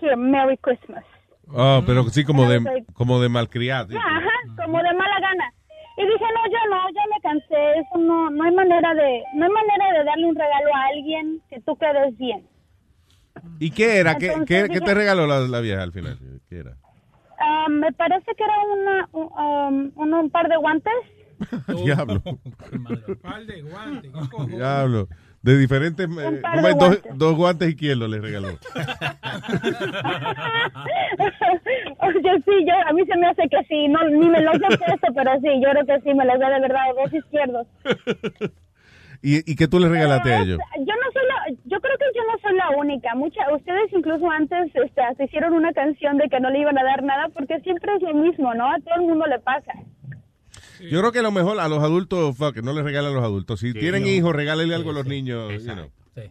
[0.00, 1.04] Here, Merry Christmas.
[1.52, 3.98] Oh, pero sí como de, como de malcriado.
[3.98, 5.52] Ajá, como de mala gana.
[5.96, 9.44] Y dije, no, yo no, ya me cansé, eso no, no hay manera de, no
[9.44, 12.46] hay manera de darle un regalo a alguien que tú quedes bien.
[13.58, 14.16] ¿Y qué era?
[14.16, 16.18] ¿Qué, Entonces qué- te regaló la, la vieja al final?
[16.48, 16.76] ¿Qué era?
[17.38, 20.92] Ah, me parece que era una, un, um, un- un par de guantes.
[21.84, 22.20] Diablo.
[23.22, 24.12] Par de guantes.
[24.48, 25.08] Diablo.
[25.42, 26.06] De diferentes...
[26.06, 27.18] eh, par ¿cómo de dos, guantes.
[27.18, 28.48] dos guantes izquierdos le regaló.
[32.02, 34.76] Oye, sí, yo, a mí se me hace que sí, no, ni me los he
[34.78, 37.66] puesto, pero sí, yo creo que sí, me los da de verdad, dos izquierdos.
[39.22, 40.58] ¿Y, ¿Y qué tú le regalaste a ellos?
[40.78, 43.14] Yo no soy la, yo creo que yo no soy la única.
[43.14, 46.84] Mucha, ustedes incluso antes este, hasta hicieron una canción de que no le iban a
[46.84, 48.70] dar nada porque siempre es lo mismo, ¿no?
[48.70, 49.72] A todo el mundo le pasa.
[50.88, 53.60] Yo creo que lo mejor a los adultos, fuck, no les regalen a los adultos.
[53.60, 54.08] Si tienen no.
[54.08, 55.52] hijos, regálenle algo a los niños.
[55.64, 55.90] you know.
[56.14, 56.22] Sí.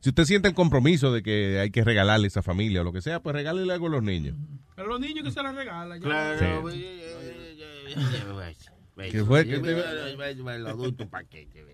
[0.00, 2.92] Si usted siente el compromiso de que hay que regalarle a esa familia o lo
[2.92, 4.36] que sea, pues regálele algo a los niños.
[4.76, 5.96] A los niños que se les regala.
[5.96, 6.02] ya.
[6.02, 6.84] Claro, Sí.
[8.96, 9.46] ¿Qué ¿Qué fue?
[9.46, 11.64] ¿Qué te- El adulto paquete.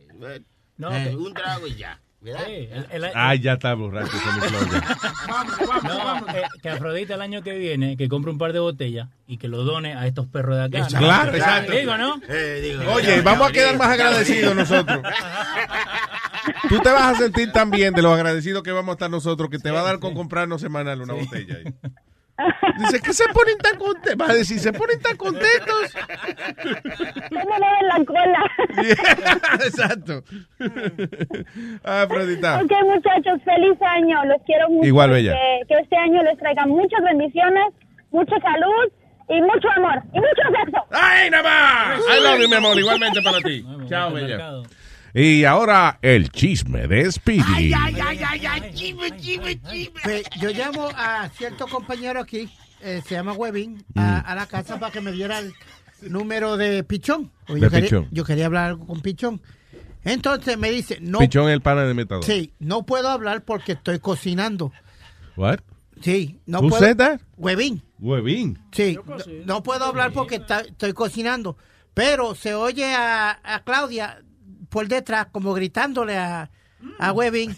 [0.76, 2.00] No, Eh, un trago y ya.
[2.20, 2.40] ¿Verdad?
[2.46, 4.10] Sí, el- el- Ah, ya está borracho.
[4.12, 4.96] Ya.
[5.84, 9.36] No, eh, que Afrodita el año que viene que compre un par de botellas y
[9.38, 10.88] que lo done a estos perros de acá.
[10.90, 10.98] ¿no?
[10.98, 11.72] Claro, exacto.
[11.72, 12.20] Digo, ¿no?
[12.94, 15.02] Oye, vamos a quedar más agradecidos nosotros.
[16.68, 19.48] Tú te vas a sentir tan bien de lo agradecidos que vamos a estar nosotros
[19.50, 21.56] que te va a dar con comprarnos semanal una botella.
[21.56, 21.74] ahí.
[22.78, 24.16] Dice, ¿qué se ponen tan contentos?
[24.16, 25.94] Vas a decir, ¿se ponen tan contentos?
[27.30, 28.44] ¿Cómo no en la cola?
[29.64, 30.22] Exacto.
[31.84, 32.60] Ah, Afrodita.
[32.62, 34.24] Ok, muchachos, feliz año.
[34.26, 34.86] Los quiero mucho.
[34.86, 35.32] Igual, bella.
[35.32, 37.74] Que, que este año les traiga muchas bendiciones,
[38.12, 38.92] mucha salud
[39.28, 40.84] y mucho amor y mucho sexo.
[40.92, 42.00] ¡Ay, nada más!
[42.08, 42.78] I love you, mi amor.
[42.78, 43.64] Igualmente para ti.
[43.88, 44.62] Chao, bella.
[45.14, 47.72] Y ahora el chisme de Speedy.
[50.02, 52.48] Pues, yo llamo a cierto compañero aquí,
[52.80, 55.52] eh, se llama Webin, a, a la casa para que me diera el
[56.02, 57.30] número de Pichón.
[57.48, 58.08] De yo, quería, Pichón.
[58.10, 59.40] yo quería hablar algo con Pichón.
[60.04, 62.24] Entonces me dice, no, Pichón el pana de metador.
[62.24, 64.72] sí, no puedo hablar porque estoy cocinando.
[65.36, 65.58] What?
[66.00, 66.82] Sí, no Who puedo.
[66.82, 67.20] said that?
[67.36, 67.82] Webin.
[67.98, 68.58] Huevín.
[68.70, 71.56] Sí, no, no puedo hablar porque está- estoy cocinando.
[71.94, 74.22] Pero se oye a, a Claudia
[74.68, 76.50] por detrás como gritándole a,
[76.98, 77.56] a Webin.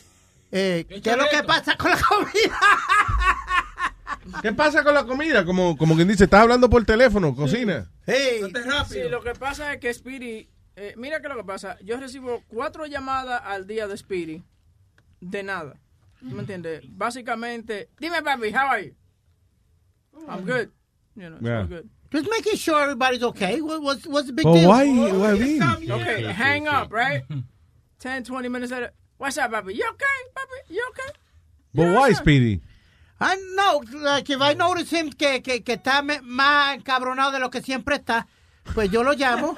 [0.52, 2.58] eh, ¿Qué es lo que pasa con la comida?
[4.42, 5.44] ¿Qué pasa con la comida?
[5.44, 7.90] Como, como quien dice, estás hablando por teléfono, cocina.
[8.06, 12.42] Sí, lo que pasa es que Speedy, eh, mira que lo que pasa, yo recibo
[12.48, 14.42] cuatro llamadas al día de Speedy,
[15.20, 15.76] de nada.
[16.20, 16.82] ¿Tú me entiendes?
[16.88, 18.94] Básicamente, dime papi, how are you?
[20.28, 20.68] I'm good.
[21.16, 21.60] You know, it's Yeah.
[21.60, 21.86] all good.
[22.12, 23.60] Just making sure everybody's okay.
[23.60, 24.68] What, what's, what's the big deal?
[24.68, 25.90] why, Webin?
[25.90, 27.22] Okay, hang up, right?
[28.00, 29.74] 10, 20 minutes later, what's up, papi?
[29.76, 30.74] You okay, papi?
[30.74, 31.12] You okay?
[31.74, 32.60] But why, Speedy?
[33.20, 37.38] I know, like if I notice him que, que, que está me- más encabronado de
[37.38, 38.26] lo que siempre está,
[38.74, 39.54] pues yo lo llamo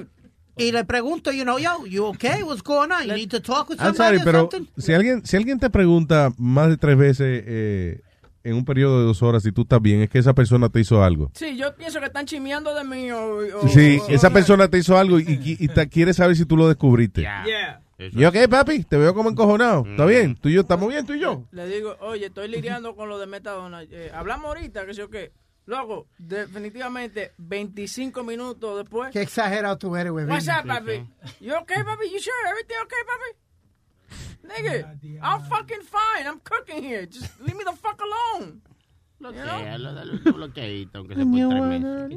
[0.56, 2.42] y le pregunto, you know, yo, you okay?
[2.44, 3.08] What's going on?
[3.08, 4.68] You need to talk with I'm somebody sorry, or pero something?
[4.78, 8.00] si alguien, si alguien te pregunta más de tres veces eh,
[8.44, 10.80] en un periodo de dos horas si tú estás bien, es que esa persona te
[10.80, 11.30] hizo algo.
[11.34, 13.36] Sí, yo pienso que están chimeando de mí o...
[13.36, 16.44] o- Sí, o- esa persona te hizo algo y, y- y te quiere saber si
[16.46, 17.20] tú lo descubriste.
[17.22, 17.82] Yeah.
[17.98, 18.84] ¿Y ok, papi?
[18.84, 19.84] Te veo como encojonado.
[19.86, 20.34] ¿Está bien?
[20.34, 21.44] ¿Tú y yo estamos bien, tú y yo?
[21.52, 23.82] Le digo, oye, estoy lidiando con lo de metadona.
[23.82, 25.32] Eh, hablamos ahorita, que sé yo qué.
[25.66, 29.10] Luego, definitivamente, 25 minutos después.
[29.12, 30.24] Qué exagerado tú eres, güey.
[30.24, 31.06] What's up, papi?
[31.40, 32.06] You okay, papi?
[32.10, 32.34] You sure?
[32.50, 33.49] Everything okay, papi?
[34.44, 36.26] Nigga, I'm fucking fine.
[36.26, 37.06] I'm cooking here.
[37.06, 38.60] Just leave me the fuck alone.
[39.20, 39.26] You?
[39.28, 42.08] Bloquealo, dale un bloqueadito, aunque sea por tres meses.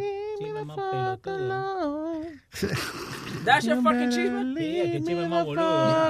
[3.43, 4.53] That's your fucking chisme?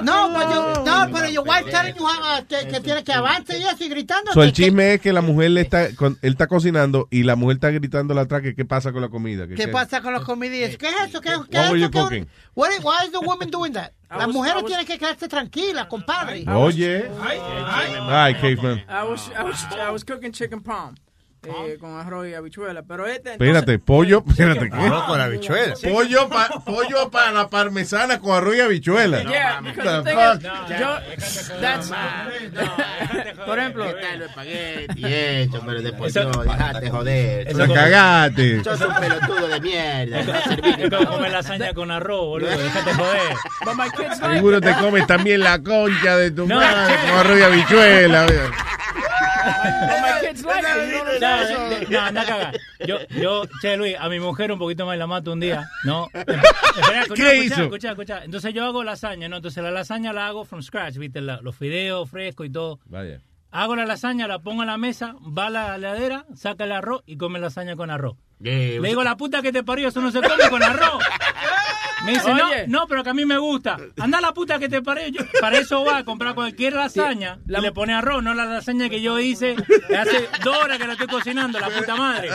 [0.04, 3.12] No, pero yo, no, pero your wife telling you how, uh, que, que tiene que
[3.12, 4.32] avance y eso y gritando.
[4.32, 7.34] So, el chisme es que la mujer le está, con- él está cocinando y la
[7.34, 9.48] mujer está gritando atrás que qué pasa con la comida.
[9.48, 10.78] que ¿Qué qué- pasa con los comediantes?
[10.78, 11.20] ¿Qué es eso?
[11.20, 12.28] ¿Qué, qué What es were you cooking?
[12.54, 13.90] What why is the woman doing that?
[14.18, 16.44] Las mujeres was- tienen que quedarse tranquilas, compadre.
[16.48, 17.10] Oye.
[17.22, 18.78] Ay, caveman.
[18.88, 20.94] I was, I was, I was cooking chicken palm.
[21.46, 22.82] Eh, con arroz y habichuela.
[22.82, 23.32] Pero este.
[23.32, 24.76] Espérate, pollo, espérate, ¿qué?
[24.76, 25.74] Arroz con habichuela.
[25.82, 29.22] Pollo, pa- pollo para la parmesana con arroz y habichuela.
[29.22, 29.76] Yeah, is,
[30.78, 30.96] yo,
[31.60, 31.90] that's,
[33.46, 37.48] por ejemplo, espagueti eso, pero después yo, dejate joder.
[37.48, 38.64] Eso como- cagaste.
[38.64, 40.20] Sos un pelotudo de mierda.
[40.20, 42.50] Es comer lasaña con arroz, boludo.
[42.50, 44.34] Déjate joder.
[44.34, 46.56] Seguro te comes también la concha de tu No.
[46.56, 48.26] madre con arroz y habichuela.
[49.44, 51.20] My kids like it.
[51.20, 52.56] No, no, anda a cagar.
[52.86, 56.08] Yo, yo, che, Luis, a mi mujer un poquito más la mato un día, ¿no?
[56.14, 56.42] Espera,
[57.02, 57.62] escucha, ¿Qué escucha, hizo?
[57.64, 58.24] escucha, escucha.
[58.24, 59.36] Entonces yo hago lasaña, ¿no?
[59.36, 61.20] Entonces la lasaña la hago from scratch, ¿viste?
[61.20, 62.78] La- los fideos frescos y todo.
[62.86, 63.20] Vaya.
[63.50, 67.02] Hago la lasaña, la pongo en la mesa, va a la heladera, saca el arroz
[67.06, 68.16] y come lasaña con arroz.
[68.42, 71.02] Eh, Le digo, la puta que te parió, eso no se come con arroz.
[72.04, 72.66] Me dice, Oye.
[72.66, 73.76] no, no, pero que a mí me gusta.
[74.00, 74.82] Anda la puta que te.
[74.84, 78.88] Yo- para eso va a comprar cualquier lasaña y le pone arroz, no la lasaña
[78.88, 79.56] que yo hice
[79.98, 82.28] hace dos horas que la estoy cocinando, la puta madre.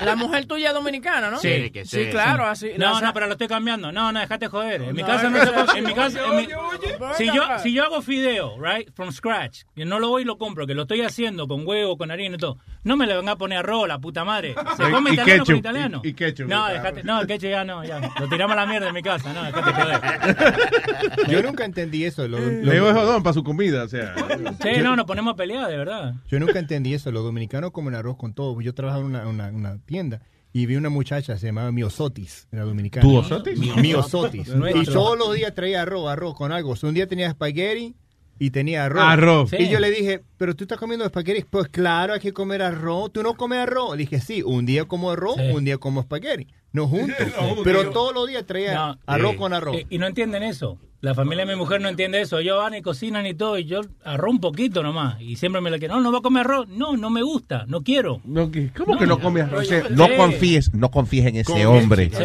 [0.00, 1.38] La mujer tuya es dominicana, ¿no?
[1.38, 2.70] Sí, sí, claro, así.
[2.78, 3.92] No, no, pero lo estoy cambiando.
[3.92, 4.82] No, no, déjate joder.
[4.82, 5.38] En mi casa no
[5.70, 6.18] se En mi casa.
[6.24, 10.08] en mi- Venga Si yo, si yo hago fideo, right, from scratch, que no lo
[10.08, 12.96] voy y lo compro, que lo estoy haciendo con huevo, con harina y todo, no
[12.96, 14.54] me le venga a poner arroz, la puta madre.
[14.76, 16.00] Se come italiano con italiano.
[16.04, 16.48] y- y ketchup.
[16.48, 18.00] No, déjate, no, el ketchup ya no, ya.
[18.18, 21.28] Lo tiramos a la mierda en mi casa, no, joder.
[21.28, 22.26] Yo nunca entendí eso.
[22.28, 24.14] Lo, Le lo- digo es jodón para su comida, o sea.
[24.62, 26.14] Sí, no, nos ponemos a pelear, de verdad.
[26.28, 27.10] Yo nunca entendí eso.
[27.10, 28.60] Los dominicanos comen arroz con todo.
[28.60, 30.20] Yo trabajaba en una, una, una tienda
[30.52, 33.02] y vi una muchacha, se llamaba Miosotis, era dominicana.
[33.02, 33.58] ¿Tú Osotis?
[33.58, 34.48] Miosotis.
[34.74, 36.70] y todos los días traía arroz, arroz con algo.
[36.72, 37.94] O sea, un día tenía espagueti
[38.38, 39.02] y tenía arroz.
[39.04, 39.52] Arroz.
[39.58, 41.44] Y yo le dije, pero tú estás comiendo espagueti.
[41.48, 43.12] Pues claro, hay que comer arroz.
[43.12, 43.92] ¿Tú no comes arroz?
[43.92, 45.50] Le dije, sí, un día como arroz, Sí.
[45.54, 46.48] un día como espagueti.
[46.72, 47.16] No juntos.
[47.64, 49.36] pero todos los días traía No, arroz sí.
[49.36, 49.76] con arroz.
[49.90, 50.78] Y, y no entienden eso.
[51.02, 52.38] La familia de mi mujer no entiende eso.
[52.38, 55.20] Ellos van y cocinan y todo, y yo arroz un poquito nomás.
[55.20, 56.68] Y siempre me le quieren, no, no va a comer arroz.
[56.68, 58.20] No, no me gusta, no quiero.
[58.24, 58.70] No, ¿qué?
[58.76, 59.68] ¿Cómo que no come arroz?
[59.90, 60.12] No sí.
[60.16, 62.08] confíes, no confíes en ese hombre.
[62.14, 62.22] sí.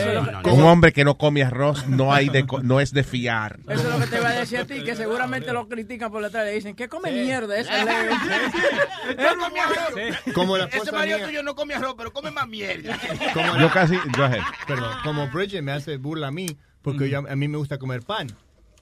[0.51, 3.59] Un hombre que no come arroz no hay de, co- no es de fiar.
[3.67, 6.21] Eso es lo que te iba a decir a ti, que seguramente lo critican por
[6.21, 6.53] la tarde.
[6.53, 7.55] Dicen, ¿qué come mierda.
[10.35, 11.27] Como la Ese marido mía.
[11.27, 12.97] tuyo no come arroz, pero come más mierda.
[13.33, 14.41] Como Yo casi, ahead.
[14.67, 16.45] Perdón, como Bridget me hace burla a mí,
[16.83, 18.27] porque yo- a mí me gusta comer pan.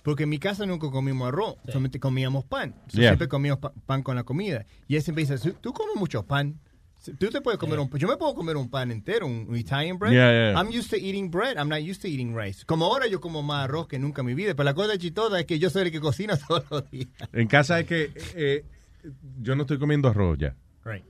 [0.06, 2.74] Porque en mi casa nunca comimos arroz, solamente comíamos pan.
[2.88, 3.10] So, Yeah.
[3.10, 4.66] Siempre comíamos pa- pan con la comida.
[4.88, 6.60] Y ella siempre dice, tú comes mucho pan.
[7.20, 10.00] Tú te puedes comer un Yo me puedo comer un pan entero, un, un Italian
[10.00, 10.12] bread.
[10.14, 10.60] Yeah, yeah.
[10.62, 11.58] I'm used to eating bread.
[11.58, 12.64] I'm not used to eating rice.
[12.66, 14.54] Como ahora yo como más arroz que nunca en mi vida.
[14.56, 17.10] Pero la cosa chistosa es que yo soy el que cocina todos los días.
[17.34, 18.64] En casa es que eh,
[19.42, 20.56] yo no estoy comiendo arroz ya.
[20.84, 21.04] Right.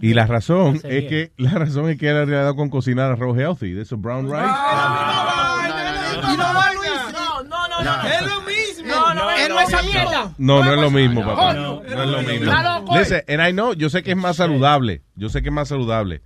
[0.00, 1.08] Y la razón es bien.
[1.08, 4.24] que la razón es que él ha dado con cocinar arroz healthy, de esos brown
[4.24, 4.36] rice.
[4.36, 4.44] ¿Y no
[5.24, 5.29] Luis?
[7.84, 8.08] No, no, no, no.
[8.08, 8.86] Es lo mismo.
[8.94, 10.32] No, no, Él no es esa mierda.
[10.38, 11.54] No, no es lo mismo, papá.
[11.54, 12.96] no, No, es lo mismo.
[12.96, 15.02] Listen, and I know, yo sé que es más saludable.
[15.14, 16.22] Yo sé que es más saludable.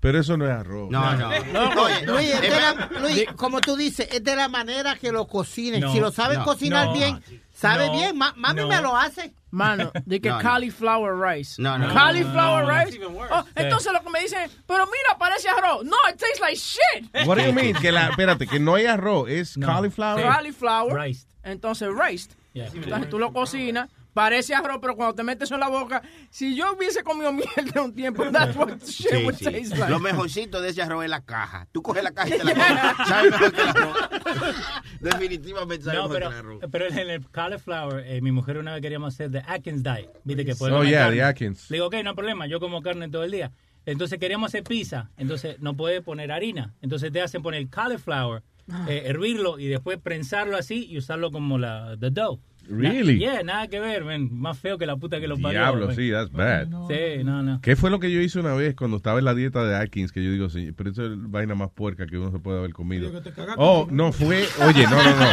[0.00, 0.90] Pero eso no es arroz.
[0.90, 1.28] No, no.
[1.28, 5.12] Oye, Luis, es de es la- Luis, como tú dices, es de la manera que
[5.12, 5.80] lo cocinen.
[5.80, 7.22] No, si lo saben no, cocinar no, bien,
[7.62, 8.18] sabe no, bien.
[8.18, 8.68] Ma- mami no.
[8.68, 9.32] me lo hace.
[9.50, 10.42] Mano, de que No, no.
[10.42, 11.60] cauliflower rice.
[11.60, 11.92] No, no.
[11.92, 12.98] Cauliflower No, no, rice.
[13.30, 15.84] Oh, entonces lo que me dicen, pero mira, parece arroz.
[15.84, 17.08] No, it tastes like shit.
[17.26, 17.74] What do you mean?
[17.74, 19.66] Que la, espérate, que no hay arroz, es No.
[19.66, 20.22] cauliflower.
[20.22, 20.94] Cauliflower.
[20.94, 21.28] Riced.
[21.42, 22.32] Entonces, riced.
[22.54, 22.68] Yeah.
[22.74, 26.54] Entonces tú lo cocinas, Parece arroz, pero cuando te metes eso en la boca, si
[26.54, 29.44] yo hubiese comido mierda un tiempo, that's what shit Sí, would sí.
[29.44, 29.88] taste like.
[29.90, 31.66] Lo mejorcito de ese arroz es la caja.
[31.72, 33.08] Tú coges la caja y te la comes.
[33.08, 33.96] Sabe mejor que el arroz.
[35.00, 36.60] Definitivamente sabe No, mejor pero, que el arroz.
[36.70, 40.10] pero en el cauliflower, eh, mi mujer una vez queríamos hacer de Atkins diet.
[40.24, 41.16] Viste que podemos Oh, yeah, carne.
[41.16, 41.70] the Atkins.
[41.70, 43.52] Le digo, ok, no hay problema, yo como carne todo el día.
[43.84, 46.74] Entonces queríamos hacer pizza, entonces no puede poner harina.
[46.82, 48.86] Entonces te hacen poner cauliflower, Ah.
[48.88, 52.38] eh, hervirlo y después prensarlo así y usarlo como la the dough.
[52.68, 53.14] Really?
[53.14, 54.28] Na- yeah, nada que ver, man.
[54.32, 55.60] Más feo que la puta que lo parió.
[55.60, 55.96] Diablo, man.
[55.96, 56.68] sí, that's bad.
[56.88, 57.60] Sí, no, no.
[57.60, 60.12] ¿Qué fue lo que yo hice una vez cuando estaba en la dieta de Atkins?
[60.12, 62.58] Que yo digo, sí, pero eso es la vaina más puerca que uno se puede
[62.58, 63.10] haber comido.
[63.56, 64.46] Oh, no fue.
[64.66, 65.26] Oye, no, no, no.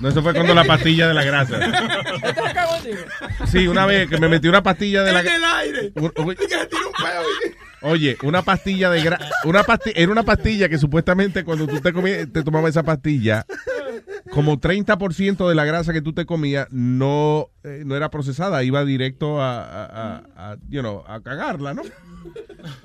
[0.00, 1.58] No, eso fue cuando la pastilla de la grasa.
[3.46, 5.92] Sí, una vez que me metí una pastilla de la En el aire.
[5.94, 7.22] Un- un- Y que le tiró un peo.
[7.82, 11.92] Oye, una pastilla de gra una pasti- era una pastilla que supuestamente cuando tú te
[11.92, 13.44] comías, te tomabas esa pastilla,
[14.34, 18.84] como 30% de la grasa que tú te comías no, eh, no era procesada, iba
[18.84, 21.82] directo a, a, a- a, you know, a cagarla, ¿no?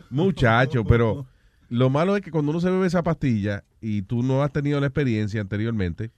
[0.09, 1.25] Muchacho, pero
[1.69, 4.79] lo malo es que cuando uno se bebe esa pastilla y tú no has tenido
[4.79, 6.11] la experiencia anteriormente,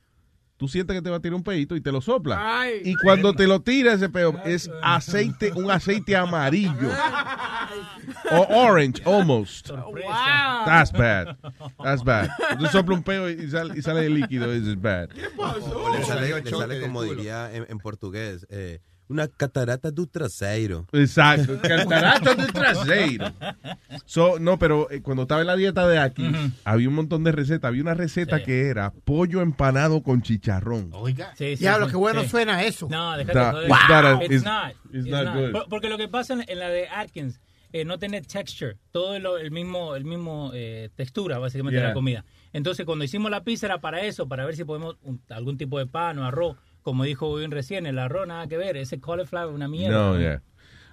[0.58, 2.62] tú sientes que te va a tirar un pedito y te lo sopla.
[2.62, 2.82] Ay.
[2.84, 6.90] Y cuando te lo tira ese peo, es aceite, un aceite amarillo.
[8.32, 9.70] O orange, almost.
[9.70, 10.66] Wow.
[10.66, 11.38] That's bad.
[11.84, 12.30] That's bad.
[12.60, 14.54] Tú sopla un peo y sale, y sale el líquido.
[14.56, 15.10] It's bad.
[15.38, 20.88] O le sale, le sale como diría en, en portugués, eh, una catarata do traseiro.
[20.94, 21.60] Exacto.
[21.62, 23.34] Catarata de trasero.
[24.06, 26.30] So, no, pero eh, cuando estaba en la dieta de aquí,
[26.64, 27.68] había un montón de recetas.
[27.70, 30.90] Había una receta que era pollo empanado con chicharrón.
[30.94, 31.34] Oiga.
[31.38, 32.30] Sí, sí, Diablo, sí, qué bueno sí.
[32.30, 32.88] suena eso.
[32.90, 34.24] No, déjate That- joder.
[34.24, 34.72] it's It's not.
[34.72, 35.36] it's It's not not.
[35.36, 35.52] good.
[35.52, 37.40] Por- Porque lo que pasa en la de Atkins,
[37.74, 41.94] eh, no tiene texture, todo lo- el mismo, el mismo eh, textura básicamente de la
[41.94, 42.26] comida.
[42.54, 45.80] Entonces cuando hicimos la pizza era para eso, para ver si podemos un- algún tipo
[45.80, 49.54] de pan o arroz, como dijo bien recién, el arroz nada que ver, ese cauliflower
[49.54, 49.98] una mierda.
[49.98, 50.42] No, yeah.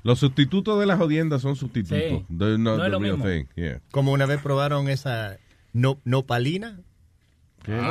[0.04, 1.98] Los sustitutos de las jodiendas son sustitutos.
[1.98, 2.24] Sí.
[2.28, 3.24] No es lo mismo.
[3.56, 3.80] Yeah.
[3.90, 5.38] Como una vez probaron esa
[5.72, 6.80] no, nopalina.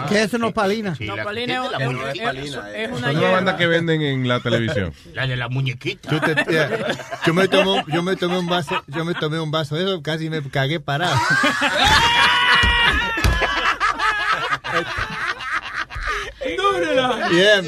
[0.10, 0.96] ¿Qué es nopalina?
[1.00, 2.32] Nopalina es- la es- muñequita.
[2.32, 3.32] es- es una una hierba.
[3.32, 4.92] banda que venden en la televisión.
[5.14, 6.10] La de la muñequita.
[6.10, 6.70] Yo, te- yeah.
[7.26, 10.02] yo me tomé, yo me tomé un vaso, yo me tomé un vaso de eso,
[10.02, 11.16] casi me cagué parado.
[16.58, 17.30] Dúrela.
[17.32, 17.62] Yeah.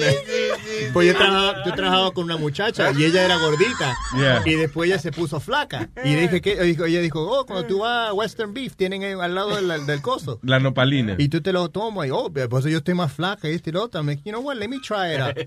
[0.94, 3.96] Pues yo trabajaba, yo trabajaba con una muchacha y ella era gordita.
[4.16, 4.42] Yeah.
[4.46, 5.90] Y después ella se puso flaca.
[6.04, 9.56] Y dije que ella dijo, oh, cuando tú vas a Western Beef, tienen al lado
[9.56, 10.40] del, del coso.
[10.44, 11.16] La nopalina.
[11.18, 13.74] Y tú te lo tomas y, oh, pues yo estoy más flaca y este y
[13.74, 14.02] lo otro.
[14.04, 15.38] Like, you know what, let me try it out.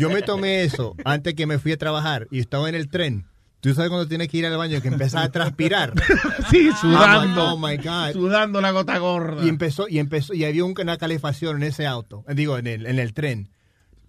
[0.00, 3.26] Yo me tomé eso antes que me fui a trabajar y estaba en el tren.
[3.60, 5.92] Tú sabes cuando tienes que ir al baño que empezás a transpirar.
[6.50, 7.44] Sí, sudando.
[7.52, 8.12] oh my God.
[8.12, 9.44] Sudando la gota gorda.
[9.44, 12.86] Y empezó, y empezó, y había un- una calefacción en ese auto, digo, en el,
[12.86, 13.50] en el tren.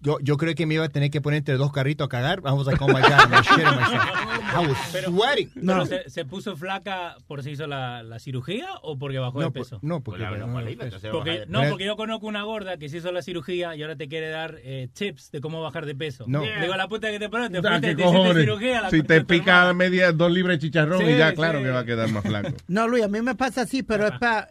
[0.02, 2.40] Yo, yo creo que me iba a tener que poner entre dos carritos a cagar.
[2.40, 4.28] Was like, oh my God, myself.
[4.54, 5.50] I was Pero, sweating.
[5.66, 9.46] pero se, se puso flaca por si hizo la, la cirugía o porque bajó No,
[9.46, 9.78] de por- peso?
[9.82, 13.22] no, porque- Pues no, entonces Porque- no, yo conozco una gorda que se hizo la
[13.22, 16.24] cirugía y ahora te quiere dar eh, tips de cómo bajar de peso.
[16.28, 16.44] No.
[16.44, 18.80] Le Digo, la puta que te paró, te Ah, fuiste, ¿qué te hiciste cirugía.
[18.82, 21.36] la Si te pica media, dos libras de chicharrón Sí, y ya sí.
[21.36, 22.48] claro que va a quedar más flaco.
[22.68, 24.48] No, Luis, a mí me pasa así, pero es para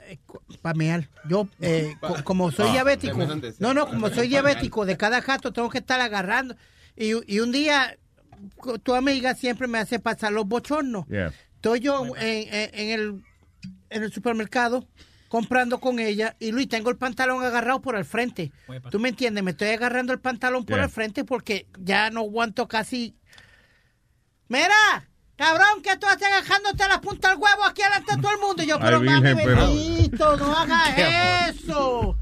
[0.62, 1.08] pa mear.
[1.28, 3.18] Yo, eh, co- como soy Ah, diabético,
[3.60, 6.56] no, no, como soy diabético, de cada jato tengo que estar agarrando.
[6.96, 7.98] Y, y un día,
[8.84, 11.06] tu amiga siempre me hace pasar los bochornos.
[11.08, 11.32] Yeah.
[11.56, 13.24] Estoy yo en, en- en el,
[13.90, 14.88] en el supermercado
[15.28, 18.52] comprando con ella y Luis, tengo el pantalón agarrado por el frente.
[18.90, 19.44] ¿Tú me entiendes?
[19.44, 20.86] Me estoy agarrando el pantalón por Yeah.
[20.86, 23.16] el frente porque ya no aguanto casi...
[24.50, 28.40] Mira, cabrón, que tú estás agajándote la punta del huevo aquí delante de todo el
[28.40, 28.64] mundo.
[28.64, 30.94] Y yo, Ay, pero mami, Virgen, pero- bendito, no hagas
[31.56, 32.18] eso.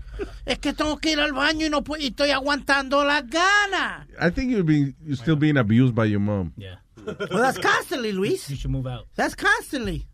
[0.45, 4.07] Es que tengo que ir al baño y no puedo- y estoy aguantando las ganas.
[4.19, 6.53] I think you're, being, you're still being abused by your mom.
[6.57, 6.79] Yeah.
[7.05, 8.49] Well, that's constantly, Luis.
[8.49, 9.07] You should move out.
[9.15, 10.05] That's constantly.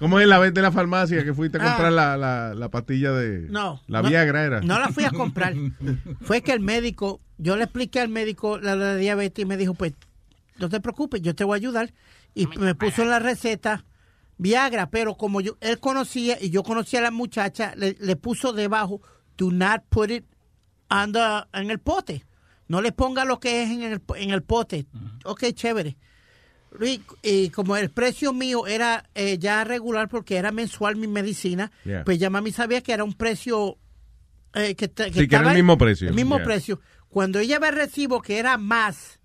[0.00, 1.68] ¿Cómo es la vez de la farmacia que fuiste a Ah.
[1.70, 3.48] comprar la, la, la pastilla de...
[3.50, 3.80] No.
[3.86, 4.60] La Viagra era.
[4.60, 5.54] No la fui a comprar.
[6.22, 9.74] Fue que el médico, yo le expliqué al médico la, la diabetes y me dijo,
[9.74, 9.92] pues,
[10.58, 11.92] no te preocupes, yo te voy a ayudar.
[12.34, 13.84] Y me puso en la receta
[14.38, 18.52] Viagra, pero como yo él conocía y yo conocía a la muchacha, le, le puso
[18.52, 19.02] debajo,
[19.38, 20.24] do not put it
[20.90, 22.24] on the- en el pote.
[22.68, 24.86] No le ponga lo que es en el, en el pote.
[25.24, 25.96] Ok, chévere.
[26.78, 31.72] Luis, Y como el precio mío era eh, ya regular porque era mensual mi medicina,
[31.84, 32.04] Yeah.
[32.04, 33.78] pues ya mami sabía que era un precio
[34.54, 36.08] eh, que, te- Sí, que era el mismo precio.
[36.08, 36.44] El mismo Yeah.
[36.44, 36.80] precio.
[37.08, 39.18] Cuando ella ve el recibo que era más,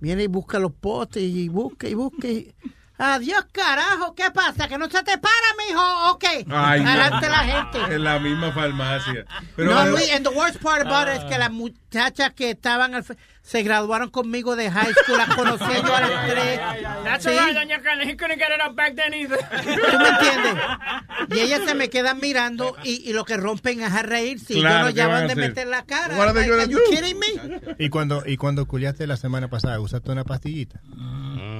[0.00, 2.28] viene y busca los potes y busca y busca.
[2.28, 2.54] y-
[2.98, 4.14] Adiós, carajo.
[4.14, 4.66] ¿Qué pasa?
[4.66, 5.32] ¿Que no se te para,
[5.68, 6.10] mijo?
[6.10, 6.44] ¿O qué?
[6.50, 6.90] Ay, no.
[6.90, 7.94] Adelante la gente.
[7.94, 9.24] En la misma farmacia.
[9.54, 12.94] Pero, no, Luis, and the worst part about it es que las muchachas que estaban
[12.96, 13.04] al
[13.42, 16.60] se graduaron conmigo de high school, las conocí yo a las tres.
[17.04, 17.30] That's Sí.
[17.30, 18.02] right, doña Carla.
[18.04, 19.38] He couldn't get it up back then either.
[19.38, 20.54] ¿Tú me entiendes?
[21.30, 24.38] Y ellas se me quedan mirando y, y lo que rompen es a reír.
[24.38, 26.16] Si Claro, yo no ¿qué ya van de meter la cara.
[26.18, 27.74] What are they Like, gonna are you kidding me?
[27.78, 30.80] Y cuando, y cuando culiaste la semana pasada, ¿usaste una pastillita?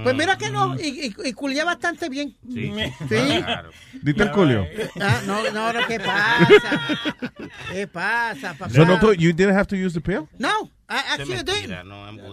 [0.02, 2.36] Pues mira que no, y, y, y culié bastante bien.
[2.52, 2.72] Sí.
[3.08, 3.42] ¿Sí?
[3.48, 3.70] Claro.
[4.02, 4.66] ¿Diste el culio?
[5.00, 6.48] Ah, no, no, no, ¿qué pasa?
[7.72, 8.70] ¿Qué pasa, papá?
[8.70, 10.28] So no, you didn't have to use the pill?
[10.38, 11.88] No, I actually I didn't.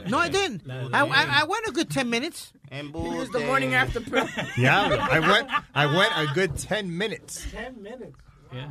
[0.10, 0.64] No, I didn't.
[0.94, 2.54] I, I, I went a good 10 minutes.
[2.72, 4.28] Used the morning after pill.
[4.58, 7.46] Yeah, I went, I went a good 10 minutes.
[7.52, 8.16] 10 minutes.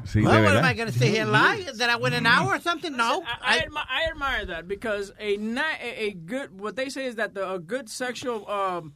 [0.04, 0.64] Sí, well, what am.
[0.64, 1.66] I going to sit here and lie?
[1.76, 2.96] That I went an hour or something?
[2.96, 3.22] No.
[3.26, 7.06] I, I, admi- I admire that because a, ni- a, a good what they say
[7.06, 8.94] is that the, a good sexual um,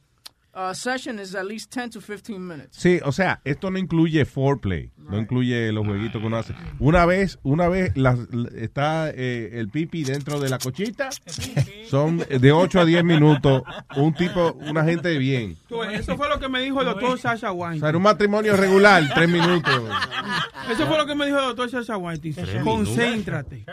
[0.53, 2.77] uh, session is at least 10 to 15 minutes.
[2.77, 6.53] Sí, o sea, esto no incluye foreplay, no incluye los jueguitos que uno hace.
[6.79, 8.19] Una vez, una vez las-
[8.55, 11.09] está eh, el pipi dentro de la cochita,
[11.89, 13.63] son de 8 a 10 minutos,
[13.95, 15.57] un tipo, una gente bien.
[15.67, 17.79] Tú, Eso fue lo que me dijo el doctor Sasha O Wine.
[17.79, 19.73] sea, en un matrimonio regular, 3 minutos.
[20.71, 22.33] Eso fue lo que me dijo el doctor Sasha White.
[22.33, 23.65] Tres Concéntrate.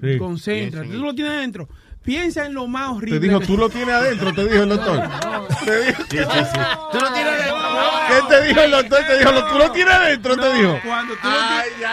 [0.00, 0.18] Sí.
[0.18, 0.88] Concéntrate.
[0.88, 1.68] Tú lo tienes adentro.
[2.04, 3.18] Piensa en lo más horrible.
[3.18, 5.02] Te dijo, tú lo tienes adentro, te dijo el doctor.
[5.64, 6.60] Te dijo- Sí, sí, sí.
[6.92, 7.54] Tú lo tienes adentro.
[8.08, 9.04] ¿Qué te dijo el doctor?
[9.06, 10.80] Te dijo, tú lo tienes adentro, te dijo.
[10.84, 11.84] Cuando tú, lo, Ay, ti-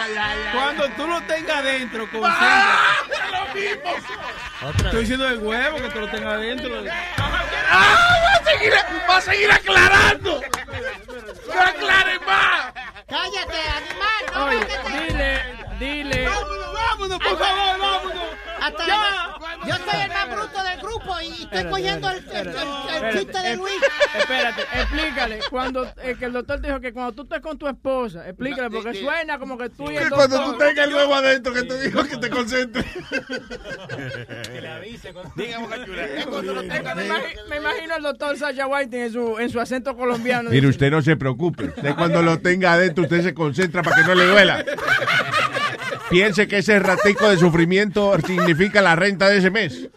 [0.54, 2.52] cuando tú lo tengas adentro, concéntrate.
[4.86, 6.72] Estoy diciendo el huevo que tú lo tengas adentro.
[7.70, 7.98] ¡Ah!
[8.24, 8.74] ¡Va a seguir,
[9.10, 10.42] va a seguir aclarando!
[11.54, 12.74] ¡No aclare más!
[13.08, 14.24] Cállate, animal.
[14.34, 15.42] No, Oye, dile,
[15.80, 16.26] dile.
[16.28, 18.24] Vámonos, vámonos, por favor, vámonos.
[18.62, 19.36] Hasta Ya.
[19.68, 22.62] Yo soy el más bruto del grupo y estoy Espérate, cogiendo el, espérate, el- el-
[22.62, 23.20] el espérate.
[23.20, 23.74] chiste de Eh, Luis.
[24.18, 25.40] Espérate, explícale.
[25.50, 28.94] Cuando eh, que el doctor dijo que cuando tú estés con tu esposa, explícale, porque
[28.96, 31.80] suena como que tú y el Que cuando tú tengas el huevo adentro, que te
[31.82, 32.86] dijo que te concentres.
[34.52, 35.14] Que le avise.
[35.14, 40.50] cuando- Me imagi- Me imagino al doctor Sasha White en su, en su acento colombiano.
[40.50, 41.66] Mire, usted no se preocupe.
[41.66, 44.64] Usted cuando lo tenga adentro, usted se concentra para que no le duela.
[46.12, 49.90] Piense que ese ratico de sufrimiento significa la renta de ese mes.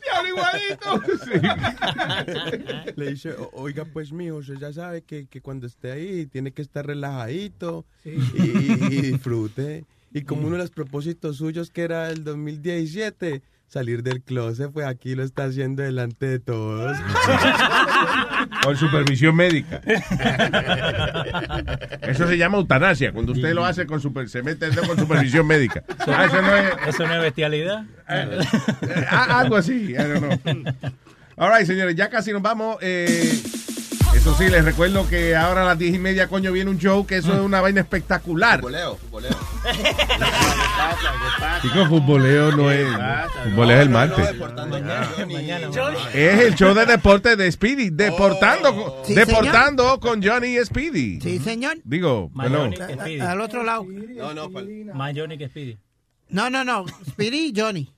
[2.97, 6.53] Le dice, "O- oiga, pues mijo, usted ya sabe que, que cuando esté ahí tiene
[6.53, 9.85] que estar relajadito y, y disfrute.
[10.13, 13.43] Y como uno de los propósitos suyos que era el 2017,
[13.75, 16.97] salir del closet, pues aquí lo está haciendo delante de todos.
[18.63, 19.81] Con supervisión médica.
[22.03, 24.99] Eso se llama eutanasia, cuando usted lo hace con super, se mete el dedo con
[24.99, 25.83] supervisión médica.
[26.07, 27.85] Ah, eso no es ¿Eso no es bestialidad?
[28.07, 29.91] ah, algo así.
[29.91, 30.73] I don't know.
[31.37, 32.77] All right, señores, ya casi nos vamos.
[32.81, 33.43] Eh,
[34.25, 37.07] eso sí, les recuerdo que ahora a las diez y media, coño, viene un show
[37.07, 38.61] que eso es una vaina espectacular.
[38.61, 39.31] Futboleo, futboleo.
[41.61, 42.87] Chicos, futboleo no es.
[43.45, 44.29] Futboleo es el martes.
[46.15, 51.21] Es el show de deporte de Speedy, deportando, Sí, deportando con Johnny y Speedy.
[51.21, 51.77] Sí, señor.
[51.85, 52.75] Digo, perdón.
[53.21, 53.85] A- Al otro lado.
[53.87, 54.49] No, no,
[54.95, 55.77] Más Johnny que Speedy.
[56.31, 56.87] No, no, no.
[57.11, 57.93] Speedy y Johnny.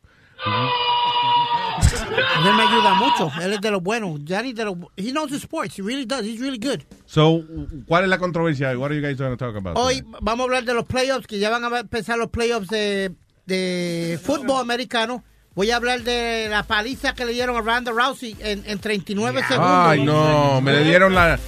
[2.46, 3.30] Él me ayuda mucho.
[3.40, 4.20] Él es de los buenos.
[4.26, 4.76] Johnny de los.
[4.96, 5.78] He knows the sports.
[5.78, 6.24] He really does.
[6.24, 6.82] He's really good.
[7.06, 7.42] So,
[7.86, 8.76] ¿cuál es la controversia?
[8.78, 9.76] What are you guys going to talk about?
[9.76, 13.12] Hoy vamos a hablar de los playoffs, que ya van a empezar los playoffs de,
[13.46, 15.24] de fútbol americano.
[15.56, 19.40] Voy a hablar de la paliza que le dieron a Ronda Rousey en, en 39
[19.48, 19.66] segundos.
[19.88, 21.38] Ay, no, me le dieron la.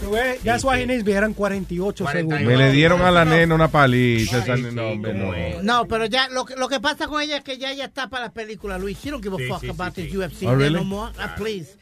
[0.43, 1.13] That's why he needs me.
[1.13, 2.41] Eran 48 segundos.
[2.41, 4.39] Me le dieron a la nena una paliza.
[4.39, 5.33] esa nena, hombre, no.
[5.63, 8.09] No, pero ya lo, que- lo que pasa con ella es que ya ella está
[8.09, 8.97] para la película, Luis.
[8.99, 10.17] She don't give a Sí, fuck sí, about sí, this sí.
[10.17, 10.75] UFC Oh, really?
[10.77, 11.13] no more.
[11.19, 11.77] Ah, please.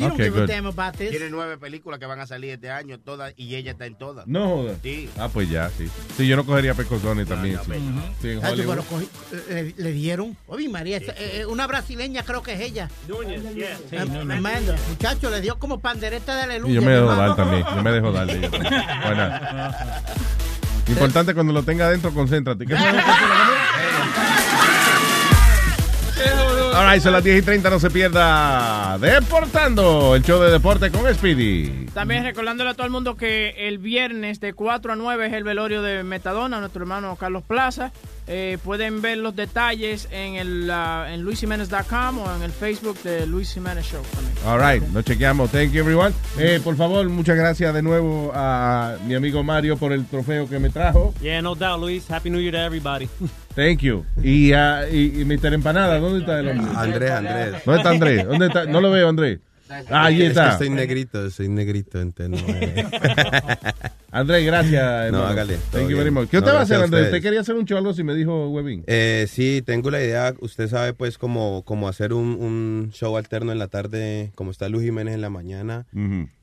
[0.00, 0.48] She don't Okay, give good.
[0.50, 1.10] a damn about this.
[1.10, 4.26] Tiene nueve películas que van a salir este año, todas, y ella está en todas.
[4.26, 4.78] No jodas.
[4.82, 5.10] Sí.
[5.18, 5.90] Ah, pues ya, sí.
[6.16, 7.56] Sí, yo no cogería pecosones también.
[7.56, 7.72] no, sí.
[8.30, 8.76] en Ay, Hollywood.
[8.76, 9.08] pero cogí-
[9.50, 10.34] le, le dieron.
[10.46, 12.88] Oye, María, eh, eh, una brasileña creo que es ella.
[13.98, 16.72] Am- Amanda, muchacho, le dio como pandereta de aleluya.
[16.72, 17.62] Y yo me dejo dar también.
[17.76, 18.50] Yo me dejo dar de ella.
[19.04, 19.30] Bueno.
[20.88, 22.66] Importante cuando lo tenga adentro, concéntrate.
[22.66, 22.74] ¿Qué
[26.70, 28.98] fue lo que fue la All right, son las 10 y 30, no se pierda
[28.98, 31.86] Deportando, el show de deporte con Speedy.
[31.94, 35.44] También recordándole a todo el mundo que el viernes de 4 a 9 es el
[35.44, 37.92] velorio de Metadona, nuestro hermano Carlos Plaza.
[38.32, 43.26] Eh, pueden ver los detalles en el uh, en luisimenez.com o en el Facebook de
[43.26, 44.00] Luis Jiménez Show.
[44.14, 44.32] también.
[44.46, 45.50] All right, nos chequeamos.
[45.50, 46.12] Thank you, everyone.
[46.38, 50.60] Eh, por favor, muchas gracias de nuevo a mi amigo Mario por el trofeo que
[50.60, 51.12] me trajo.
[51.20, 52.08] Yeah, no doubt, Luis.
[52.08, 53.08] Happy New Year to everybody.
[53.56, 54.04] Thank you.
[54.22, 55.52] Y, ah, y, y Mr.
[55.52, 56.70] Empanada, ¿dónde está el hombre?
[56.76, 57.54] Andrés, Andrés.
[57.66, 58.26] ¿Dónde está Andrés?
[58.26, 58.64] ¿Dónde está?
[58.66, 59.40] No lo veo, Andrés.
[59.90, 60.52] Ah, ahí Es que está.
[60.52, 62.86] estoy negrito, soy negrito, entonces me-
[64.12, 64.82] Andrés, gracias.
[65.06, 65.24] hermano.
[65.26, 66.28] hágale, Thank you very much.
[66.30, 67.04] ¿Qué No, usted va a hacer, Andrés?
[67.06, 68.82] Usted quería hacer un show algo así, me dijo Webin.
[68.86, 73.52] Eh, sí, tengo la idea, usted sabe pues como, como hacer un, un show alterno
[73.52, 75.86] en la tarde, como está Luis Jiménez en la mañana,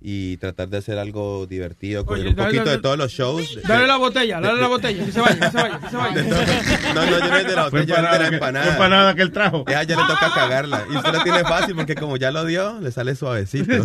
[0.01, 2.71] y tratar de hacer algo divertido, Oye, un poquito dale.
[2.77, 3.59] de todos los shows.
[3.67, 5.05] Dale de- la botella, dale la botella.
[5.05, 6.23] Que se vaya, que se vaya, que se vaya.
[6.95, 9.15] No, no, yo no es de la botella, es de la empanada que- empanada.
[9.15, 9.65] que él trajo.
[9.67, 10.85] Ya, ya le toca cagarla.
[10.91, 13.73] Y usted lo tiene fácil porque como ya lo dio, le sale suavecito.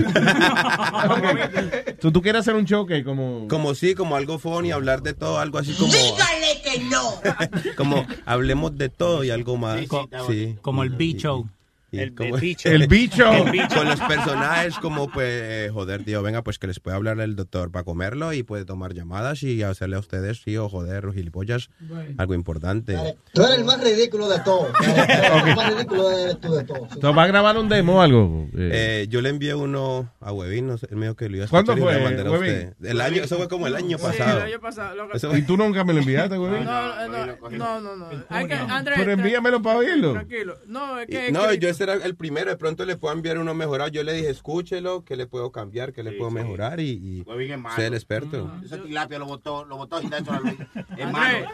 [2.01, 3.47] So, ¿Tú quieres hacer un show que como...
[3.49, 5.93] Como sí, como algo funny, hablar de todo, algo así como...
[5.93, 7.21] Dígale que no.
[7.77, 9.81] como hablemos de todo y algo más.
[10.27, 11.45] Sí, Como el bicho.
[11.93, 12.69] El, bicho.
[12.71, 13.31] El bicho.
[13.33, 13.75] El bicho.
[13.77, 17.71] Con los personajes como pues, joder, tío, venga, pues que les puede hablar el doctor
[17.71, 21.69] para comerlo y puede tomar llamadas y hacerle a ustedes, tío, joder, gilipollas,
[22.19, 22.97] algo importante.
[23.35, 24.69] Tú eres el más ridículo de todos.
[25.47, 26.89] El más ridículo eres tú de todos.
[27.01, 28.49] So, ¿Va a grabar un demo o algo?
[28.57, 28.71] Eh,
[29.03, 31.49] Eh, yo le envié uno a Webin, no sé, me dijo que lo iba a
[31.49, 32.69] ¿Cuándo fue, mandé a Webin?
[32.69, 32.87] usted.
[32.87, 34.39] El año, eso fue como el año Sí, pasado.
[34.39, 35.09] el año pasado.
[35.31, 36.53] que- ¿Y tú nunca me lo enviaste, güey?
[36.65, 38.07] No, no, no, no, no.
[38.29, 40.13] Hay que, Andrés, Pero envíamelo para oírlo.
[40.13, 40.57] Tranquilo.
[40.67, 41.31] No, es que...
[41.33, 43.89] no, que- yo era el primero, de pronto le puedo enviar uno mejorado.
[43.91, 47.25] Yo le dije, escúchelo, que le puedo cambiar, que le puedo mejorar y, y
[47.77, 48.51] sé el experto.
[48.65, 50.55] Ese tilapia lo botó, lo botó y está hecho la.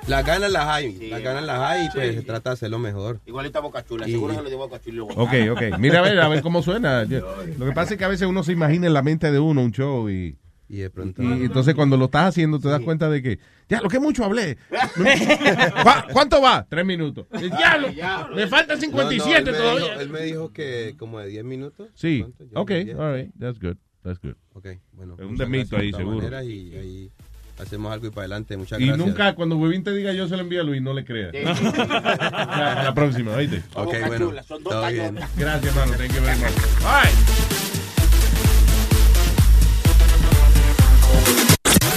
[0.07, 3.21] Las ganas las hay, las ganas las hay y pues se trata de hacerlo mejor.
[3.27, 4.09] Igualito a Boca Chula.
[4.09, 5.03] Y- Seguro se lo dio Boca Chula.
[5.05, 5.79] Ok, ok.
[5.79, 7.05] Mira a ver, a ver cómo suena.
[7.05, 7.21] Yo-
[7.59, 9.63] Lo que pasa es que a veces uno se imagina en la mente de uno
[9.63, 10.37] un show y...
[10.71, 11.23] Y de pronto...
[11.23, 13.39] Y entonces cuando lo estás haciendo te das cuenta de que,
[13.69, 14.59] ya, lo que mucho hablé.
[14.97, 16.67] ¿Cu- ¿Cuánto va?
[16.69, 17.27] Tres minutos.
[17.41, 17.89] Diablo,
[18.35, 19.89] me faltan 57 no, no, él me todavía.
[19.91, 21.89] dijo- él me dijo que como de 10 minutos.
[21.95, 22.25] Sí,
[22.55, 24.35] ok, all right, that's good, that's good.
[24.53, 25.17] Ok, bueno.
[25.19, 26.43] Es un demito ahí, de seguro.
[26.43, 27.11] Y ahí
[27.59, 28.57] hacemos algo y para adelante.
[28.57, 29.07] Muchas Y gracias.
[29.07, 31.33] nunca, cuando Webin te diga yo se lo envío a Luis, no le creas.
[31.33, 33.63] Ya, a la próxima, ¿oíste?
[33.75, 34.33] Ok, bueno.
[34.65, 35.17] Todo bien.
[35.37, 35.97] Gracias, hermano.
[35.97, 36.85] Thank you very much.
[36.85, 37.58] All right.